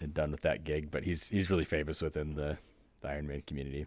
and 0.01 0.15
done 0.15 0.31
with 0.31 0.43
that 0.43 0.65
gig. 0.65 0.91
But 0.91 1.05
he's 1.05 1.29
he's 1.29 1.51
really 1.51 1.65
famous 1.65 2.01
within 2.01 2.35
the, 2.35 2.59
the 3.01 3.09
Ironman 3.09 3.45
community. 3.47 3.87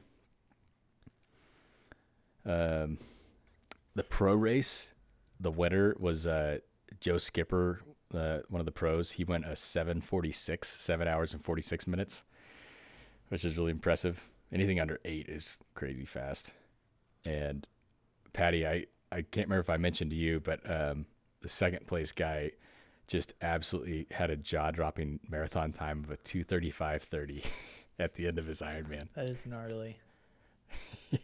Um, 2.45 2.97
the 3.95 4.03
pro 4.03 4.35
race, 4.35 4.93
the 5.39 5.51
winner 5.51 5.95
was 5.99 6.27
uh, 6.27 6.59
Joe 6.99 7.17
Skipper, 7.17 7.81
uh, 8.13 8.39
one 8.49 8.59
of 8.59 8.65
the 8.65 8.71
pros. 8.71 9.11
He 9.11 9.23
went 9.23 9.45
a 9.45 9.55
746, 9.55 10.67
seven 10.67 11.07
hours 11.07 11.33
and 11.33 11.43
46 11.43 11.87
minutes, 11.87 12.23
which 13.29 13.45
is 13.45 13.57
really 13.57 13.71
impressive. 13.71 14.27
Anything 14.51 14.79
under 14.79 14.99
eight 15.05 15.29
is 15.29 15.59
crazy 15.75 16.05
fast. 16.05 16.53
And 17.23 17.67
Patty, 18.33 18.65
I, 18.65 18.85
I 19.11 19.21
can't 19.21 19.47
remember 19.47 19.59
if 19.61 19.69
I 19.69 19.77
mentioned 19.77 20.11
to 20.11 20.17
you, 20.17 20.39
but 20.39 20.59
um, 20.69 21.05
the 21.41 21.49
second 21.49 21.87
place 21.87 22.11
guy 22.11 22.51
just 23.11 23.33
absolutely 23.41 24.07
had 24.09 24.29
a 24.29 24.37
jaw 24.37 24.71
dropping 24.71 25.19
marathon 25.29 25.73
time 25.73 26.01
of 26.05 26.11
a 26.11 26.17
235.30 26.17 27.43
at 27.99 28.15
the 28.15 28.25
end 28.25 28.39
of 28.39 28.45
his 28.47 28.61
Ironman. 28.61 29.09
That 29.15 29.25
is 29.25 29.45
gnarly. 29.45 29.97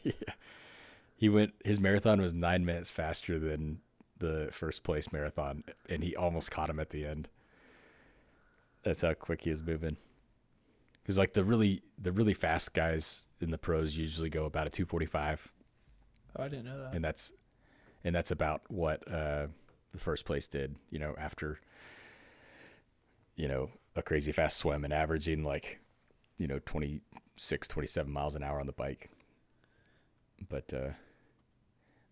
yeah. 0.03 0.11
He 1.19 1.29
went 1.29 1.53
his 1.65 1.79
marathon 1.79 2.21
was 2.21 2.35
nine 2.35 2.63
minutes 2.63 2.91
faster 2.91 3.39
than 3.39 3.79
the 4.19 4.49
first 4.51 4.83
place 4.83 5.11
marathon, 5.11 5.63
and 5.89 6.03
he 6.03 6.15
almost 6.15 6.51
caught 6.51 6.69
him 6.69 6.79
at 6.79 6.91
the 6.91 7.07
end. 7.07 7.27
That's 8.83 9.01
how 9.01 9.15
quick 9.15 9.41
he 9.41 9.49
was 9.49 9.63
moving. 9.63 9.97
Because 11.01 11.17
like 11.17 11.33
the 11.33 11.43
really 11.43 11.81
the 11.97 12.11
really 12.11 12.35
fast 12.35 12.75
guys 12.75 13.23
in 13.41 13.49
the 13.49 13.57
pros 13.57 13.97
usually 13.97 14.29
go 14.29 14.45
about 14.45 14.67
a 14.67 14.69
two 14.69 14.85
forty 14.85 15.07
five, 15.07 15.51
Oh, 16.37 16.43
I 16.43 16.49
didn't 16.49 16.65
know 16.65 16.83
that. 16.83 16.93
and 16.93 17.03
that's 17.03 17.31
and 18.03 18.13
that's 18.15 18.29
about 18.29 18.61
what 18.67 19.01
uh, 19.11 19.47
the 19.93 19.99
first 19.99 20.23
place 20.23 20.47
did. 20.47 20.77
You 20.91 20.99
know, 20.99 21.15
after 21.17 21.57
you 23.37 23.47
know 23.47 23.69
a 23.95 24.01
crazy 24.01 24.31
fast 24.33 24.57
swim 24.57 24.83
and 24.83 24.93
averaging 24.93 25.43
like 25.43 25.79
you 26.37 26.47
know 26.47 26.59
26, 26.65 27.67
27 27.67 28.11
miles 28.11 28.35
an 28.35 28.43
hour 28.43 28.59
on 28.59 28.65
the 28.67 28.73
bike. 28.73 29.09
But 30.49 30.73
uh, 30.73 30.89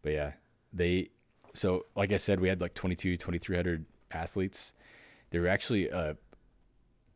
but 0.01 0.13
yeah, 0.13 0.31
they 0.71 1.09
so 1.53 1.85
like 1.95 2.11
I 2.13 2.17
said, 2.17 2.39
we 2.39 2.47
had 2.47 2.61
like 2.61 2.73
22, 2.73 3.17
2300 3.17 3.85
athletes. 4.11 4.73
There 5.31 5.41
were 5.41 5.47
actually 5.47 5.91
uh, 5.91 6.13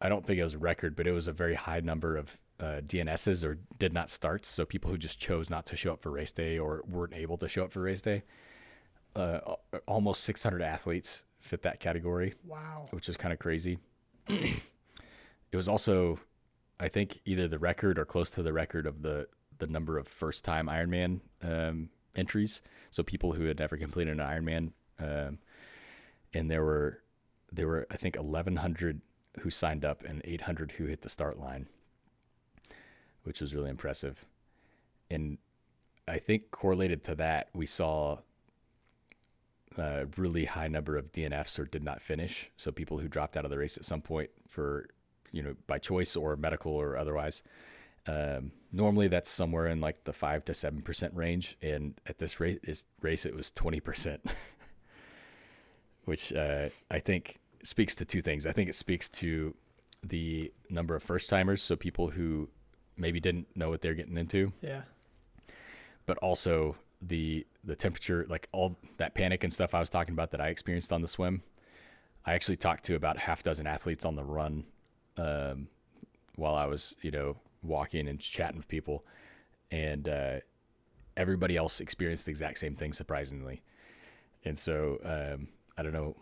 I 0.02 0.10
don't 0.10 0.26
think 0.26 0.40
it 0.40 0.44
was 0.44 0.54
a 0.56 0.60
record, 0.60 0.96
but 0.96 1.08
it 1.08 1.12
was 1.12 1.28
a 1.28 1.34
very 1.34 1.56
high 1.56 1.80
number 1.80 2.18
of 2.18 2.38
uh, 2.60 2.82
DNSs 2.86 3.46
or 3.46 3.58
did 3.80 3.94
not 3.94 4.10
start. 4.10 4.46
So 4.46 4.66
people 4.66 4.92
who 4.92 4.98
just 4.98 5.20
chose 5.20 5.50
not 5.50 5.66
to 5.68 5.78
show 5.78 5.94
up 5.94 6.02
for 6.02 6.12
race 6.12 6.32
day 6.34 6.58
or 6.60 6.84
weren't 6.88 7.14
able 7.14 7.38
to 7.38 7.48
show 7.48 7.64
up 7.64 7.72
for 7.72 7.82
race 7.82 8.02
day. 8.02 8.24
Uh, 9.16 9.40
almost 9.88 10.24
600 10.26 10.62
athletes 10.62 11.24
fit 11.40 11.62
that 11.64 11.80
category, 11.80 12.34
Wow. 12.46 12.88
which 12.92 13.10
is 13.10 13.18
kind 13.18 13.34
of 13.34 13.40
crazy. 13.40 13.80
It 14.30 15.56
was 15.56 15.68
also, 15.68 16.20
I 16.80 16.88
think, 16.88 17.20
either 17.26 17.48
the 17.48 17.60
record 17.60 17.98
or 17.98 18.06
close 18.06 18.32
to 18.32 18.44
the 18.44 18.54
record 18.54 18.86
of 18.86 19.02
the 19.02 19.28
the 19.58 19.68
number 19.68 19.98
of 19.98 20.08
first 20.08 20.46
time 20.46 20.68
Ironman 20.68 21.20
um, 21.42 21.90
entries. 22.16 22.62
So 22.92 23.04
people 23.04 23.34
who 23.34 23.46
had 23.46 23.60
never 23.60 23.76
completed 23.76 24.18
an 24.18 24.26
Ironman, 24.26 24.72
um, 25.00 25.40
and 26.34 26.50
there 26.50 26.64
were 26.64 27.02
there 27.52 27.68
were 27.68 27.88
I 27.92 27.98
think 27.98 28.16
1,100 28.16 29.02
who 29.42 29.50
signed 29.50 29.86
up 29.86 30.04
and 30.04 30.22
800 30.24 30.74
who 30.74 30.86
hit 30.86 31.02
the 31.02 31.10
start 31.10 31.40
line, 31.40 31.68
which 33.24 33.42
was 33.42 33.54
really 33.54 33.70
impressive. 33.70 34.26
And 35.10 35.38
I 36.08 36.20
think 36.20 36.52
correlated 36.52 37.04
to 37.06 37.16
that, 37.16 37.50
we 37.54 37.66
saw 37.66 38.20
a 39.80 40.08
really 40.18 40.46
high 40.46 40.68
number 40.68 40.98
of 40.98 41.12
DNFs 41.12 41.58
or 41.60 41.66
did 41.66 41.84
not 41.84 42.02
finish. 42.02 42.50
So 42.58 42.72
people 42.72 43.00
who 43.00 43.08
dropped 43.08 43.38
out 43.38 43.46
of 43.46 43.52
the 43.52 43.58
race 43.58 43.78
at 43.78 43.86
some 43.86 44.02
point 44.02 44.30
for, 44.48 44.88
you 45.32 45.42
know, 45.44 45.56
by 45.68 45.78
choice 45.80 46.16
or 46.16 46.36
medical 46.36 46.72
or 46.74 46.98
otherwise. 46.98 47.42
Um, 48.08 48.52
normally 48.72 49.08
that's 49.08 49.30
somewhere 49.30 49.68
in 49.68 49.82
like 49.82 50.04
the 50.04 50.14
five 50.14 50.44
to 50.46 50.54
seven 50.54 50.82
percent 50.82 51.14
range, 51.16 51.58
and 51.62 52.00
at 52.08 52.18
this 52.18 52.40
race, 52.40 52.60
is, 52.64 52.86
race 53.02 53.26
it 53.26 53.36
was 53.36 53.52
twenty 53.52 53.80
percent, 53.80 54.22
which 56.06 56.34
uh, 56.34 56.70
I 56.90 57.00
think 57.00 57.40
speaks 57.64 57.96
to 57.96 58.06
two 58.06 58.22
things. 58.22 58.48
I 58.48 58.52
think 58.52 58.70
it 58.70 58.76
speaks 58.76 59.10
to 59.10 59.54
the 60.02 60.52
number 60.70 60.96
of 60.96 61.04
first 61.04 61.30
timers, 61.30 61.62
so 61.62 61.76
people 61.76 62.10
who 62.10 62.50
maybe 62.98 63.20
didn't 63.20 63.48
know 63.56 63.70
what 63.70 63.82
they're 63.82 63.94
getting 63.94 64.18
into, 64.18 64.54
Yeah. 64.62 64.82
but 66.06 66.18
also 66.20 66.78
the 67.02 67.46
the 67.64 67.76
temperature, 67.76 68.26
like 68.30 68.48
all 68.52 68.78
that 68.98 69.16
panic 69.16 69.44
and 69.44 69.54
stuff 69.54 69.74
I 69.74 69.80
was 69.80 69.90
talking 69.90 70.14
about 70.14 70.32
that 70.32 70.42
I 70.42 70.48
experienced 70.50 70.92
on 70.92 71.02
the 71.02 71.08
swim. 71.08 71.44
I 72.26 72.34
actually 72.34 72.58
talked 72.58 72.84
to 72.86 72.96
about 72.96 73.18
a 73.18 73.20
half 73.20 73.44
dozen 73.44 73.68
athletes 73.68 74.06
on 74.06 74.16
the 74.16 74.24
run 74.24 74.66
um, 75.18 75.68
while 76.36 76.56
I 76.56 76.66
was, 76.66 76.96
you 77.02 77.12
know, 77.12 77.38
walking 77.64 78.08
and 78.08 78.20
chatting 78.20 78.58
with 78.58 78.68
people, 78.68 79.06
and 79.72 80.08
uh, 80.08 80.38
everybody 81.18 81.58
else 81.58 81.80
experienced 81.80 82.26
the 82.26 82.32
exact 82.32 82.60
same 82.60 82.76
thing, 82.76 82.94
surprisingly. 82.94 83.62
And 84.46 84.58
so 84.58 85.00
um, 85.04 85.48
I 85.78 85.84
don't 85.84 85.94
know. 85.94 86.16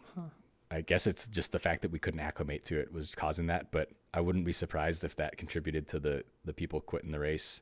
I 0.70 0.82
guess 0.82 1.08
it's 1.08 1.28
just 1.28 1.54
the 1.54 1.60
fact 1.60 1.82
that 1.84 1.92
we 1.92 2.00
couldn't 2.00 2.20
acclimate 2.20 2.66
to 2.66 2.80
it 2.80 2.92
was 2.92 3.16
causing 3.16 3.48
that, 3.48 3.72
but 3.72 3.90
I 4.14 4.20
wouldn't 4.20 4.44
be 4.44 4.52
surprised 4.52 5.04
if 5.04 5.16
that 5.16 5.38
contributed 5.38 5.88
to 5.90 6.00
the 6.00 6.24
the 6.44 6.54
people 6.54 6.82
quitting 6.82 7.12
the 7.12 7.20
race. 7.20 7.62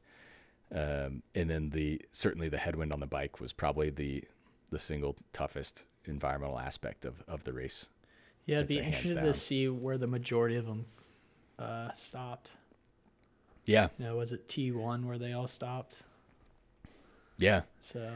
Um, 0.74 1.22
and 1.36 1.50
then 1.50 1.70
the 1.70 2.02
certainly 2.12 2.50
the 2.50 2.58
headwind 2.58 2.92
on 2.92 3.00
the 3.00 3.06
bike 3.08 3.40
was 3.40 3.54
probably 3.54 3.90
the 3.90 4.24
the 4.72 4.80
single 4.80 5.16
toughest 5.32 5.86
environmental 6.06 6.60
aspect 6.60 7.06
of, 7.06 7.24
of 7.28 7.44
the 7.44 7.54
race. 7.54 7.88
Yeah, 8.46 8.58
it'd 8.58 8.68
be 8.70 8.80
interesting 8.80 9.18
to 9.18 9.34
see 9.34 9.68
where 9.70 9.98
the 9.98 10.08
majority 10.08 10.56
of 10.56 10.66
them 10.66 10.86
uh, 11.58 11.92
stopped. 11.94 12.52
Yeah, 13.66 13.88
You 13.98 14.06
know, 14.06 14.18
was 14.18 14.32
it 14.34 14.48
T 14.48 14.72
one 14.72 15.08
where 15.08 15.18
they 15.18 15.34
all 15.34 15.48
stopped? 15.48 16.04
yeah. 17.38 17.62
So, 17.82 18.12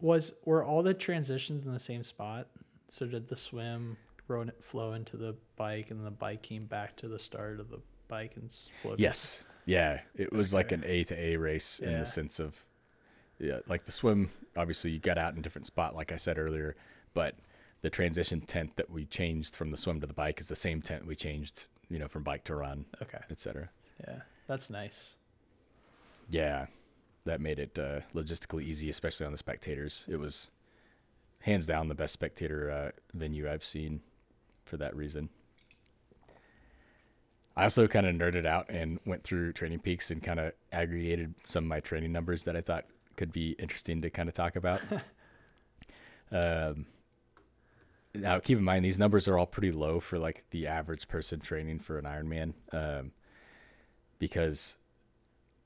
was 0.00 0.34
were 0.44 0.62
all 0.64 0.82
the 0.82 0.92
transitions 0.94 1.64
in 1.64 1.72
the 1.72 1.80
same 1.80 2.02
spot? 2.02 2.48
So 2.90 3.06
did 3.06 3.28
the 3.28 3.36
swim 3.36 3.96
run 4.28 4.52
flow 4.60 4.92
into 4.92 5.16
the 5.16 5.34
bike, 5.56 5.90
and 5.90 6.04
the 6.04 6.10
bike 6.10 6.42
came 6.42 6.66
back 6.66 6.96
to 6.96 7.08
the 7.08 7.18
start 7.18 7.58
of 7.58 7.70
the 7.70 7.78
bike 8.08 8.32
and 8.36 8.50
flowed? 8.82 9.00
Yes. 9.00 9.44
Yeah. 9.66 10.00
It 10.14 10.32
was 10.32 10.52
like 10.52 10.72
an 10.72 10.82
A 10.86 11.04
to 11.04 11.18
A 11.18 11.36
race 11.36 11.78
in 11.78 11.98
the 12.00 12.06
sense 12.06 12.40
of, 12.40 12.64
yeah, 13.38 13.58
like 13.68 13.84
the 13.84 13.92
swim, 13.92 14.30
obviously 14.56 14.90
you 14.90 14.98
got 14.98 15.18
out 15.18 15.32
in 15.32 15.38
a 15.38 15.42
different 15.42 15.66
spot, 15.66 15.94
like 15.94 16.12
I 16.12 16.16
said 16.16 16.38
earlier, 16.38 16.76
but 17.14 17.34
the 17.82 17.90
transition 17.90 18.40
tent 18.40 18.76
that 18.76 18.90
we 18.90 19.06
changed 19.06 19.56
from 19.56 19.70
the 19.70 19.76
swim 19.76 20.00
to 20.00 20.06
the 20.06 20.12
bike 20.14 20.40
is 20.40 20.48
the 20.48 20.54
same 20.56 20.80
tent 20.82 21.06
we 21.06 21.16
changed, 21.16 21.66
you 21.88 21.98
know, 21.98 22.08
from 22.08 22.22
bike 22.22 22.44
to 22.44 22.54
run, 22.54 22.84
Okay. 23.02 23.18
et 23.30 23.40
cetera. 23.40 23.68
Yeah, 24.06 24.20
that's 24.46 24.70
nice. 24.70 25.14
Yeah. 26.30 26.66
That 27.24 27.40
made 27.40 27.60
it 27.60 27.78
uh, 27.78 28.00
logistically 28.14 28.62
easy, 28.64 28.88
especially 28.90 29.26
on 29.26 29.32
the 29.32 29.38
spectators. 29.38 30.04
It 30.08 30.16
was 30.16 30.50
hands 31.40 31.66
down 31.68 31.86
the 31.88 31.94
best 31.94 32.12
spectator 32.12 32.68
uh, 32.68 32.90
venue 33.14 33.48
I've 33.48 33.64
seen 33.64 34.00
for 34.64 34.76
that 34.78 34.96
reason. 34.96 35.28
I 37.56 37.64
also 37.64 37.86
kind 37.86 38.06
of 38.06 38.14
nerded 38.14 38.46
out 38.46 38.70
and 38.70 38.98
went 39.04 39.24
through 39.24 39.52
Training 39.52 39.80
Peaks 39.80 40.10
and 40.10 40.22
kind 40.22 40.40
of 40.40 40.52
aggregated 40.72 41.34
some 41.46 41.64
of 41.64 41.68
my 41.68 41.80
training 41.80 42.12
numbers 42.12 42.44
that 42.44 42.56
I 42.56 42.62
thought 42.62 42.86
could 43.16 43.32
be 43.32 43.50
interesting 43.58 44.00
to 44.02 44.10
kind 44.10 44.28
of 44.28 44.34
talk 44.34 44.56
about. 44.56 44.80
um, 46.32 46.86
now, 48.14 48.38
keep 48.38 48.58
in 48.58 48.64
mind 48.64 48.84
these 48.84 48.98
numbers 48.98 49.28
are 49.28 49.38
all 49.38 49.46
pretty 49.46 49.70
low 49.70 50.00
for 50.00 50.18
like 50.18 50.44
the 50.50 50.66
average 50.66 51.08
person 51.08 51.40
training 51.40 51.78
for 51.78 51.98
an 51.98 52.04
Ironman, 52.04 52.52
um, 52.72 53.12
because 54.18 54.76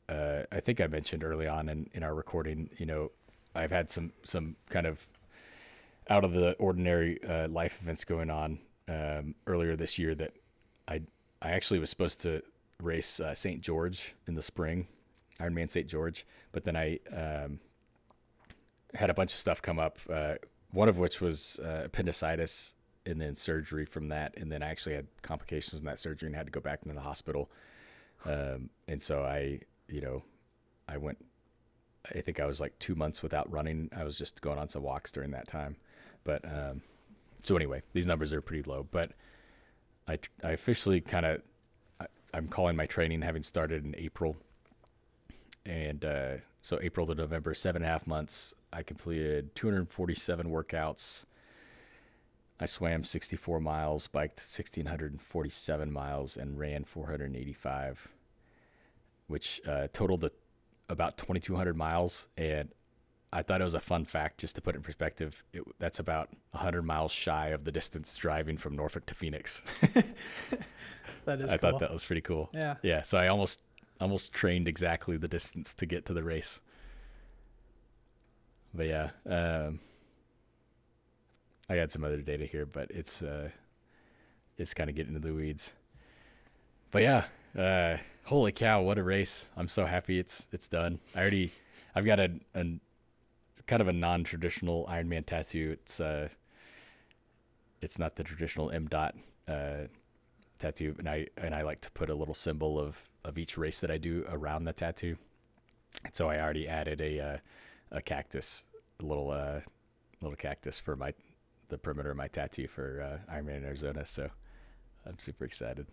uh, 0.09 0.43
I 0.53 0.61
think 0.61 0.81
I 0.81 0.87
mentioned 0.87 1.25
early 1.25 1.47
on 1.47 1.69
in, 1.69 1.91
in 1.93 2.03
our 2.03 2.15
recording, 2.15 2.71
you 2.79 2.87
know, 2.87 3.11
I've 3.55 3.71
had 3.73 3.91
some 3.91 4.13
some 4.23 4.57
kind 4.69 4.87
of 4.87 5.09
out 6.09 6.25
of 6.25 6.33
the 6.33 6.53
ordinary 6.55 7.23
uh, 7.25 7.49
life 7.49 7.81
events 7.83 8.05
going 8.05 8.31
on 8.31 8.59
um, 8.89 9.35
earlier 9.47 9.75
this 9.75 9.99
year 9.99 10.15
that 10.15 10.33
I 10.87 11.03
I 11.43 11.51
actually 11.51 11.79
was 11.79 11.91
supposed 11.91 12.21
to 12.23 12.43
race 12.83 13.21
uh, 13.21 13.35
St. 13.35 13.61
George 13.61 14.15
in 14.27 14.35
the 14.35 14.43
spring, 14.43 14.87
Ironman 15.39 15.71
St. 15.71 15.87
George, 15.87 16.27
but 16.53 16.65
then 16.65 16.77
I 16.77 16.99
um, 17.15 17.61
had 18.95 19.11
a 19.11 19.15
bunch 19.15 19.33
of 19.33 19.39
stuff 19.39 19.61
come 19.61 19.79
up. 19.79 19.99
Uh, 20.11 20.35
one 20.73 20.89
of 20.89 20.99
which 20.99 21.21
was 21.21 21.59
uh, 21.63 21.83
appendicitis 21.85 22.75
and 23.05 23.21
then 23.21 23.35
surgery 23.35 23.85
from 23.85 24.09
that, 24.09 24.37
and 24.37 24.51
then 24.51 24.63
I 24.63 24.69
actually 24.69 24.95
had 24.95 25.07
complications 25.23 25.79
from 25.79 25.87
that 25.87 25.99
surgery 25.99 26.27
and 26.27 26.37
had 26.37 26.47
to 26.47 26.53
go 26.53 26.61
back 26.61 26.81
into 26.83 26.95
the 26.95 27.01
hospital. 27.01 27.51
Um, 28.25 28.71
and 28.89 29.01
so 29.01 29.23
I, 29.23 29.61
you 29.89 30.01
know, 30.01 30.23
I 30.89 30.97
went. 30.97 31.25
I 32.15 32.21
think 32.21 32.39
I 32.39 32.47
was 32.47 32.61
like 32.61 32.79
two 32.79 32.95
months 32.95 33.23
without 33.23 33.51
running. 33.51 33.91
I 33.97 34.05
was 34.05 34.17
just 34.17 34.41
going 34.41 34.59
on 34.59 34.69
some 34.69 34.83
walks 34.83 35.11
during 35.11 35.33
that 35.33 35.49
time. 35.49 35.77
But 36.23 36.45
um, 36.45 36.83
so 37.43 37.57
anyway, 37.57 37.83
these 37.93 38.07
numbers 38.07 38.33
are 38.33 38.41
pretty 38.41 38.69
low. 38.69 38.87
But 38.91 39.13
I, 40.09 40.19
I 40.43 40.53
officially 40.53 41.01
kind 41.01 41.27
of, 41.27 41.43
I'm 42.33 42.49
calling 42.49 42.77
my 42.77 42.87
training 42.87 43.23
having 43.23 43.43
started 43.43 43.85
in 43.85 43.95
April. 43.97 44.37
And 45.65 46.05
uh, 46.05 46.35
so 46.63 46.79
April 46.81 47.07
to 47.07 47.15
November, 47.15 47.55
seven 47.55 47.83
and 47.83 47.89
a 47.89 47.93
half 47.93 48.07
months, 48.07 48.55
I 48.73 48.83
completed 48.83 49.55
247 49.55 50.47
workouts. 50.47 51.25
I 52.59 52.67
swam 52.67 53.05
64 53.05 53.61
miles, 53.61 54.07
biked 54.07 54.39
1,647 54.39 55.93
miles, 55.93 56.37
and 56.37 56.59
ran 56.59 56.85
485, 56.85 58.09
which 59.27 59.61
uh, 59.67 59.89
totaled 59.93 60.25
a, 60.25 60.31
about 60.89 61.19
2,200 61.19 61.77
miles. 61.77 62.29
And 62.37 62.71
I 63.33 63.43
thought 63.43 63.61
it 63.61 63.65
was 63.65 63.75
a 63.75 63.81
fun 63.81 64.05
fact 64.05 64.39
just 64.39 64.55
to 64.55 64.63
put 64.63 64.75
it 64.75 64.79
in 64.79 64.83
perspective. 64.83 65.43
It, 65.53 65.63
that's 65.79 65.99
about 65.99 66.29
100 66.53 66.83
miles 66.83 67.13
shy 67.13 67.49
of 67.49 67.65
the 67.65 67.73
distance 67.73 68.17
driving 68.17 68.57
from 68.57 68.77
Norfolk 68.77 69.07
to 69.07 69.15
Phoenix. 69.15 69.63
That 71.27 71.41
is 71.41 71.51
I 71.51 71.59
cool. 71.59 71.73
thought 71.73 71.81
that 71.81 71.93
was 71.93 72.05
pretty 72.05 72.21
cool. 72.21 72.49
Yeah. 72.55 72.77
Yeah, 72.83 73.03
so 73.03 73.19
I 73.19 73.29
almost 73.29 73.61
almost 74.01 74.33
trained 74.33 74.69
exactly 74.69 75.17
the 75.17 75.29
distance 75.29 75.75
to 75.75 75.87
get 75.87 76.07
to 76.07 76.15
the 76.15 76.23
race. 76.23 76.61
But 78.73 78.87
yeah, 78.87 79.11
um, 79.29 79.81
I 81.69 81.77
got 81.77 81.91
some 81.91 82.05
other 82.05 82.19
data 82.19 82.47
here, 82.47 82.65
but 82.65 82.91
it's 82.91 83.23
uh, 83.23 83.51
it's 84.57 84.73
kind 84.73 84.89
of 84.89 84.95
getting 84.95 85.15
into 85.15 85.27
the 85.27 85.35
weeds. 85.35 85.73
But 86.93 87.03
yeah, 87.03 87.25
uh, 87.59 87.97
holy 88.25 88.53
cow, 88.53 88.83
what 88.83 88.97
a 88.99 89.03
race! 89.03 89.49
I'm 89.57 89.69
so 89.69 89.85
happy 89.85 90.21
it's 90.21 90.47
it's 90.53 90.69
done. 90.69 91.01
I 91.17 91.21
already, 91.21 91.51
I've 91.97 92.07
got 92.07 92.21
a, 92.21 92.31
a 92.55 92.65
kind 93.67 93.83
of 93.83 93.89
a 93.89 93.93
non-traditional 93.93 94.87
Ironman 94.87 95.27
tattoo. 95.27 95.71
It's 95.73 96.01
uh, 96.01 96.29
it's 97.81 97.99
not 97.99 98.17
the 98.17 98.25
traditional 98.25 98.71
M 98.71 98.87
dot 98.87 99.15
uh, 99.49 99.89
tattoo, 100.59 100.95
and 100.99 101.09
I 101.09 101.27
and 101.37 101.55
I 101.55 101.63
like 101.63 101.81
to 101.83 101.91
put 101.91 102.11
a 102.11 102.15
little 102.15 102.35
symbol 102.35 102.79
of 102.79 102.97
of 103.25 103.39
each 103.39 103.59
race 103.59 103.81
that 103.81 103.91
I 103.91 103.99
do 103.99 104.25
around 104.29 104.65
the 104.65 104.73
tattoo. 104.73 105.17
And 106.05 106.15
so 106.15 106.29
I 106.29 106.41
already 106.41 106.69
added 106.69 107.01
a 107.01 107.21
uh, 107.21 107.37
a 107.91 108.03
cactus, 108.03 108.65
a 109.01 109.05
little 109.05 109.31
uh, 109.31 109.61
little 110.21 110.37
cactus 110.37 110.79
for 110.79 110.97
my 110.97 111.13
the 111.69 111.79
perimeter 111.79 112.13
of 112.13 112.17
my 112.17 112.29
tattoo 112.29 112.69
for 112.69 113.03
uh, 113.03 113.35
Ironman 113.35 113.65
Arizona. 113.65 114.07
So 114.07 114.31
I'm 115.05 115.19
super 115.19 115.45
excited. 115.45 115.87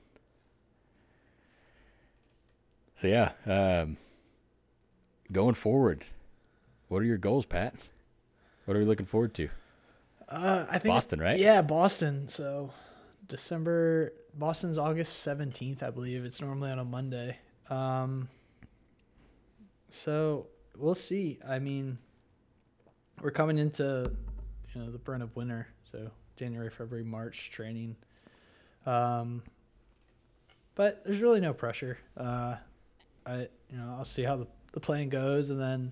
So 2.95 3.07
yeah, 3.07 3.31
um, 3.45 3.97
going 5.31 5.55
forward, 5.55 6.05
what 6.93 7.01
are 7.01 7.05
your 7.05 7.17
goals, 7.17 7.45
Pat? 7.45 7.73
What 8.65 8.77
are 8.77 8.79
we 8.79 8.85
looking 8.85 9.07
forward 9.07 9.33
to? 9.33 9.49
Uh, 10.29 10.67
I 10.69 10.77
think 10.77 10.93
Boston, 10.93 11.19
right? 11.19 11.39
Yeah, 11.39 11.63
Boston. 11.63 12.29
So 12.29 12.71
December 13.27 14.13
Boston's 14.35 14.77
August 14.77 15.21
seventeenth, 15.21 15.81
I 15.81 15.89
believe. 15.89 16.23
It's 16.23 16.39
normally 16.39 16.69
on 16.69 16.77
a 16.77 16.85
Monday. 16.85 17.37
Um, 17.69 18.29
so 19.89 20.47
we'll 20.77 20.93
see. 20.93 21.39
I 21.47 21.57
mean, 21.57 21.97
we're 23.21 23.31
coming 23.31 23.57
into 23.57 24.11
you 24.73 24.81
know 24.81 24.91
the 24.91 24.99
burn 24.99 25.23
of 25.23 25.35
winter, 25.35 25.67
so 25.83 26.11
January, 26.35 26.69
February, 26.69 27.03
March 27.03 27.49
training. 27.49 27.95
Um, 28.85 29.41
but 30.75 31.03
there's 31.03 31.21
really 31.21 31.41
no 31.41 31.53
pressure. 31.53 31.97
Uh, 32.15 32.57
I 33.25 33.47
you 33.69 33.77
know 33.77 33.95
I'll 33.97 34.05
see 34.05 34.23
how 34.23 34.37
the 34.37 34.47
the 34.73 34.79
plan 34.79 35.09
goes, 35.09 35.49
and 35.49 35.59
then 35.59 35.91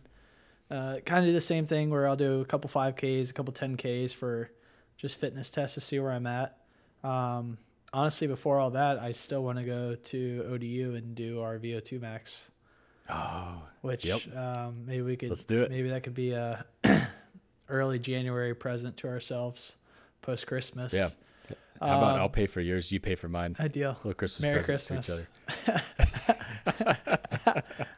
uh, 0.72 0.98
kind 1.06 1.20
of 1.20 1.26
do 1.30 1.34
the 1.34 1.42
same 1.42 1.66
thing 1.68 1.90
where 1.90 2.08
I'll 2.08 2.16
do 2.16 2.42
a 2.42 2.46
couple 2.46 2.70
5Ks, 2.70 3.30
a 3.30 3.34
couple 3.34 3.54
10Ks 3.54 4.14
for 4.14 4.50
just 4.98 5.20
fitness 5.20 5.50
tests 5.52 5.76
to 5.76 5.82
see 5.82 6.00
where 6.00 6.12
I'm 6.12 6.26
at. 6.28 6.58
Um, 7.04 7.58
honestly, 7.94 8.28
before 8.28 8.58
all 8.60 8.72
that, 8.72 9.00
I 9.00 9.12
still 9.12 9.44
want 9.44 9.58
to 9.60 9.64
go 9.66 9.96
to 9.96 10.46
ODU 10.50 10.96
and 10.96 11.14
do 11.16 11.42
our 11.42 11.58
VO2 11.60 12.00
max, 12.02 12.50
Oh, 13.10 13.62
which 13.82 14.06
Yep. 14.06 14.22
um, 14.38 14.74
maybe 14.86 15.02
we 15.02 15.18
could 15.18 15.30
Let's 15.30 15.44
do 15.44 15.64
it. 15.64 15.70
Maybe 15.72 15.90
that 15.90 16.04
could 16.04 16.14
be 16.14 16.32
a 16.32 16.66
early 17.70 18.00
January 18.00 18.54
present 18.56 18.96
to 18.98 19.08
ourselves 19.08 19.74
post 20.22 20.48
Christmas. 20.48 20.94
Yeah. 20.94 21.10
how 21.82 21.98
about 21.98 22.14
Um, 22.16 22.22
I'll 22.22 22.30
pay 22.30 22.46
for 22.46 22.62
yours, 22.62 22.92
you 22.92 23.00
pay 23.00 23.16
for 23.16 23.28
mine. 23.28 23.56
ideal? 23.60 23.98
Little 24.04 24.14
Christmas 24.14 24.42
Merry 24.42 24.64
presents 24.64 24.86
to 24.86 25.00
each 25.00 25.10
other. 25.68 25.82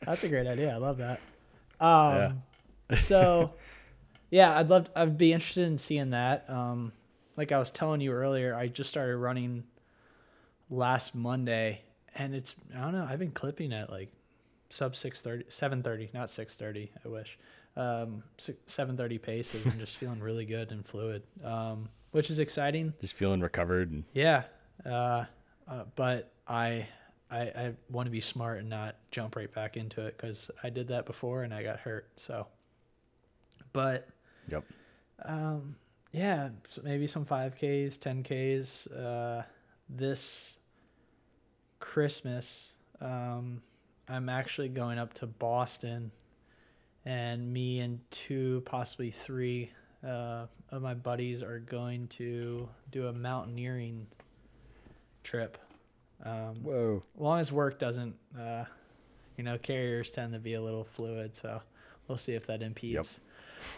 That's 0.06 0.24
a 0.24 0.30
great 0.30 0.48
idea. 0.48 0.74
I 0.74 0.78
love 0.78 0.98
that. 0.98 1.20
Um, 1.80 2.42
so, 2.96 3.54
yeah, 4.30 4.58
I'd 4.58 4.70
love. 4.70 4.90
I'd 4.96 5.18
be 5.18 5.34
interested 5.34 5.66
in 5.66 5.78
seeing 5.78 6.12
that. 6.12 6.50
Um, 6.50 6.92
like 7.36 7.52
I 7.52 7.60
was 7.60 7.72
telling 7.72 8.02
you 8.02 8.12
earlier, 8.12 8.56
I 8.56 8.68
just 8.68 8.90
started 8.90 9.18
running 9.18 9.64
last 10.70 11.16
Monday, 11.16 11.82
and 12.16 12.36
it's 12.36 12.56
I 12.76 12.82
don't 12.82 12.94
know. 12.94 13.08
I've 13.10 13.20
been 13.20 13.32
clipping 13.32 13.74
at 13.74 13.90
like 13.90 14.12
sub 14.70 14.96
630 14.96 15.52
730 15.52 16.10
not 16.18 16.32
630 16.32 16.92
i 17.06 17.08
wish 17.08 17.38
um 17.78 18.24
730 18.40 19.20
paces 19.20 19.64
and 19.68 19.80
just 19.80 19.98
feeling 20.00 20.20
really 20.20 20.46
good 20.46 20.72
and 20.72 20.84
fluid 20.84 21.22
um 21.44 21.88
which 22.14 22.30
is 22.30 22.40
exciting 22.40 22.94
Just 23.02 23.16
feeling 23.16 23.42
recovered 23.42 23.92
and 23.92 24.04
yeah, 24.14 24.44
uh, 24.86 25.26
uh, 25.68 25.84
but 25.96 26.32
I 26.48 26.88
I, 27.30 27.40
I 27.40 27.74
want 27.90 28.06
to 28.06 28.12
be 28.12 28.22
smart 28.22 28.60
and 28.60 28.70
not 28.70 28.96
jump 29.10 29.36
right 29.36 29.52
back 29.52 29.76
into 29.78 30.06
it 30.06 30.16
because 30.16 30.52
I 30.64 30.70
did 30.70 30.88
that 30.90 31.08
before 31.08 31.42
and 31.44 31.52
I 31.54 31.64
got 31.64 31.80
hurt. 31.80 32.08
So, 32.16 32.46
but 33.74 34.08
yep. 34.48 34.64
um, 35.26 35.76
yeah, 36.12 36.50
so 36.70 36.82
maybe 36.84 37.08
some 37.08 37.26
five 37.26 37.56
Ks, 37.56 37.98
ten 37.98 38.24
Ks. 38.24 38.88
Uh, 38.88 39.44
this 39.90 40.60
Christmas, 41.80 42.76
um, 43.02 43.62
I'm 44.08 44.30
actually 44.30 44.70
going 44.70 45.00
up 45.00 45.14
to 45.16 45.26
Boston, 45.28 46.12
and 47.06 47.52
me 47.52 47.80
and 47.80 48.00
two, 48.12 48.62
possibly 48.66 49.12
three 49.12 49.72
uh, 50.08 50.46
of 50.70 50.82
my 50.82 50.94
buddies 50.94 51.42
are 51.42 51.60
going 51.60 52.08
to 52.10 52.70
do 52.92 53.08
a 53.08 53.14
mountaineering 53.14 54.06
trip. 55.24 55.58
Um, 56.24 56.56
Whoa. 56.64 57.02
as 57.16 57.22
long 57.22 57.40
as 57.40 57.52
work 57.52 57.80
doesn't, 57.80 58.16
uh, 58.40 58.66
you 59.38 59.44
know, 59.44 59.58
carriers 59.58 60.12
tend 60.12 60.32
to 60.34 60.40
be 60.40 60.54
a 60.54 60.62
little 60.62 60.84
fluid, 60.84 61.36
so 61.36 61.62
we'll 62.08 62.18
see 62.18 62.34
if 62.34 62.46
that 62.48 62.62
impedes. 62.62 63.20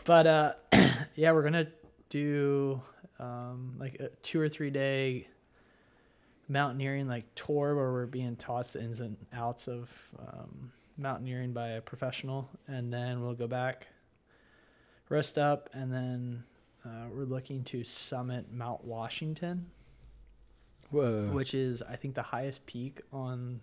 But 0.04 0.28
uh, 0.28 0.54
yeah, 1.16 1.32
we're 1.32 1.44
gonna 1.44 1.68
do 2.10 2.82
um, 3.20 3.76
like 3.80 3.96
a 3.96 4.10
two 4.22 4.40
or 4.40 4.50
three 4.50 4.70
day 4.70 5.28
mountaineering 6.48 7.08
like 7.08 7.26
tour 7.36 7.76
where 7.76 7.92
we're 7.92 8.06
being 8.06 8.36
taught 8.36 8.68
the 8.68 8.82
ins 8.82 9.00
and 9.00 9.18
outs 9.34 9.68
of 9.68 9.90
um, 10.20 10.72
mountaineering 10.98 11.54
by 11.54 11.70
a 11.70 11.82
professional, 11.82 12.50
and 12.68 12.92
then 12.92 13.22
we'll 13.22 13.34
go 13.34 13.48
back, 13.48 13.88
rest 15.10 15.38
up, 15.38 15.70
and 15.74 15.92
then 15.92 16.44
uh, 16.86 17.06
we're 17.14 17.24
looking 17.24 17.64
to 17.64 17.84
summit 17.84 18.52
Mount 18.52 18.84
Washington 18.84 19.66
Whoa. 20.92 21.30
which 21.32 21.54
is 21.54 21.82
I 21.82 21.96
think 21.96 22.16
the 22.16 22.22
highest 22.24 22.66
peak 22.66 23.02
on 23.12 23.62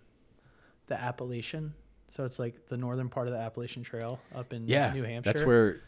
the 0.87 1.01
Appalachian. 1.01 1.75
So 2.11 2.25
it's 2.25 2.39
like 2.39 2.67
the 2.67 2.77
northern 2.77 3.09
part 3.09 3.27
of 3.27 3.33
the 3.33 3.41
Appalachian 3.41 3.83
Trail 3.83 4.21
up 4.35 4.53
in 4.53 4.67
yeah, 4.67 4.93
New 4.93 5.03
Hampshire. 5.03 5.33
that's 5.33 5.47
where 5.47 5.81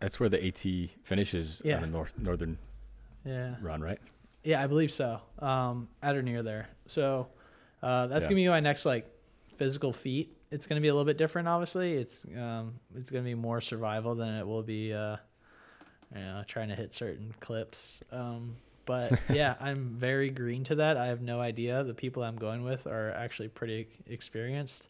that's 0.00 0.18
where 0.18 0.28
the 0.28 0.44
AT 0.44 0.90
finishes 1.04 1.62
Yeah. 1.64 1.76
on 1.76 1.82
the 1.82 1.88
north 1.88 2.18
northern 2.18 2.58
yeah, 3.24 3.54
run, 3.60 3.80
right? 3.82 4.00
yeah, 4.42 4.62
I 4.62 4.66
believe 4.66 4.90
so. 4.90 5.20
Um, 5.38 5.88
at 6.02 6.16
or 6.16 6.22
near 6.22 6.42
there. 6.42 6.68
So 6.86 7.28
uh, 7.82 8.06
that's 8.08 8.24
Yeah. 8.24 8.28
gonna 8.30 8.36
be 8.36 8.48
my 8.48 8.60
next 8.60 8.84
like 8.86 9.06
physical 9.56 9.92
feat. 9.92 10.34
It's 10.50 10.66
gonna 10.66 10.80
be 10.80 10.88
a 10.88 10.94
little 10.94 11.04
bit 11.06 11.18
different, 11.18 11.46
obviously. 11.48 11.94
It's 11.94 12.24
um, 12.36 12.74
it's 12.96 13.10
gonna 13.10 13.24
be 13.24 13.34
more 13.34 13.60
survival 13.60 14.14
than 14.14 14.34
it 14.34 14.46
will 14.46 14.62
be, 14.62 14.92
uh, 14.92 15.16
you 16.14 16.20
know, 16.20 16.42
trying 16.46 16.68
to 16.70 16.74
hit 16.74 16.92
certain 16.92 17.32
clips. 17.40 18.00
Um, 18.10 18.56
but 18.86 19.12
yeah, 19.30 19.54
I'm 19.60 19.90
very 19.90 20.30
green 20.30 20.64
to 20.64 20.74
that. 20.76 20.96
I 20.96 21.06
have 21.06 21.20
no 21.20 21.40
idea. 21.40 21.84
The 21.84 21.94
people 21.94 22.22
I'm 22.24 22.36
going 22.36 22.64
with 22.64 22.86
are 22.86 23.12
actually 23.12 23.48
pretty 23.48 23.86
experienced. 24.06 24.88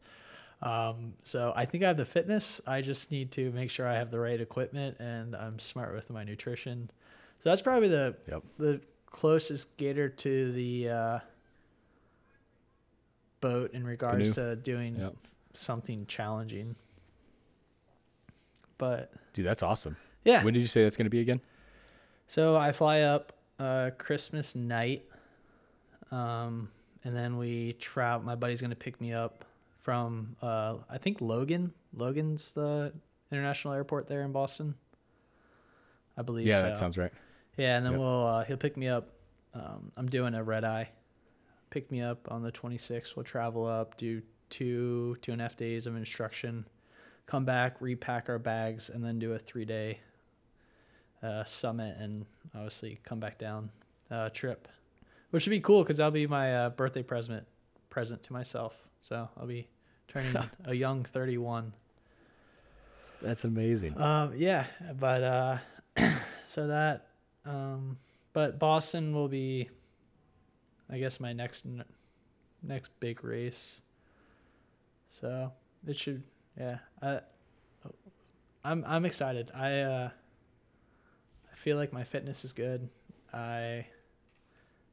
Um, 0.63 1.15
so 1.23 1.53
I 1.57 1.65
think 1.65 1.85
I 1.85 1.87
have 1.89 1.97
the 1.97 2.05
fitness. 2.05 2.61
I 2.67 2.83
just 2.83 3.11
need 3.11 3.33
to 3.33 3.51
make 3.53 3.71
sure 3.71 3.87
I 3.89 3.95
have 3.95 4.11
the 4.11 4.19
right 4.21 4.41
equipment 4.41 4.99
and 5.01 5.35
I'm 5.35 5.59
smart 5.59 5.95
with 5.95 6.11
my 6.11 6.23
nutrition. 6.23 6.91
So 7.39 7.49
that's 7.49 7.63
probably 7.63 7.89
the 7.89 8.15
Yep. 8.29 8.43
the 8.59 8.81
closest 9.07 9.75
gator 9.79 10.09
to 10.09 10.53
the 10.53 10.89
uh, 10.91 11.19
boat 13.41 13.73
in 13.73 13.85
regards 13.85 14.35
to 14.35 14.57
doing 14.57 14.97
Yep. 14.97 15.15
something 15.55 16.05
challenging. 16.07 16.77
But 18.79 19.13
Dude, 19.33 19.47
that's 19.47 19.63
awesome. 19.63 19.97
yeah, 20.25 20.43
When 20.45 20.53
did 20.55 20.61
you 20.61 20.67
say 20.67 20.83
that's 20.83 20.97
going 20.97 21.07
to 21.07 21.11
be 21.11 21.21
again? 21.21 21.41
so 22.27 22.57
I 22.57 22.73
fly 22.73 23.01
up 23.01 23.33
uh, 23.59 23.91
Christmas 23.99 24.55
night, 24.55 25.05
um, 26.11 26.71
and 27.05 27.15
then 27.17 27.37
we 27.39 27.73
travel. 27.75 28.25
My 28.25 28.35
buddy's 28.37 28.61
gonna 28.61 28.75
pick 28.77 29.01
me 29.01 29.13
up 29.13 29.45
from 29.83 30.37
uh, 30.43 30.77
I 30.89 30.99
think 30.99 31.21
Logan. 31.21 31.73
Logan's 31.95 32.53
the 32.53 32.93
international 33.33 33.75
airport 33.75 34.09
there 34.09 34.23
in 34.23 34.33
Boston. 34.33 34.75
I 36.17 36.23
believe. 36.23 36.47
Yeah, 36.47 36.61
so. 36.61 36.67
that 36.69 36.79
sounds 36.79 36.99
right. 36.99 37.13
Yeah, 37.57 37.77
and 37.77 37.85
then 37.85 37.93
Yep. 37.93 38.01
we'll 38.01 38.27
uh, 38.27 38.45
he'll 38.45 38.57
pick 38.57 38.77
me 38.77 38.89
up. 38.89 39.09
Um, 39.55 39.91
I'm 39.97 40.09
doing 40.09 40.35
a 40.35 40.43
red 40.43 40.65
eye. 40.65 40.91
Pick 41.71 41.91
me 41.91 42.03
up 42.03 42.29
on 42.31 42.43
the 42.43 42.53
26th. 42.53 43.17
We'll 43.17 43.25
travel 43.25 43.67
up, 43.67 43.97
do 43.97 44.23
two 44.49 45.17
two 45.23 45.33
and 45.33 45.41
a 45.41 45.45
half 45.45 45.57
days 45.57 45.87
of 45.87 45.97
instruction, 45.97 46.67
come 47.27 47.45
back, 47.45 47.77
repack 47.81 48.29
our 48.29 48.39
bags, 48.39 48.91
and 48.91 49.05
then 49.05 49.19
do 49.19 49.33
a 49.33 49.39
three 49.39 49.65
day 49.65 50.01
uh, 51.23 51.45
summit 51.45 51.97
and 51.99 52.27
obviously 52.55 52.99
come 53.05 53.21
back 53.21 53.39
down 53.39 53.71
uh, 54.11 54.29
trip, 54.31 54.69
which 55.31 55.43
should 55.45 55.51
be 55.51 55.61
cool 55.61 55.83
because 55.83 55.99
that'll 55.99 56.11
be 56.11 56.27
my 56.27 56.55
uh, 56.55 56.71
birthday 56.71 57.03
present 57.03 57.47
present 57.89 58.23
to 58.25 58.33
myself. 58.33 58.75
So 59.03 59.29
I'll 59.37 59.47
be 59.47 59.69
turning 60.09 60.37
a 60.65 60.75
young 60.75 61.05
31. 61.05 61.73
That's 63.23 63.45
amazing. 63.45 64.01
Um, 64.01 64.33
yeah, 64.37 64.65
but 64.99 65.23
uh, 65.23 65.59
so 66.47 66.67
that, 66.69 67.09
um, 67.45 67.99
but 68.33 68.59
Boston 68.59 69.15
will 69.15 69.29
be, 69.29 69.69
I 70.89 70.99
guess, 70.99 71.21
my 71.21 71.33
next 71.33 71.67
n- 71.67 71.85
next 72.63 72.91
big 72.99 73.23
race. 73.23 73.83
So 75.11 75.53
it 75.87 75.99
should, 75.99 76.23
yeah. 76.59 76.79
I, 77.03 77.21
I'm 78.65 78.85
I'm 78.87 79.05
excited. 79.05 79.51
I 79.55 79.81
uh, 79.81 80.11
I 81.51 81.57
feel 81.57 81.77
like 81.77 81.93
my 81.93 82.05
fitness 82.05 82.45
is 82.45 82.53
good. 82.53 82.89
I 83.33 83.87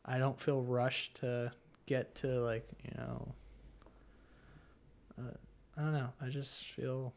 I 0.06 0.18
don't 0.18 0.40
feel 0.40 0.62
rushed 0.62 1.16
to 1.18 1.52
get 1.86 2.16
to 2.16 2.28
like 2.42 2.68
you 2.84 2.92
know. 2.98 3.34
Uh, 5.18 5.32
I 5.78 5.82
don't 5.82 5.94
know. 5.94 6.10
I 6.22 6.30
just 6.30 6.66
feel 6.66 7.14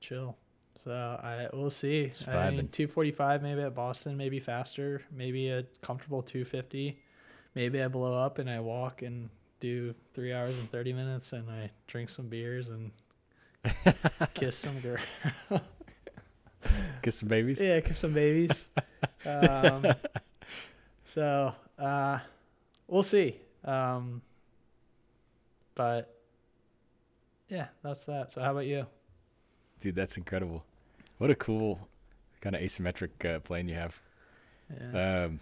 chill. 0.00 0.36
So 0.84 0.92
I 0.92 1.48
we'll 1.52 1.70
see. 1.70 2.12
I 2.28 2.50
mean, 2.50 2.68
245 2.68 3.42
maybe 3.42 3.60
at 3.62 3.74
Boston, 3.74 4.16
maybe 4.16 4.38
faster, 4.38 5.02
maybe 5.10 5.48
a 5.48 5.64
comfortable 5.82 6.22
250. 6.22 7.00
Maybe 7.54 7.82
I 7.82 7.88
blow 7.88 8.14
up 8.14 8.38
and 8.38 8.48
I 8.48 8.60
walk 8.60 9.02
and 9.02 9.28
do 9.60 9.94
three 10.12 10.32
hours 10.32 10.56
and 10.58 10.70
30 10.70 10.92
minutes 10.92 11.32
and 11.32 11.50
I 11.50 11.70
drink 11.86 12.08
some 12.08 12.28
beers 12.28 12.68
and 12.68 12.90
kiss 14.34 14.56
some 14.56 14.78
girl. 14.80 15.00
Kiss 17.02 17.16
some 17.16 17.28
babies. 17.28 17.60
yeah, 17.60 17.80
kiss 17.80 17.98
some 17.98 18.12
babies. 18.12 18.68
um, 19.24 19.86
so 21.04 21.54
uh, 21.78 22.18
we'll 22.86 23.02
see. 23.02 23.36
Um, 23.64 24.22
but 25.74 26.15
yeah, 27.48 27.68
that's 27.82 28.04
that. 28.04 28.32
So 28.32 28.42
how 28.42 28.52
about 28.52 28.66
you? 28.66 28.86
Dude, 29.80 29.94
that's 29.94 30.16
incredible. 30.16 30.64
What 31.18 31.30
a 31.30 31.34
cool 31.34 31.88
kind 32.40 32.56
of 32.56 32.62
asymmetric 32.62 33.24
uh, 33.24 33.40
plane 33.40 33.68
you 33.68 33.74
have. 33.74 34.00
Yeah. 34.92 35.24
Um, 35.24 35.40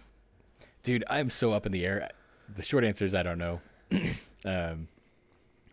dude, 0.83 1.03
I'm 1.09 1.29
so 1.29 1.53
up 1.53 1.65
in 1.65 1.71
the 1.71 1.85
air. 1.85 2.09
The 2.53 2.61
short 2.61 2.83
answer 2.83 3.05
is 3.05 3.15
I 3.15 3.23
don't 3.23 3.39
know. 3.39 3.61
um, 4.45 4.87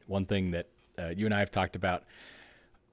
one 0.07 0.27
thing 0.27 0.51
that 0.53 0.69
uh, 0.99 1.09
you 1.09 1.27
and 1.27 1.35
I 1.35 1.39
have 1.41 1.51
talked 1.51 1.77
about 1.77 2.05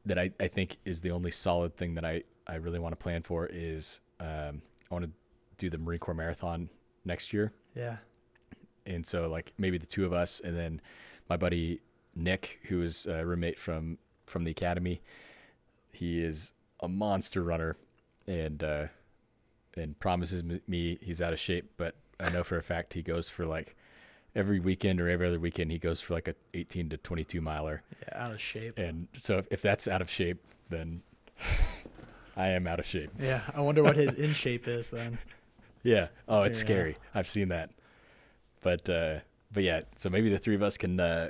that 0.06 0.18
I, 0.18 0.32
I 0.40 0.48
think 0.48 0.78
is 0.86 1.02
the 1.02 1.12
only 1.12 1.32
solid 1.32 1.76
thing 1.76 1.96
that 1.96 2.06
I, 2.06 2.24
I 2.48 2.56
really 2.56 2.80
want 2.80 2.94
to 2.94 2.98
plan 2.98 3.22
for 3.22 3.48
is 3.48 4.00
um, 4.20 4.62
I 4.90 4.94
want 4.94 5.06
to 5.06 5.12
do 5.58 5.70
the 5.70 5.78
Marine 5.78 6.00
Corps 6.00 6.14
Marathon 6.14 6.70
next 7.06 7.34
year. 7.34 7.54
yeah. 7.76 7.98
And 8.86 9.06
so, 9.06 9.30
like, 9.30 9.54
maybe 9.60 9.78
the 9.78 9.86
two 9.86 10.04
of 10.04 10.14
us, 10.14 10.40
and 10.40 10.58
then 10.58 10.82
my 11.30 11.38
buddy 11.38 11.80
Nick, 12.16 12.60
who 12.68 12.82
is 12.82 13.06
a 13.06 13.26
roommate 13.26 13.58
from 13.60 13.98
from 14.26 14.44
the 14.44 14.52
academy. 14.52 15.02
He 15.92 16.22
is 16.22 16.54
a 16.82 16.88
monster 16.88 17.42
runner, 17.44 17.78
and 18.28 18.64
uh, 18.64 18.88
and 19.76 20.00
promises 20.00 20.44
me 20.44 20.98
he's 21.02 21.22
out 21.22 21.34
of 21.34 21.40
shape. 21.40 21.72
But 21.78 21.96
I 22.20 22.30
know 22.30 22.44
for 22.44 22.58
a 22.58 22.64
fact 22.64 22.94
he 22.94 23.02
goes 23.02 23.30
for 23.30 23.46
like 23.46 23.76
every 24.36 24.60
weekend 24.60 25.02
or 25.02 25.10
every 25.10 25.28
other 25.28 25.40
weekend 25.40 25.72
he 25.72 25.80
goes 25.80 26.00
for 26.02 26.14
like 26.14 26.28
a 26.28 26.36
18 26.54 26.90
to 26.90 26.98
22 26.98 27.42
miler. 27.42 27.82
Yeah, 28.08 28.24
out 28.26 28.32
of 28.32 28.40
shape. 28.40 28.78
And 28.78 29.08
so 29.18 29.40
if, 29.40 29.48
if 29.52 29.62
that's 29.62 29.88
out 29.88 30.02
of 30.02 30.10
shape, 30.10 30.38
then 30.70 31.02
I 32.38 32.50
am 32.50 32.68
out 32.68 32.80
of 32.80 32.86
shape. 32.86 33.10
Yeah, 33.20 33.42
I 33.56 33.62
wonder 33.62 33.82
what 33.84 33.96
his 33.96 34.14
in 34.14 34.34
shape 34.34 34.68
is 34.68 34.90
then. 34.92 35.18
Yeah. 35.82 36.10
Oh, 36.28 36.44
it's 36.44 36.60
Yeah. 36.60 36.66
scary. 36.66 36.98
I've 37.16 37.30
seen 37.30 37.48
that. 37.50 37.70
But 38.62 38.90
uh 38.90 39.20
but 39.52 39.64
yeah, 39.64 39.82
so 39.96 40.10
maybe 40.10 40.30
the 40.30 40.38
three 40.38 40.56
of 40.56 40.62
us 40.62 40.78
can 40.78 41.00
uh 41.00 41.30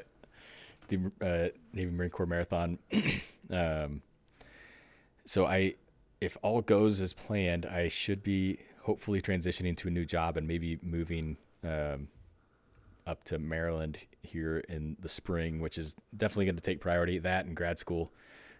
do 0.89 1.11
uh 1.21 1.47
Navy 1.73 1.91
Marine 1.91 2.09
Corps 2.09 2.25
marathon. 2.25 2.77
um 3.49 4.01
so 5.25 5.45
I 5.45 5.73
if 6.19 6.37
all 6.41 6.61
goes 6.61 6.99
as 6.99 7.13
planned, 7.13 7.65
I 7.65 7.87
should 7.87 8.23
be 8.23 8.59
hopefully 8.81 9.21
transitioning 9.21 9.77
to 9.77 9.87
a 9.87 9.91
new 9.91 10.05
job 10.05 10.35
and 10.35 10.47
maybe 10.47 10.79
moving 10.81 11.37
um 11.63 12.09
up 13.07 13.23
to 13.25 13.39
Maryland 13.39 13.97
here 14.21 14.59
in 14.69 14.95
the 14.99 15.09
spring, 15.09 15.59
which 15.59 15.77
is 15.77 15.95
definitely 16.15 16.45
going 16.45 16.55
to 16.55 16.61
take 16.61 16.79
priority. 16.79 17.17
That 17.17 17.45
and 17.45 17.55
grad 17.55 17.79
school 17.79 18.11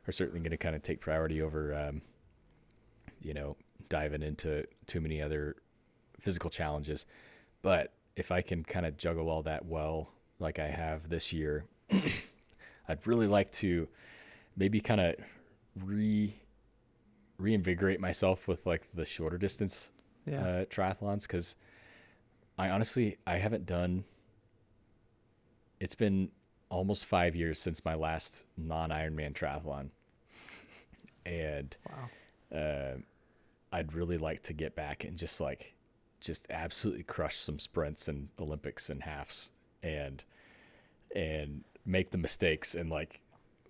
are 0.07 0.11
certainly 0.11 0.39
going 0.39 0.51
to 0.51 0.57
kind 0.57 0.75
of 0.75 0.81
take 0.81 0.99
priority 0.99 1.41
over, 1.41 1.73
um, 1.75 2.01
you 3.21 3.33
know, 3.33 3.55
diving 3.89 4.23
into 4.23 4.65
too 4.87 5.01
many 5.01 5.21
other 5.21 5.55
physical 6.19 6.49
challenges. 6.49 7.05
But 7.61 7.93
if 8.15 8.31
I 8.31 8.41
can 8.41 8.63
kind 8.63 8.85
of 8.85 8.97
juggle 8.97 9.29
all 9.29 9.43
that 9.43 9.65
well, 9.65 10.09
like 10.39 10.57
I 10.57 10.67
have 10.67 11.09
this 11.09 11.31
year, 11.31 11.65
I'd 11.91 13.05
really 13.05 13.27
like 13.27 13.51
to 13.53 13.87
maybe 14.57 14.81
kind 14.81 15.01
of 15.01 15.15
re 15.75 16.35
reinvigorate 17.37 17.99
myself 18.01 18.47
with 18.47 18.65
like 18.65 18.91
the 18.93 19.05
shorter 19.05 19.37
distance 19.37 19.91
Yeah. 20.25 20.41
uh, 20.41 20.65
triathlons 20.65 21.21
because 21.21 21.55
I 22.57 22.69
honestly 22.69 23.17
I 23.25 23.37
haven't 23.37 23.65
done. 23.65 24.03
It's 25.79 25.95
been 25.95 26.29
almost 26.69 27.05
five 27.05 27.35
years 27.35 27.59
since 27.59 27.85
my 27.85 27.95
last 27.95 28.45
non 28.57 28.89
Ironman 28.89 29.33
triathlon, 29.33 29.89
and 31.25 31.75
wow. 32.51 32.57
uh, 32.59 32.97
I'd 33.71 33.93
really 33.93 34.17
like 34.17 34.43
to 34.43 34.53
get 34.53 34.75
back 34.75 35.05
and 35.05 35.17
just 35.17 35.39
like 35.39 35.73
just 36.19 36.47
absolutely 36.49 37.03
crush 37.03 37.37
some 37.37 37.59
sprints 37.59 38.09
and 38.09 38.27
Olympics 38.37 38.89
and 38.89 39.03
halves 39.03 39.51
and 39.81 40.21
and 41.15 41.63
make 41.85 42.11
the 42.11 42.17
mistakes 42.17 42.75
and 42.75 42.89
like 42.89 43.21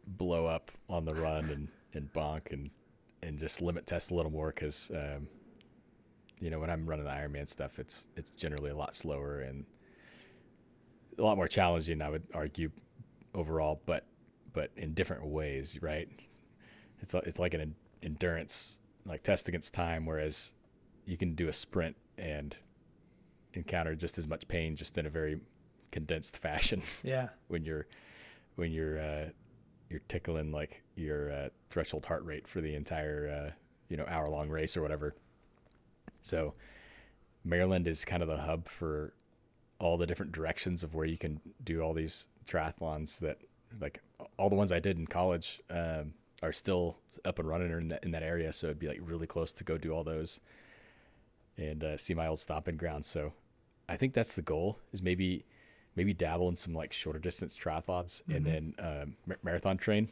blow 0.06 0.46
up 0.46 0.72
on 0.90 1.06
the 1.06 1.14
run 1.16 1.50
and 1.50 1.68
and 1.94 2.12
bonk 2.14 2.52
and 2.52 2.70
and 3.22 3.38
just 3.38 3.62
limit 3.62 3.86
test 3.86 4.12
a 4.12 4.16
little 4.16 4.32
more 4.32 4.50
because 4.50 4.92
um, 4.96 5.28
you 6.40 6.50
know 6.50 6.60
when 6.60 6.70
I'm 6.70 6.86
running 6.86 7.06
the 7.06 7.12
Ironman 7.12 7.50
stuff 7.50 7.80
it's 7.80 8.08
it's 8.16 8.32
generally 8.32 8.72
a 8.72 8.76
lot 8.76 8.96
slower 8.96 9.42
and 9.42 9.66
a 11.18 11.22
lot 11.22 11.36
more 11.36 11.48
challenging 11.48 12.02
I 12.02 12.10
would 12.10 12.24
argue 12.34 12.72
overall 13.36 13.82
but 13.86 14.06
but 14.54 14.72
in 14.78 14.94
different 14.94 15.26
ways 15.26 15.80
right? 15.82 16.10
It's 17.02 17.14
it's 17.14 17.40
like 17.40 17.54
an 17.54 17.76
endurance 18.04 18.80
like 19.06 19.24
test 19.24 19.48
against 19.48 19.74
time 19.74 20.06
whereas 20.06 20.54
you 21.06 21.18
can 21.18 21.34
do 21.34 21.50
a 21.50 21.54
sprint 21.54 21.96
and 22.18 22.56
encounter 23.54 23.96
just 23.96 24.18
as 24.18 24.28
much 24.28 24.48
pain 24.48 24.76
just 24.76 24.98
in 24.98 25.06
a 25.06 25.10
very 25.10 25.40
condensed 25.92 26.38
fashion 26.38 26.82
Yeah. 27.04 27.30
when 27.48 27.64
you're 27.66 27.88
when 28.56 28.72
you're 28.72 29.00
uh, 29.00 29.26
you're 29.90 30.02
tickling 30.08 30.52
like 30.52 30.84
your 30.96 31.32
uh, 31.32 31.50
threshold 31.70 32.06
heart 32.06 32.24
rate 32.26 32.48
for 32.48 32.62
the 32.62 32.76
entire 32.76 33.48
uh, 33.48 33.52
you 33.90 33.98
know 33.98 34.06
hour 34.08 34.30
long 34.30 34.50
race 34.50 34.76
or 34.78 34.82
whatever. 34.82 35.16
So 36.22 36.54
Maryland 37.44 37.88
is 37.88 38.04
kind 38.06 38.22
of 38.22 38.30
the 38.30 38.38
hub 38.38 38.68
for 38.68 39.14
all 39.80 39.98
the 39.98 40.06
different 40.06 40.32
directions 40.34 40.84
of 40.84 40.94
where 40.94 41.06
you 41.06 41.18
can 41.18 41.40
do 41.64 41.82
all 41.82 41.94
these 41.94 42.28
triathlons 42.46 43.20
that 43.20 43.38
like 43.80 44.02
all 44.38 44.50
the 44.50 44.56
ones 44.56 44.72
I 44.72 44.80
did 44.80 44.98
in 44.98 45.08
college 45.08 45.62
um, 45.70 46.14
are 46.44 46.52
still 46.52 46.98
up 47.24 47.40
and 47.40 47.48
running 47.48 47.72
in 47.72 47.88
that, 47.90 48.04
in 48.04 48.12
that 48.12 48.24
area. 48.24 48.52
So 48.52 48.68
it'd 48.68 48.80
be 48.80 48.88
like 48.90 49.00
really 49.02 49.28
close 49.28 49.54
to 49.54 49.64
go 49.64 49.78
do 49.78 49.92
all 49.94 50.04
those 50.04 50.40
and 51.58 51.84
uh, 51.84 51.98
see 51.98 52.14
my 52.14 52.28
old 52.28 52.40
stomping 52.40 52.76
ground. 52.78 53.06
So 53.06 53.32
I 53.88 53.96
think 53.96 54.14
that's 54.14 54.36
the 54.36 54.42
goal 54.42 54.80
is 54.92 55.02
maybe 55.02 55.46
maybe 55.96 56.14
dabble 56.14 56.50
in 56.50 56.56
some 56.56 56.74
like 56.74 56.94
shorter 56.94 57.20
distance 57.20 57.58
triathlons 57.58 58.22
and 58.34 58.46
then 58.46 58.74
um, 58.80 59.16
ma- 59.26 59.36
marathon 59.44 59.78
train. 59.78 60.10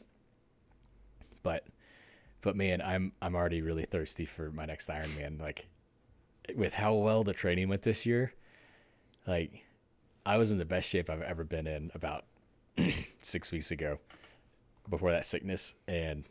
But 1.43 1.65
but 2.41 2.55
man, 2.55 2.81
I'm 2.81 3.13
I'm 3.21 3.35
already 3.35 3.61
really 3.61 3.85
thirsty 3.85 4.25
for 4.25 4.51
my 4.51 4.65
next 4.65 4.89
Ironman. 4.89 5.39
Like 5.39 5.67
with 6.55 6.73
how 6.73 6.93
well 6.93 7.23
the 7.23 7.33
training 7.33 7.69
went 7.69 7.81
this 7.81 8.05
year, 8.05 8.33
like 9.25 9.63
I 10.25 10.37
was 10.37 10.51
in 10.51 10.57
the 10.57 10.65
best 10.65 10.89
shape 10.89 11.09
I've 11.09 11.21
ever 11.21 11.43
been 11.43 11.67
in 11.67 11.91
about 11.93 12.25
six 13.21 13.51
weeks 13.51 13.71
ago 13.71 13.99
before 14.89 15.11
that 15.11 15.25
sickness 15.25 15.73
and 15.87 16.23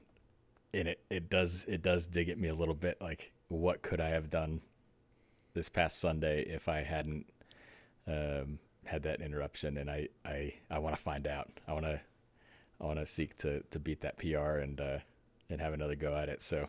and 0.73 0.89
it, 0.89 1.01
it 1.11 1.31
does 1.31 1.65
it 1.69 1.83
does 1.83 2.07
dig 2.07 2.29
at 2.29 2.39
me 2.39 2.49
a 2.49 2.55
little 2.55 2.75
bit 2.75 3.01
like 3.01 3.33
what 3.49 3.83
could 3.83 4.01
I 4.01 4.09
have 4.09 4.31
done 4.31 4.61
this 5.55 5.69
past 5.69 5.99
Sunday 5.99 6.43
if 6.43 6.69
I 6.69 6.83
hadn't 6.83 7.27
um, 8.07 8.59
had 8.87 9.03
that 9.03 9.21
interruption 9.21 9.77
and 9.79 9.91
I 9.91 10.09
I, 10.25 10.55
I 10.71 10.79
want 10.79 10.97
to 10.97 11.03
find 11.03 11.27
out. 11.27 11.51
I 11.67 11.73
want 11.73 11.85
to 11.85 12.01
I 12.81 12.85
want 12.85 12.99
to 12.99 13.07
seek 13.07 13.37
to 13.39 13.61
to 13.71 13.79
beat 13.79 14.01
that 14.03 14.19
PR 14.19 14.59
and 14.59 14.81
uh, 14.81 14.99
and 15.51 15.61
have 15.61 15.73
another 15.73 15.97
go 15.97 16.17
at 16.17 16.29
it. 16.29 16.43
So 16.43 16.69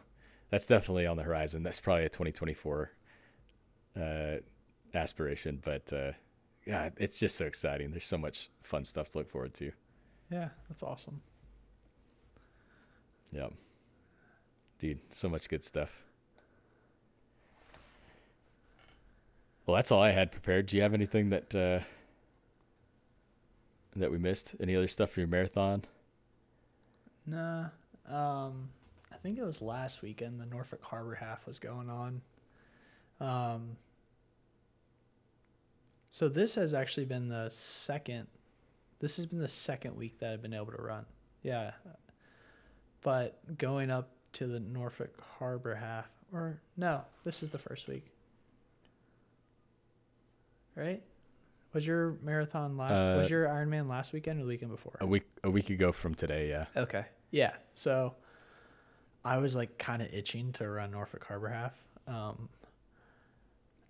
that's 0.49 0.65
definitely 0.67 1.07
on 1.07 1.17
the 1.17 1.23
horizon. 1.23 1.63
That's 1.63 1.79
probably 1.79 2.05
a 2.05 2.09
2024 2.09 2.91
uh, 3.99 4.35
aspiration 4.93 5.59
but 5.65 5.91
uh, 5.91 6.11
yeah 6.65 6.89
it's 6.97 7.19
just 7.19 7.35
so 7.35 7.45
exciting. 7.45 7.91
There's 7.91 8.05
so 8.05 8.17
much 8.17 8.49
fun 8.63 8.83
stuff 8.85 9.09
to 9.09 9.19
look 9.19 9.29
forward 9.29 9.53
to. 9.55 9.71
Yeah, 10.29 10.49
that's 10.69 10.83
awesome. 10.83 11.21
yeah 13.31 13.47
dude 14.79 14.99
so 15.09 15.27
much 15.29 15.49
good 15.49 15.63
stuff. 15.63 16.03
Well 19.65 19.75
that's 19.75 19.91
all 19.91 20.01
i 20.01 20.11
had 20.11 20.31
prepared. 20.31 20.67
Do 20.67 20.77
you 20.77 20.83
have 20.83 20.93
anything 20.93 21.29
that 21.29 21.53
uh 21.55 21.79
that 23.99 24.11
we 24.11 24.17
missed 24.17 24.55
any 24.59 24.75
other 24.75 24.87
stuff 24.87 25.11
for 25.11 25.19
your 25.19 25.27
marathon 25.27 25.83
Nah. 27.27 27.65
Um, 28.09 28.69
I 29.11 29.17
think 29.21 29.37
it 29.37 29.43
was 29.43 29.61
last 29.61 30.01
weekend. 30.01 30.39
The 30.39 30.45
Norfolk 30.45 30.81
Harbor 30.81 31.15
half 31.15 31.45
was 31.45 31.59
going 31.59 31.89
on. 31.89 32.21
Um, 33.19 33.77
so 36.09 36.29
this 36.29 36.55
has 36.55 36.73
actually 36.73 37.05
been 37.05 37.27
the 37.27 37.49
second. 37.49 38.27
This 38.99 39.17
has 39.17 39.25
been 39.25 39.39
the 39.39 39.47
second 39.47 39.95
week 39.97 40.19
that 40.19 40.31
I've 40.31 40.41
been 40.41 40.53
able 40.53 40.71
to 40.71 40.81
run. 40.81 41.05
Yeah, 41.43 41.71
but 43.01 43.57
going 43.57 43.91
up 43.91 44.09
to 44.33 44.47
the 44.47 44.59
Norfolk 44.59 45.21
Harbor 45.37 45.75
half, 45.75 46.09
or 46.31 46.61
no, 46.77 47.01
this 47.23 47.43
is 47.43 47.49
the 47.49 47.57
first 47.57 47.87
week. 47.87 48.05
Right? 50.75 51.01
Was 51.73 51.85
your 51.85 52.17
marathon 52.23 52.77
last? 52.77 52.91
Uh, 52.91 53.17
was 53.19 53.29
your 53.29 53.45
Ironman 53.47 53.87
last 53.89 54.13
weekend 54.13 54.39
or 54.39 54.43
the 54.43 54.47
weekend 54.47 54.71
before? 54.71 54.95
A 55.01 55.05
week 55.05 55.23
a 55.43 55.49
week 55.49 55.69
ago 55.69 55.91
from 55.91 56.15
today, 56.15 56.49
yeah. 56.49 56.65
Okay. 56.75 57.05
Yeah. 57.31 57.53
So 57.75 58.15
I 59.25 59.37
was 59.37 59.55
like 59.55 59.77
kind 59.77 60.01
of 60.01 60.13
itching 60.13 60.53
to 60.53 60.69
run 60.69 60.91
Norfolk 60.91 61.25
Harbor 61.25 61.49
half. 61.49 61.75
Um, 62.07 62.49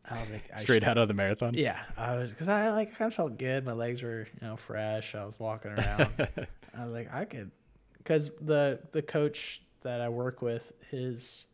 I 0.10 0.20
was 0.22 0.32
like, 0.32 0.50
I 0.54 0.58
Straight 0.58 0.84
should- 0.84 0.90
out 0.90 0.98
of 0.98 1.08
the 1.08 1.14
marathon. 1.14 1.54
Yeah, 1.54 1.80
I 1.98 2.16
was 2.16 2.32
because 2.32 2.48
I 2.50 2.70
like 2.72 2.96
kind 2.96 3.08
of 3.12 3.16
felt 3.16 3.38
good. 3.38 3.66
My 3.66 3.74
legs 3.74 4.02
were 4.02 4.22
you 4.42 4.48
know 4.48 4.56
fresh. 4.58 5.14
I 5.16 5.24
was 5.26 5.40
walking 5.40 5.72
around. 5.72 6.10
I 6.78 6.84
was 6.86 6.94
like, 6.94 7.14
I 7.14 7.26
could, 7.26 7.52
because 7.98 8.32
the 8.42 8.80
the 8.92 9.02
coach 9.02 9.62
that 9.82 10.02
I 10.02 10.10
work 10.10 10.42
with, 10.42 10.72
his 10.90 11.46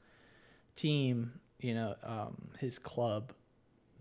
team, 0.75 1.33
you 1.59 1.73
know, 1.73 1.95
um, 2.03 2.35
his 2.59 2.79
club, 2.79 3.33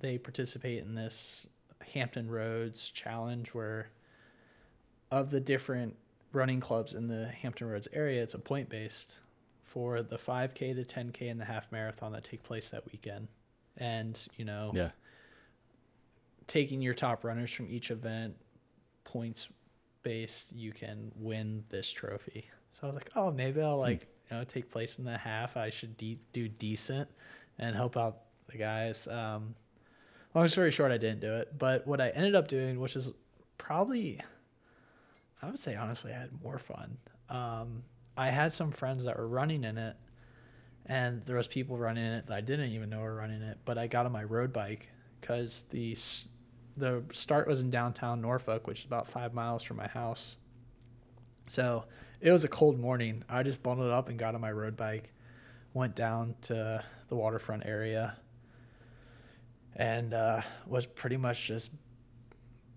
they 0.01 0.19
participate 0.19 0.83
in 0.83 0.95
this 0.95 1.47
Hampton 1.95 2.31
Roads 2.31 2.91
challenge 2.91 3.49
where 3.55 3.89
of 5.11 5.31
the 5.31 5.41
different 5.41 5.97
running 6.33 6.61
clubs 6.61 6.95
in 6.95 7.07
the 7.09 7.27
Hampton 7.29 7.69
Roads 7.69 7.89
area, 7.93 8.23
it's 8.23 8.35
a 8.35 8.39
point 8.39 8.69
based 8.69 9.21
for 9.63 10.03
the 10.03 10.17
5K, 10.17 10.75
the 10.75 10.85
10K, 10.85 11.31
and 11.31 11.41
the 11.41 11.45
half 11.45 11.71
marathon 11.73 12.13
that 12.13 12.25
take 12.25 12.43
place 12.43 12.71
that 12.71 12.85
weekend. 12.93 13.29
And, 13.77 14.19
you 14.37 14.45
know, 14.45 14.71
Yeah. 14.75 14.91
taking 16.47 16.81
your 16.83 16.95
top 16.95 17.25
runners 17.25 17.51
from 17.53 17.69
each 17.71 17.91
event, 17.91 18.37
points 19.05 19.49
based, 20.03 20.53
you 20.53 20.73
can 20.73 21.13
win 21.17 21.65
this 21.69 21.91
trophy. 21.91 22.49
So 22.73 22.81
I 22.85 22.87
was 22.87 22.95
like, 22.97 23.11
oh, 23.17 23.31
maybe 23.31 23.61
I'll 23.63 23.79
like 23.79 24.07
you 24.31 24.37
know 24.37 24.45
take 24.45 24.71
place 24.71 24.99
in 24.99 25.05
the 25.05 25.17
half. 25.17 25.57
I 25.57 25.71
should 25.71 25.97
de- 25.97 26.19
do 26.33 26.49
decent 26.49 27.09
and 27.59 27.77
help 27.77 27.97
out 27.97 28.23
the 28.49 28.57
guys. 28.59 29.07
Um, 29.09 29.55
long 30.35 30.49
story 30.49 30.71
short, 30.71 30.93
I 30.93 30.99
didn't 30.99 31.21
do 31.21 31.35
it. 31.35 31.59
But 31.59 31.87
what 31.87 32.01
I 32.01 32.11
ended 32.11 32.35
up 32.35 32.49
doing, 32.49 32.81
which 32.81 32.97
is 32.97 33.13
probably, 33.59 34.21
I 35.41 35.47
would 35.47 35.59
say 35.59 35.75
honestly, 35.75 36.13
I 36.13 36.19
had 36.19 36.31
more 36.43 36.59
fun. 36.59 36.97
Um, 37.29 37.83
I 38.17 38.29
had 38.29 38.53
some 38.53 38.71
friends 38.71 39.05
that 39.05 39.17
were 39.17 39.29
running 39.29 39.65
in 39.65 39.79
it, 39.79 39.97
and 40.87 41.25
there 41.25 41.37
was 41.37 41.47
people 41.49 41.77
running 41.79 42.05
in 42.05 42.13
it 42.13 42.27
that 42.27 42.35
I 42.35 42.41
didn't 42.41 42.73
even 42.73 42.91
know 42.91 43.01
were 43.01 43.15
running 43.15 43.43
it. 43.43 43.59
But 43.65 43.79
I 43.79 43.87
got 43.87 44.07
on 44.07 44.13
my 44.13 44.25
road 44.25 44.53
bike 44.53 44.89
because 45.21 45.65
the 45.71 45.97
the 46.77 47.05
start 47.13 47.47
was 47.47 47.61
in 47.61 47.71
downtown 47.71 48.21
Norfolk, 48.21 48.67
which 48.67 48.81
is 48.81 48.85
about 48.87 49.07
five 49.07 49.35
miles 49.35 49.63
from 49.63 49.77
my 49.77 49.89
house. 49.89 50.37
So 51.47 51.85
it 52.21 52.31
was 52.31 52.45
a 52.45 52.49
cold 52.49 52.79
morning. 52.79 53.25
I 53.29 53.43
just 53.43 53.63
bundled 53.63 53.91
up 53.91 54.09
and 54.09 54.19
got 54.19 54.35
on 54.35 54.41
my 54.41 54.53
road 54.53 54.77
bike, 54.77 55.13
went 55.75 55.95
down 55.95 56.35
to 56.43 56.83
the 57.09 57.17
waterfront 57.17 57.67
area, 57.67 58.17
and 59.77 60.15
uh, 60.15 60.41
was 60.67 60.87
pretty 60.87 61.17
much 61.17 61.47
just 61.47 61.71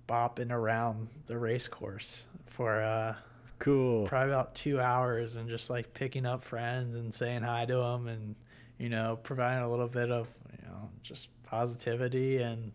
bopping 0.07 0.51
around 0.51 1.07
the 1.27 1.37
race 1.37 1.67
course 1.67 2.25
for 2.47 2.81
uh, 2.81 3.15
Cool. 3.59 4.05
probably 4.07 4.31
about 4.33 4.53
two 4.53 4.79
hours 4.79 5.37
and 5.37 5.49
just 5.49 5.69
like 5.69 5.93
picking 5.93 6.25
up 6.25 6.43
friends 6.43 6.95
and 6.95 7.13
saying 7.13 7.41
hi 7.41 7.65
to 7.65 7.75
them 7.75 8.07
and 8.07 8.35
you 8.77 8.89
know 8.89 9.17
providing 9.23 9.63
a 9.63 9.69
little 9.69 9.87
bit 9.87 10.11
of 10.11 10.27
you 10.51 10.67
know 10.67 10.89
just 11.01 11.29
positivity 11.43 12.37
and 12.37 12.73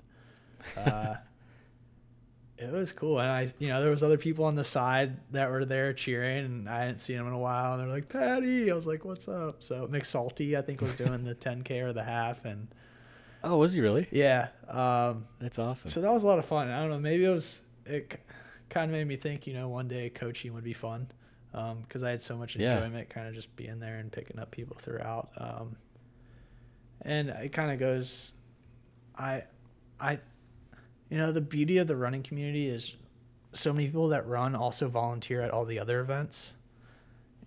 uh, 0.79 1.15
it 2.59 2.71
was 2.73 2.93
cool. 2.93 3.21
And 3.21 3.31
I 3.31 3.47
you 3.59 3.69
know 3.69 3.81
there 3.83 3.91
was 3.91 4.03
other 4.03 4.19
people 4.19 4.45
on 4.47 4.55
the 4.55 4.65
side 4.65 5.17
that 5.33 5.51
were 5.51 5.65
there 5.65 5.93
cheering 5.93 6.45
and 6.47 6.69
I 6.69 6.81
hadn't 6.81 7.01
seen 7.01 7.17
them 7.19 7.27
in 7.27 7.33
a 7.35 7.39
while 7.39 7.73
and 7.75 7.83
they're 7.83 7.89
like 7.95 8.09
Patty. 8.09 8.71
I 8.71 8.75
was 8.75 8.87
like 8.87 9.05
what's 9.05 9.29
up? 9.29 9.63
So 9.63 9.87
McSalty 9.87 10.57
I 10.59 10.63
think 10.63 10.81
was 10.81 10.97
doing 10.97 11.25
the 11.25 11.35
10k 11.35 11.83
or 11.83 11.93
the 11.93 12.03
half 12.05 12.45
and 12.47 12.69
Oh, 13.43 13.57
was 13.59 13.73
he 13.73 13.81
really? 13.81 14.07
yeah 14.11 14.49
um, 14.69 15.27
That's 15.41 15.59
awesome. 15.59 15.91
so 15.91 16.01
that 16.01 16.13
was 16.13 16.23
a 16.23 16.27
lot 16.27 16.39
of 16.39 16.45
fun. 16.47 16.69
I 16.71 16.81
don't 16.81 16.91
know. 16.91 16.99
Maybe 17.01 17.25
it 17.25 17.31
was 17.31 17.63
it 17.87 18.21
kind 18.69 18.91
of 18.91 18.97
made 18.97 19.07
me 19.07 19.17
think. 19.17 19.47
You 19.47 19.55
know, 19.55 19.69
one 19.69 19.89
day 19.89 20.11
coaching 20.11 20.53
would 20.55 20.65
be 20.65 20.73
fun 20.75 21.09
because 21.53 22.05
I 22.05 22.11
had 22.11 22.23
so 22.23 22.37
much 22.37 22.55
Yeah. 22.57 22.75
enjoyment, 22.77 23.09
kind 23.11 23.27
of 23.29 23.35
just 23.35 23.55
being 23.57 23.81
there 23.81 23.97
and 23.99 24.13
picking 24.13 24.39
up 24.39 24.51
people 24.51 24.77
throughout. 24.79 25.31
Um, 25.37 25.77
and 27.03 27.31
it 27.31 27.51
kind 27.53 27.73
of 27.73 27.79
goes, 27.81 28.35
I, 29.17 29.45
I, 29.99 30.19
you 31.09 31.17
know, 31.17 31.33
the 31.33 31.41
beauty 31.41 31.79
of 31.79 31.87
the 31.89 31.97
running 31.97 32.23
community 32.23 32.69
is 32.69 32.95
so 33.53 33.73
many 33.73 33.87
people 33.87 34.09
that 34.09 34.27
run 34.29 34.55
also 34.55 34.87
volunteer 34.87 35.41
at 35.41 35.51
all 35.51 35.65
the 35.65 35.81
other 35.81 36.01
events. 36.01 36.53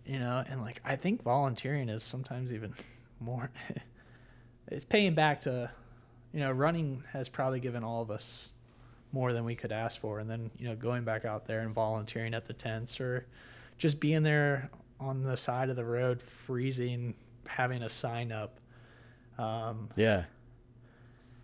You 0.05 0.19
know, 0.19 0.43
and 0.49 0.61
like 0.61 0.81
I 0.83 0.97
think 0.97 1.23
volunteering 1.23 1.87
is 1.87 2.03
sometimes 2.03 2.51
even 2.51 2.73
more. 3.21 3.49
it's 4.67 4.83
paying 4.83 5.13
back 5.15 5.41
to 5.41 5.71
you 6.33 6.39
know, 6.39 6.51
running 6.51 7.03
has 7.13 7.29
probably 7.29 7.59
given 7.59 7.83
all 7.83 8.01
of 8.01 8.11
us 8.11 8.49
more 9.11 9.31
than 9.31 9.45
we 9.45 9.55
could 9.55 9.71
ask 9.71 9.99
for. 9.99 10.19
And 10.19 10.29
then, 10.29 10.49
you 10.57 10.67
know, 10.67 10.75
going 10.75 11.03
back 11.03 11.23
out 11.23 11.45
there 11.45 11.61
and 11.61 11.73
volunteering 11.73 12.33
at 12.33 12.45
the 12.45 12.53
tents 12.53 12.99
or 12.99 13.27
just 13.77 13.99
being 13.99 14.23
there 14.23 14.69
on 14.99 15.23
the 15.23 15.37
side 15.37 15.69
of 15.69 15.75
the 15.75 15.85
road, 15.85 16.21
freezing, 16.21 17.13
having 17.45 17.83
a 17.83 17.89
sign 17.89 18.31
up. 18.31 18.59
Um, 19.37 19.89
yeah. 19.95 20.23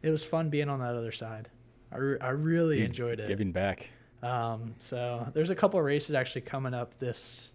it 0.02 0.10
was 0.10 0.24
fun 0.24 0.50
being 0.50 0.70
on 0.70 0.80
that 0.80 0.96
other 0.96 1.12
side. 1.12 1.50
I, 1.92 1.98
re- 1.98 2.20
I 2.20 2.30
really 2.30 2.78
Dude, 2.78 2.86
enjoyed 2.88 3.20
it. 3.20 3.28
Giving 3.28 3.52
back. 3.52 3.90
Um, 4.22 4.76
so 4.80 5.28
there's 5.34 5.50
a 5.50 5.56
couple 5.56 5.80
of 5.80 5.86
races 5.86 6.16
actually 6.16 6.42
coming 6.42 6.74
up 6.74 6.98
this 7.00 7.52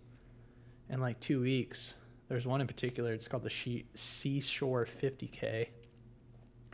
in 0.90 1.00
like 1.00 1.18
two 1.20 1.40
weeks. 1.40 1.94
There's 2.28 2.46
one 2.46 2.60
in 2.60 2.66
particular. 2.66 3.12
It's 3.12 3.28
called 3.28 3.42
the 3.42 3.50
she- 3.50 3.86
Seashore 3.94 4.86
50K, 4.86 5.68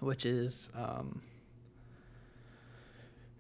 which 0.01 0.27
is 0.27 0.69
um, 0.75 1.23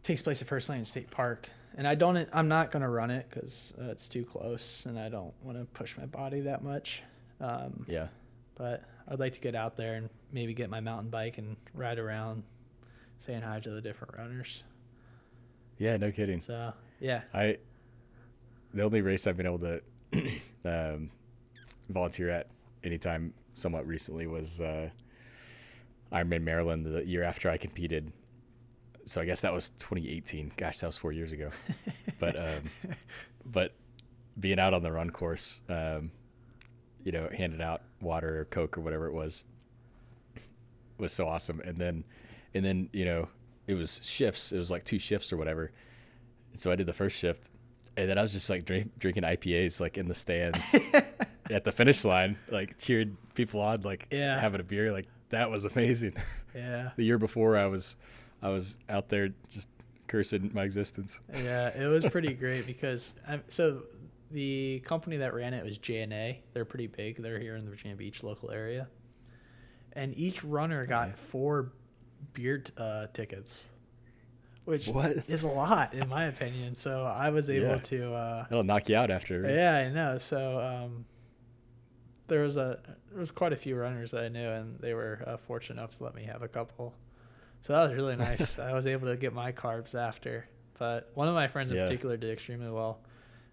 takes 0.02 0.22
place 0.22 0.40
at 0.42 0.48
First 0.48 0.68
Landing 0.68 0.84
State 0.84 1.10
Park. 1.10 1.48
And 1.76 1.86
I 1.86 1.94
don't. 1.94 2.28
I'm 2.32 2.48
not 2.48 2.70
gonna 2.72 2.90
run 2.90 3.10
it 3.10 3.26
because 3.30 3.72
uh, 3.80 3.84
it's 3.90 4.08
too 4.08 4.24
close, 4.24 4.86
and 4.86 4.98
I 4.98 5.08
don't 5.08 5.32
want 5.44 5.56
to 5.58 5.64
push 5.66 5.96
my 5.96 6.04
body 6.06 6.40
that 6.42 6.62
much. 6.64 7.02
Um, 7.40 7.86
Yeah. 7.88 8.08
but 8.56 8.82
I'd 9.08 9.20
like 9.20 9.34
to 9.34 9.40
get 9.40 9.54
out 9.54 9.76
there 9.76 9.94
and 9.94 10.10
maybe 10.32 10.52
get 10.52 10.68
my 10.68 10.80
mountain 10.80 11.10
bike 11.10 11.38
and 11.38 11.56
ride 11.72 11.98
around, 11.98 12.42
saying 13.18 13.42
hi 13.42 13.60
to 13.60 13.70
the 13.70 13.80
different 13.80 14.16
runners. 14.18 14.64
Yeah, 15.78 15.96
no 15.96 16.10
kidding. 16.10 16.40
So 16.40 16.72
yeah, 16.98 17.22
I 17.32 17.58
the 18.74 18.82
only 18.82 19.00
race 19.00 19.26
I've 19.28 19.36
been 19.36 19.46
able 19.46 19.60
to 19.60 19.80
um, 20.64 21.10
volunteer 21.88 22.28
at 22.30 22.48
anytime 22.82 23.32
somewhat 23.54 23.86
recently 23.86 24.26
was 24.26 24.60
uh, 24.60 24.90
Ironman 26.12 26.42
Maryland 26.42 26.86
the 26.86 27.08
year 27.08 27.22
after 27.22 27.48
I 27.50 27.56
competed. 27.56 28.12
So 29.04 29.20
I 29.20 29.24
guess 29.24 29.40
that 29.42 29.52
was 29.52 29.70
2018. 29.70 30.52
Gosh, 30.56 30.78
that 30.78 30.86
was 30.86 30.98
four 30.98 31.12
years 31.12 31.32
ago. 31.32 31.50
but 32.18 32.36
um, 32.36 32.70
but 33.46 33.74
being 34.38 34.58
out 34.58 34.74
on 34.74 34.82
the 34.82 34.92
run 34.92 35.10
course, 35.10 35.60
um, 35.68 36.10
you 37.04 37.12
know, 37.12 37.28
handing 37.36 37.62
out 37.62 37.82
water 38.00 38.40
or 38.40 38.44
Coke 38.46 38.76
or 38.78 38.80
whatever 38.82 39.06
it 39.06 39.12
was, 39.12 39.44
was 40.98 41.12
so 41.12 41.26
awesome. 41.28 41.60
And 41.60 41.76
then, 41.78 42.04
and 42.54 42.64
then 42.64 42.88
you 42.92 43.04
know, 43.04 43.28
it 43.66 43.74
was 43.74 44.00
shifts. 44.04 44.52
It 44.52 44.58
was 44.58 44.70
like 44.70 44.84
two 44.84 44.98
shifts 44.98 45.32
or 45.32 45.36
whatever. 45.36 45.72
And 46.52 46.60
so 46.60 46.70
I 46.70 46.76
did 46.76 46.86
the 46.86 46.92
first 46.92 47.16
shift, 47.16 47.48
and 47.96 48.08
then 48.10 48.18
I 48.18 48.22
was 48.22 48.32
just 48.32 48.50
like 48.50 48.64
drink, 48.64 48.90
drinking 48.98 49.22
IPAs 49.22 49.80
like 49.80 49.96
in 49.98 50.08
the 50.08 50.14
stands 50.14 50.74
at 51.50 51.64
the 51.64 51.72
finish 51.72 52.04
line, 52.04 52.36
like 52.50 52.76
cheered 52.78 53.16
people 53.34 53.60
on, 53.60 53.80
like 53.82 54.06
Yeah. 54.10 54.38
having 54.40 54.60
a 54.60 54.64
beer. 54.64 54.92
Like 54.92 55.06
that 55.30 55.50
was 55.50 55.64
amazing. 55.64 56.14
yeah, 56.54 56.90
the 56.96 57.04
year 57.04 57.18
before, 57.18 57.56
I 57.56 57.66
was 57.66 57.96
I 58.42 58.48
was 58.50 58.78
out 58.88 59.08
there 59.08 59.30
just 59.50 59.68
cursing 60.06 60.50
my 60.54 60.64
existence. 60.64 61.20
yeah. 61.32 61.68
It 61.68 61.86
was 61.86 62.04
pretty 62.06 62.32
great 62.34 62.66
because 62.66 63.14
um, 63.28 63.42
so 63.48 63.82
the 64.32 64.80
company 64.84 65.16
that 65.18 65.34
ran 65.34 65.54
it 65.54 65.64
was 65.64 65.78
J&A. 65.78 66.40
They're 66.52 66.64
pretty 66.64 66.86
big. 66.86 67.20
They're 67.22 67.38
here 67.40 67.56
in 67.56 67.64
the 67.64 67.70
Virginia 67.70 67.96
Beach 67.96 68.22
local 68.22 68.50
area, 68.50 68.86
and 69.94 70.16
each 70.16 70.42
runner 70.44 70.86
got 70.86 71.08
Yeah. 71.08 71.14
four 71.16 71.72
beer 72.32 72.58
t- 72.58 72.72
uh, 72.76 73.06
tickets, 73.12 73.66
which 74.64 74.88
What? 74.88 75.12
is 75.28 75.42
a 75.42 75.48
lot 75.48 75.94
in 75.94 76.08
my 76.08 76.24
opinion. 76.24 76.74
So 76.74 77.04
I 77.04 77.30
was 77.30 77.48
able 77.50 77.68
Yeah. 77.68 77.76
to. 77.78 78.12
Uh, 78.14 78.46
That'll 78.48 78.64
knock 78.64 78.88
you 78.88 78.96
out 78.96 79.10
after. 79.10 79.42
Yeah, 79.48 79.74
I 79.76 79.90
know. 79.90 80.18
So 80.18 80.60
um, 80.60 81.04
there 82.30 82.40
was 82.40 82.56
a 82.56 82.78
there 83.10 83.20
was 83.20 83.30
quite 83.30 83.52
a 83.52 83.56
few 83.56 83.76
runners 83.76 84.12
that 84.12 84.22
I 84.24 84.28
knew, 84.28 84.48
and 84.48 84.78
they 84.80 84.94
were 84.94 85.22
uh, 85.26 85.36
fortunate 85.36 85.78
enough 85.80 85.96
to 85.98 86.04
let 86.04 86.14
me 86.14 86.24
have 86.24 86.40
a 86.42 86.48
couple. 86.48 86.94
So 87.60 87.74
that 87.74 87.82
was 87.82 87.92
really 87.92 88.16
nice. 88.28 88.58
I 88.58 88.72
was 88.72 88.86
able 88.86 89.08
to 89.08 89.16
get 89.16 89.34
my 89.34 89.52
carbs 89.52 89.94
after. 89.94 90.46
But 90.78 91.10
one 91.12 91.28
of 91.28 91.34
my 91.34 91.46
friends 91.46 91.70
in 91.70 91.76
Yeah. 91.76 91.84
particular 91.84 92.16
did 92.16 92.30
extremely 92.32 92.70
well. 92.70 93.00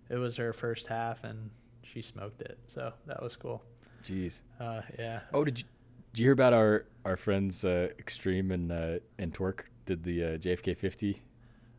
It 0.10 0.16
was 0.16 0.38
her 0.38 0.54
first 0.54 0.88
half, 0.88 1.26
and 1.26 1.50
she 1.84 2.02
smoked 2.02 2.42
it. 2.42 2.58
So 2.68 2.94
that 3.06 3.22
was 3.22 3.36
cool. 3.36 3.62
Jeez. 4.04 4.40
Uh, 4.60 4.82
yeah. 4.98 5.20
Oh, 5.34 5.44
did 5.44 5.60
you 5.60 5.66
did 6.14 6.20
you 6.20 6.26
hear 6.28 6.34
about 6.34 6.54
our 6.54 6.86
our 7.04 7.18
friends 7.18 7.66
uh, 7.66 7.90
Extreme 8.00 8.52
and 8.52 8.72
uh, 8.72 9.00
and 9.20 9.34
Twerk 9.34 9.64
did 9.86 10.04
the 10.04 10.24
uh, 10.24 10.28
JFK 10.38 10.78
50? 10.78 11.22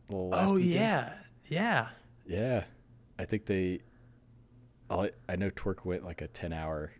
last 0.09 0.51
Oh 0.51 0.57
yeah, 0.57 1.13
yeah. 1.47 1.89
Yeah, 2.27 2.63
I 3.17 3.25
think 3.25 3.45
they. 3.45 3.79
I, 4.89 5.11
I 5.27 5.35
know 5.35 5.49
Twerk 5.51 5.85
went 5.85 6.03
like 6.05 6.21
a 6.21 6.27
ten 6.27 6.51
hour, 6.53 6.91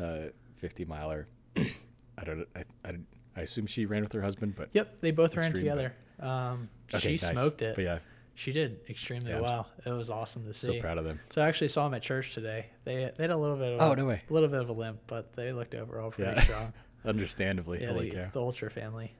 uh, 0.00 0.26
fifty 0.56 0.84
miler. 0.84 1.28
I 1.56 2.24
don't. 2.24 2.46
I, 2.54 2.64
I 2.84 2.92
I 3.36 3.40
assume 3.40 3.66
she 3.66 3.86
ran 3.86 4.02
with 4.02 4.12
her 4.12 4.20
husband, 4.22 4.54
but 4.56 4.68
Yep, 4.72 5.00
they 5.00 5.10
both 5.10 5.36
ran 5.36 5.50
Extreme, 5.50 5.74
but- 5.74 5.76
together. 5.82 5.94
Um, 6.20 6.68
okay, 6.94 7.16
she 7.16 7.26
nice. 7.26 7.32
smoked 7.32 7.62
it. 7.62 7.74
But 7.74 7.82
yeah, 7.84 7.98
She 8.34 8.52
did 8.52 8.80
extremely 8.88 9.30
Yeah, 9.30 9.40
well. 9.40 9.68
It 9.84 9.90
was 9.90 10.08
awesome 10.10 10.44
to 10.44 10.54
see. 10.54 10.66
so 10.68 10.80
proud 10.80 10.98
of 10.98 11.04
them. 11.04 11.18
So 11.30 11.42
I 11.42 11.48
actually 11.48 11.68
saw 11.70 11.84
them 11.84 11.94
at 11.94 12.02
church 12.02 12.34
today. 12.34 12.66
They 12.84 13.10
they 13.16 13.24
had 13.24 13.30
a 13.30 13.36
little 13.36 13.56
bit 13.56 13.72
of 13.72 13.80
Oh, 13.80 13.92
a, 13.92 13.96
no 13.96 14.04
way. 14.06 14.22
a 14.28 14.32
little 14.32 14.48
bit 14.48 14.60
of 14.60 14.68
a 14.68 14.72
limp, 14.72 15.00
but 15.06 15.32
they 15.34 15.52
looked 15.52 15.74
overall 15.74 16.10
pretty 16.10 16.30
Yeah. 16.32 16.42
strong. 16.42 16.72
Understandably, 17.04 17.80
Yeah, 17.82 17.92
the, 17.94 18.10
cow. 18.10 18.28
the 18.32 18.40
Ultra 18.40 18.70
family. 18.70 19.14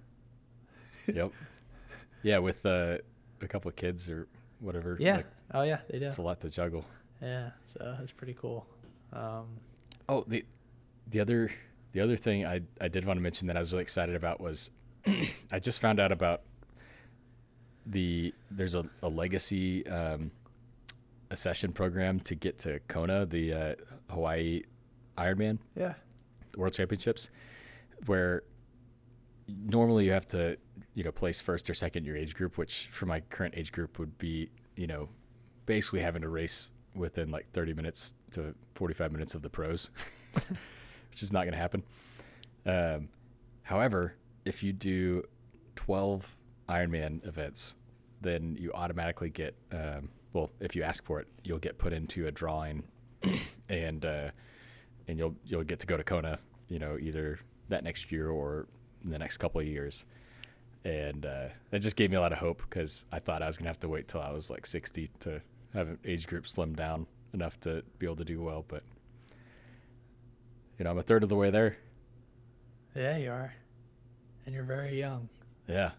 yep. 1.12 1.32
Yeah, 2.22 2.38
with 2.38 2.64
uh, 2.66 2.98
a 3.40 3.48
couple 3.48 3.68
of 3.68 3.74
kids 3.74 4.08
or 4.08 4.28
whatever. 4.60 4.96
Yeah. 5.00 5.16
like, 5.16 5.26
oh 5.54 5.62
yeah, 5.62 5.78
they 5.90 5.98
did. 5.98 6.06
it's 6.06 6.18
a 6.18 6.22
lot 6.22 6.38
to 6.42 6.50
juggle. 6.50 6.84
Yeah, 7.22 7.50
so 7.66 7.96
it's 8.02 8.12
pretty 8.12 8.34
cool. 8.34 8.66
Um, 9.12 9.46
Oh, 10.08 10.24
the 10.26 10.44
the 11.08 11.20
other 11.20 11.50
the 11.92 12.00
other 12.00 12.16
thing 12.16 12.44
I 12.44 12.60
I 12.80 12.88
did 12.88 13.04
want 13.04 13.18
to 13.18 13.22
mention 13.22 13.46
that 13.48 13.56
I 13.56 13.60
was 13.60 13.72
really 13.72 13.82
excited 13.82 14.14
about 14.14 14.40
was 14.40 14.70
I 15.52 15.58
just 15.58 15.80
found 15.80 16.00
out 16.00 16.12
about 16.12 16.42
the 17.86 18.34
there's 18.50 18.74
a, 18.74 18.84
a 19.02 19.08
legacy 19.08 19.86
um, 19.86 20.30
a 21.30 21.36
session 21.36 21.72
program 21.72 22.20
to 22.20 22.34
get 22.34 22.58
to 22.58 22.78
Kona, 22.88 23.24
the 23.26 23.52
uh, 23.52 23.74
Hawaii 24.10 24.62
Ironman 25.16 25.58
yeah. 25.74 25.94
World 26.56 26.74
Championships, 26.74 27.30
where 28.06 28.42
normally 29.48 30.04
you 30.04 30.12
have 30.12 30.28
to 30.28 30.56
you 30.94 31.04
know 31.04 31.12
place 31.12 31.40
first 31.40 31.70
or 31.70 31.74
second 31.74 32.02
in 32.02 32.06
your 32.06 32.16
age 32.16 32.34
group, 32.34 32.58
which 32.58 32.88
for 32.90 33.06
my 33.06 33.20
current 33.20 33.54
age 33.56 33.72
group 33.72 33.98
would 33.98 34.18
be 34.18 34.50
you 34.76 34.86
know 34.86 35.08
basically 35.64 36.00
having 36.00 36.22
to 36.22 36.28
race 36.28 36.70
within 36.94 37.30
like 37.30 37.50
30 37.52 37.74
minutes 37.74 38.14
to 38.32 38.54
45 38.74 39.12
minutes 39.12 39.34
of 39.34 39.42
the 39.42 39.50
pros, 39.50 39.90
which 41.10 41.22
is 41.22 41.32
not 41.32 41.42
going 41.42 41.52
to 41.52 41.58
happen. 41.58 41.82
Um, 42.66 43.08
however, 43.62 44.14
if 44.44 44.62
you 44.62 44.72
do 44.72 45.24
12 45.76 46.36
Ironman 46.68 47.26
events, 47.26 47.76
then 48.20 48.56
you 48.58 48.72
automatically 48.72 49.30
get, 49.30 49.56
um, 49.72 50.08
well, 50.32 50.50
if 50.60 50.76
you 50.76 50.82
ask 50.82 51.04
for 51.04 51.20
it, 51.20 51.28
you'll 51.44 51.58
get 51.58 51.78
put 51.78 51.92
into 51.92 52.26
a 52.26 52.30
drawing, 52.30 52.84
and 53.68 54.04
uh, 54.04 54.30
and 55.08 55.18
you'll 55.18 55.34
you'll 55.44 55.64
get 55.64 55.80
to 55.80 55.86
go 55.86 55.96
to 55.96 56.04
Kona, 56.04 56.38
you 56.68 56.78
know, 56.78 56.96
either 56.98 57.38
that 57.68 57.84
next 57.84 58.10
year 58.12 58.30
or 58.30 58.66
the 59.04 59.18
next 59.18 59.38
couple 59.38 59.60
of 59.60 59.66
years. 59.66 60.04
And 60.84 61.26
uh, 61.26 61.48
that 61.70 61.80
just 61.80 61.96
gave 61.96 62.10
me 62.10 62.16
a 62.16 62.20
lot 62.20 62.32
of 62.32 62.38
hope 62.38 62.62
because 62.68 63.04
I 63.12 63.18
thought 63.18 63.42
I 63.42 63.46
was 63.46 63.56
gonna 63.56 63.68
have 63.68 63.80
to 63.80 63.88
wait 63.88 64.08
till 64.08 64.20
I 64.20 64.30
was 64.30 64.50
like 64.50 64.66
60 64.66 65.08
to 65.20 65.40
have 65.74 65.88
an 65.88 65.98
age 66.04 66.26
group 66.26 66.46
slim 66.46 66.74
down 66.74 67.06
enough 67.32 67.58
to 67.60 67.82
be 67.98 68.06
able 68.06 68.16
to 68.16 68.24
do 68.24 68.42
well. 68.42 68.64
But 68.66 68.82
you 70.78 70.84
know, 70.84 70.90
I'm 70.90 70.98
a 70.98 71.02
third 71.02 71.22
of 71.22 71.28
the 71.28 71.36
way 71.36 71.50
there. 71.50 71.76
Yeah, 72.94 73.16
you 73.16 73.30
are. 73.30 73.54
And 74.44 74.54
you're 74.54 74.64
very 74.64 74.98
young. 74.98 75.28
Yeah. 75.68 75.92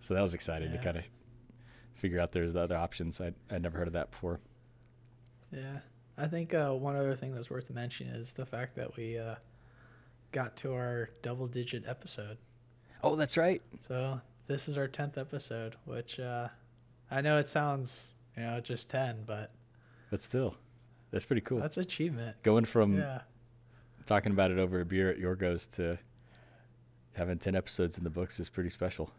So 0.00 0.14
that 0.14 0.22
was 0.22 0.34
exciting 0.34 0.72
to 0.72 0.78
kind 0.78 0.96
of 0.96 1.04
figure 1.94 2.20
out 2.20 2.32
there's 2.32 2.52
the 2.52 2.60
other 2.60 2.76
options. 2.76 3.20
I'd, 3.20 3.34
I'd 3.50 3.62
never 3.62 3.78
heard 3.78 3.86
of 3.86 3.94
that 3.94 4.10
before. 4.10 4.40
Yeah. 5.50 5.78
I 6.18 6.26
think 6.26 6.54
uh, 6.54 6.70
one 6.72 6.96
other 6.96 7.14
thing 7.14 7.34
that's 7.34 7.50
worth 7.50 7.70
mentioning 7.70 8.14
is 8.14 8.32
the 8.32 8.46
fact 8.46 8.76
that 8.76 8.96
we 8.96 9.18
uh, 9.18 9.36
got 10.32 10.56
to 10.58 10.74
our 10.74 11.10
double 11.22 11.46
digit 11.46 11.84
episode. 11.86 12.38
Oh, 13.02 13.16
that's 13.16 13.36
right. 13.36 13.62
So 13.86 14.20
this 14.46 14.68
is 14.68 14.76
our 14.76 14.88
10th 14.88 15.18
episode, 15.18 15.76
which 15.84 16.18
uh, 16.18 16.48
I 17.10 17.20
know 17.20 17.38
it 17.38 17.48
sounds, 17.48 18.14
you 18.36 18.42
know, 18.42 18.60
just 18.60 18.90
10, 18.90 19.24
but 19.26 19.52
But 20.10 20.20
still, 20.20 20.56
that's 21.10 21.24
pretty 21.24 21.42
cool. 21.42 21.60
that's 21.60 21.76
achievement. 21.76 22.36
Going 22.42 22.64
from 22.64 22.98
yeah. 22.98 23.20
talking 24.06 24.32
about 24.32 24.50
it 24.50 24.58
over 24.58 24.80
a 24.80 24.84
beer 24.84 25.08
at 25.10 25.18
Yorgos 25.18 25.70
to 25.76 25.98
having 27.14 27.38
10 27.38 27.54
episodes 27.54 27.98
in 27.98 28.04
the 28.04 28.10
books 28.10 28.38
is 28.38 28.48
pretty 28.50 28.70
special. 28.70 29.10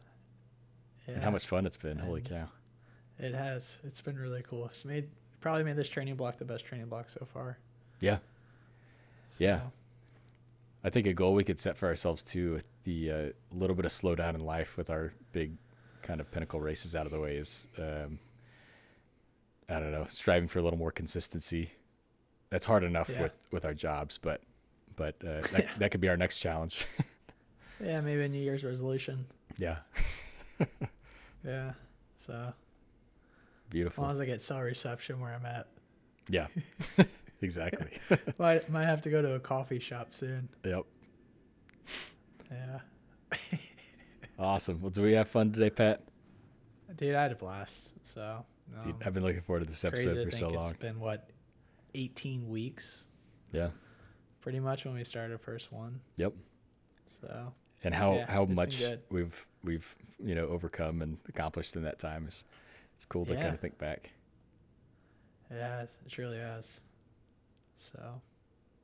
yeah. 1.07 1.15
And 1.15 1.23
how 1.23 1.31
much 1.31 1.45
fun 1.47 1.65
it's 1.65 1.77
been. 1.77 1.97
Holy 1.97 2.21
cow. 2.21 2.47
It 3.19 3.33
has. 3.33 3.77
It's 3.83 3.99
been 4.01 4.17
really 4.17 4.43
cool. 4.47 4.65
It's 4.67 4.85
made 4.85 5.07
probably 5.41 5.63
made 5.63 5.75
this 5.75 5.89
training 5.89 6.15
block 6.15 6.37
the 6.37 6.45
best 6.45 6.65
training 6.65 6.87
block 6.87 7.09
so 7.09 7.25
far. 7.31 7.57
Yeah. 7.99 8.17
Yeah. 9.39 9.61
I 10.83 10.89
think 10.89 11.07
a 11.07 11.13
goal 11.13 11.33
we 11.33 11.43
could 11.43 11.59
set 11.59 11.77
for 11.77 11.87
ourselves 11.87 12.23
too, 12.23 12.53
with 12.53 12.65
the 12.83 13.11
uh, 13.11 13.25
little 13.51 13.75
bit 13.75 13.85
of 13.85 13.91
slowdown 13.91 14.35
in 14.35 14.41
life 14.41 14.77
with 14.77 14.89
our 14.89 15.13
big 15.31 15.53
kind 16.01 16.21
of 16.21 16.29
pinnacle 16.31 16.59
races 16.61 16.95
out 16.95 17.05
of 17.05 17.11
the 17.11 17.19
way, 17.19 17.35
is 17.37 17.67
um, 17.77 18.19
I 19.69 19.79
don't 19.79 19.91
know, 19.91 20.05
striving 20.09 20.47
for 20.47 20.59
a 20.59 20.61
little 20.61 20.79
more 20.79 20.91
consistency. 20.91 21.71
That's 22.49 22.65
hard 22.65 22.83
enough 22.83 23.09
Yeah. 23.09 23.23
with 23.23 23.31
with 23.51 23.65
our 23.65 23.73
jobs, 23.73 24.17
but 24.17 24.41
but 24.95 25.15
uh, 25.23 25.41
that 25.51 25.67
that 25.77 25.91
could 25.91 26.01
be 26.01 26.09
our 26.09 26.17
next 26.17 26.39
challenge. 26.39 26.85
Yeah, 27.79 28.01
maybe 28.01 28.23
a 28.23 28.27
New 28.27 28.41
Year's 28.41 28.63
resolution. 28.63 29.27
yeah, 29.59 29.77
Yeah. 31.45 31.73
So 32.17 32.51
beautiful. 33.69 34.03
as 34.03 34.07
long 34.07 34.13
as 34.15 34.19
I 34.21 34.25
get 34.25 34.41
cell 34.41 34.61
reception 34.61 35.19
where 35.19 35.31
I'm 35.31 35.45
at, 35.45 35.67
yeah, 36.27 36.47
exactly. 37.43 37.91
might 38.39 38.67
might 38.71 38.85
have 38.85 39.03
to 39.03 39.11
go 39.11 39.21
to 39.21 39.35
a 39.35 39.39
coffee 39.39 39.77
shop 39.77 40.15
soon. 40.15 40.49
yep. 40.65 40.85
Yeah. 42.49 42.79
Awesome. 44.39 44.81
Well, 44.81 44.89
do 44.89 45.01
we 45.03 45.13
have 45.13 45.27
fun 45.27 45.51
today, 45.51 45.69
Pat? 45.69 46.01
Dude, 46.95 47.13
I 47.15 47.21
had 47.21 47.31
a 47.31 47.35
blast. 47.35 47.93
So 48.01 48.43
Dude, 48.83 48.93
um, 48.93 48.99
I've 49.05 49.13
been 49.13 49.23
looking 49.23 49.41
forward 49.41 49.61
to 49.61 49.65
this 49.65 49.81
crazy 49.81 50.09
episode 50.09 50.15
to 50.15 50.25
for 50.25 50.31
so 50.31 50.49
long. 50.49 50.69
It's 50.69 50.77
been 50.77 50.99
what, 50.99 51.29
18 51.95 52.49
weeks, 52.49 53.05
Yeah. 53.51 53.69
pretty 54.41 54.59
much 54.59 54.85
when 54.85 54.93
we 54.93 55.03
started 55.03 55.33
the 55.33 55.43
first 55.43 55.71
one. 55.71 55.99
Yep. 56.17 56.33
So 57.21 57.53
And 57.83 57.93
how 57.93 58.15
Yeah, 58.15 58.29
how 58.31 58.45
much 58.45 58.83
we've 59.09 59.45
we've 59.63 59.95
you 60.23 60.35
know 60.35 60.47
overcome 60.47 61.01
and 61.01 61.17
accomplished 61.27 61.75
in 61.75 61.83
that 61.83 61.97
time 61.99 62.27
is 62.27 62.43
it's 62.95 63.05
cool 63.05 63.25
to 63.25 63.35
kind 63.35 63.47
of 63.53 63.59
think 63.59 63.77
back. 63.77 64.11
it 65.49 65.61
has. 65.61 65.97
It 66.05 66.17
really 66.17 66.39
has. 66.39 66.81
So, 67.75 68.21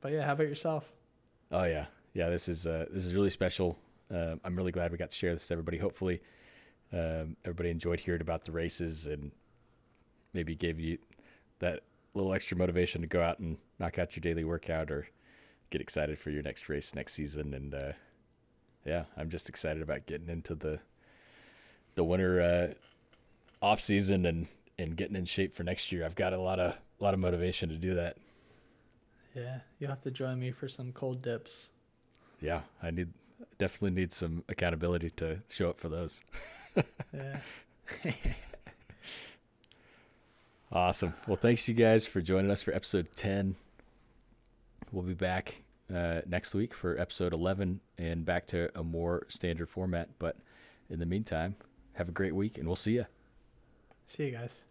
but 0.00 0.12
yeah, 0.12 0.24
how 0.24 0.32
about 0.32 0.46
yourself? 0.48 0.90
Oh 1.50 1.64
yeah, 1.64 1.86
yeah. 2.14 2.30
This 2.30 2.48
is 2.48 2.66
uh, 2.66 2.86
this 2.90 3.04
is 3.06 3.14
really 3.14 3.30
special. 3.30 3.76
Um, 4.10 4.40
I'm 4.44 4.56
really 4.56 4.72
glad 4.72 4.92
we 4.92 4.98
got 4.98 5.10
to 5.10 5.16
share 5.16 5.32
this 5.34 5.44
with 5.44 5.52
everybody. 5.52 5.78
Hopefully, 5.78 6.20
um, 6.92 7.36
everybody 7.44 7.70
enjoyed 7.70 8.00
hearing 8.00 8.20
about 8.20 8.44
the 8.44 8.52
races 8.52 9.06
and 9.06 9.30
maybe 10.34 10.54
gave 10.54 10.78
you 10.78 10.98
that 11.60 11.80
little 12.12 12.34
extra 12.34 12.56
motivation 12.56 13.00
to 13.00 13.06
go 13.06 13.22
out 13.22 13.38
and 13.38 13.56
knock 13.78 13.98
out 13.98 14.14
your 14.14 14.20
daily 14.20 14.44
workout 14.44 14.90
or 14.90 15.08
get 15.70 15.80
excited 15.80 16.18
for 16.18 16.30
your 16.30 16.42
next 16.42 16.68
race 16.68 16.94
next 16.94 17.14
season. 17.14 17.54
And 17.54 17.74
uh, 17.74 17.92
yeah, 18.84 19.04
I'm 19.16 19.30
just 19.30 19.48
excited 19.48 19.82
about 19.82 20.06
getting 20.06 20.28
into 20.28 20.54
the 20.54 20.80
the 21.94 22.04
winter 22.04 22.40
uh, 22.40 22.74
off 23.64 23.80
season 23.80 24.26
and 24.26 24.46
and 24.78 24.96
getting 24.96 25.16
in 25.16 25.24
shape 25.24 25.54
for 25.54 25.62
next 25.62 25.92
year. 25.92 26.04
I've 26.04 26.14
got 26.16 26.32
a 26.32 26.40
lot 26.40 26.58
of 26.58 26.72
a 27.00 27.04
lot 27.04 27.14
of 27.14 27.20
motivation 27.20 27.68
to 27.70 27.76
do 27.76 27.94
that. 27.94 28.16
Yeah, 29.34 29.60
you'll 29.78 29.90
have 29.90 30.00
to 30.02 30.10
join 30.10 30.38
me 30.38 30.52
for 30.52 30.68
some 30.68 30.92
cold 30.92 31.22
dips. 31.22 31.70
Yeah, 32.40 32.60
I 32.82 32.90
need 32.90 33.08
definitely 33.58 33.90
need 33.90 34.12
some 34.12 34.44
accountability 34.48 35.10
to 35.10 35.40
show 35.48 35.70
up 35.70 35.80
for 35.80 35.88
those. 35.88 36.20
Yeah. 37.12 37.38
Awesome. 40.74 41.14
Well, 41.28 41.36
thanks 41.36 41.68
you 41.68 41.74
guys 41.74 42.04
for 42.04 42.20
joining 42.20 42.50
us 42.50 42.60
for 42.60 42.74
episode 42.74 43.06
10. 43.14 43.54
We'll 44.90 45.04
be 45.04 45.14
back 45.14 45.62
uh, 45.94 46.22
next 46.26 46.52
week 46.52 46.74
for 46.74 46.98
episode 46.98 47.32
11 47.32 47.78
and 47.96 48.24
back 48.24 48.48
to 48.48 48.76
a 48.76 48.82
more 48.82 49.24
standard 49.28 49.70
format. 49.70 50.08
But 50.18 50.36
in 50.90 50.98
the 50.98 51.06
meantime, 51.06 51.54
have 51.92 52.08
a 52.08 52.12
great 52.12 52.34
week 52.34 52.58
and 52.58 52.66
we'll 52.66 52.74
see 52.74 52.94
you. 52.94 53.06
See 54.06 54.24
you 54.24 54.32
guys. 54.32 54.64